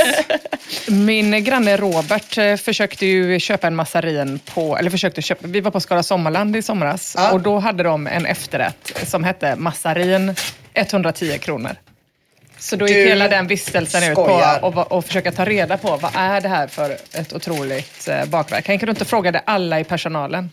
Min 0.88 1.44
granne 1.44 1.76
Robert 1.76 2.38
eh, 2.38 2.56
försökte 2.56 3.06
ju 3.06 3.40
köpa 3.40 3.66
en 3.66 3.76
massarin 3.76 4.38
på, 4.54 4.76
eller 4.78 4.90
försökte 4.90 5.22
köpa, 5.22 5.46
vi 5.46 5.60
var 5.60 5.70
på 5.70 5.80
Skara 5.80 6.02
Sommarland 6.02 6.56
i 6.56 6.62
somras 6.62 7.14
Ja. 7.18 7.30
och 7.30 7.40
då 7.40 7.58
hade 7.58 7.82
de 7.82 8.06
en 8.06 8.26
efterrätt 8.26 8.92
som 9.06 9.24
hette 9.24 9.56
massarin 9.56 10.34
110 10.74 11.38
kronor. 11.38 11.76
Så 12.62 12.76
då 12.76 12.88
gick 12.88 12.96
Du 12.96 13.04
hela 13.08 13.28
den 13.28 13.46
vistelsen 13.46 14.02
ut 14.02 14.14
på 14.14 14.24
skojar. 14.24 14.64
och, 14.64 14.92
och 14.92 15.04
försöka 15.04 15.32
ta 15.32 15.44
reda 15.44 15.76
på 15.78 15.96
vad 15.96 16.10
är 16.16 16.40
det 16.40 16.48
här 16.48 16.66
för 16.66 16.90
ett 17.12 17.32
otroligt 17.32 18.08
eh, 18.08 18.24
bakverk. 18.24 18.64
Kan 18.64 18.72
inte 18.72 18.86
du 18.86 18.90
inte 18.90 19.04
fråga 19.04 19.32
det 19.32 19.42
alla 19.44 19.80
i 19.80 19.84
personalen? 19.84 20.50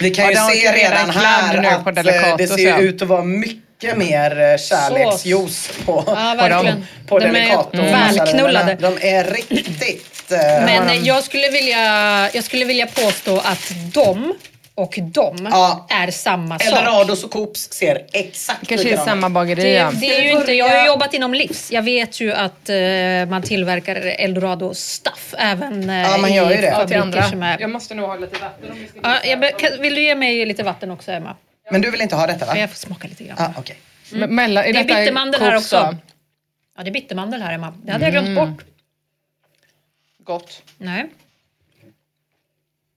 Vi 0.00 0.10
kan 0.10 0.32
Ja, 0.32 0.52
ju 0.54 0.60
se 0.60 0.72
redan 0.72 1.10
här 1.10 1.60
nu 1.62 1.68
att 1.68 1.84
på 1.84 1.90
eh, 1.90 1.94
Delicato, 1.94 2.36
det 2.36 2.46
ser 2.48 2.78
ut 2.78 3.02
att 3.02 3.08
vara 3.08 3.22
mycket 3.24 3.96
mer 3.96 4.40
eh, 4.40 4.56
kärleksjuice 4.58 5.70
på, 5.84 6.04
Ja, 6.06 6.34
verkligen. 6.38 6.86
på 7.08 7.18
De 7.18 7.24
är 7.26 7.32
Delicato. 7.32 7.76
välknullade. 7.82 8.74
De 8.74 8.98
är 9.00 9.24
riktigt... 9.24 10.32
eh, 10.32 10.38
Men 10.64 11.04
jag 11.04 11.24
skulle, 11.24 11.50
vilja, 11.50 11.78
jag 12.34 12.44
skulle 12.44 12.64
vilja 12.64 12.86
påstå 12.86 13.38
att 13.38 13.72
de 13.92 14.34
och 14.82 14.98
de 15.02 15.48
Ja. 15.50 15.86
är 15.90 16.10
samma 16.10 16.58
sak. 16.58 16.68
Eldorados 16.68 17.24
och 17.24 17.30
Coops 17.30 17.72
ser 17.72 18.06
exakt 18.12 18.68
Kanske 18.68 18.74
är 18.74 18.90
likadana 18.90 19.04
samma 19.10 19.26
ut. 19.26 19.32
bageri. 19.32 19.62
Det, 19.62 19.68
ja. 19.72 19.90
det 20.00 20.16
är 20.18 20.22
ju 20.22 20.30
inte, 20.30 20.52
jag 20.52 20.68
har 20.68 20.80
ju 20.80 20.86
jobbat 20.86 21.14
inom 21.14 21.34
livs. 21.34 21.72
Jag 21.72 21.82
vet 21.82 22.20
ju 22.20 22.32
att 22.32 22.68
eh, 22.68 22.76
man 23.30 23.42
tillverkar 23.42 23.96
eldorado 23.96 24.74
stuff 24.74 25.34
även 25.38 25.90
eh, 25.90 25.96
Ja, 26.10 26.16
man 26.18 26.32
gör 26.34 26.50
ju 26.50 26.58
i 26.58 26.60
det. 26.60 26.66
Ja, 26.66 26.74
fabriker 26.76 27.00
andra. 27.00 27.22
som 27.22 27.42
är... 27.42 27.60
Jag 27.60 27.70
måste 27.70 27.94
nog 27.94 28.06
ha 28.08 28.16
lite 28.16 28.38
vatten 28.40 28.70
om 28.72 28.78
vi 28.78 28.88
ska 28.88 28.98
Ja, 29.02 29.16
jag 29.24 29.40
be, 29.40 29.50
kan, 29.52 29.70
vill 29.80 29.94
du 29.94 30.02
ge 30.02 30.14
mig 30.14 30.46
lite 30.46 30.62
vatten 30.62 30.90
också 30.90 31.12
Emma? 31.12 31.36
Men 31.70 31.80
du 31.80 31.90
vill 31.90 32.00
inte 32.00 32.16
ha 32.16 32.26
detta 32.26 32.46
va? 32.46 32.52
Men 32.52 32.60
jag 32.60 32.70
får 32.70 32.76
smaka 32.76 33.08
lite 33.08 33.24
grann. 33.24 33.36
Ah, 33.40 33.48
okej. 33.58 33.76
Men 34.10 34.34
Mellan, 34.34 34.64
är 34.64 34.72
Det 34.72 34.78
är 34.78 34.84
bittermandel 34.84 35.40
här 35.42 35.56
också. 35.56 35.76
då? 35.76 35.96
Ja, 36.76 36.82
det 36.82 36.90
är 36.90 36.92
bittermandel 36.92 37.42
här 37.42 37.52
Emma. 37.54 37.74
Det 37.84 37.92
hade 37.92 38.04
jag 38.04 38.12
glömt 38.12 38.36
bort. 38.36 38.64
Gott. 40.24 40.62
Nej. 40.78 41.06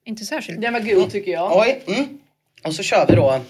Inte 0.06 0.24
särskilt. 0.24 0.60
Den 0.60 0.72
var 0.72 0.80
god 0.80 1.10
tycker 1.10 1.32
jag. 1.32 1.56
Oj. 1.56 1.82
Mm. 1.86 2.18
Och 2.64 2.74
så 2.74 2.82
kör 2.82 3.06
vi 3.06 3.14
då 3.14 3.40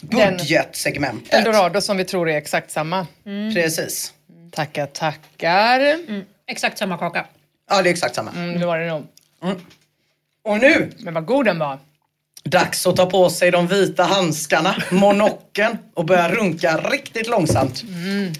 budgetsegmentet. 0.00 1.34
Eldorado 1.34 1.80
som 1.80 1.96
vi 1.96 2.04
tror 2.04 2.30
är 2.30 2.36
exakt 2.36 2.70
samma. 2.70 3.06
Precis. 3.54 4.12
Tackar, 4.50 4.86
tackar. 4.86 5.80
Mm. 5.80 6.24
Exakt 6.46 6.78
samma 6.78 6.98
kaka. 6.98 7.26
Ja, 7.70 7.82
det 7.82 7.88
är 7.88 7.92
exakt 7.92 8.14
samma. 8.14 8.30
det 8.30 8.66
var 8.66 8.78
det 8.78 8.86
nog. 8.86 9.06
Och 10.44 10.58
nu, 10.58 10.90
Men 10.98 11.14
vad 11.14 11.26
god 11.26 11.44
den 11.44 11.58
var. 11.58 11.78
dags 12.44 12.86
att 12.86 12.96
ta 12.96 13.06
på 13.06 13.30
sig 13.30 13.50
de 13.50 13.66
vita 13.66 14.02
handskarna, 14.02 14.76
monocken 14.90 15.78
och 15.94 16.04
börja 16.04 16.28
runka 16.28 16.76
riktigt 16.76 17.28
långsamt. 17.28 17.84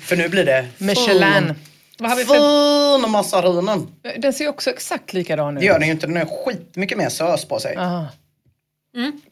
För 0.00 0.16
nu 0.16 0.28
blir 0.28 0.44
det 0.44 0.66
Michelin. 0.78 1.54
Vad 1.98 2.10
har 2.10 2.16
vi 2.16 2.24
för... 2.24 2.98
Fin 3.02 3.10
massarinen. 3.10 3.86
Den 4.18 4.32
ser 4.32 4.48
också 4.48 4.70
exakt 4.70 5.12
likadan 5.12 5.56
ut. 5.56 5.60
Det 5.60 5.66
gör 5.66 5.78
den 5.78 5.88
ju 5.88 5.92
inte, 5.94 6.06
den 6.06 6.16
har 6.16 6.44
skitmycket 6.44 6.98
mer 6.98 7.08
sös 7.08 7.44
på 7.44 7.60
sig. 7.60 7.76
Aha. 7.76 8.06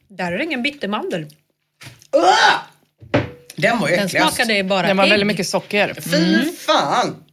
Där 0.09 0.33
är 0.33 0.39
det 0.39 0.45
ingen 0.45 0.63
bittermandel. 0.63 1.27
Ah! 2.11 2.59
Den 3.57 3.79
var 3.79 3.89
ju 3.89 3.97
Den 3.97 4.07
äckligast. 4.07 4.37
smakade 4.37 4.65
bara 4.65 4.87
Den 4.87 4.97
var 4.97 5.05
ägg. 5.05 5.11
väldigt 5.11 5.27
mycket 5.27 5.47
socker. 5.49 5.95
Fy 6.01 6.45
fan! 6.53 7.25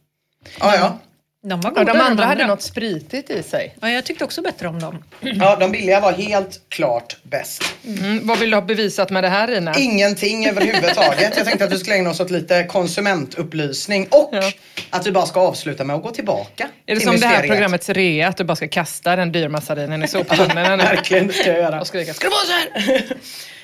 Ja, 0.60 0.74
ja. 0.76 0.98
De 1.42 1.60
var 1.60 1.72
Ja, 1.76 1.80
goda 1.80 1.92
de 1.92 2.00
andra 2.00 2.24
hade 2.24 2.46
något 2.46 2.62
spritigt 2.62 3.30
i 3.30 3.42
sig. 3.42 3.76
Ja, 3.80 3.90
jag 3.90 4.04
tyckte 4.04 4.24
också 4.24 4.42
bättre 4.42 4.68
om 4.68 4.78
dem. 4.80 5.04
ja, 5.20 5.56
de 5.60 5.72
billiga 5.72 6.00
var 6.00 6.12
helt 6.12 6.60
klart 6.68 7.16
bäst. 7.22 7.62
Mm. 7.86 8.26
Vad 8.26 8.38
vill 8.38 8.50
du 8.50 8.56
ha 8.56 8.62
bevisat 8.62 9.10
med 9.10 9.24
det 9.24 9.28
här 9.28 9.50
Ina? 9.56 9.74
Ingenting 9.78 10.46
överhuvudtaget. 10.46 11.32
Jag 11.36 11.44
tänkte 11.46 11.64
att 11.64 11.72
vi 11.72 11.78
skulle 11.78 11.96
ägna 11.96 12.10
oss 12.10 12.20
åt 12.20 12.30
lite 12.30 12.64
konsumentupplysning 12.64 14.06
och 14.10 14.28
Ja. 14.32 14.52
att 14.90 15.06
vi 15.06 15.12
bara 15.12 15.26
ska 15.26 15.40
avsluta 15.40 15.84
med 15.84 15.96
att 15.96 16.02
gå 16.02 16.10
tillbaka 16.10 16.68
Är 16.86 16.94
det 16.94 17.00
till 17.00 17.08
som 17.08 17.16
det 17.20 17.26
här 17.26 17.32
mysteriet. 17.32 17.50
programmets 17.52 17.88
rea, 17.88 18.28
att 18.28 18.36
du 18.36 18.44
bara 18.44 18.56
ska 18.56 18.68
kasta 18.68 19.16
den 19.16 19.32
dyrmassarinen 19.32 20.02
i 20.04 20.08
soptunnan? 20.08 20.78
Verkligen, 20.78 21.26
det 21.26 21.32
ska 21.32 21.46
jag 21.48 21.58
göra. 21.58 21.80
Och 21.80 21.86
skrika 21.86 22.14
ska 22.14 22.28
det 22.28 22.34
vara 22.34 22.44
så 22.44 22.90
här? 22.92 23.04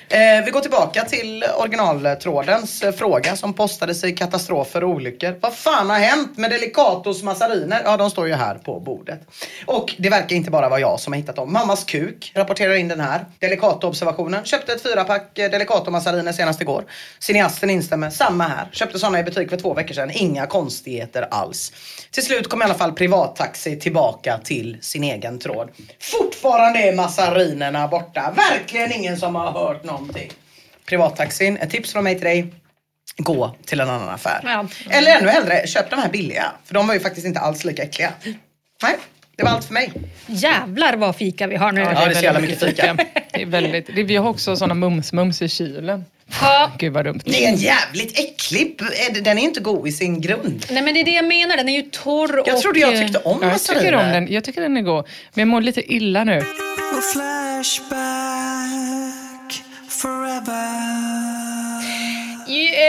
Eh, 0.09 0.45
vi 0.45 0.51
går 0.51 0.61
tillbaka 0.61 1.05
till 1.05 1.43
originaltrådens 1.57 2.81
eh, 2.81 2.91
fråga 2.91 3.35
som 3.35 3.53
postades 3.53 4.03
i 4.03 4.11
katastrofer 4.11 4.83
och 4.83 4.89
olyckor. 4.89 5.35
Vad 5.41 5.53
fan 5.53 5.89
har 5.89 5.97
hänt 5.99 6.37
med 6.37 6.49
Delicatos 6.49 7.23
massariner? 7.23 7.81
Ja, 7.85 7.97
de 7.97 8.09
står 8.09 8.27
ju 8.27 8.33
här 8.33 8.55
på 8.55 8.79
bordet. 8.79 9.21
Och 9.65 9.95
det 9.97 10.09
verkar 10.09 10.35
inte 10.35 10.51
bara 10.51 10.69
vara 10.69 10.79
jag 10.79 10.99
som 10.99 11.13
har 11.13 11.17
hittat 11.17 11.35
dem. 11.35 11.53
Mammas 11.53 11.83
kuk 11.83 12.31
rapporterar 12.35 12.73
in 12.73 12.87
den 12.87 12.99
här. 12.99 13.25
Delicato-observationen. 13.39 14.45
Köpte 14.45 14.73
ett 14.73 14.83
fyrapack 14.83 15.39
eh, 15.39 15.51
Delicato-massariner 15.51 16.31
senast 16.31 16.61
igår. 16.61 16.85
Cineasten 17.19 17.69
instämmer. 17.69 18.09
Samma 18.09 18.43
här. 18.43 18.69
Köpte 18.71 18.99
sådana 18.99 19.19
i 19.19 19.23
butik 19.23 19.49
för 19.49 19.57
två 19.57 19.73
veckor 19.73 19.93
sedan. 19.93 20.11
Inga 20.13 20.45
konstigheter 20.45 21.27
alls. 21.31 21.71
Till 22.11 22.25
slut 22.25 22.49
kom 22.49 22.61
i 22.61 22.65
alla 22.65 22.73
fall 22.73 22.91
privattaxi 22.91 23.79
tillbaka 23.79 24.39
till 24.43 24.77
sin 24.81 25.03
egen 25.03 25.39
tråd. 25.39 25.69
Fortfarande 25.99 26.79
är 26.79 26.95
massarinerna 26.95 27.87
borta. 27.87 28.33
Verkligen 28.35 28.93
ingen 28.93 29.17
som 29.17 29.35
har 29.35 29.51
hört 29.51 29.83
något 29.83 29.96
någonting. 29.99 30.31
Privattaxin, 30.85 31.57
ett 31.57 31.69
tips 31.69 31.91
från 31.91 32.03
mig 32.03 32.15
till 32.15 32.25
dig. 32.25 32.53
Gå 33.17 33.55
till 33.65 33.79
en 33.79 33.89
annan 33.89 34.09
affär. 34.09 34.39
Ja. 34.43 34.67
Eller 34.89 35.17
ännu 35.17 35.29
hellre, 35.29 35.67
köp 35.67 35.89
de 35.89 35.99
här 35.99 36.09
billiga. 36.09 36.51
För 36.65 36.73
de 36.73 36.87
var 36.87 36.93
ju 36.93 36.99
faktiskt 36.99 37.27
inte 37.27 37.39
alls 37.39 37.65
lika 37.65 37.83
äckliga. 37.83 38.13
Nej, 38.83 38.95
det 39.35 39.43
var 39.43 39.51
allt 39.51 39.65
för 39.65 39.73
mig. 39.73 39.91
Jävlar 40.25 40.95
vad 40.95 41.15
fika 41.15 41.47
vi 41.47 41.55
har 41.55 41.71
nu. 41.71 41.81
Ja, 41.81 41.89
det 41.89 42.11
är 42.11 42.13
så 42.13 42.23
jävla 42.23 42.39
mycket 42.39 42.59
fika. 42.59 42.97
Det 43.33 43.41
är 43.41 43.45
väldigt, 43.45 43.95
det, 43.95 44.03
vi 44.03 44.15
har 44.15 44.29
också 44.29 44.55
såna 44.55 44.73
mums-mums 44.73 45.43
i 45.43 45.49
kylen. 45.49 46.05
Ja. 46.41 46.71
Gud 46.77 46.93
vad 46.93 47.05
dumt. 47.05 47.21
Det 47.25 47.45
är 47.45 47.49
en 47.49 47.55
jävligt 47.55 48.19
äcklig, 48.19 48.79
den 49.21 49.37
är 49.37 49.41
inte 49.41 49.59
god 49.59 49.87
i 49.87 49.91
sin 49.91 50.21
grund. 50.21 50.65
Nej 50.69 50.81
men 50.81 50.93
det 50.93 50.99
är 50.99 51.05
det 51.05 51.11
jag 51.11 51.25
menar, 51.25 51.57
den 51.57 51.69
är 51.69 51.75
ju 51.75 51.81
torr 51.81 52.43
Jag 52.45 52.55
och... 52.55 52.61
trodde 52.61 52.79
jag 52.79 52.93
eh, 52.93 53.01
tyckte 53.01 53.19
om 53.19 53.39
Ja, 53.41 53.49
jag 53.49 53.63
tycker 53.63 53.95
om 53.95 54.11
den. 54.11 54.33
Jag 54.33 54.43
tycker 54.43 54.61
den 54.61 54.77
är 54.77 54.81
god. 54.81 55.05
Men 55.33 55.41
jag 55.41 55.47
mår 55.47 55.61
lite 55.61 55.93
illa 55.93 56.23
nu. 56.23 56.41
Och 59.97 60.01
forever. 60.01 61.81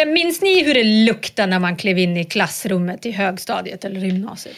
Eh, 0.03 0.13
Minns 0.13 0.41
ni 0.41 0.65
hur 0.65 0.75
det 0.75 0.85
luktade 0.85 1.47
när 1.51 1.59
man 1.59 1.77
klev 1.77 1.99
in 1.99 2.17
i 2.17 2.25
klassrummet 2.25 3.07
i 3.07 3.11
högstadiet 3.11 3.85
eller 3.85 4.01
gymnasiet? 4.01 4.57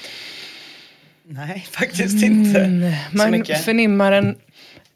Nej, 1.29 1.67
faktiskt 1.71 2.23
inte. 2.25 2.53
så 2.55 2.59
Mm, 2.61 2.93
Man 3.13 3.31
mycket. 3.31 3.65
förnimmar 3.65 4.13
en 4.13 4.37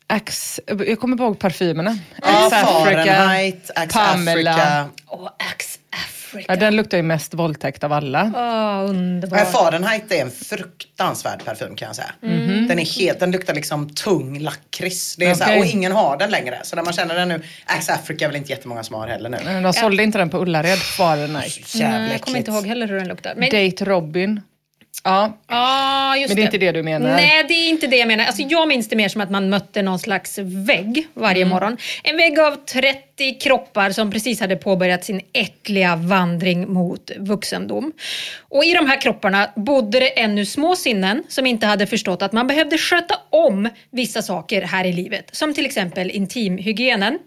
Axe, 0.07 0.63
jag 0.67 1.01
kommer 1.01 1.17
ihåg 1.17 1.39
parfymerna. 1.39 1.99
Ja, 2.23 2.47
Axe 2.47 2.67
Fahrenheit, 2.67 3.71
Axe 3.75 3.99
Pamela. 3.99 4.51
Africa. 4.55 4.89
Åh, 5.07 5.31
Axe 5.53 5.79
Africa. 6.35 6.53
Ja, 6.53 6.57
den 6.57 6.77
luktar 6.77 6.97
ju 6.97 7.03
mest 7.03 7.35
våldtäkt 7.35 7.85
av 7.85 7.93
alla. 7.93 8.33
Åh, 8.35 8.91
underbar. 8.91 9.39
Fahrenheit 9.39 10.13
är 10.13 10.21
en 10.21 10.31
fruktansvärd 10.31 11.45
parfym 11.45 11.77
kan 11.77 11.87
jag 11.87 11.97
säga. 11.97 12.11
Den, 12.69 12.79
är 12.79 12.99
helt, 12.99 13.21
den 13.21 13.31
luktar 13.31 13.55
liksom 13.55 13.91
tung 13.95 14.39
lakrits. 14.39 15.17
Det 15.17 15.27
är 15.27 15.35
så 15.35 15.45
här, 15.45 15.51
Okej. 15.53 15.61
och 15.61 15.67
ingen 15.67 15.93
har 15.93 16.17
den 16.17 16.31
längre. 16.31 16.61
Så 16.63 16.77
när 16.77 16.83
man 16.83 16.93
känner 16.93 17.15
den 17.15 17.29
nu, 17.29 17.43
Axe 17.67 17.93
Africa 17.93 18.25
är 18.25 18.29
väl 18.29 18.37
inte 18.37 18.53
jättemånga 18.53 18.83
som 18.85 18.95
har 18.97 19.09
heller 19.09 19.31
nu. 19.31 19.39
Men 19.45 19.63
De 19.63 19.73
sålde 19.73 20.03
inte 20.03 20.19
den 20.19 20.31
på 20.31 20.39
Ullared, 20.39 20.79
Fahrenheit. 20.79 21.75
Jävla 21.75 21.99
Nej, 21.99 22.13
jag 22.13 22.21
kommer 22.21 22.39
inte 22.39 22.51
ihåg 22.51 22.67
heller 22.67 22.89
hur 22.89 22.97
den 22.97 23.09
luktar. 23.09 23.35
Men, 23.37 23.51
Date 23.51 23.85
Robin. 23.85 24.41
Ja, 25.05 25.39
Ja, 25.49 26.17
just 26.17 26.29
men 26.29 26.37
det 26.37 26.43
är 26.43 26.45
inte 26.45 26.59
det 26.59 26.73
du 26.73 26.83
menar. 26.83 27.11
Nej, 27.11 27.45
det 27.49 27.55
är 27.55 27.69
inte 27.69 27.87
det 27.87 27.97
jag 27.97 28.09
menar. 28.09 28.25
Alltså, 28.25 28.43
jag 28.43 28.69
minns 28.69 28.89
det 28.89 28.97
mer 28.97 29.09
som 29.09 29.21
att 29.21 29.31
man 29.31 29.49
mötte 29.51 29.83
någon 29.83 29.99
slags 29.99 30.39
vägg 30.43 31.07
varje 31.15 31.37
Mm. 31.43 31.49
morgon. 31.49 31.77
En 32.05 32.17
vägg 32.17 32.39
av 32.39 32.57
30 32.67 32.95
kroppar 33.41 33.91
som 33.91 34.11
precis 34.11 34.41
hade 34.41 34.57
påbörjat 34.57 35.05
sin 35.05 35.21
äckliga 35.33 35.97
vandring 35.97 36.73
mot 36.73 37.11
vuxendom. 37.17 37.93
Och 38.41 38.65
i 38.65 38.75
de 38.75 38.87
här 38.87 39.01
kropparna 39.01 39.51
bodde 39.57 40.01
det 40.01 40.21
ännu 40.21 40.47
små 40.47 40.77
sinnen 40.77 41.23
som 41.29 41.47
inte 41.47 41.67
hade 41.67 41.87
förstått 41.87 42.23
att 42.23 42.33
man 42.33 42.47
behövde 42.47 42.79
sköta 42.79 43.15
om 43.31 43.69
vissa 43.91 44.23
saker 44.23 44.63
här 44.63 44.85
i 44.85 44.93
livet. 44.93 45.29
Som 45.33 45.55
till 45.55 45.67
exempel 45.67 46.11
intimhygienen. 46.11 47.19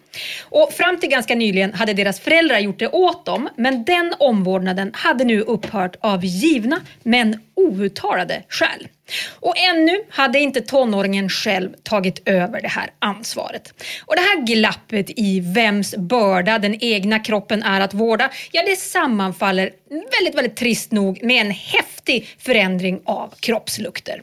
Och 0.42 0.74
fram 0.74 1.00
till 1.00 1.10
ganska 1.10 1.36
nyligen 1.36 1.74
hade 1.74 1.94
deras 1.94 2.20
föräldrar 2.20 2.60
gjort 2.60 2.80
det 2.80 2.88
åt 2.88 3.26
dem, 3.26 3.50
men 3.58 3.86
den 3.86 4.14
omvårdnaden 4.20 4.92
hade 4.94 5.24
nu 5.24 5.42
upphört 5.42 5.96
av 6.00 6.26
givna 6.26 6.80
men 7.04 7.40
outtalade 7.56 8.44
skäl. 8.50 8.88
Och 9.40 9.58
ännu 9.58 10.04
hade 10.10 10.40
inte 10.40 10.62
tonåringen 10.62 11.30
själv 11.30 11.70
tagit 11.84 12.22
över 12.26 12.62
det 12.62 12.68
här 12.68 12.90
ansvaret. 13.00 13.74
Och 14.06 14.16
det 14.16 14.22
här 14.22 14.46
glappet 14.46 15.10
i 15.10 15.40
vems 15.40 15.96
börda 15.96 16.60
den 16.60 16.84
egna 16.84 17.20
kroppen 17.20 17.64
är 17.64 17.82
att 17.82 17.94
vårda, 17.94 18.30
ja 18.52 18.64
det 18.66 18.76
sammanfaller 18.76 19.72
väldigt, 19.90 20.36
väldigt 20.36 20.56
trist 20.56 20.92
nog 20.92 21.24
med 21.24 21.42
en 21.42 21.52
häftig 21.52 21.97
förändring 22.40 23.00
av 23.06 23.34
kroppslukter. 23.40 24.22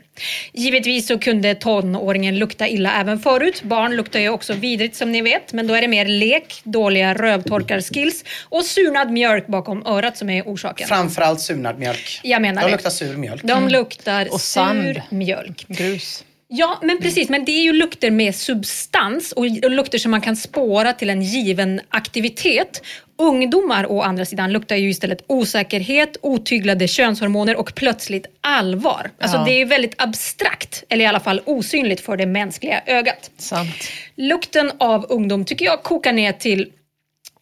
Givetvis 0.53 1.07
så 1.07 1.19
kunde 1.19 1.55
tonåringen 1.55 2.39
lukta 2.39 2.69
illa 2.69 2.93
även 3.01 3.19
förut. 3.19 3.63
Barn 3.63 3.97
luktar 3.97 4.21
ju 4.21 4.29
också 4.29 4.53
vidrigt 4.53 4.97
som 4.97 5.13
ni 5.13 5.23
vet, 5.23 5.53
men 5.53 5.67
då 5.67 5.75
är 5.75 5.81
det 5.81 5.89
mer 5.89 6.07
lek, 6.07 6.61
dåliga 6.65 7.15
rövtorkarskills 7.15 8.25
och 8.43 8.65
surnad 8.65 9.11
mjölk 9.13 9.47
bakom 9.47 9.87
örat 9.87 10.17
som 10.17 10.31
är 10.31 10.43
orsaken. 10.43 10.89
Framförallt 10.89 11.41
surnad 11.41 11.79
mjölk. 11.79 12.21
Jag 12.23 12.43
menar 12.43 12.63
De 12.63 12.67
det. 12.67 12.73
luktar 12.73 12.91
sur 12.91 13.17
mjölk. 13.17 13.43
De 13.43 13.69
luktar 13.69 14.29
Och 14.33 14.41
sand. 14.41 14.83
sur 14.83 15.03
mjölk. 15.11 15.65
Grus. 15.69 16.25
Ja, 16.49 16.79
men 16.83 16.99
precis. 16.99 17.29
Men 17.29 17.45
det 17.45 17.53
är 17.53 17.63
ju 17.63 17.73
lukter 17.73 18.11
med 18.11 18.35
substans 18.35 19.33
och 19.33 19.45
och 19.45 19.71
lukter 19.71 19.99
som 19.99 20.11
man 20.11 20.21
kan 20.21 20.37
spåra 20.37 20.93
till 20.93 21.11
en 21.11 21.23
given 21.23 21.81
aktivitet. 21.89 22.83
Ungdomar 23.19 23.93
å 23.93 24.03
andra 24.03 24.25
sidan 24.25 24.53
luktar 24.53 24.77
ju 24.77 24.91
istället 24.91 25.25
osäkerhet, 25.27 26.17
otyglade 26.23 26.89
könshormoner 26.89 27.57
och 27.57 27.75
plötsligt 27.75 28.27
allvar. 28.41 29.11
Alltså 29.19 29.37
Ja. 29.39 29.45
det 29.45 29.61
är 29.61 29.67
väldigt 29.67 29.95
abstrakt, 29.99 30.85
eller 30.89 31.05
i 31.05 31.07
alla 31.07 31.21
fall 31.21 31.41
osynligt 31.45 32.01
för 32.01 32.17
det 32.17 32.27
mänskliga 32.27 32.83
ögat. 32.87 33.31
Sant. 33.39 33.75
Lukten 34.17 34.73
av 34.79 35.07
ungdom 35.09 35.45
tycker 35.45 35.65
jag 35.65 35.83
kokar 35.83 36.13
ner 36.13 36.33
till 36.33 36.71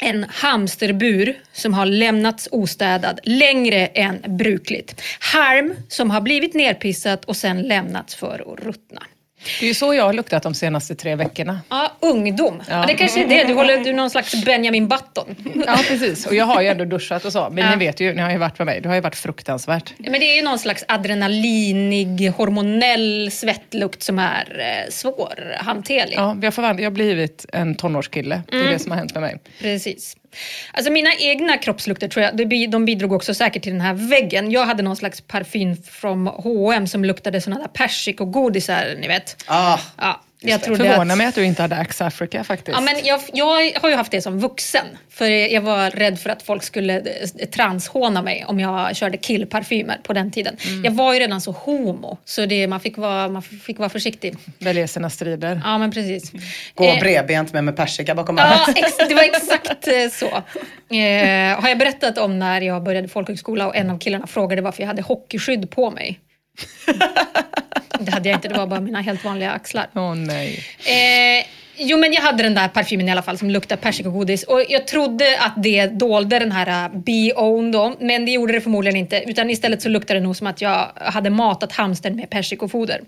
en 0.02 0.26
hamsterbur 0.28 1.36
som 1.52 1.74
har 1.74 1.86
lämnats 1.86 2.48
ostädad 2.52 3.20
längre 3.22 3.86
än 3.86 4.24
brukligt. 4.38 5.02
Harm 5.20 5.74
som 5.88 6.10
har 6.10 6.20
blivit 6.20 6.54
nerpissat 6.54 7.24
och 7.24 7.36
sen 7.36 7.62
lämnats 7.62 8.14
för 8.14 8.52
att 8.52 8.64
ruttna. 8.64 9.02
Det 9.60 9.66
är 9.66 9.68
ju 9.68 9.74
så 9.74 9.94
jag 9.94 10.04
har 10.04 10.12
luktat 10.12 10.42
de 10.42 10.54
senaste 10.54 10.94
tre 10.94 11.14
veckorna. 11.16 11.60
Ja, 11.68 11.92
ungdom. 12.00 12.62
Ja. 12.68 12.80
Ja. 12.80 12.84
det 12.86 12.94
kanske 12.94 13.22
är 13.24 13.28
det. 13.28 13.44
Du 13.44 13.54
håller 13.54 13.78
du 13.84 13.92
någon 13.92 14.10
slags 14.10 14.44
Benjamin 14.44 14.88
Button. 14.88 15.36
Ja, 15.66 15.78
precis. 15.88 16.26
Och 16.26 16.34
jag 16.34 16.44
har 16.44 16.62
ju 16.62 16.68
ändå 16.68 16.84
duschat 16.84 17.24
och 17.24 17.32
så. 17.32 17.48
Men 17.50 17.64
Ja. 17.64 17.70
ni 17.70 17.76
vet 17.86 18.00
ju, 18.00 18.14
ni 18.14 18.22
har 18.22 18.30
ju 18.30 18.38
varit 18.38 18.58
med 18.58 18.66
mig. 18.66 18.80
Det 18.80 18.88
har 18.88 18.94
ju 18.94 19.00
varit 19.00 19.16
fruktansvärt. 19.16 19.92
Men 19.98 20.12
det 20.12 20.32
är 20.32 20.36
ju 20.36 20.42
någon 20.42 20.58
slags 20.58 20.84
adrenalinig, 20.88 22.28
hormonell 22.36 23.30
svettlukt 23.32 24.02
som 24.02 24.18
är 24.18 24.58
eh, 24.60 24.90
svårhanterlig. 24.90 26.14
Ja, 26.16 26.36
jag, 26.42 26.54
förvand- 26.54 26.80
jag 26.80 26.86
har 26.86 26.90
blivit 26.90 27.46
en 27.52 27.74
tonårskille. 27.74 28.42
Det 28.48 28.56
är 28.56 28.60
Mm. 28.60 28.72
det 28.72 28.78
som 28.78 28.90
har 28.90 28.98
hänt 28.98 29.14
med 29.14 29.20
mig. 29.22 29.36
Precis. 29.60 30.16
Alltså 30.72 30.92
mina 30.92 31.14
egna 31.14 31.58
kroppslukter 31.58 32.08
tror 32.08 32.24
jag, 32.24 32.36
de 32.70 32.84
bidrog 32.84 33.12
också 33.12 33.34
säkert 33.34 33.62
till 33.62 33.72
den 33.72 33.80
här 33.80 33.94
väggen. 33.94 34.50
Jag 34.50 34.66
hade 34.66 34.82
någon 34.82 34.96
slags 34.96 35.20
parfym 35.20 35.76
från 35.90 36.26
H&M 36.26 36.86
som 36.86 37.04
luktade 37.04 37.40
sådana 37.40 37.60
där 37.60 37.68
persikogodisar, 37.68 38.94
ni 39.00 39.08
vet. 39.08 39.44
Ah, 39.46 39.78
Ja, 39.96 40.20
jag 40.42 40.50
Jag 40.50 40.62
trodde 40.62 40.84
förvånar 40.84 41.12
att... 41.12 41.18
mig 41.18 41.26
att 41.26 41.34
du 41.34 41.44
inte 41.44 41.62
hade 41.62 41.76
Axe 41.76 42.04
Africa 42.04 42.44
faktiskt. 42.44 42.78
Ja, 42.78 42.80
men 42.80 42.94
jag, 43.04 43.20
jag 43.32 43.80
har 43.80 43.88
ju 43.88 43.94
haft 43.94 44.12
det 44.12 44.22
som 44.22 44.40
vuxen. 44.40 44.86
För 45.10 45.26
jag 45.26 45.60
var 45.60 45.90
rädd 45.90 46.20
för 46.20 46.30
att 46.30 46.42
folk 46.42 46.62
skulle 46.62 46.98
eh, 46.98 47.48
transhåna 47.48 48.22
mig 48.22 48.44
om 48.48 48.60
jag 48.60 48.96
körde 48.96 49.16
killparfymer 49.16 49.98
på 50.02 50.12
den 50.12 50.30
tiden. 50.30 50.56
Mm. 50.66 50.84
Jag 50.84 50.92
var 50.92 51.14
ju 51.14 51.20
redan 51.20 51.40
så 51.40 51.50
homo, 51.50 52.18
så 52.24 52.46
det, 52.46 52.66
man, 52.66 52.80
fick 52.80 52.96
vara, 52.96 53.28
man 53.28 53.42
fick 53.42 53.78
vara 53.78 53.88
försiktig. 53.88 54.36
Väljer 54.58 55.08
strider. 55.08 55.60
Ja, 55.64 55.78
men 55.78 55.90
precis. 55.90 56.32
Gå 56.74 56.84
Eh, 56.84 57.00
bredbent 57.00 57.52
med 57.52 57.64
med 57.64 57.76
persika 57.76 58.14
bakom 58.14 58.38
Ja, 58.38 58.44
örat. 58.44 58.68
ex, 58.78 58.96
det 59.08 59.14
var 59.14 59.22
exakt 59.22 59.88
eh, 59.88 60.08
så. 60.12 60.26
Eh, 60.96 61.60
har 61.60 61.68
jag 61.68 61.78
berättat 61.78 62.18
om 62.18 62.38
när 62.38 62.60
jag 62.60 62.82
började 62.82 63.08
folkhögskola 63.08 63.66
och 63.66 63.76
en 63.76 63.90
av 63.90 63.98
killarna 63.98 64.26
frågade 64.26 64.62
varför 64.62 64.82
jag 64.82 64.88
hade 64.88 65.02
hockeyskydd 65.02 65.70
på 65.70 65.90
mig? 65.90 66.20
Det 67.98 68.10
hade 68.10 68.28
jag 68.28 68.36
inte, 68.36 68.48
det 68.48 68.54
var 68.54 68.66
bara 68.66 68.80
mina 68.80 69.00
helt 69.00 69.24
vanliga 69.24 69.50
axlar. 69.50 69.86
Åh 69.94 70.14
nej. 70.14 70.64
Eh, 70.78 71.46
jo 71.76 71.98
men 71.98 72.12
jag 72.12 72.22
hade 72.22 72.42
den 72.42 72.54
där 72.54 72.68
parfymen 72.68 73.08
i 73.08 73.12
alla 73.12 73.22
fall 73.22 73.38
som 73.38 73.50
luktar 73.50 73.76
persikogodis 73.76 74.42
och 74.42 74.62
jag 74.68 74.86
trodde 74.86 75.38
att 75.40 75.62
det 75.62 75.86
dolde 75.86 76.38
den 76.38 76.52
här 76.52 76.88
uh, 76.88 76.98
Be 76.98 77.32
Own 77.36 77.72
då, 77.72 77.96
men 78.00 78.24
det 78.24 78.32
gjorde 78.32 78.52
det 78.52 78.60
förmodligen 78.60 78.96
inte 78.96 79.22
utan 79.26 79.50
istället 79.50 79.82
så 79.82 79.88
luktade 79.88 80.20
det 80.20 80.24
nog 80.24 80.36
som 80.36 80.46
att 80.46 80.60
jag 80.60 80.86
hade 80.94 81.30
matat 81.30 81.72
hamstern 81.72 82.16
med 82.16 82.30
persikofoder. 82.30 83.00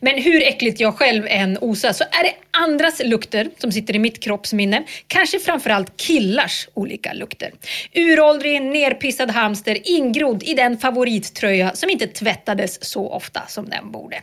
Men 0.00 0.22
hur 0.22 0.42
äckligt 0.42 0.80
jag 0.80 0.94
själv 0.94 1.26
än 1.28 1.58
osar 1.60 1.92
så 1.92 2.04
är 2.04 2.22
det 2.22 2.34
andras 2.50 3.00
lukter 3.04 3.50
som 3.58 3.72
sitter 3.72 3.96
i 3.96 3.98
mitt 3.98 4.22
kroppsminne. 4.22 4.84
Kanske 5.06 5.38
framförallt 5.38 5.96
killars 5.96 6.68
olika 6.74 7.12
lukter. 7.12 7.52
Uråldrig, 7.94 8.62
nerpissad 8.62 9.30
hamster 9.30 9.78
ingrodd 9.84 10.42
i 10.42 10.54
den 10.54 10.78
favorittröja 10.78 11.74
som 11.74 11.90
inte 11.90 12.06
tvättades 12.06 12.84
så 12.84 13.10
ofta 13.10 13.42
som 13.48 13.68
den 13.68 13.92
borde. 13.92 14.22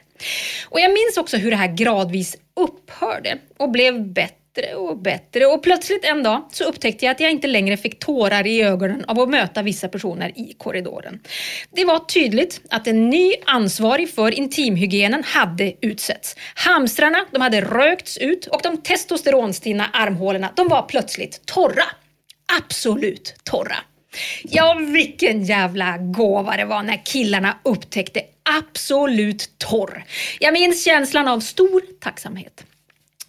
Och 0.65 0.79
jag 0.79 0.93
minns 0.93 1.17
också 1.17 1.37
hur 1.37 1.51
det 1.51 1.57
här 1.57 1.75
gradvis 1.75 2.37
upphörde 2.55 3.37
och 3.57 3.71
blev 3.71 4.13
bättre 4.13 4.44
och 4.75 4.97
bättre 4.97 5.45
och 5.45 5.63
plötsligt 5.63 6.05
en 6.05 6.23
dag 6.23 6.49
så 6.51 6.63
upptäckte 6.63 7.05
jag 7.05 7.11
att 7.11 7.19
jag 7.19 7.31
inte 7.31 7.47
längre 7.47 7.77
fick 7.77 7.99
tårar 7.99 8.47
i 8.47 8.61
ögonen 8.61 9.05
av 9.05 9.19
att 9.19 9.29
möta 9.29 9.61
vissa 9.61 9.87
personer 9.87 10.29
i 10.35 10.55
korridoren. 10.57 11.19
Det 11.71 11.85
var 11.85 11.99
tydligt 11.99 12.61
att 12.69 12.87
en 12.87 13.09
ny 13.09 13.33
ansvarig 13.45 14.09
för 14.09 14.31
intimhygienen 14.31 15.23
hade 15.23 15.73
utsetts. 15.81 16.35
Hamstrarna 16.55 17.25
de 17.31 17.41
hade 17.41 17.61
rökts 17.61 18.17
ut 18.17 18.45
och 18.47 18.59
de 18.63 18.77
testosteronstinna 18.77 19.89
armhålorna 19.93 20.49
de 20.55 20.67
var 20.67 20.81
plötsligt 20.81 21.45
torra. 21.45 21.85
Absolut 22.59 23.35
torra. 23.43 23.75
Ja, 24.43 24.73
vilken 24.73 25.43
jävla 25.43 25.97
gåva 25.97 26.57
det 26.57 26.65
var 26.65 26.83
när 26.83 27.05
killarna 27.05 27.59
upptäckte 27.63 28.21
Absolut 28.59 29.49
torr. 29.57 30.05
Jag 30.39 30.53
minns 30.53 30.85
känslan 30.85 31.27
av 31.27 31.39
stor 31.39 31.81
tacksamhet. 31.99 32.65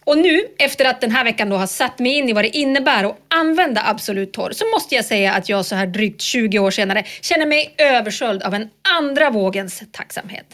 Och 0.07 0.19
nu, 0.19 0.49
efter 0.59 0.85
att 0.85 1.01
den 1.01 1.11
här 1.11 1.24
veckan 1.24 1.49
då 1.49 1.57
har 1.57 1.66
satt 1.66 1.99
mig 1.99 2.12
in 2.12 2.28
i 2.28 2.33
vad 2.33 2.45
det 2.45 2.57
innebär 2.57 3.05
att 3.05 3.19
använda 3.28 3.83
Absolut 3.87 4.33
Torr, 4.33 4.53
så 4.53 4.65
måste 4.74 4.95
jag 4.95 5.05
säga 5.05 5.33
att 5.33 5.49
jag 5.49 5.66
så 5.66 5.74
här 5.74 5.87
drygt 5.87 6.20
20 6.20 6.59
år 6.59 6.70
senare 6.70 7.05
känner 7.20 7.47
mig 7.47 7.74
översköljd 7.78 8.43
av 8.43 8.55
en 8.55 8.70
andra 8.99 9.31
vågens 9.31 9.83
tacksamhet. 9.93 10.47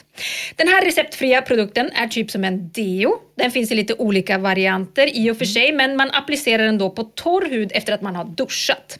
Den 0.56 0.68
här 0.68 0.84
receptfria 0.84 1.42
produkten 1.42 1.90
är 1.92 2.06
typ 2.06 2.30
som 2.30 2.44
en 2.44 2.70
deo. 2.70 3.14
Den 3.34 3.50
finns 3.50 3.72
i 3.72 3.74
lite 3.74 3.94
olika 3.94 4.38
varianter 4.38 5.16
i 5.16 5.30
och 5.30 5.38
för 5.38 5.44
sig, 5.44 5.72
men 5.72 5.96
man 5.96 6.10
applicerar 6.10 6.62
den 6.64 6.78
då 6.78 6.90
på 6.90 7.02
torr 7.02 7.50
hud 7.50 7.72
efter 7.74 7.92
att 7.92 8.02
man 8.02 8.16
har 8.16 8.24
duschat. 8.24 8.98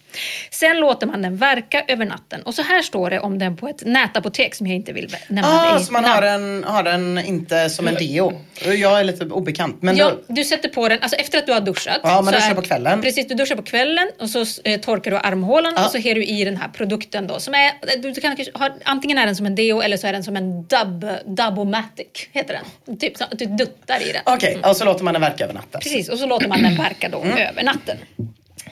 Sen 0.50 0.80
låter 0.80 1.06
man 1.06 1.22
den 1.22 1.36
verka 1.36 1.84
över 1.88 2.04
natten. 2.04 2.42
Och 2.42 2.54
så 2.54 2.62
här 2.62 2.82
står 2.82 3.10
det 3.10 3.20
om 3.20 3.38
den 3.38 3.56
på 3.56 3.68
ett 3.68 3.84
nätapotek 3.86 4.54
som 4.54 4.66
jag 4.66 4.76
inte 4.76 4.92
vill 4.92 5.16
nämna. 5.28 5.48
Ah, 5.74 5.78
så 5.78 5.92
man 5.92 6.04
har 6.04 6.22
den, 6.22 6.64
har 6.64 6.82
den 6.82 7.18
inte 7.18 7.70
som 7.70 7.88
en 7.88 7.94
deo. 7.94 8.32
Jag 8.64 9.00
är 9.00 9.04
lite 9.04 9.24
obekant. 9.24 9.82
Men 9.82 9.96
ja, 9.96 10.10
då, 10.10 10.34
du 10.34 10.44
sätter 10.44 10.68
på 10.68 10.88
den, 10.88 10.98
alltså 11.02 11.16
efter 11.16 11.38
att 11.38 11.46
du 11.46 11.52
har 11.52 11.60
duschat. 11.60 12.00
Ja, 12.02 12.22
man 12.22 12.34
duschar 12.34 12.54
på 12.54 12.62
kvällen. 12.62 13.02
Precis, 13.02 13.28
du 13.28 13.34
duschar 13.34 13.56
på 13.56 13.62
kvällen 13.62 14.10
och 14.20 14.30
så 14.30 14.44
eh, 14.64 14.80
torkar 14.80 15.10
du 15.10 15.16
armhålan 15.16 15.72
Ja. 15.76 15.84
och 15.84 15.90
så 15.90 15.98
har 15.98 16.14
du 16.14 16.24
i 16.24 16.44
den 16.44 16.56
här 16.56 16.68
produkten 16.68 17.26
då. 17.26 17.40
Som 17.40 17.54
är, 17.54 17.72
du 18.02 18.20
kan, 18.20 18.36
antingen 18.84 19.18
är 19.18 19.26
den 19.26 19.36
som 19.36 19.46
en 19.46 19.54
deo 19.54 19.80
eller 19.80 19.96
så 19.96 20.06
är 20.06 20.12
den 20.12 20.24
som 20.24 20.36
en 20.36 20.66
dub, 21.02 21.36
dubomatic, 21.36 22.06
heter 22.32 22.60
den. 22.86 22.96
Typ 22.98 23.16
så 23.16 23.24
att 23.24 23.38
du 23.38 23.46
duttar 23.46 24.08
i 24.08 24.12
den. 24.12 24.22
Okej, 24.26 24.58
och 24.64 24.76
så 24.76 24.84
låter 24.84 25.04
man 25.04 25.14
den 25.14 25.20
verka 25.20 25.44
över 25.44 25.54
natten. 25.54 25.80
Precis, 25.80 26.08
och 26.08 26.18
så 26.18 26.26
låter 26.26 26.48
man 26.48 26.62
den 26.62 26.74
verka 26.76 27.08
då 27.08 27.22
Mm. 27.22 27.38
över 27.38 27.62
natten. 27.62 27.96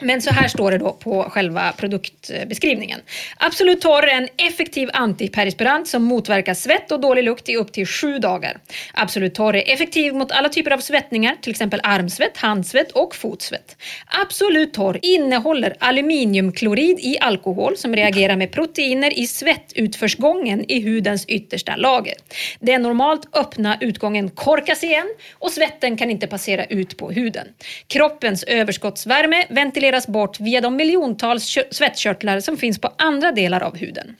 Men 0.00 0.22
så 0.22 0.30
här 0.30 0.48
står 0.48 0.70
det 0.70 0.78
då 0.78 0.92
på 0.92 1.22
själva 1.22 1.72
produktbeskrivningen. 1.72 3.00
Absolut 3.36 3.80
Torr 3.80 4.04
är 4.04 4.16
en 4.16 4.28
effektiv 4.36 4.90
antiperspirant 4.92 5.88
som 5.88 6.02
motverkar 6.02 6.54
svett 6.54 6.92
och 6.92 7.00
dålig 7.00 7.24
lukt 7.24 7.48
i 7.48 7.56
upp 7.56 7.72
till 7.72 7.86
sju 7.86 8.18
dagar. 8.18 8.58
Absolut 8.94 9.34
Torr 9.34 9.56
är 9.56 9.72
effektiv 9.74 10.14
mot 10.14 10.32
alla 10.32 10.48
typer 10.48 10.70
av 10.70 10.78
svettningar, 10.78 11.36
till 11.42 11.50
exempel 11.50 11.80
armsvett, 11.82 12.36
handsvett 12.36 12.90
och 12.92 13.14
fotsvett. 13.14 13.76
Absolut 14.22 14.74
Torr 14.74 14.98
innehåller 15.02 15.76
aluminiumklorid 15.78 16.98
i 17.00 17.18
alkohol 17.20 17.76
som 17.76 17.96
reagerar 17.96 18.36
med 18.36 18.52
proteiner 18.52 19.18
i 19.18 19.26
svettutförsgången 19.26 20.70
i 20.70 20.80
hudens 20.80 21.26
yttersta 21.26 21.76
lager. 21.76 22.14
Den 22.60 22.82
normalt 22.82 23.36
öppna 23.36 23.78
utgången 23.80 24.30
korkas 24.30 24.84
igen 24.84 25.06
och 25.38 25.50
svetten 25.50 25.96
kan 25.96 26.10
inte 26.10 26.26
passera 26.26 26.64
ut 26.64 26.96
på 26.96 27.10
huden. 27.10 27.46
Kroppens 27.86 28.42
överskottsvärme 28.42 29.44
ventileras 29.48 29.89
bort 30.06 30.40
via 30.40 30.60
de 30.60 30.76
miljontals 30.76 31.44
kö- 31.56 31.64
svettkörtlar 31.70 32.40
som 32.40 32.56
finns 32.56 32.80
på 32.80 32.92
andra 32.98 33.32
delar 33.32 33.60
av 33.60 33.76
huden. 33.76 34.16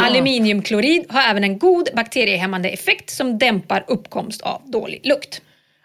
Aluminiumklorid 0.00 1.04
har 1.08 1.22
även 1.22 1.44
en 1.44 1.58
god 1.58 1.88
bakteriehämmande 1.96 2.68
effekt 2.68 3.10
som 3.10 3.38
dämpar 3.38 3.84
uppkomst 3.86 4.40
av 4.42 4.62
dålig 4.64 5.00
lukt. 5.04 5.40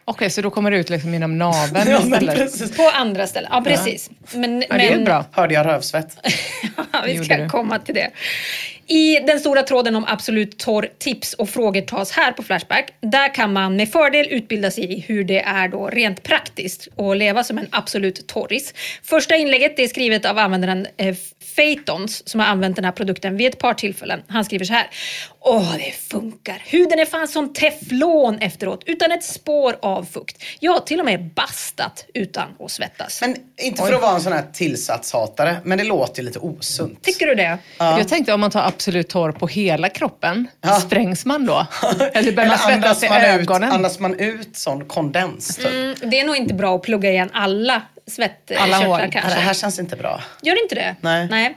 Okej, 0.05 0.29
så 0.29 0.41
då 0.41 0.49
kommer 0.49 0.71
det 0.71 0.77
ut 0.77 0.89
liksom 0.89 1.13
genom 1.13 1.37
naveln 1.37 1.89
Ja, 1.91 1.99
istället? 1.99 2.77
På 2.77 2.91
andra 2.93 3.27
ställen, 3.27 3.49
ja 3.53 3.61
precis. 3.61 4.09
Men, 4.33 4.61
Ja, 4.69 4.75
det 4.77 4.81
är 4.83 4.89
ju 4.89 4.95
men- 4.95 5.05
bra. 5.05 5.25
Hörde 5.31 5.53
jag 5.53 5.65
rövsvett? 5.65 6.17
Ja, 6.91 7.01
vi 7.05 7.11
gjorde 7.13 7.25
ska 7.25 7.37
du. 7.37 7.49
komma 7.49 7.79
till 7.79 7.95
det. 7.95 8.09
I 8.91 9.19
den 9.27 9.39
stora 9.39 9.63
tråden 9.63 9.95
om 9.95 10.05
Absolut 10.07 10.57
Torr 10.57 10.89
tips 10.97 11.33
och 11.33 11.49
frågor 11.49 11.81
tas 11.81 12.11
här 12.11 12.31
på 12.31 12.43
Flashback. 12.43 12.93
Där 13.01 13.33
kan 13.33 13.53
man 13.53 13.75
med 13.75 13.91
fördel 13.91 14.27
utbilda 14.29 14.71
sig 14.71 14.93
i 14.93 14.99
hur 14.99 15.23
det 15.23 15.39
är 15.39 15.67
då 15.67 15.87
rent 15.87 16.23
praktiskt 16.23 16.87
att 16.97 17.17
leva 17.17 17.43
som 17.43 17.57
en 17.57 17.67
absolut 17.71 18.27
torris. 18.27 18.73
Första 19.03 19.35
inlägget 19.35 19.77
det 19.77 19.83
är 19.83 19.87
skrivet 19.87 20.25
av 20.25 20.37
användaren 20.37 20.87
eh, 20.97 21.15
Phaetons 21.59 22.27
som 22.29 22.39
har 22.39 22.47
använt 22.47 22.75
den 22.75 22.85
här 22.85 22.91
produkten 22.91 23.37
vid 23.37 23.47
ett 23.47 23.59
par 23.59 23.73
tillfällen. 23.73 24.21
Han 24.27 24.45
skriver 24.45 24.65
så 24.65 24.73
här. 24.73 24.87
Åh, 25.41 25.73
det 25.77 25.91
funkar. 25.91 26.61
Huden 26.65 26.99
är 26.99 27.05
fan 27.05 27.27
som 27.27 27.53
teflon 27.53 28.37
efteråt, 28.39 28.83
utan 28.85 29.11
ett 29.11 29.23
spår 29.23 29.75
av 29.81 30.03
fukt. 30.03 30.43
Jag 30.59 30.71
har 30.71 30.79
till 30.79 30.99
och 30.99 31.05
med 31.05 31.33
bastat 31.33 32.05
utan 32.13 32.47
att 32.59 32.71
svettas. 32.71 33.21
Men 33.21 33.35
inte 33.57 33.83
för 33.83 33.93
att 33.93 34.01
vara 34.01 34.15
en 34.15 34.21
sån 34.21 34.33
här 34.33 34.45
tillsatshatare, 34.53 35.57
men 35.63 35.77
det 35.77 35.83
låter 35.83 36.21
ju 36.21 36.25
lite 36.25 36.39
osunt. 36.39 37.03
Tycker 37.03 37.27
du 37.27 37.35
det? 37.35 37.57
Jag 37.77 38.07
tänkte 38.07 38.33
om 38.33 38.39
man 38.39 38.51
tar 38.51 38.63
Absolut 38.63 39.09
Torr 39.09 39.31
på 39.31 39.47
hela 39.47 39.89
kroppen, 39.89 40.47
Ja. 40.61 40.73
sprängs 40.79 41.25
man 41.25 41.45
då? 41.45 41.67
Eller 42.13 42.31
börjar 42.31 42.49
man 42.49 42.57
svettas 42.57 43.03
i 43.03 43.09
man, 43.09 43.17
ut, 43.21 43.23
ögonen? 43.25 43.71
andas 43.71 43.99
man 43.99 44.19
ut 44.19 44.57
sån 44.57 44.85
kondens? 44.85 45.55
Typ? 45.55 45.65
Mm, 45.65 45.95
det 46.03 46.19
är 46.19 46.23
nog 46.25 46.35
inte 46.35 46.53
bra 46.53 46.75
att 46.75 46.81
plugga 46.81 47.09
igen 47.11 47.29
alla 47.33 47.81
svettkörtlar 48.09 48.63
Alla 48.63 48.77
hål. 48.77 48.99
Ja, 48.99 49.11
kanske. 49.11 49.35
Det 49.35 49.41
här 49.41 49.53
känns 49.53 49.79
inte 49.79 49.95
bra. 49.95 50.23
Gör 50.41 50.55
det 50.55 50.61
inte 50.61 50.75
det? 50.75 50.95
Nej. 51.29 51.55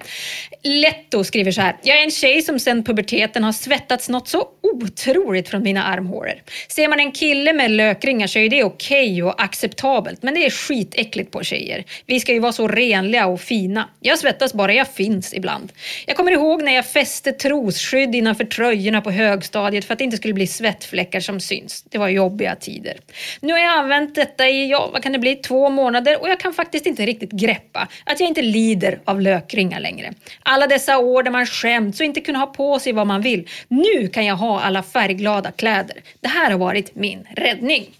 Letto 0.62 1.24
skriver 1.24 1.52
så 1.52 1.60
här. 1.60 1.76
Jag 1.82 1.98
är 1.98 2.02
en 2.02 2.10
tjej 2.10 2.42
som 2.42 2.58
sedan 2.58 2.84
puberteten 2.84 3.44
har 3.44 3.52
svettats 3.52 4.08
något 4.08 4.28
så 4.28 4.48
otroligt 4.62 5.48
från 5.48 5.62
mina 5.62 5.84
armhålor. 5.84 6.34
Ser 6.68 6.88
man 6.88 7.00
en 7.00 7.12
kille 7.12 7.52
med 7.52 7.70
lökringar 7.70 8.26
så 8.26 8.38
är 8.38 8.48
det 8.48 8.64
okej 8.64 9.22
och 9.22 9.42
acceptabelt. 9.42 10.22
Men 10.22 10.34
det 10.34 10.46
är 10.46 10.50
skitäckligt 10.50 11.30
på 11.30 11.42
tjejer. 11.42 11.84
Vi 12.06 12.20
ska 12.20 12.32
ju 12.32 12.38
vara 12.38 12.52
så 12.52 12.68
renliga 12.68 13.26
och 13.26 13.40
fina. 13.40 13.88
Jag 14.00 14.18
svettas 14.18 14.54
bara 14.54 14.74
jag 14.74 14.88
finns 14.88 15.34
ibland. 15.34 15.72
Jag 16.06 16.16
kommer 16.16 16.32
ihåg 16.32 16.62
när 16.62 16.72
jag 16.72 16.86
fäste 16.86 17.32
trosskydd 17.32 18.14
innanför 18.14 18.44
tröjorna 18.44 19.00
på 19.00 19.10
högstadiet 19.10 19.84
för 19.84 19.92
att 19.92 19.98
det 19.98 20.04
inte 20.04 20.16
skulle 20.16 20.34
bli 20.34 20.46
svettfläckar 20.46 21.20
som 21.20 21.40
syns. 21.40 21.82
Det 21.82 21.98
var 21.98 22.08
jobbiga 22.08 22.56
tider. 22.56 22.96
Nu 23.40 23.52
har 23.52 23.60
jag 23.60 23.78
använt 23.78 24.14
detta 24.14 24.48
i, 24.48 24.70
ja 24.70 24.90
vad 24.92 25.02
kan 25.02 25.12
det 25.12 25.18
bli, 25.18 25.36
två 25.36 25.70
månader 25.70 26.20
och 26.20 26.28
jag 26.28 26.40
kan 26.42 26.54
faktiskt 26.54 26.86
inte 26.86 27.06
riktigt 27.06 27.32
greppa 27.32 27.88
att 28.04 28.20
jag 28.20 28.28
inte 28.28 28.42
lider 28.42 29.00
av 29.04 29.20
lökringar 29.20 29.80
längre. 29.80 30.12
Alla 30.42 30.66
dessa 30.66 30.98
år 30.98 31.22
där 31.22 31.30
man 31.30 31.46
skämts 31.46 32.00
och 32.00 32.06
inte 32.06 32.20
kunde 32.20 32.40
ha 32.40 32.46
på 32.46 32.78
sig 32.78 32.92
vad 32.92 33.06
man 33.06 33.20
vill. 33.20 33.48
Nu 33.68 34.08
kan 34.08 34.26
jag 34.26 34.36
ha 34.36 34.60
alla 34.60 34.82
färgglada 34.82 35.50
kläder. 35.50 35.96
Det 36.20 36.28
här 36.28 36.50
har 36.50 36.58
varit 36.58 36.94
min 36.94 37.26
räddning. 37.36 37.90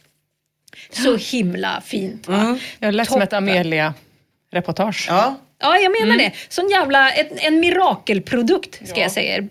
Så 0.91 1.17
himla 1.17 1.83
fint 1.85 2.29
va? 2.29 2.59
Jag 2.79 2.95
lät 2.95 3.09
som 3.09 3.23
ett. 3.23 3.33
Amelia-reportage. 3.33 5.07
Ja. 5.09 5.37
Ja, 5.59 5.79
jag 5.79 6.01
menar 6.01 6.19
det. 6.19 6.33
Sån 6.49 6.69
jävla, 6.69 7.13
en, 7.13 7.27
en 7.39 7.61
mirakelprodukt 7.61 8.89
ska 8.89 9.01
jag 9.01 9.13
säga. 9.13 9.49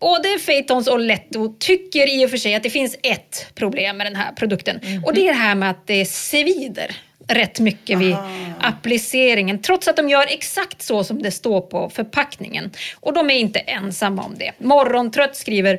Både 0.00 0.38
Phaetons 0.46 0.88
och 0.88 1.00
Letto 1.00 1.54
tycker 1.58 2.20
i 2.20 2.26
och 2.26 2.30
för 2.30 2.36
sig 2.36 2.54
att 2.54 2.62
det 2.62 2.70
finns 2.70 2.96
ett 3.02 3.50
problem 3.54 3.96
med 3.96 4.06
den 4.06 4.16
här 4.16 4.32
produkten. 4.32 4.80
Och 5.04 5.14
det 5.14 5.28
är 5.28 5.32
det 5.32 5.38
här 5.38 5.54
med 5.54 5.70
att 5.70 5.86
det 5.86 6.06
svider 6.06 6.96
rätt 7.28 7.60
mycket 7.60 7.98
vid 7.98 8.16
appliceringen. 8.60 9.62
Trots 9.62 9.88
att 9.88 9.96
de 9.96 10.08
gör 10.08 10.26
exakt 10.28 10.82
så 10.82 11.04
som 11.04 11.22
det 11.22 11.30
står 11.30 11.60
på 11.60 11.90
förpackningen. 11.90 12.70
Och 13.00 13.12
de 13.12 13.30
är 13.30 13.34
inte 13.34 13.58
ensamma 13.58 14.22
om 14.22 14.34
det. 14.38 14.52
Morgontrött 14.58 15.36
skriver 15.36 15.78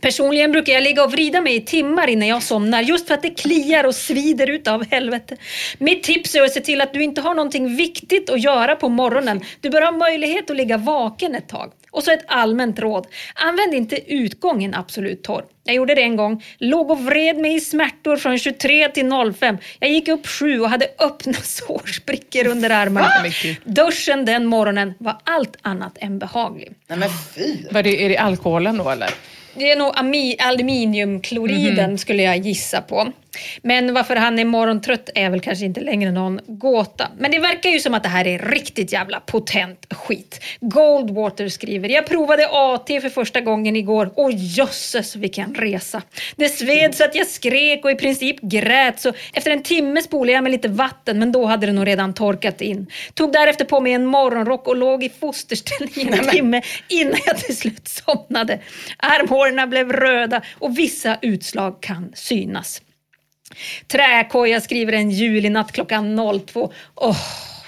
Personligen 0.00 0.52
brukar 0.52 0.72
jag 0.72 0.82
ligga 0.82 1.04
och 1.04 1.12
vrida 1.12 1.40
mig 1.40 1.56
i 1.56 1.60
timmar 1.60 2.08
innan 2.08 2.28
jag 2.28 2.42
somnar 2.42 2.82
just 2.82 3.06
för 3.06 3.14
att 3.14 3.22
det 3.22 3.30
kliar 3.30 3.84
och 3.84 3.94
svider 3.94 4.50
ut 4.50 4.68
av 4.68 4.84
helvete. 4.90 5.36
Mitt 5.78 6.02
tips 6.02 6.34
är 6.34 6.42
att 6.42 6.52
se 6.52 6.60
till 6.60 6.80
att 6.80 6.92
du 6.92 7.02
inte 7.02 7.20
har 7.20 7.34
någonting 7.34 7.76
viktigt 7.76 8.30
att 8.30 8.42
göra 8.42 8.76
på 8.76 8.88
morgonen. 8.88 9.40
Du 9.60 9.70
bör 9.70 9.82
ha 9.82 9.92
möjlighet 9.92 10.50
att 10.50 10.56
ligga 10.56 10.76
vaken 10.76 11.34
ett 11.34 11.48
tag. 11.48 11.72
Och 11.90 12.02
så 12.02 12.10
ett 12.10 12.24
allmänt 12.26 12.78
råd. 12.78 13.06
Använd 13.34 13.74
inte 13.74 14.12
utgången 14.12 14.74
absolut 14.74 15.22
torr. 15.22 15.44
Jag 15.64 15.74
gjorde 15.74 15.94
det 15.94 16.02
en 16.02 16.16
gång. 16.16 16.44
Låg 16.58 16.90
och 16.90 17.04
vred 17.04 17.38
mig 17.38 17.54
i 17.54 17.60
smärtor 17.60 18.16
från 18.16 18.38
23 18.38 18.88
till 18.88 19.10
05. 19.38 19.58
Jag 19.78 19.90
gick 19.90 20.08
upp 20.08 20.26
sju 20.26 20.60
och 20.60 20.70
hade 20.70 20.88
öppna 20.98 21.32
sårsprickor 21.42 22.46
under 22.46 22.70
armarna. 22.70 23.08
Duschen 23.64 24.24
den 24.24 24.46
morgonen 24.46 24.94
var 24.98 25.16
allt 25.24 25.56
annat 25.62 25.98
än 26.00 26.18
behaglig. 26.18 26.72
Nej 26.86 26.98
men 26.98 27.08
fy. 27.34 27.56
Vad 27.70 27.76
är, 27.76 27.82
det, 27.82 28.04
är 28.04 28.08
det 28.08 28.16
alkoholen 28.16 28.78
då 28.78 28.90
eller? 28.90 29.10
Det 29.54 29.70
är 29.70 29.76
nog 29.76 29.92
aluminiumkloriden 30.40 31.98
skulle 31.98 32.22
jag 32.22 32.36
gissa 32.36 32.80
på. 32.82 33.12
Men 33.62 33.94
varför 33.94 34.16
han 34.16 34.38
är 34.38 34.44
morgontrött 34.44 35.10
är 35.14 35.30
väl 35.30 35.40
kanske 35.40 35.64
inte 35.64 35.80
längre 35.80 36.10
någon 36.10 36.40
gåta. 36.46 37.08
Men 37.18 37.30
det 37.30 37.38
verkar 37.38 37.70
ju 37.70 37.80
som 37.80 37.94
att 37.94 38.02
det 38.02 38.08
här 38.08 38.26
är 38.26 38.38
riktigt 38.38 38.92
jävla 38.92 39.20
potent 39.20 39.94
skit. 39.94 40.40
Goldwater 40.60 41.48
skriver, 41.48 41.88
jag 41.88 42.06
provade 42.06 42.48
AT 42.50 42.86
för 42.86 43.08
första 43.08 43.40
gången 43.40 43.76
igår 43.76 44.12
och 44.16 44.32
jösses 44.32 45.16
vilken 45.16 45.54
resa. 45.54 46.02
Det 46.36 46.48
sved 46.48 46.94
så 46.94 47.04
att 47.04 47.14
jag 47.14 47.26
skrek 47.26 47.84
och 47.84 47.90
i 47.90 47.94
princip 47.94 48.40
grät 48.40 49.00
så 49.00 49.12
efter 49.32 49.50
en 49.50 49.62
timme 49.62 50.02
spolade 50.02 50.32
jag 50.32 50.42
med 50.42 50.52
lite 50.52 50.68
vatten 50.68 51.18
men 51.18 51.32
då 51.32 51.44
hade 51.44 51.66
det 51.66 51.72
nog 51.72 51.86
redan 51.86 52.14
torkat 52.14 52.60
in. 52.60 52.86
Tog 53.14 53.32
därefter 53.32 53.64
på 53.64 53.80
mig 53.80 53.92
en 53.92 54.06
morgonrock 54.06 54.68
och 54.68 54.76
låg 54.76 55.04
i 55.04 55.08
fosterställning 55.20 56.18
en 56.18 56.28
timme 56.28 56.62
innan 56.88 57.20
jag 57.26 57.38
till 57.38 57.56
slut 57.56 57.88
somnade. 57.88 58.60
Armhålorna 58.96 59.66
blev 59.66 59.92
röda 59.92 60.42
och 60.58 60.78
vissa 60.78 61.18
utslag 61.22 61.80
kan 61.80 62.12
synas. 62.14 62.82
Träkoja 63.86 64.60
skriver 64.60 64.92
en 64.92 65.10
julinatt 65.10 65.72
klockan 65.72 66.16
02. 66.46 66.72
Åh, 66.94 67.16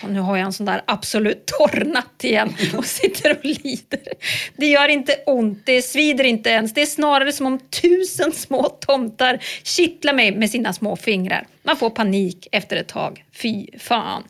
och 0.03 0.11
nu 0.11 0.21
har 0.21 0.37
jag 0.37 0.47
en 0.47 0.53
sån 0.53 0.67
där 0.67 0.83
absolut 0.87 1.47
torrnatt 1.47 2.25
igen 2.25 2.55
och 2.77 2.87
sitter 2.87 3.31
och 3.31 3.45
lider. 3.45 4.13
Det 4.57 4.67
gör 4.67 4.89
inte 4.89 5.17
ont, 5.27 5.63
det 5.67 5.83
svider 5.83 6.25
inte 6.25 6.51
ens. 6.51 6.75
Det 6.75 6.83
är 6.83 6.87
snarare 6.87 7.33
som 7.33 7.47
om 7.47 7.59
tusen 7.59 8.33
små 8.33 8.69
tomtar 8.69 9.39
kittlar 9.63 10.13
mig 10.13 10.37
med 10.37 10.51
sina 10.51 10.73
små 10.73 10.97
fingrar. 10.97 11.47
Man 11.65 11.77
får 11.77 11.91
panik 11.91 12.49
efter 12.53 12.77
ett 12.77 12.89
tag. 12.89 13.25
Fy 13.43 13.67
fan. 13.79 14.23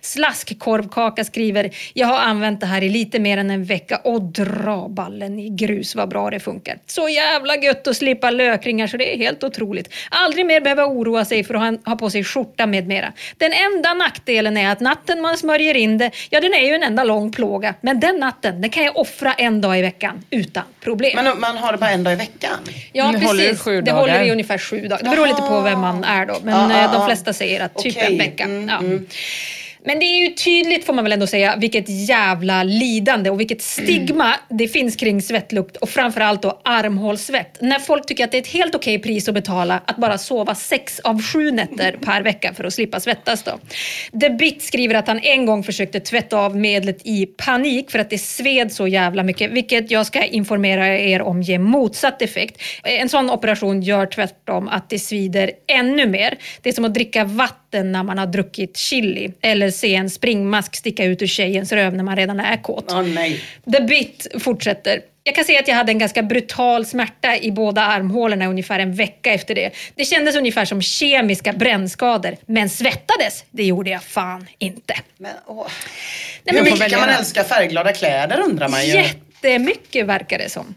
Slaskkorvkaka 0.00 1.24
skriver, 1.24 1.70
jag 1.94 2.06
har 2.06 2.18
använt 2.18 2.60
det 2.60 2.66
här 2.66 2.82
i 2.82 2.88
lite 2.88 3.18
mer 3.18 3.38
än 3.38 3.50
en 3.50 3.64
vecka 3.64 3.96
och 3.96 4.22
dra 4.22 4.88
ballen 4.88 5.38
i 5.38 5.48
grus 5.48 5.94
vad 5.94 6.08
bra 6.08 6.30
det 6.30 6.40
funkar. 6.40 6.78
Så 6.86 7.08
jävla 7.08 7.56
gött 7.56 7.86
att 7.86 7.96
slippa 7.96 8.30
lökringar 8.30 8.86
så 8.86 8.96
det 8.96 9.14
är 9.14 9.18
helt 9.18 9.44
otroligt. 9.44 9.92
Aldrig 10.10 10.46
mer 10.46 10.60
behöva 10.60 10.86
oroa 10.86 11.24
sig 11.24 11.44
för 11.44 11.54
att 11.54 11.86
ha- 11.86 11.96
på 11.96 12.10
sig 12.10 12.24
skjorta 12.24 12.66
med 12.66 12.86
mera. 12.86 13.12
Den 13.36 13.52
enda 13.52 13.94
nackdelen 13.94 14.56
är 14.56 14.72
att 14.72 14.80
natten 14.80 15.20
man 15.20 15.38
smörjer 15.38 15.76
in 15.76 15.98
det, 15.98 16.10
ja 16.30 16.40
den 16.40 16.54
är 16.54 16.66
ju 16.66 16.74
en 16.74 16.82
enda 16.82 17.04
lång 17.04 17.32
plåga. 17.32 17.74
Men 17.80 18.00
den 18.00 18.16
natten, 18.16 18.60
den 18.60 18.70
kan 18.70 18.84
jag 18.84 18.96
offra 18.96 19.32
en 19.34 19.60
dag 19.60 19.78
i 19.78 19.82
veckan 19.82 20.24
utan 20.30 20.62
problem. 20.80 21.24
Men 21.24 21.40
man 21.40 21.56
har 21.56 21.72
det 21.72 21.78
bara 21.78 21.90
en 21.90 22.04
dag 22.04 22.12
i 22.12 22.16
veckan? 22.16 22.58
Ja, 22.92 23.10
Nu 23.10 23.18
håller 23.26 23.44
det 23.44 23.48
precis. 23.48 23.92
håller 23.92 24.22
i 24.22 24.30
ungefär 24.30 24.58
sju 24.58 24.88
dagar. 24.88 25.02
Det 25.04 25.10
beror 25.10 25.26
lite 25.26 25.42
på 25.42 25.60
vem 25.60 25.80
man 25.80 26.04
är 26.04 26.26
då. 26.26 26.36
Men 26.42 26.71
Ja, 26.78 26.88
de 26.92 27.06
flesta 27.06 27.32
säger 27.32 27.60
att 27.60 27.78
typ 27.78 27.96
Okej. 27.96 28.12
en 28.12 28.18
vecka. 28.18 28.44
Mm, 28.44 28.68
ja. 28.68 28.80
Men 29.84 29.98
det 29.98 30.04
är 30.04 30.28
ju 30.28 30.34
tydligt 30.34 30.84
får 30.86 30.92
man 30.92 31.04
väl 31.04 31.12
ändå 31.12 31.26
säga 31.26 31.56
vilket 31.56 31.84
jävla 31.88 32.62
lidande 32.62 33.30
och 33.30 33.40
vilket 33.40 33.62
stigma 33.62 34.34
det 34.48 34.68
finns 34.68 34.96
kring 34.96 35.22
svettlukt 35.22 35.76
och 35.76 35.88
framförallt 35.88 36.42
då 36.42 36.60
armhålsvett. 36.64 37.60
När 37.60 37.78
folk 37.78 38.06
tycker 38.06 38.24
att 38.24 38.30
det 38.30 38.36
är 38.36 38.42
ett 38.42 38.52
helt 38.52 38.74
okej 38.74 38.98
pris 38.98 39.28
att 39.28 39.34
betala 39.34 39.82
att 39.86 39.96
bara 39.96 40.18
sova 40.18 40.54
sex 40.54 41.00
av 41.00 41.22
sju 41.22 41.50
nätter 41.50 41.96
per 42.00 42.22
vecka 42.22 42.54
för 42.54 42.64
att 42.64 42.74
slippa 42.74 43.00
svettas 43.00 43.42
då. 43.42 43.58
The 44.20 44.30
Bit 44.30 44.62
skriver 44.62 44.94
att 44.94 45.08
han 45.08 45.18
en 45.18 45.46
gång 45.46 45.64
försökte 45.64 46.00
tvätta 46.00 46.38
av 46.38 46.56
medlet 46.56 46.98
i 47.04 47.26
panik 47.26 47.90
för 47.90 47.98
att 47.98 48.10
det 48.10 48.18
sved 48.18 48.72
så 48.72 48.88
jävla 48.88 49.22
mycket, 49.22 49.50
vilket 49.50 49.90
jag 49.90 50.06
ska 50.06 50.24
informera 50.24 50.98
er 50.98 51.22
om 51.22 51.42
ger 51.42 51.58
motsatt 51.58 52.22
effekt. 52.22 52.62
En 52.82 53.08
sån 53.08 53.30
operation 53.30 53.82
gör 53.82 54.06
tvärtom 54.06 54.68
att 54.68 54.90
det 54.90 54.98
svider 54.98 55.50
ännu 55.68 56.06
mer. 56.06 56.38
Det 56.62 56.68
är 56.68 56.72
som 56.72 56.84
att 56.84 56.94
dricka 56.94 57.24
vatten 57.24 57.61
när 57.74 58.02
man 58.02 58.18
har 58.18 58.26
druckit 58.26 58.76
chili 58.76 59.32
eller 59.40 59.70
se 59.70 59.94
en 59.94 60.10
springmask 60.10 60.76
sticka 60.76 61.04
ut 61.04 61.22
ur 61.22 61.26
tjejens 61.26 61.72
röv 61.72 61.94
när 61.94 62.04
man 62.04 62.16
redan 62.16 62.40
är 62.40 62.56
kåt. 62.62 62.84
Åh 62.88 63.02
nej. 63.02 63.40
The 63.72 63.82
Bit 63.82 64.26
fortsätter. 64.40 65.00
Jag 65.24 65.34
kan 65.34 65.44
säga 65.44 65.60
att 65.60 65.68
jag 65.68 65.74
hade 65.74 65.92
en 65.92 65.98
ganska 65.98 66.22
brutal 66.22 66.86
smärta 66.86 67.36
i 67.36 67.50
båda 67.52 67.82
armhålorna 67.82 68.46
ungefär 68.46 68.78
en 68.78 68.94
vecka 68.94 69.32
efter 69.32 69.54
det. 69.54 69.70
Det 69.94 70.04
kändes 70.04 70.36
ungefär 70.36 70.64
som 70.64 70.82
kemiska 70.82 71.52
brännskador. 71.52 72.36
Men 72.46 72.68
svettades, 72.70 73.44
det 73.50 73.64
gjorde 73.64 73.90
jag 73.90 74.02
fan 74.02 74.46
inte. 74.58 74.94
Men, 75.18 75.30
åh. 75.46 75.66
Nej, 76.44 76.56
Hur 76.56 76.62
men- 76.64 76.72
mycket 76.72 76.90
kan 76.90 77.00
man 77.00 77.08
älska 77.08 77.44
färgglada 77.44 77.92
kläder 77.92 78.40
undrar 78.40 78.68
man 78.68 78.86
ju. 78.86 79.04
Jättemycket 79.42 80.06
verkar 80.06 80.38
det 80.38 80.48
som. 80.48 80.74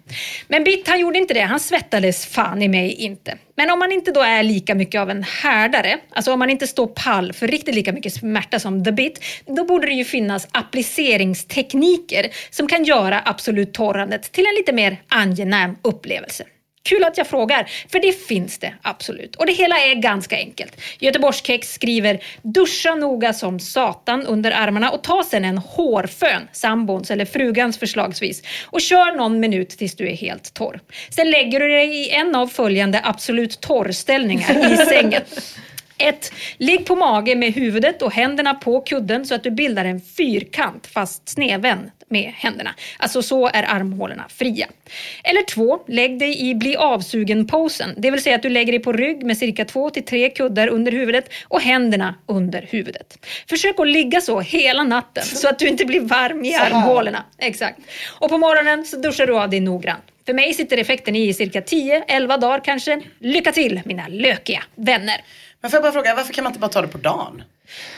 Men 0.48 0.64
Bitt 0.64 0.88
han 0.88 1.00
gjorde 1.00 1.18
inte 1.18 1.34
det, 1.34 1.42
han 1.42 1.60
svettades 1.60 2.26
fan 2.26 2.62
i 2.62 2.68
mig 2.68 2.94
inte. 2.94 3.38
Men 3.56 3.70
om 3.70 3.80
man 3.80 3.92
inte 3.92 4.12
då 4.12 4.22
är 4.22 4.44
lika 4.44 4.76
mycket 4.76 5.02
av 5.02 5.10
en 5.10 5.24
härdare, 5.24 5.98
alltså 6.10 6.34
om 6.34 6.40
man 6.40 6.50
inte 6.50 6.68
står 6.68 6.88
pall 6.88 7.34
för 7.34 7.48
riktigt 7.48 7.76
lika 7.76 7.94
mycket 7.94 8.14
smärta 8.14 8.60
som 8.60 8.84
The 8.84 8.92
Bit, 8.92 9.24
då 9.46 9.66
borde 9.66 9.88
det 9.88 9.94
ju 9.94 10.06
finnas 10.06 10.48
appliceringstekniker 10.52 12.28
som 12.50 12.68
kan 12.68 12.84
göra 12.84 13.22
absolut 13.26 13.74
torrandet 13.74 14.32
till 14.32 14.46
en 14.46 14.56
lite 14.56 14.74
mer 14.74 15.02
angenäm 15.08 15.76
upplevelse. 15.82 16.44
Kul 16.86 17.04
att 17.04 17.18
jag 17.18 17.28
frågar, 17.28 17.70
för 17.90 18.00
det 18.00 18.12
finns 18.28 18.58
det 18.58 18.74
absolut. 18.82 19.36
Och 19.36 19.46
det 19.46 19.54
hela 19.54 19.80
är 19.80 19.96
ganska 19.96 20.36
enkelt. 20.36 20.82
Göteborgskex 21.00 21.74
skriver 21.74 22.24
“Duscha 22.42 22.96
noga 22.96 23.34
som 23.34 23.60
satan 23.60 24.26
under 24.26 24.52
armarna 24.52 24.92
och 24.92 25.04
ta 25.04 25.24
sen 25.24 25.46
en 25.46 25.58
hårfön, 25.58 26.48
sambons 26.52 27.12
eller 27.12 27.26
frugans 27.26 27.78
förslagsvis, 27.78 28.44
och 28.66 28.82
kör 28.82 29.18
någon 29.18 29.40
minut 29.40 29.70
tills 29.70 29.96
du 29.96 30.10
är 30.10 30.16
helt 30.16 30.54
torr. 30.54 30.80
Sen 31.10 31.30
lägger 31.30 31.60
du 31.60 31.68
dig 31.68 31.96
i 31.96 32.10
en 32.10 32.36
av 32.36 32.48
följande 32.48 33.02
absolut 33.04 33.62
torrställningar 33.62 34.74
i 34.74 34.78
sängen. 34.90 35.22
1. 35.98 36.34
Ligg 36.58 36.86
på 36.86 36.96
mage 36.96 37.36
med 37.36 37.54
huvudet 37.54 38.02
och 38.02 38.12
händerna 38.12 38.54
på 38.54 38.82
kudden 38.82 39.26
så 39.26 39.36
att 39.36 39.44
du 39.44 39.52
bildar 39.52 39.86
en 39.86 40.02
fyrkant 40.02 40.88
fast 40.88 41.30
snedvänd 41.30 41.92
med 42.10 42.34
händerna. 42.36 42.76
Alltså 42.98 43.22
så 43.22 43.48
är 43.48 43.64
armhålorna 43.64 44.26
fria. 44.30 44.68
Eller 45.24 45.42
2. 45.42 45.80
Lägg 45.88 46.20
dig 46.20 46.50
i 46.50 46.56
bli 46.56 46.76
avsugen-posen. 46.76 47.94
Det 47.98 48.12
vill 48.12 48.24
säga 48.24 48.36
att 48.36 48.42
du 48.42 48.50
lägger 48.50 48.72
dig 48.72 48.82
på 48.82 48.94
rygg 48.94 49.26
med 49.26 49.38
cirka 49.38 49.64
2-3 49.64 50.36
kuddar 50.36 50.68
under 50.68 50.92
huvudet 50.92 51.30
och 51.48 51.62
händerna 51.62 52.16
under 52.26 52.68
huvudet. 52.70 53.26
Försök 53.50 53.80
att 53.80 53.88
ligga 53.88 54.22
så 54.22 54.40
hela 54.40 54.84
natten 54.84 55.24
så 55.24 55.50
att 55.50 55.60
du 55.60 55.68
inte 55.68 55.86
blir 55.86 56.02
varm 56.02 56.46
i 56.46 56.56
armhålorna. 56.56 57.24
Exakt. 57.38 57.80
Och 58.20 58.30
på 58.30 58.38
morgonen 58.38 58.86
så 58.86 58.98
duschar 58.98 59.28
du 59.28 59.40
av 59.40 59.50
dig 59.50 59.60
noggrant. 59.60 60.04
För 60.26 60.34
mig 60.34 60.54
sitter 60.54 60.78
effekten 60.78 61.16
i 61.16 61.34
cirka 61.34 61.62
10-11 61.62 62.40
dagar 62.40 62.62
kanske. 62.64 63.02
Lycka 63.20 63.52
till 63.52 63.82
mina 63.86 64.08
lökiga 64.08 64.64
vänner. 64.76 65.24
Men 65.62 65.72
får 65.72 65.78
jag 65.78 65.84
bara 65.84 65.92
fråga, 65.92 66.16
varför 66.16 66.34
kan 66.34 66.44
man 66.44 66.52
inte 66.52 66.60
bara 66.60 66.72
ta 66.72 66.82
det 66.82 66.88
på 66.88 66.98
dagen? 66.98 67.44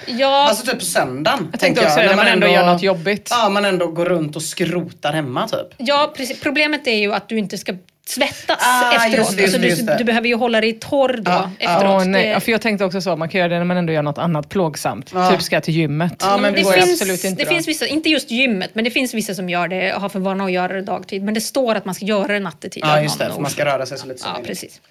Ja, 0.05 0.47
Alltså 0.49 0.65
typ 0.65 0.79
på 0.79 0.85
söndagen. 0.85 1.47
Jag 1.51 1.59
tänkte 1.59 1.85
också 1.85 1.97
när 1.99 2.15
man 2.15 2.27
ändå 2.27 2.47
gör 2.47 2.65
något 2.65 2.81
jobbigt. 2.83 3.27
Ja, 3.31 3.49
man 3.49 3.65
ändå 3.65 3.87
går 3.87 4.05
runt 4.05 4.35
och 4.35 4.41
skrotar 4.43 5.13
hemma 5.13 5.47
typ. 5.47 5.67
ja 5.77 6.13
precis. 6.17 6.39
Problemet 6.39 6.87
är 6.87 6.95
ju 6.97 7.13
att 7.13 7.29
du 7.29 7.37
inte 7.37 7.57
ska 7.57 7.73
svettas 8.07 8.57
Ah, 8.61 8.93
efteråt. 8.95 9.17
just 9.17 9.37
det, 9.37 9.41
just 9.43 9.55
alltså, 9.81 9.85
du, 9.85 9.97
du 9.97 10.03
behöver 10.03 10.27
ju 10.27 10.35
hålla 10.35 10.61
dig 10.61 10.73
torr 10.73 11.17
då 11.21 11.31
Ja, 11.31 11.51
ja. 11.59 11.73
efteråt. 11.75 11.93
Åh, 12.01 12.05
nej. 12.05 12.23
Det- 12.23 12.29
Ja, 12.29 12.39
för 12.39 12.51
jag 12.51 12.61
tänkte 12.61 12.85
också 12.85 13.01
så, 13.01 13.15
man 13.15 13.29
kan 13.29 13.39
göra 13.39 13.49
det 13.49 13.57
när 13.57 13.65
man 13.65 13.77
ändå 13.77 13.93
gör 13.93 14.01
något 14.01 14.17
annat 14.17 14.49
plågsamt. 14.49 15.11
Ja. 15.13 15.31
Typ 15.31 15.41
ska 15.41 15.61
till 15.61 15.73
gymmet. 15.73 16.13
Ja, 16.19 16.37
men 16.37 16.53
det 16.53 16.59
det 16.63 16.71
finns, 16.73 16.91
absolut 17.01 17.23
inte 17.23 17.43
det 17.43 17.49
då. 17.49 17.55
finns 17.55 17.67
vissa, 17.67 17.87
inte 17.87 18.09
just 18.09 18.31
gymmet, 18.31 18.69
men 18.73 18.83
det 18.83 18.91
finns 18.91 19.13
vissa 19.13 19.33
som 19.35 19.49
gör 19.49 19.67
det 19.67 19.93
och 19.93 20.01
har 20.01 20.09
för 20.09 20.19
vana 20.19 20.43
att 20.45 20.51
göra 20.51 20.73
det 20.73 20.81
dagtid. 20.81 21.23
Men 21.23 21.33
det 21.33 21.41
står 21.41 21.75
att 21.75 21.85
man 21.85 21.95
ska 21.95 22.05
göra 22.05 22.33
det 22.33 22.39
nattetid. 22.39 22.83
Ja, 22.85 22.97
av 22.97 23.03
just 23.03 23.19
det. 23.19 23.29
För 23.33 23.41
man 23.41 23.51
ska 23.51 23.65
röra 23.65 23.85
sig 23.85 23.97
så 23.97 24.07
lite 24.07 24.19
som 24.19 24.27
Ja, 24.29 24.33
möjligt. 24.33 24.47
precis. 24.47 24.81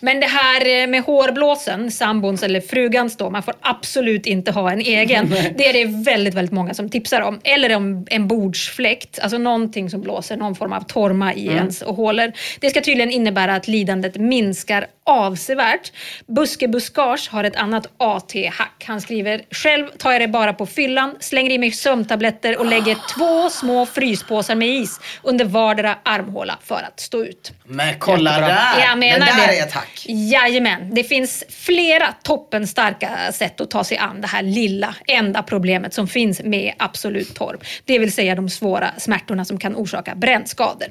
Men 0.00 0.20
det 0.20 0.26
här 0.26 0.82
eh, 0.82 0.86
med 0.86 1.02
hårblåsen, 1.02 1.90
sambons 1.90 2.42
eller 2.42 2.60
frugans 2.60 3.16
då, 3.16 3.30
man 3.30 3.42
får 3.42 3.54
absolut 3.60 4.26
inte 4.26 4.52
ha 4.52 4.72
en 4.72 4.80
egen. 4.80 5.28
det 5.56 5.68
är 5.68 5.72
det 5.72 6.04
väldigt, 6.04 6.34
väldigt 6.34 6.52
många 6.52 6.74
som 6.74 6.88
tipsar 6.88 7.20
om. 7.20 7.40
Eller 7.44 7.76
om 7.76 8.06
en 8.10 8.28
bordsfläkt, 8.28 9.18
alltså 9.18 9.38
någonting 9.38 9.90
som 9.90 10.00
blåser 10.00 10.36
någon 10.36 10.54
form 10.54 10.72
av 10.72 10.80
torma 10.80 11.34
i 11.34 11.44
Mm. 11.44 11.56
ens 11.56 11.82
hålor. 11.82 12.32
Det 12.60 12.70
ska 12.70 12.80
tydligen 12.80 13.10
innebära 13.10 13.54
att 13.54 13.68
lidandet 13.68 14.16
minskar 14.16 14.86
avsevärt. 15.04 15.92
Buske 16.26 16.68
Buskage 16.68 17.28
har 17.30 17.44
ett 17.44 17.56
annat 17.56 17.86
AT-hack. 17.96 18.84
Han 18.86 19.00
skriver, 19.00 19.44
själv 19.50 19.88
tar 19.88 20.12
jag 20.12 20.20
det 20.20 20.28
bara 20.28 20.52
på 20.52 20.66
fyllan, 20.66 21.16
slänger 21.20 21.50
i 21.50 21.58
mig 21.58 21.70
sömntabletter 21.72 22.58
och 22.58 22.66
lägger 22.66 22.96
två 23.14 23.50
små 23.50 23.86
fryspåsar 23.86 24.54
med 24.54 24.68
is 24.68 25.00
under 25.22 25.44
vardera 25.44 25.98
armhåla 26.02 26.58
för 26.62 26.82
att 26.82 27.00
stå 27.00 27.24
ut. 27.24 27.52
Men 27.64 27.98
kolla 27.98 28.40
där! 28.40 28.80
Jag 28.80 28.98
menar 28.98 29.26
det 29.26 29.32
där 29.32 29.46
det. 29.46 29.58
är 29.58 29.66
ett 29.66 29.72
hack. 29.72 30.06
Jajamän. 30.08 30.94
Det 30.94 31.04
finns 31.04 31.44
flera 31.48 32.14
toppenstarka 32.22 33.32
sätt 33.32 33.60
att 33.60 33.70
ta 33.70 33.84
sig 33.84 33.98
an 33.98 34.20
det 34.20 34.26
här 34.26 34.42
lilla, 34.42 34.94
enda 35.06 35.42
problemet 35.42 35.94
som 35.94 36.08
finns 36.08 36.42
med 36.42 36.74
Absolut 36.78 37.34
Torr. 37.34 37.58
Det 37.84 37.98
vill 37.98 38.12
säga 38.12 38.34
de 38.34 38.50
svåra 38.50 38.90
smärtorna 38.98 39.44
som 39.44 39.58
kan 39.58 39.76
orsaka 39.76 40.14
brännskador. 40.14 40.88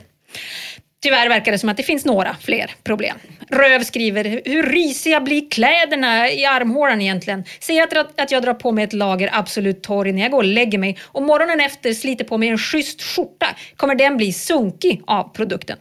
Tyvärr 1.03 1.29
verkar 1.29 1.51
det 1.51 1.57
som 1.57 1.69
att 1.69 1.77
det 1.77 1.83
finns 1.83 2.05
några 2.05 2.35
fler 2.41 2.71
problem. 2.83 3.17
Röv 3.49 3.83
skriver, 3.83 4.41
hur 4.45 4.63
risiga 4.63 5.21
blir 5.21 5.49
kläderna 5.49 6.31
i 6.31 6.45
armhålan 6.45 7.01
egentligen? 7.01 7.43
Säg 7.59 7.79
att, 7.79 8.19
att 8.19 8.31
jag 8.31 8.43
drar 8.43 8.53
på 8.53 8.71
mig 8.71 8.83
ett 8.83 8.93
lager 8.93 9.29
Absolut 9.33 9.83
Torr 9.83 10.11
när 10.11 10.21
jag 10.21 10.31
går 10.31 10.37
och 10.37 10.43
lägger 10.43 10.77
mig 10.77 10.97
och 11.03 11.23
morgonen 11.23 11.59
efter 11.59 11.93
sliter 11.93 12.25
på 12.25 12.37
mig 12.37 12.49
en 12.49 12.57
schysst 12.57 13.01
skjorta. 13.01 13.47
Kommer 13.75 13.95
den 13.95 14.17
bli 14.17 14.33
sunkig 14.33 15.01
av 15.07 15.33
produkten? 15.33 15.77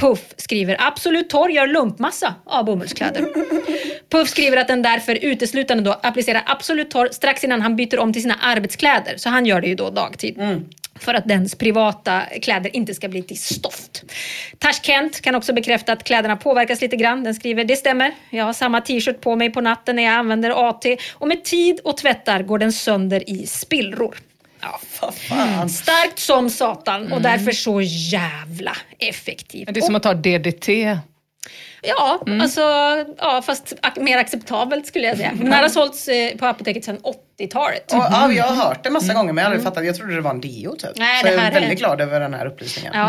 Puff 0.00 0.20
skriver, 0.36 0.76
Absolut 0.78 1.30
Torr 1.30 1.50
gör 1.50 1.66
lumpmassa 1.66 2.34
av 2.44 2.64
bomullskläder. 2.64 3.26
Puff 4.10 4.28
skriver 4.28 4.56
att 4.56 4.68
den 4.68 4.82
därför 4.82 5.14
uteslutande 5.24 5.82
då 5.82 6.00
applicerar 6.02 6.42
Absolut 6.46 6.90
Torr 6.90 7.08
strax 7.12 7.44
innan 7.44 7.62
han 7.62 7.76
byter 7.76 7.98
om 7.98 8.12
till 8.12 8.22
sina 8.22 8.34
arbetskläder. 8.42 9.16
Så 9.16 9.28
han 9.28 9.46
gör 9.46 9.60
det 9.60 9.68
ju 9.68 9.74
då 9.74 9.90
dagtid. 9.90 10.38
Mm. 10.38 10.64
För 11.00 11.14
att 11.14 11.28
dens 11.28 11.54
privata 11.54 12.22
kläder 12.42 12.76
inte 12.76 12.94
ska 12.94 13.08
bli 13.08 13.22
till 13.22 13.40
stoft. 13.40 14.04
Tash 14.58 14.80
Kent 14.82 15.20
kan 15.20 15.34
också 15.34 15.52
bekräfta 15.52 15.92
att 15.92 16.04
kläderna 16.04 16.36
påverkas 16.36 16.80
lite 16.80 16.96
grann. 16.96 17.24
Den 17.24 17.34
skriver, 17.34 17.64
det 17.64 17.76
stämmer. 17.76 18.14
Jag 18.30 18.44
har 18.44 18.52
samma 18.52 18.80
t-shirt 18.80 19.20
på 19.20 19.36
mig 19.36 19.50
på 19.50 19.60
natten 19.60 19.96
när 19.96 20.02
jag 20.02 20.12
använder 20.12 20.68
AT 20.68 20.84
och 21.12 21.28
med 21.28 21.44
tid 21.44 21.80
och 21.84 21.96
tvättar 21.96 22.42
går 22.42 22.58
den 22.58 22.72
sönder 22.72 23.30
i 23.30 23.46
spillror. 23.46 24.16
Ja. 24.60 24.80
Starkt 25.68 26.18
som 26.18 26.50
satan 26.50 27.12
och 27.12 27.22
därför 27.22 27.52
så 27.52 27.80
jävla 27.80 28.76
effektivt. 28.98 29.74
Det 29.74 29.80
är 29.80 29.82
som 29.82 29.94
att 29.94 30.02
ta 30.02 30.14
DDT. 30.14 30.68
Ja, 31.84 32.20
alltså, 32.42 32.60
ja, 33.18 33.42
fast 33.46 33.74
ac- 33.82 34.00
mer 34.00 34.18
acceptabelt 34.18 34.86
skulle 34.86 35.06
jag 35.06 35.16
säga. 35.16 35.30
Den 35.34 35.52
här 35.52 35.62
har 35.62 35.68
sålts 35.68 36.08
eh, 36.08 36.36
på 36.36 36.46
apoteket 36.46 36.84
sedan 36.84 36.98
80-talet. 37.38 37.92
Och, 37.92 37.98
ja, 37.98 38.32
jag 38.32 38.44
har 38.44 38.64
hört 38.68 38.84
det 38.84 38.90
massa 38.90 39.14
gånger 39.14 39.32
men 39.32 39.42
jag 39.42 39.50
har 39.50 39.54
aldrig 39.54 39.64
fattat. 39.72 39.86
Jag 39.86 39.96
trodde 39.96 40.14
det 40.14 40.20
var 40.20 40.30
en 40.30 40.40
deo 40.40 40.76
typ. 40.76 40.90
Nej, 40.96 41.20
så 41.20 41.26
det 41.26 41.32
jag 41.32 41.38
är 41.40 41.44
här 41.44 41.50
är- 41.50 41.60
väldigt 41.60 41.78
glad 41.78 42.00
över 42.00 42.20
den 42.20 42.34
här 42.34 42.46
upplysningen. 42.46 42.92
Ja. 42.94 43.08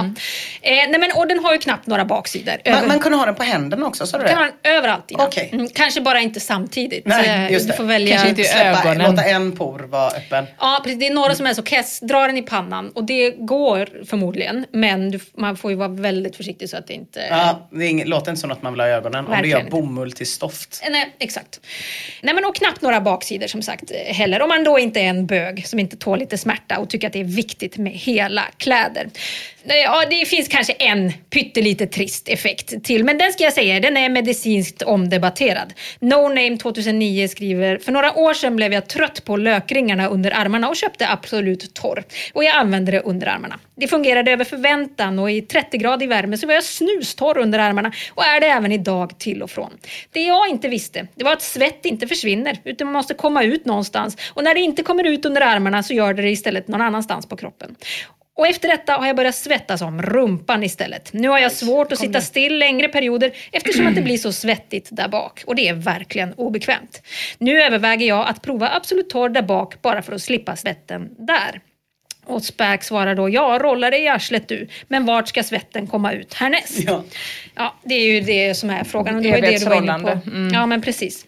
Eh, 0.61 0.71
nej 0.89 0.99
men, 0.99 1.11
och 1.15 1.27
den 1.27 1.43
har 1.45 1.53
ju 1.53 1.59
knappt 1.59 1.87
några 1.87 2.05
baksidor. 2.05 2.53
Man, 2.71 2.87
man 2.87 2.99
kunde 2.99 3.17
ha 3.17 3.25
den 3.25 3.35
på 3.35 3.43
händerna 3.43 3.85
också, 3.85 4.07
sa 4.07 4.17
du 4.17 4.23
Du 4.23 4.29
kan 4.29 4.37
ha 4.37 4.45
det? 4.45 4.51
den 4.63 4.73
överallt. 4.77 5.11
Okej. 5.13 5.49
Mm, 5.53 5.67
kanske 5.69 6.01
bara 6.01 6.19
inte 6.19 6.39
samtidigt. 6.39 7.05
Nej, 7.07 7.29
Eh, 7.29 7.51
just 7.51 7.65
Du 7.65 7.71
det. 7.71 7.77
får 7.77 7.83
välja. 7.83 8.11
Kanske 8.15 8.29
inte 8.29 8.41
i 8.41 8.45
Släppa, 8.45 8.89
ögonen. 8.89 9.11
låta 9.11 9.23
en 9.23 9.51
por 9.51 9.79
vara 9.79 10.07
öppen. 10.11 10.45
Ja, 10.59 10.79
precis. 10.83 10.99
Det 10.99 11.07
är 11.07 11.13
några 11.13 11.35
som 11.35 11.45
är 11.45 11.53
så 11.53 11.63
kess. 11.63 11.99
Dra 11.99 12.27
den 12.27 12.37
i 12.37 12.41
pannan 12.41 12.89
och 12.89 13.03
det 13.03 13.31
går 13.31 13.89
förmodligen. 14.05 14.65
Men 14.71 15.11
du, 15.11 15.19
man 15.37 15.57
får 15.57 15.71
ju 15.71 15.77
vara 15.77 15.87
väldigt 15.87 16.35
försiktig 16.35 16.69
så 16.69 16.77
att 16.77 16.87
det 16.87 16.93
inte... 16.93 17.19
Ja, 17.29 17.67
det 17.71 17.85
är 17.85 17.89
inget, 17.89 18.07
låter 18.07 18.31
inte 18.31 18.41
som 18.41 18.49
något 18.49 18.62
man 18.63 18.73
vill 18.73 18.79
ha 18.79 18.87
i 18.87 18.91
ögonen. 18.91 19.19
Om 19.19 19.25
du 19.25 19.31
Verkligen 19.31 19.63
gör 19.63 19.69
bomull 19.69 20.11
till 20.11 20.27
stoft. 20.27 20.81
Eh, 20.83 20.91
Nej, 20.91 21.15
exakt. 21.19 21.59
Nej, 22.21 22.35
men 22.35 22.45
och 22.45 22.55
knappt 22.55 22.81
några 22.81 23.01
baksidor 23.01 23.47
som 23.47 23.61
sagt 23.61 23.91
eh, 23.91 24.15
heller. 24.15 24.41
Om 24.41 24.49
man 24.49 24.63
då 24.63 24.79
inte 24.79 24.99
är 24.99 25.09
en 25.09 25.25
bög 25.25 25.67
som 25.67 25.79
inte 25.79 25.97
tål 25.97 26.19
lite 26.19 26.37
smärta 26.37 26.79
och 26.79 26.89
tycker 26.89 27.07
att 27.07 27.13
det 27.13 27.19
är 27.19 27.23
viktigt 27.23 27.77
med 27.77 27.93
hela 27.93 28.43
kläder. 28.57 29.09
Ja, 29.65 30.03
det 30.09 30.25
finns 30.25 30.47
kanske 30.47 30.73
en 30.73 31.13
pyttelite 31.29 31.87
trist 31.87 32.29
effekt 32.29 32.83
till, 32.83 33.03
men 33.03 33.17
den 33.17 33.33
ska 33.33 33.43
jag 33.43 33.53
säga, 33.53 33.79
den 33.79 33.97
är 33.97 34.09
medicinskt 34.09 34.81
omdebatterad. 34.81 35.73
No 35.99 36.27
Name 36.27 36.57
2009 36.57 37.27
skriver, 37.27 37.77
för 37.77 37.91
några 37.91 38.13
år 38.13 38.33
sedan 38.33 38.55
blev 38.55 38.73
jag 38.73 38.87
trött 38.87 39.25
på 39.25 39.37
lökringarna 39.37 40.07
under 40.07 40.31
armarna 40.31 40.69
och 40.69 40.75
köpte 40.75 41.09
Absolut 41.09 41.73
Torr. 41.73 42.03
Och 42.33 42.43
jag 42.43 42.55
använde 42.55 42.91
det 42.91 42.99
under 42.99 43.27
armarna. 43.27 43.59
Det 43.75 43.87
fungerade 43.87 44.31
över 44.31 44.45
förväntan 44.45 45.19
och 45.19 45.31
i 45.31 45.41
30-gradig 45.41 46.09
värme 46.09 46.37
så 46.37 46.47
var 46.47 46.53
jag 46.53 46.63
snustorr 46.63 47.37
under 47.37 47.59
armarna 47.59 47.91
och 48.09 48.23
är 48.23 48.39
det 48.39 48.47
även 48.47 48.71
idag 48.71 49.19
till 49.19 49.43
och 49.43 49.51
från. 49.51 49.71
Det 50.11 50.21
jag 50.21 50.49
inte 50.49 50.67
visste, 50.67 51.07
det 51.15 51.23
var 51.23 51.33
att 51.33 51.41
svett 51.41 51.85
inte 51.85 52.07
försvinner 52.07 52.57
utan 52.63 52.87
man 52.87 52.93
måste 52.93 53.13
komma 53.13 53.43
ut 53.43 53.65
någonstans. 53.65 54.17
Och 54.33 54.43
när 54.43 54.53
det 54.53 54.59
inte 54.59 54.83
kommer 54.83 55.03
ut 55.03 55.25
under 55.25 55.41
armarna 55.41 55.83
så 55.83 55.93
gör 55.93 56.13
det 56.13 56.21
det 56.21 56.29
istället 56.29 56.67
någon 56.67 56.81
annanstans 56.81 57.25
på 57.25 57.37
kroppen. 57.37 57.75
Och 58.35 58.47
efter 58.47 58.67
detta 58.67 58.93
har 58.93 59.07
jag 59.07 59.15
börjat 59.15 59.35
svettas 59.35 59.81
om 59.81 60.01
rumpan 60.01 60.63
istället. 60.63 61.13
Nu 61.13 61.29
har 61.29 61.39
jag 61.39 61.51
svårt 61.51 61.91
att 61.91 61.99
sitta 61.99 62.21
still 62.21 62.57
längre 62.57 62.87
perioder 62.87 63.31
eftersom 63.51 63.87
att 63.87 63.95
det 63.95 64.01
blir 64.01 64.17
så 64.17 64.31
svettigt 64.33 64.87
där 64.91 65.07
bak. 65.07 65.43
Och 65.45 65.55
det 65.55 65.67
är 65.67 65.73
verkligen 65.73 66.33
obekvämt. 66.33 67.01
Nu 67.37 67.61
överväger 67.61 68.07
jag 68.07 68.27
att 68.27 68.41
prova 68.41 68.69
Absolut 68.69 69.09
Torr 69.09 69.29
där 69.29 69.41
bak 69.41 69.81
bara 69.81 70.01
för 70.01 70.13
att 70.13 70.21
slippa 70.21 70.55
svetten 70.55 71.09
där. 71.17 71.61
Och 72.25 72.43
Späk 72.43 72.83
svarar 72.83 73.15
då, 73.15 73.29
ja 73.29 73.59
rolla 73.61 73.89
dig 73.89 74.03
i 74.03 74.07
arslet 74.07 74.47
du, 74.47 74.67
men 74.87 75.05
vart 75.05 75.27
ska 75.27 75.43
svetten 75.43 75.87
komma 75.87 76.13
ut 76.13 76.33
härnäst? 76.33 76.79
Ja. 76.79 77.03
Ja, 77.55 77.75
det 77.83 77.95
är 77.95 78.13
ju 78.13 78.21
det 78.21 78.55
som 78.55 78.69
är 78.69 78.83
frågan. 78.83 79.15
Och 79.15 79.21
det 79.21 79.29
var 79.29 79.37
ju 79.37 79.41
det 79.41 79.57
du 79.57 79.65
var 79.65 79.75
inne 79.75 79.93
på. 79.93 80.09
Evighetsförhållande. 80.09 80.55
Ja, 80.57 80.65
men 80.65 80.81
precis. 80.81 81.25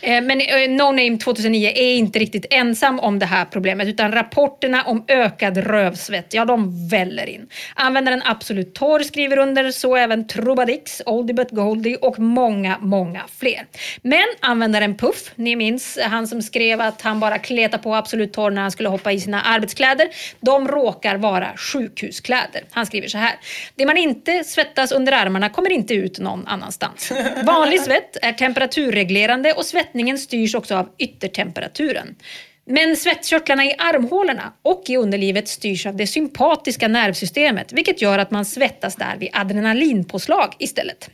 Eh, 0.00 0.22
men 0.22 0.40
eh, 0.40 0.70
No 0.70 0.84
Name 0.84 1.18
2009 1.18 1.68
är 1.74 1.94
inte 1.94 2.18
riktigt 2.18 2.46
ensam 2.50 3.00
om 3.00 3.18
det 3.18 3.26
här 3.26 3.44
problemet 3.44 3.88
utan 3.88 4.12
rapporterna 4.12 4.82
om 4.82 5.04
ökad 5.08 5.56
rövsvett, 5.56 6.34
ja 6.34 6.44
de 6.44 6.88
väller 6.88 7.26
in. 7.26 7.48
Användaren 7.74 8.22
Absolut 8.24 8.74
Torr 8.74 9.02
skriver 9.02 9.38
under, 9.38 9.70
så 9.70 9.96
även 9.96 10.26
Trubadix, 10.26 11.02
Oldie 11.06 11.34
But 11.34 11.50
Goldie 11.50 11.96
och 11.96 12.18
många, 12.18 12.78
många 12.80 13.22
fler. 13.38 13.66
Men 14.02 14.26
användaren 14.40 14.96
Puff, 14.96 15.30
ni 15.34 15.56
minns 15.56 15.98
han 16.02 16.26
som 16.26 16.42
skrev 16.42 16.80
att 16.80 17.02
han 17.02 17.20
bara 17.20 17.38
kletade 17.38 17.82
på 17.82 17.94
Absolut 17.94 18.32
Torr 18.32 18.50
när 18.50 18.62
han 18.62 18.70
skulle 18.70 18.88
hoppa 18.88 19.12
i 19.12 19.20
sina 19.20 19.42
arbetskläder, 19.42 20.08
de 20.40 20.68
råkar 20.68 21.16
vara 21.16 21.56
sjukhuskläder. 21.56 22.64
Han 22.70 22.86
skriver 22.86 23.08
så 23.08 23.18
här. 23.18 23.32
Det 23.74 23.86
man 23.86 23.96
inte 23.96 24.44
svettas 24.44 24.92
under 24.92 25.12
armarna 25.12 25.48
kommer 25.48 25.72
inte 25.72 25.94
ut 25.94 26.18
någon 26.18 26.46
annanstans. 26.46 27.12
Vanlig 27.44 27.80
svett 27.80 28.16
är 28.22 28.32
temperaturreglerande 28.32 29.52
och 29.60 29.66
svettningen 29.66 30.18
styrs 30.18 30.54
också 30.54 30.74
av 30.74 30.88
yttertemperaturen. 30.98 32.16
Men 32.64 32.96
svettkörtlarna 32.96 33.64
i 33.64 33.74
armhålorna 33.78 34.52
och 34.62 34.82
i 34.88 34.96
underlivet 34.96 35.48
styrs 35.48 35.86
av 35.86 35.96
det 35.96 36.06
sympatiska 36.06 36.88
nervsystemet 36.88 37.72
vilket 37.72 38.02
gör 38.02 38.18
att 38.18 38.30
man 38.30 38.44
svettas 38.44 38.96
där 38.96 39.16
vid 39.16 39.28
adrenalinpåslag 39.32 40.54
istället. 40.58 41.10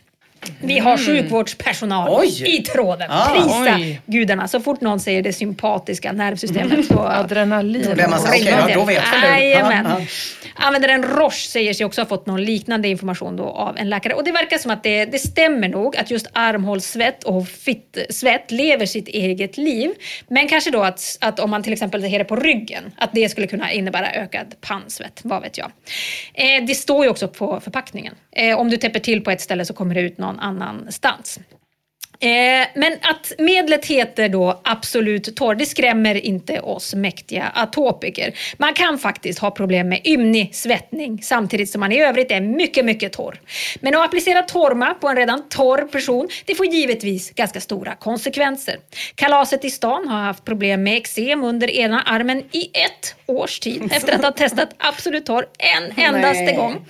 Vi 0.61 0.79
har 0.79 0.97
sjukvårdspersonal 0.97 2.09
Oj. 2.11 2.59
i 2.59 2.63
tråden. 2.63 3.11
Ah, 3.11 3.35
Prisa 3.35 3.77
oj. 3.77 4.01
gudarna. 4.07 4.49
Så 4.49 4.61
fort 4.61 4.81
någon 4.81 5.01
säger 5.01 5.23
det 5.23 5.33
sympatiska 5.33 6.13
nervsystemet 6.13 6.87
så 6.87 6.99
Adrenalin. 6.99 7.87
Då 7.89 7.95
blir 7.95 8.09
man 8.09 8.21
så 8.21 8.27
här, 8.27 8.35
okej, 8.35 8.55
ja, 8.69 8.75
då 8.75 8.85
vet. 8.85 9.03
Jajamän. 9.23 9.87
Ja, 9.89 10.01
ja. 10.01 10.07
Användaren 10.59 11.03
Roche 11.03 11.49
säger 11.49 11.75
sig 11.75 11.87
också 11.87 12.01
ha 12.01 12.07
fått 12.07 12.27
någon 12.27 12.45
liknande 12.45 12.89
information 12.89 13.37
då 13.37 13.45
av 13.45 13.79
en 13.79 13.91
läkare. 13.91 14.15
Och 14.15 14.25
det 14.25 14.33
verkar 14.33 14.59
som 14.59 14.71
att 14.71 14.83
det, 14.83 15.05
det 15.05 15.19
stämmer 15.19 15.69
nog 15.69 15.97
att 15.97 16.11
just 16.11 16.27
armhålssvett 16.33 17.25
och 17.25 17.49
fittsvett 17.49 18.51
lever 18.51 18.87
sitt 18.87 19.09
eget 19.09 19.57
liv. 19.57 19.91
Men 20.29 20.49
kanske 20.49 20.71
då 20.71 20.83
att, 20.83 21.19
att 21.21 21.41
om 21.41 21.51
man 21.51 21.63
till 21.63 21.73
exempel 21.73 22.03
har 22.03 22.19
det 22.19 22.25
på 22.25 22.37
ryggen, 22.37 22.93
att 22.97 23.11
det 23.13 23.29
skulle 23.29 23.47
kunna 23.47 23.73
innebära 23.73 24.13
ökad 24.13 24.55
pannsvett. 24.61 25.21
Vad 25.25 25.43
vet 25.43 25.59
jag. 25.59 25.71
Eh, 26.35 26.65
det 26.67 26.75
står 26.75 27.05
ju 27.05 27.11
också 27.11 27.29
på 27.29 27.61
förpackningen. 27.61 28.15
Eh, 28.37 28.59
om 28.59 28.71
du 28.71 28.77
täpper 28.77 29.01
till 29.01 29.25
på 29.25 29.31
ett 29.31 29.41
ställe 29.41 29.65
så 29.65 29.75
kommer 29.75 29.95
det 29.95 30.01
ut 30.01 30.19
någon 30.19 30.39
annanstans. 30.39 31.41
Eh, 32.21 32.69
men 32.75 32.93
att 32.93 33.33
medlet 33.39 33.87
heter 33.87 34.29
då 34.29 34.61
Absolut 34.65 35.37
Torr, 35.37 35.55
det 35.55 35.67
skrämmer 35.67 36.15
inte 36.15 36.61
oss 36.61 36.95
mäktiga 36.95 37.53
atopiker. 37.55 38.35
Man 38.57 38.75
kan 38.75 38.99
faktiskt 38.99 39.39
ha 39.39 39.51
problem 39.51 39.89
med 39.89 40.01
ymnig 40.05 40.55
svettning 40.55 41.23
samtidigt 41.23 41.71
som 41.71 41.81
man 41.81 41.93
i 41.93 42.03
övrigt 42.03 42.31
är 42.31 42.41
mycket, 42.41 42.85
mycket 42.85 43.13
torr. 43.13 43.41
Men 43.81 43.95
att 43.95 44.05
applicera 44.05 44.43
torrma 44.43 44.95
på 44.95 45.09
en 45.09 45.17
redan 45.17 45.49
torr 45.49 45.89
person, 45.89 46.29
det 46.45 46.55
får 46.55 46.67
givetvis 46.67 47.31
ganska 47.31 47.61
stora 47.61 47.95
konsekvenser. 47.95 48.77
Kalaset 49.15 49.65
i 49.65 49.71
stan 49.71 50.09
har 50.09 50.23
haft 50.23 50.45
problem 50.45 50.83
med 50.83 50.97
eksem 50.97 51.45
under 51.45 51.71
ena 51.71 52.03
armen 52.03 52.39
i 52.53 52.71
ett 52.73 53.15
års 53.27 53.61
tid 53.61 53.83
efter 53.93 54.15
att 54.15 54.23
ha 54.23 54.33
testat 54.33 54.69
Absolut 54.79 55.27
Torr 55.27 55.47
en 55.59 56.05
endaste 56.05 56.43
Nej. 56.43 56.57
gång. 56.57 56.87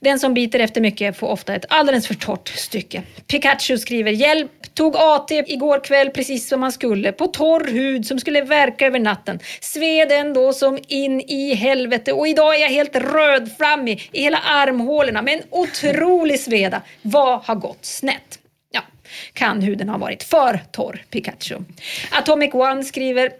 Den 0.00 0.18
som 0.18 0.34
biter 0.34 0.58
efter 0.58 0.80
mycket 0.80 1.16
får 1.16 1.28
ofta 1.28 1.54
ett 1.54 1.64
alldeles 1.68 2.06
för 2.06 2.14
torrt 2.14 2.48
stycke. 2.48 3.02
Pikachu 3.26 3.78
skriver 3.78 4.10
hjälp 4.10 4.50
Tog 4.78 4.96
AT 4.96 5.30
igår 5.30 5.84
kväll 5.84 6.10
precis 6.10 6.48
som 6.48 6.60
man 6.60 6.72
skulle. 6.72 7.12
På 7.12 7.26
torr 7.26 7.72
hud 7.72 8.06
som 8.06 8.20
skulle 8.20 8.42
verka 8.42 8.86
över 8.86 8.98
natten. 8.98 9.38
Sved 9.60 10.12
ändå 10.12 10.52
som 10.52 10.78
in 10.88 11.20
i 11.20 11.54
helvete. 11.54 12.12
Och 12.12 12.28
idag 12.28 12.56
är 12.56 12.60
jag 12.60 12.68
helt 12.68 12.96
rödflammig 12.96 14.10
i 14.12 14.22
hela 14.22 14.38
armhålorna 14.38 15.22
med 15.22 15.34
en 15.34 15.42
otrolig 15.50 16.40
sveda. 16.40 16.82
Vad 17.02 17.40
har 17.40 17.54
gått 17.54 17.84
snett? 17.84 18.38
Ja, 18.70 18.80
kan 19.32 19.62
huden 19.62 19.88
ha 19.88 19.98
varit 19.98 20.22
för 20.22 20.60
torr, 20.72 21.04
Pikachu? 21.10 21.56
Atomic 22.12 22.54
One 22.54 22.84
skriver 22.84 23.30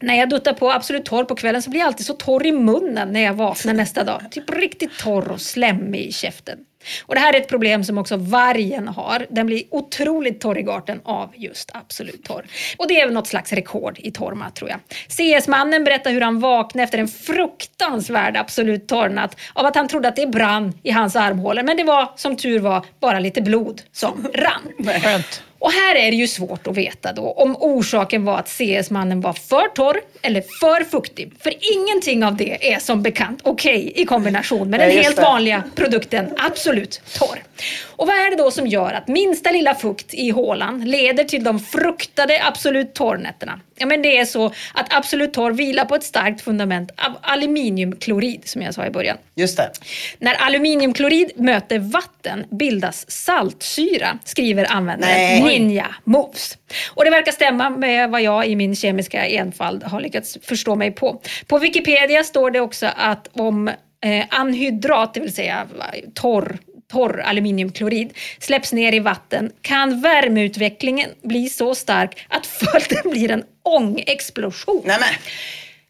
när 0.00 0.14
jag 0.14 0.28
duttar 0.28 0.52
på 0.52 0.70
Absolut 0.70 1.04
torr 1.04 1.24
på 1.24 1.34
kvällen 1.34 1.62
så 1.62 1.70
blir 1.70 1.80
jag 1.80 1.86
alltid 1.86 2.06
så 2.06 2.14
torr 2.14 2.46
i 2.46 2.52
munnen 2.52 3.12
när 3.12 3.20
jag 3.20 3.34
vaknar 3.34 3.74
nästa 3.74 4.04
dag. 4.04 4.22
Typ 4.30 4.50
riktigt 4.50 4.98
torr 4.98 5.30
och 5.30 5.40
slemmig 5.40 6.00
i 6.00 6.12
käften. 6.12 6.58
Och 7.06 7.14
det 7.14 7.20
här 7.20 7.34
är 7.34 7.40
ett 7.40 7.48
problem 7.48 7.84
som 7.84 7.98
också 7.98 8.16
vargen 8.16 8.88
har. 8.88 9.26
Den 9.30 9.46
blir 9.46 9.62
otroligt 9.70 10.40
torr 10.40 10.58
i 10.58 10.62
garten 10.62 11.00
av 11.04 11.32
just 11.36 11.70
Absolut 11.74 12.24
torr. 12.24 12.44
Och 12.78 12.88
det 12.88 13.00
är 13.00 13.06
väl 13.06 13.14
något 13.14 13.26
slags 13.26 13.52
rekord 13.52 13.98
i 13.98 14.10
Torma, 14.10 14.50
tror 14.50 14.70
jag. 14.70 14.78
CS-mannen 15.08 15.84
berättar 15.84 16.10
hur 16.10 16.20
han 16.20 16.40
vaknade 16.40 16.84
efter 16.84 16.98
en 16.98 17.08
fruktansvärd 17.08 18.36
Absolut 18.36 18.88
torrnatt 18.88 19.36
av 19.54 19.66
att 19.66 19.76
han 19.76 19.88
trodde 19.88 20.08
att 20.08 20.16
det 20.16 20.26
brann 20.26 20.72
i 20.82 20.90
hans 20.90 21.16
armhålor. 21.16 21.62
Men 21.62 21.76
det 21.76 21.84
var 21.84 22.12
som 22.16 22.36
tur 22.36 22.58
var 22.58 22.86
bara 23.00 23.18
lite 23.18 23.42
blod 23.42 23.82
som 23.92 24.28
rann. 24.34 24.72
Skönt. 25.02 25.42
Och 25.58 25.72
här 25.72 25.94
är 25.94 26.10
det 26.10 26.16
ju 26.16 26.26
svårt 26.26 26.66
att 26.66 26.76
veta 26.76 27.12
då 27.12 27.32
om 27.32 27.56
orsaken 27.56 28.24
var 28.24 28.38
att 28.38 28.48
CS-mannen 28.48 29.20
var 29.20 29.32
för 29.32 29.68
torr 29.68 30.00
eller 30.22 30.40
för 30.60 30.84
fuktig. 30.84 31.32
För 31.40 31.52
ingenting 31.76 32.24
av 32.24 32.36
det 32.36 32.72
är 32.72 32.78
som 32.78 33.02
bekant 33.02 33.40
okej 33.42 33.92
i 33.96 34.04
kombination 34.04 34.70
med 34.70 34.80
den 34.80 34.90
just 34.90 35.04
helt 35.04 35.18
vanliga 35.18 35.62
produkten 35.74 36.34
Absolut 36.38 37.00
torr. 37.18 37.42
Och 37.84 38.06
vad 38.06 38.16
är 38.16 38.30
det 38.30 38.36
då 38.36 38.50
som 38.50 38.66
gör 38.66 38.92
att 38.92 39.08
minsta 39.08 39.50
lilla 39.50 39.74
fukt 39.74 40.14
i 40.14 40.30
hålan 40.30 40.84
leder 40.84 41.24
till 41.24 41.44
de 41.44 41.60
fruktade 41.60 42.42
Absolut 42.44 42.94
torrnätterna? 42.94 43.60
Ja 43.76 43.86
men 43.86 44.02
det 44.02 44.18
är 44.18 44.24
så 44.24 44.46
att 44.74 44.94
Absolut 44.94 45.32
torr 45.32 45.52
vilar 45.52 45.84
på 45.84 45.94
ett 45.94 46.04
starkt 46.04 46.40
fundament 46.40 46.90
av 46.96 47.12
aluminiumklorid 47.22 48.48
som 48.48 48.62
jag 48.62 48.74
sa 48.74 48.86
i 48.86 48.90
början. 48.90 49.16
Just 49.34 49.56
det. 49.56 49.70
När 50.18 50.34
aluminiumklorid 50.34 51.32
möter 51.36 51.78
vatten 51.78 52.44
bildas 52.50 53.10
saltsyra, 53.10 54.18
skriver 54.24 54.72
användaren 54.72 55.14
Nej. 55.14 55.42
Ninja 55.42 55.94
Moves. 56.04 56.58
Och 56.94 57.04
det 57.04 57.10
verkar 57.10 57.32
stämma 57.32 57.70
med 57.70 58.10
vad 58.10 58.22
jag 58.22 58.46
i 58.46 58.56
min 58.56 58.76
kemiska 58.76 59.26
enfald 59.26 59.84
har 59.84 60.00
lyckats 60.00 60.38
förstå 60.42 60.74
mig 60.74 60.90
på. 60.90 61.20
På 61.46 61.58
Wikipedia 61.58 62.24
står 62.24 62.50
det 62.50 62.60
också 62.60 62.86
att 62.96 63.28
om 63.32 63.68
eh, 63.68 64.24
anhydrat, 64.28 65.14
det 65.14 65.20
vill 65.20 65.34
säga 65.34 65.66
torr 66.14 66.58
torr 66.92 67.20
aluminiumklorid 67.20 68.12
släpps 68.38 68.72
ner 68.72 68.94
i 68.94 68.98
vatten 68.98 69.50
kan 69.62 70.00
värmeutvecklingen 70.00 71.10
bli 71.22 71.48
så 71.48 71.74
stark 71.74 72.26
att 72.28 72.46
följden 72.72 73.10
blir 73.10 73.30
en 73.30 73.44
ångexplosion. 73.62 74.82
Nej, 74.84 74.96
men. 75.00 75.08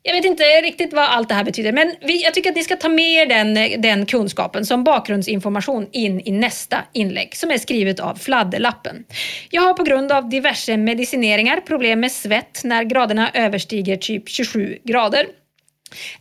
Jag 0.06 0.14
vet 0.14 0.24
inte 0.24 0.44
riktigt 0.44 0.92
vad 0.92 1.04
allt 1.04 1.28
det 1.28 1.34
här 1.34 1.44
betyder, 1.44 1.72
men 1.72 1.94
vi, 2.00 2.22
jag 2.22 2.34
tycker 2.34 2.50
att 2.50 2.56
ni 2.56 2.64
ska 2.64 2.76
ta 2.76 2.88
med 2.88 3.28
den, 3.28 3.54
den 3.82 4.06
kunskapen 4.06 4.66
som 4.66 4.84
bakgrundsinformation 4.84 5.86
in 5.92 6.20
i 6.24 6.30
nästa 6.30 6.84
inlägg 6.92 7.36
som 7.36 7.50
är 7.50 7.58
skrivet 7.58 8.00
av 8.00 8.14
Fladderlappen. 8.14 9.04
Jag 9.50 9.62
har 9.62 9.74
på 9.74 9.82
grund 9.82 10.12
av 10.12 10.28
diverse 10.28 10.76
medicineringar 10.76 11.60
problem 11.60 12.00
med 12.00 12.12
svett 12.12 12.60
när 12.64 12.84
graderna 12.84 13.30
överstiger 13.34 13.96
typ 13.96 14.28
27 14.28 14.78
grader. 14.84 15.26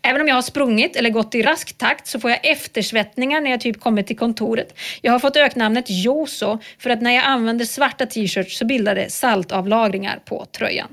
Även 0.02 0.22
om 0.22 0.28
jag 0.28 0.36
har 0.36 0.42
sprungit 0.42 0.96
eller 0.96 1.10
gått 1.10 1.36
i 1.36 1.42
rask 1.42 1.78
takt 1.78 2.08
så 2.08 2.20
får 2.20 2.30
jag 2.30 2.40
eftersvettningar 2.46 3.42
när 3.42 3.52
jag 3.52 3.62
typ 3.62 3.80
kommer 3.80 4.04
till 4.04 4.18
kontoret. 4.18 4.78
Jag 5.02 5.12
har 5.12 5.20
fått 5.20 5.38
öknamnet 5.38 5.86
Joso 5.88 6.60
för 6.80 6.90
att 6.90 7.02
när 7.02 7.12
jag 7.12 7.24
använder 7.26 7.66
svarta 7.66 8.06
t-shirts 8.06 8.58
så 8.58 8.66
bildar 8.66 8.96
det 8.96 9.12
saltavlagringar 9.12 10.20
på 10.26 10.46
tröjan. 10.46 10.88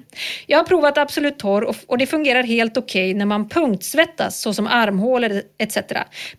Jag 0.47 0.59
har 0.59 0.65
provat 0.65 0.99
Absolut 0.99 1.39
Torr 1.39 1.63
och, 1.87 1.99
det 1.99 2.07
fungerar 2.07 2.43
helt 2.43 2.77
okej 2.77 3.15
när 3.15 3.27
man 3.27 3.49
punktsvettas 3.49 4.41
såsom 4.41 4.67
armhålor 4.67 5.43
etc. 5.59 5.79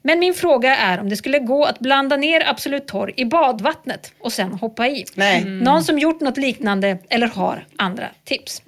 Men 0.01 0.19
min 0.19 0.33
fråga 0.33 0.77
är 0.77 0.99
om 0.99 1.09
det 1.09 1.15
skulle 1.15 1.39
gå 1.39 1.65
att 1.65 1.79
blanda 1.79 2.17
ner 2.17 2.49
Absolut 2.49 2.87
Torr 2.87 3.13
i 3.15 3.25
badvattnet 3.25 4.13
och 4.19 4.33
sen 4.33 4.53
hoppa 4.53 4.87
i. 4.87 5.05
Nej. 5.15 5.45
Någon 5.45 5.83
som 5.83 5.99
gjort 5.99 6.21
något 6.21 6.37
liknande 6.37 6.97
eller 7.09 7.27
har 7.27 7.65
andra 7.77 8.09
tips? 8.25 8.61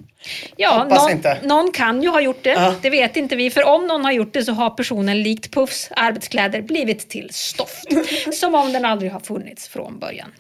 Ja, 0.57 0.83
någon, 0.83 1.47
någon 1.47 1.71
kan 1.71 2.03
ju 2.03 2.09
ha 2.09 2.21
gjort 2.21 2.43
det. 2.43 2.49
Ja. 2.49 2.75
Det 2.81 2.89
vet 2.89 3.17
inte 3.17 3.35
vi. 3.35 3.49
För 3.49 3.63
om 3.63 3.87
någon 3.87 4.05
har 4.05 4.11
gjort 4.11 4.33
det 4.33 4.43
så 4.43 4.51
har 4.51 4.69
personen 4.69 5.23
likt 5.23 5.53
Puffs 5.53 5.89
arbetskläder 5.95 6.61
blivit 6.61 7.09
till 7.09 7.29
stoft. 7.33 7.85
Som 8.33 8.55
om 8.55 8.73
den 8.73 8.85
aldrig 8.85 9.11
har 9.11 9.19
funnits 9.19 9.67
från 9.67 9.99
början. 9.99 10.31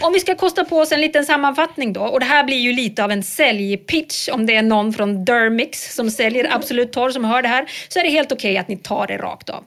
Om 0.00 0.12
vi 0.12 0.20
ska 0.20 0.34
kosta 0.34 0.64
på 0.64 0.78
oss 0.78 0.92
en 0.92 1.00
liten 1.00 1.24
sammanfattning 1.24 1.92
då. 1.92 2.00
Och 2.00 2.20
det 2.20 2.26
här 2.26 2.44
blir 2.44 2.56
ju 2.56 2.72
lite 2.72 3.04
av 3.04 3.10
en 3.10 3.22
säljpitch. 3.22 4.28
Om 4.28 4.46
det 4.46 4.54
är 4.54 4.62
någon 4.62 4.92
från 4.92 5.24
Dermix 5.24 5.94
som 5.94 6.10
säljer 6.10 6.54
Absolut 6.54 6.92
Torr 6.92 7.10
som 7.10 7.24
hör 7.24 7.42
det 7.42 7.48
här. 7.48 7.70
Så 7.88 7.98
är 7.98 8.02
det 8.02 8.10
helt 8.10 8.32
okej 8.32 8.58
att 8.58 8.68
ni 8.68 8.76
tar 8.76 9.06
det 9.06 9.16
rakt 9.16 9.50
av. 9.50 9.64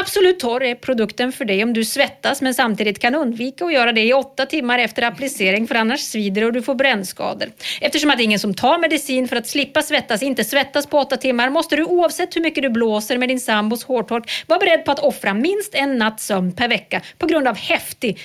Absolut 0.00 0.40
Torr 0.40 0.62
är 0.62 0.74
produkten 0.74 1.32
för 1.32 1.44
dig 1.44 1.62
om 1.62 1.72
du 1.72 1.84
svettas 1.84 2.42
men 2.42 2.54
samtidigt 2.54 2.98
kan 2.98 3.14
undvika 3.14 3.64
att 3.64 3.72
göra 3.72 3.92
det 3.92 4.02
i 4.02 4.12
åtta 4.12 4.46
timmar 4.46 4.78
efter 4.78 5.02
applicering 5.02 5.66
för 5.66 5.74
annars 5.74 6.00
svider 6.00 6.44
det 6.44 6.46
och 6.46 6.52
du 6.52 6.62
får 6.62 6.74
brännskador. 6.74 7.48
Eftersom 7.80 8.10
att 8.10 8.20
ingen 8.20 8.38
som 8.38 8.54
tar 8.54 8.78
medicin 8.78 9.28
för 9.28 9.36
att 9.36 9.46
slippa 9.46 9.82
svettas 9.82 10.22
inte 10.22 10.44
svettas 10.44 10.86
på 10.86 10.98
åtta 10.98 11.16
timmar 11.16 11.50
måste 11.50 11.76
du 11.76 11.84
oavsett 11.84 12.36
hur 12.36 12.40
mycket 12.40 12.62
du 12.62 12.70
blåser 12.70 13.18
med 13.18 13.28
din 13.28 13.40
sambos 13.40 13.84
hårtork 13.84 14.44
vara 14.46 14.58
beredd 14.58 14.84
på 14.84 14.90
att 14.90 14.98
offra 14.98 15.34
minst 15.34 15.74
en 15.74 15.98
natts 15.98 16.26
sömn 16.26 16.52
per 16.52 16.68
vecka 16.68 17.00
på 17.18 17.26
grund 17.26 17.48
av 17.48 17.56
häftig 17.56 18.20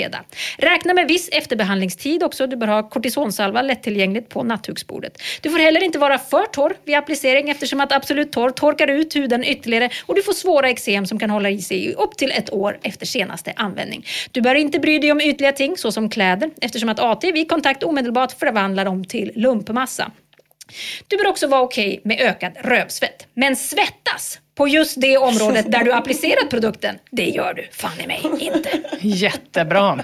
saltsyrasveda. 0.00 0.24
Räkna 0.58 0.94
med 0.94 1.08
viss 1.08 1.28
efterbehandlingstid 1.32 2.22
också. 2.22 2.46
Du 2.46 2.56
bör 2.56 2.66
ha 2.66 2.88
kortisonsalva 2.88 3.62
lättillgängligt 3.62 4.28
på 4.28 4.42
nattduksbordet. 4.42 5.22
Du 5.40 5.50
får 5.50 5.58
heller 5.58 5.82
inte 5.82 5.98
vara 5.98 6.18
för 6.18 6.44
torr 6.44 6.74
vid 6.84 6.96
applicering 6.96 7.50
eftersom 7.50 7.80
att 7.80 7.92
Absolut 7.92 8.32
Torr 8.32 8.50
torkar 8.50 8.88
ut 8.88 9.16
huden 9.16 9.44
ytterligare 9.44 9.90
och 10.06 10.14
du 10.14 10.22
får 10.22 10.32
svåra 10.32 10.68
eksem 10.68 11.06
som 11.06 11.18
kan 11.18 11.30
hålla 11.30 11.50
i 11.50 11.58
sig 11.58 11.86
i 11.86 11.94
upp 11.94 12.16
till 12.16 12.30
ett 12.30 12.52
år 12.52 12.78
efter 12.82 13.06
senaste 13.06 13.52
användning. 13.56 14.06
Du 14.32 14.40
bör 14.40 14.54
inte 14.54 14.78
bry 14.78 14.98
dig 14.98 15.12
om 15.12 15.20
ytliga 15.20 15.52
ting 15.52 15.76
såsom 15.76 16.10
kläder 16.10 16.50
eftersom 16.60 16.88
att 16.88 17.00
AT 17.00 17.24
vid 17.24 17.48
kontakt 17.48 17.82
omedelbart 17.82 18.32
förvandlar 18.32 18.84
dem 18.84 19.04
till 19.04 19.32
lumpmassa. 19.34 20.10
Du 21.08 21.16
bör 21.16 21.26
också 21.26 21.46
vara 21.46 21.62
okej 21.62 22.00
med 22.04 22.20
ökad 22.20 22.52
rövsvett. 22.60 23.26
Men 23.34 23.56
svettas 23.56 24.38
på 24.60 24.68
just 24.68 25.00
det 25.00 25.16
området 25.16 25.72
där 25.72 25.84
du 25.84 25.92
applicerat 25.92 26.50
produkten, 26.50 26.98
det 27.10 27.24
gör 27.24 27.54
du 27.54 27.68
fan 27.72 28.00
i 28.04 28.06
mig 28.06 28.20
inte. 28.38 28.68
Jättebra. 29.00 29.98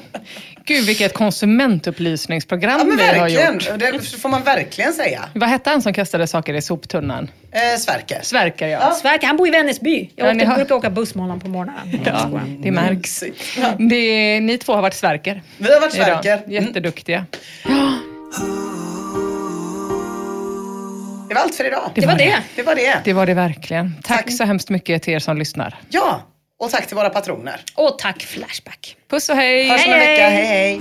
Gud, 0.65 0.85
vilket 0.87 1.15
konsumentupplysningsprogram 1.15 2.79
Ja, 2.79 2.85
men 2.85 2.97
vi 2.97 3.03
har 3.07 3.15
verkligen. 3.15 3.55
gjort. 3.55 4.03
Det 4.13 4.19
får 4.21 4.29
man 4.29 4.43
verkligen 4.43 4.93
säga. 4.93 5.25
Vad 5.35 5.49
hette 5.49 5.71
han 5.71 5.83
som 5.83 5.93
kastade 5.93 6.27
saker 6.27 6.55
i 6.55 6.63
soptunnan? 6.63 7.31
Eh, 7.53 7.79
Sverker. 7.79 8.19
Sverker, 8.23 8.69
ja. 8.69 8.91
Sverker, 8.95 9.27
han 9.27 9.37
bor 9.37 9.49
i 9.49 9.51
Vännäsby. 9.51 10.11
Jag 10.17 10.27
Ja, 10.27 10.31
åkte, 10.31 10.37
ni 10.39 10.45
har- 10.45 10.57
brukar 10.57 10.75
åka 10.75 10.91
buss 10.91 11.15
med 11.15 11.25
honom 11.25 11.41
på 11.41 11.49
morgnarna. 11.49 11.81
Ja, 12.05 12.41
det 12.63 12.71
märks. 12.71 13.25
Det 13.79 13.97
är, 13.97 14.41
ni 14.41 14.59
två 14.59 14.73
har 14.73 14.83
varit 14.83 14.95
Sverker. 14.95 15.43
Vi 15.59 15.73
har 15.73 15.81
varit 15.81 15.95
idag. 15.95 16.07
Sverker. 16.25 16.43
Mm. 16.49 17.25
Det 21.29 21.35
var 21.35 21.43
allt 21.43 21.55
för 21.55 21.65
idag. 21.67 21.91
Det 21.95 22.07
var 22.07 22.15
det. 22.19 22.43
Det 22.57 22.63
var 22.63 22.75
det. 22.75 23.01
Det 23.05 23.13
var 23.13 23.27
det 23.27 23.35
verkligen. 23.35 23.95
Tack, 24.05 24.33
så 24.33 24.45
hemskt 24.45 24.71
mycket 24.71 25.03
till 25.03 25.15
er 25.15 25.19
som 25.19 25.37
lyssnar. 25.37 25.79
Ja, 25.89 26.21
och 26.61 26.71
tack 26.71 26.87
till 26.87 26.97
våra 26.97 27.11
patroner. 27.11 27.61
Och 27.75 27.99
tack 27.99 28.23
Flashback. 28.23 28.97
Puss 29.11 29.29
och 29.29 29.37
hej! 29.37 29.69
Hörs 29.69 29.87
om 29.87 29.93
en 29.93 29.99
Hej, 30.01 30.11
vecka. 30.11 30.29
hej. 30.29 30.47
Hej, 30.47 30.81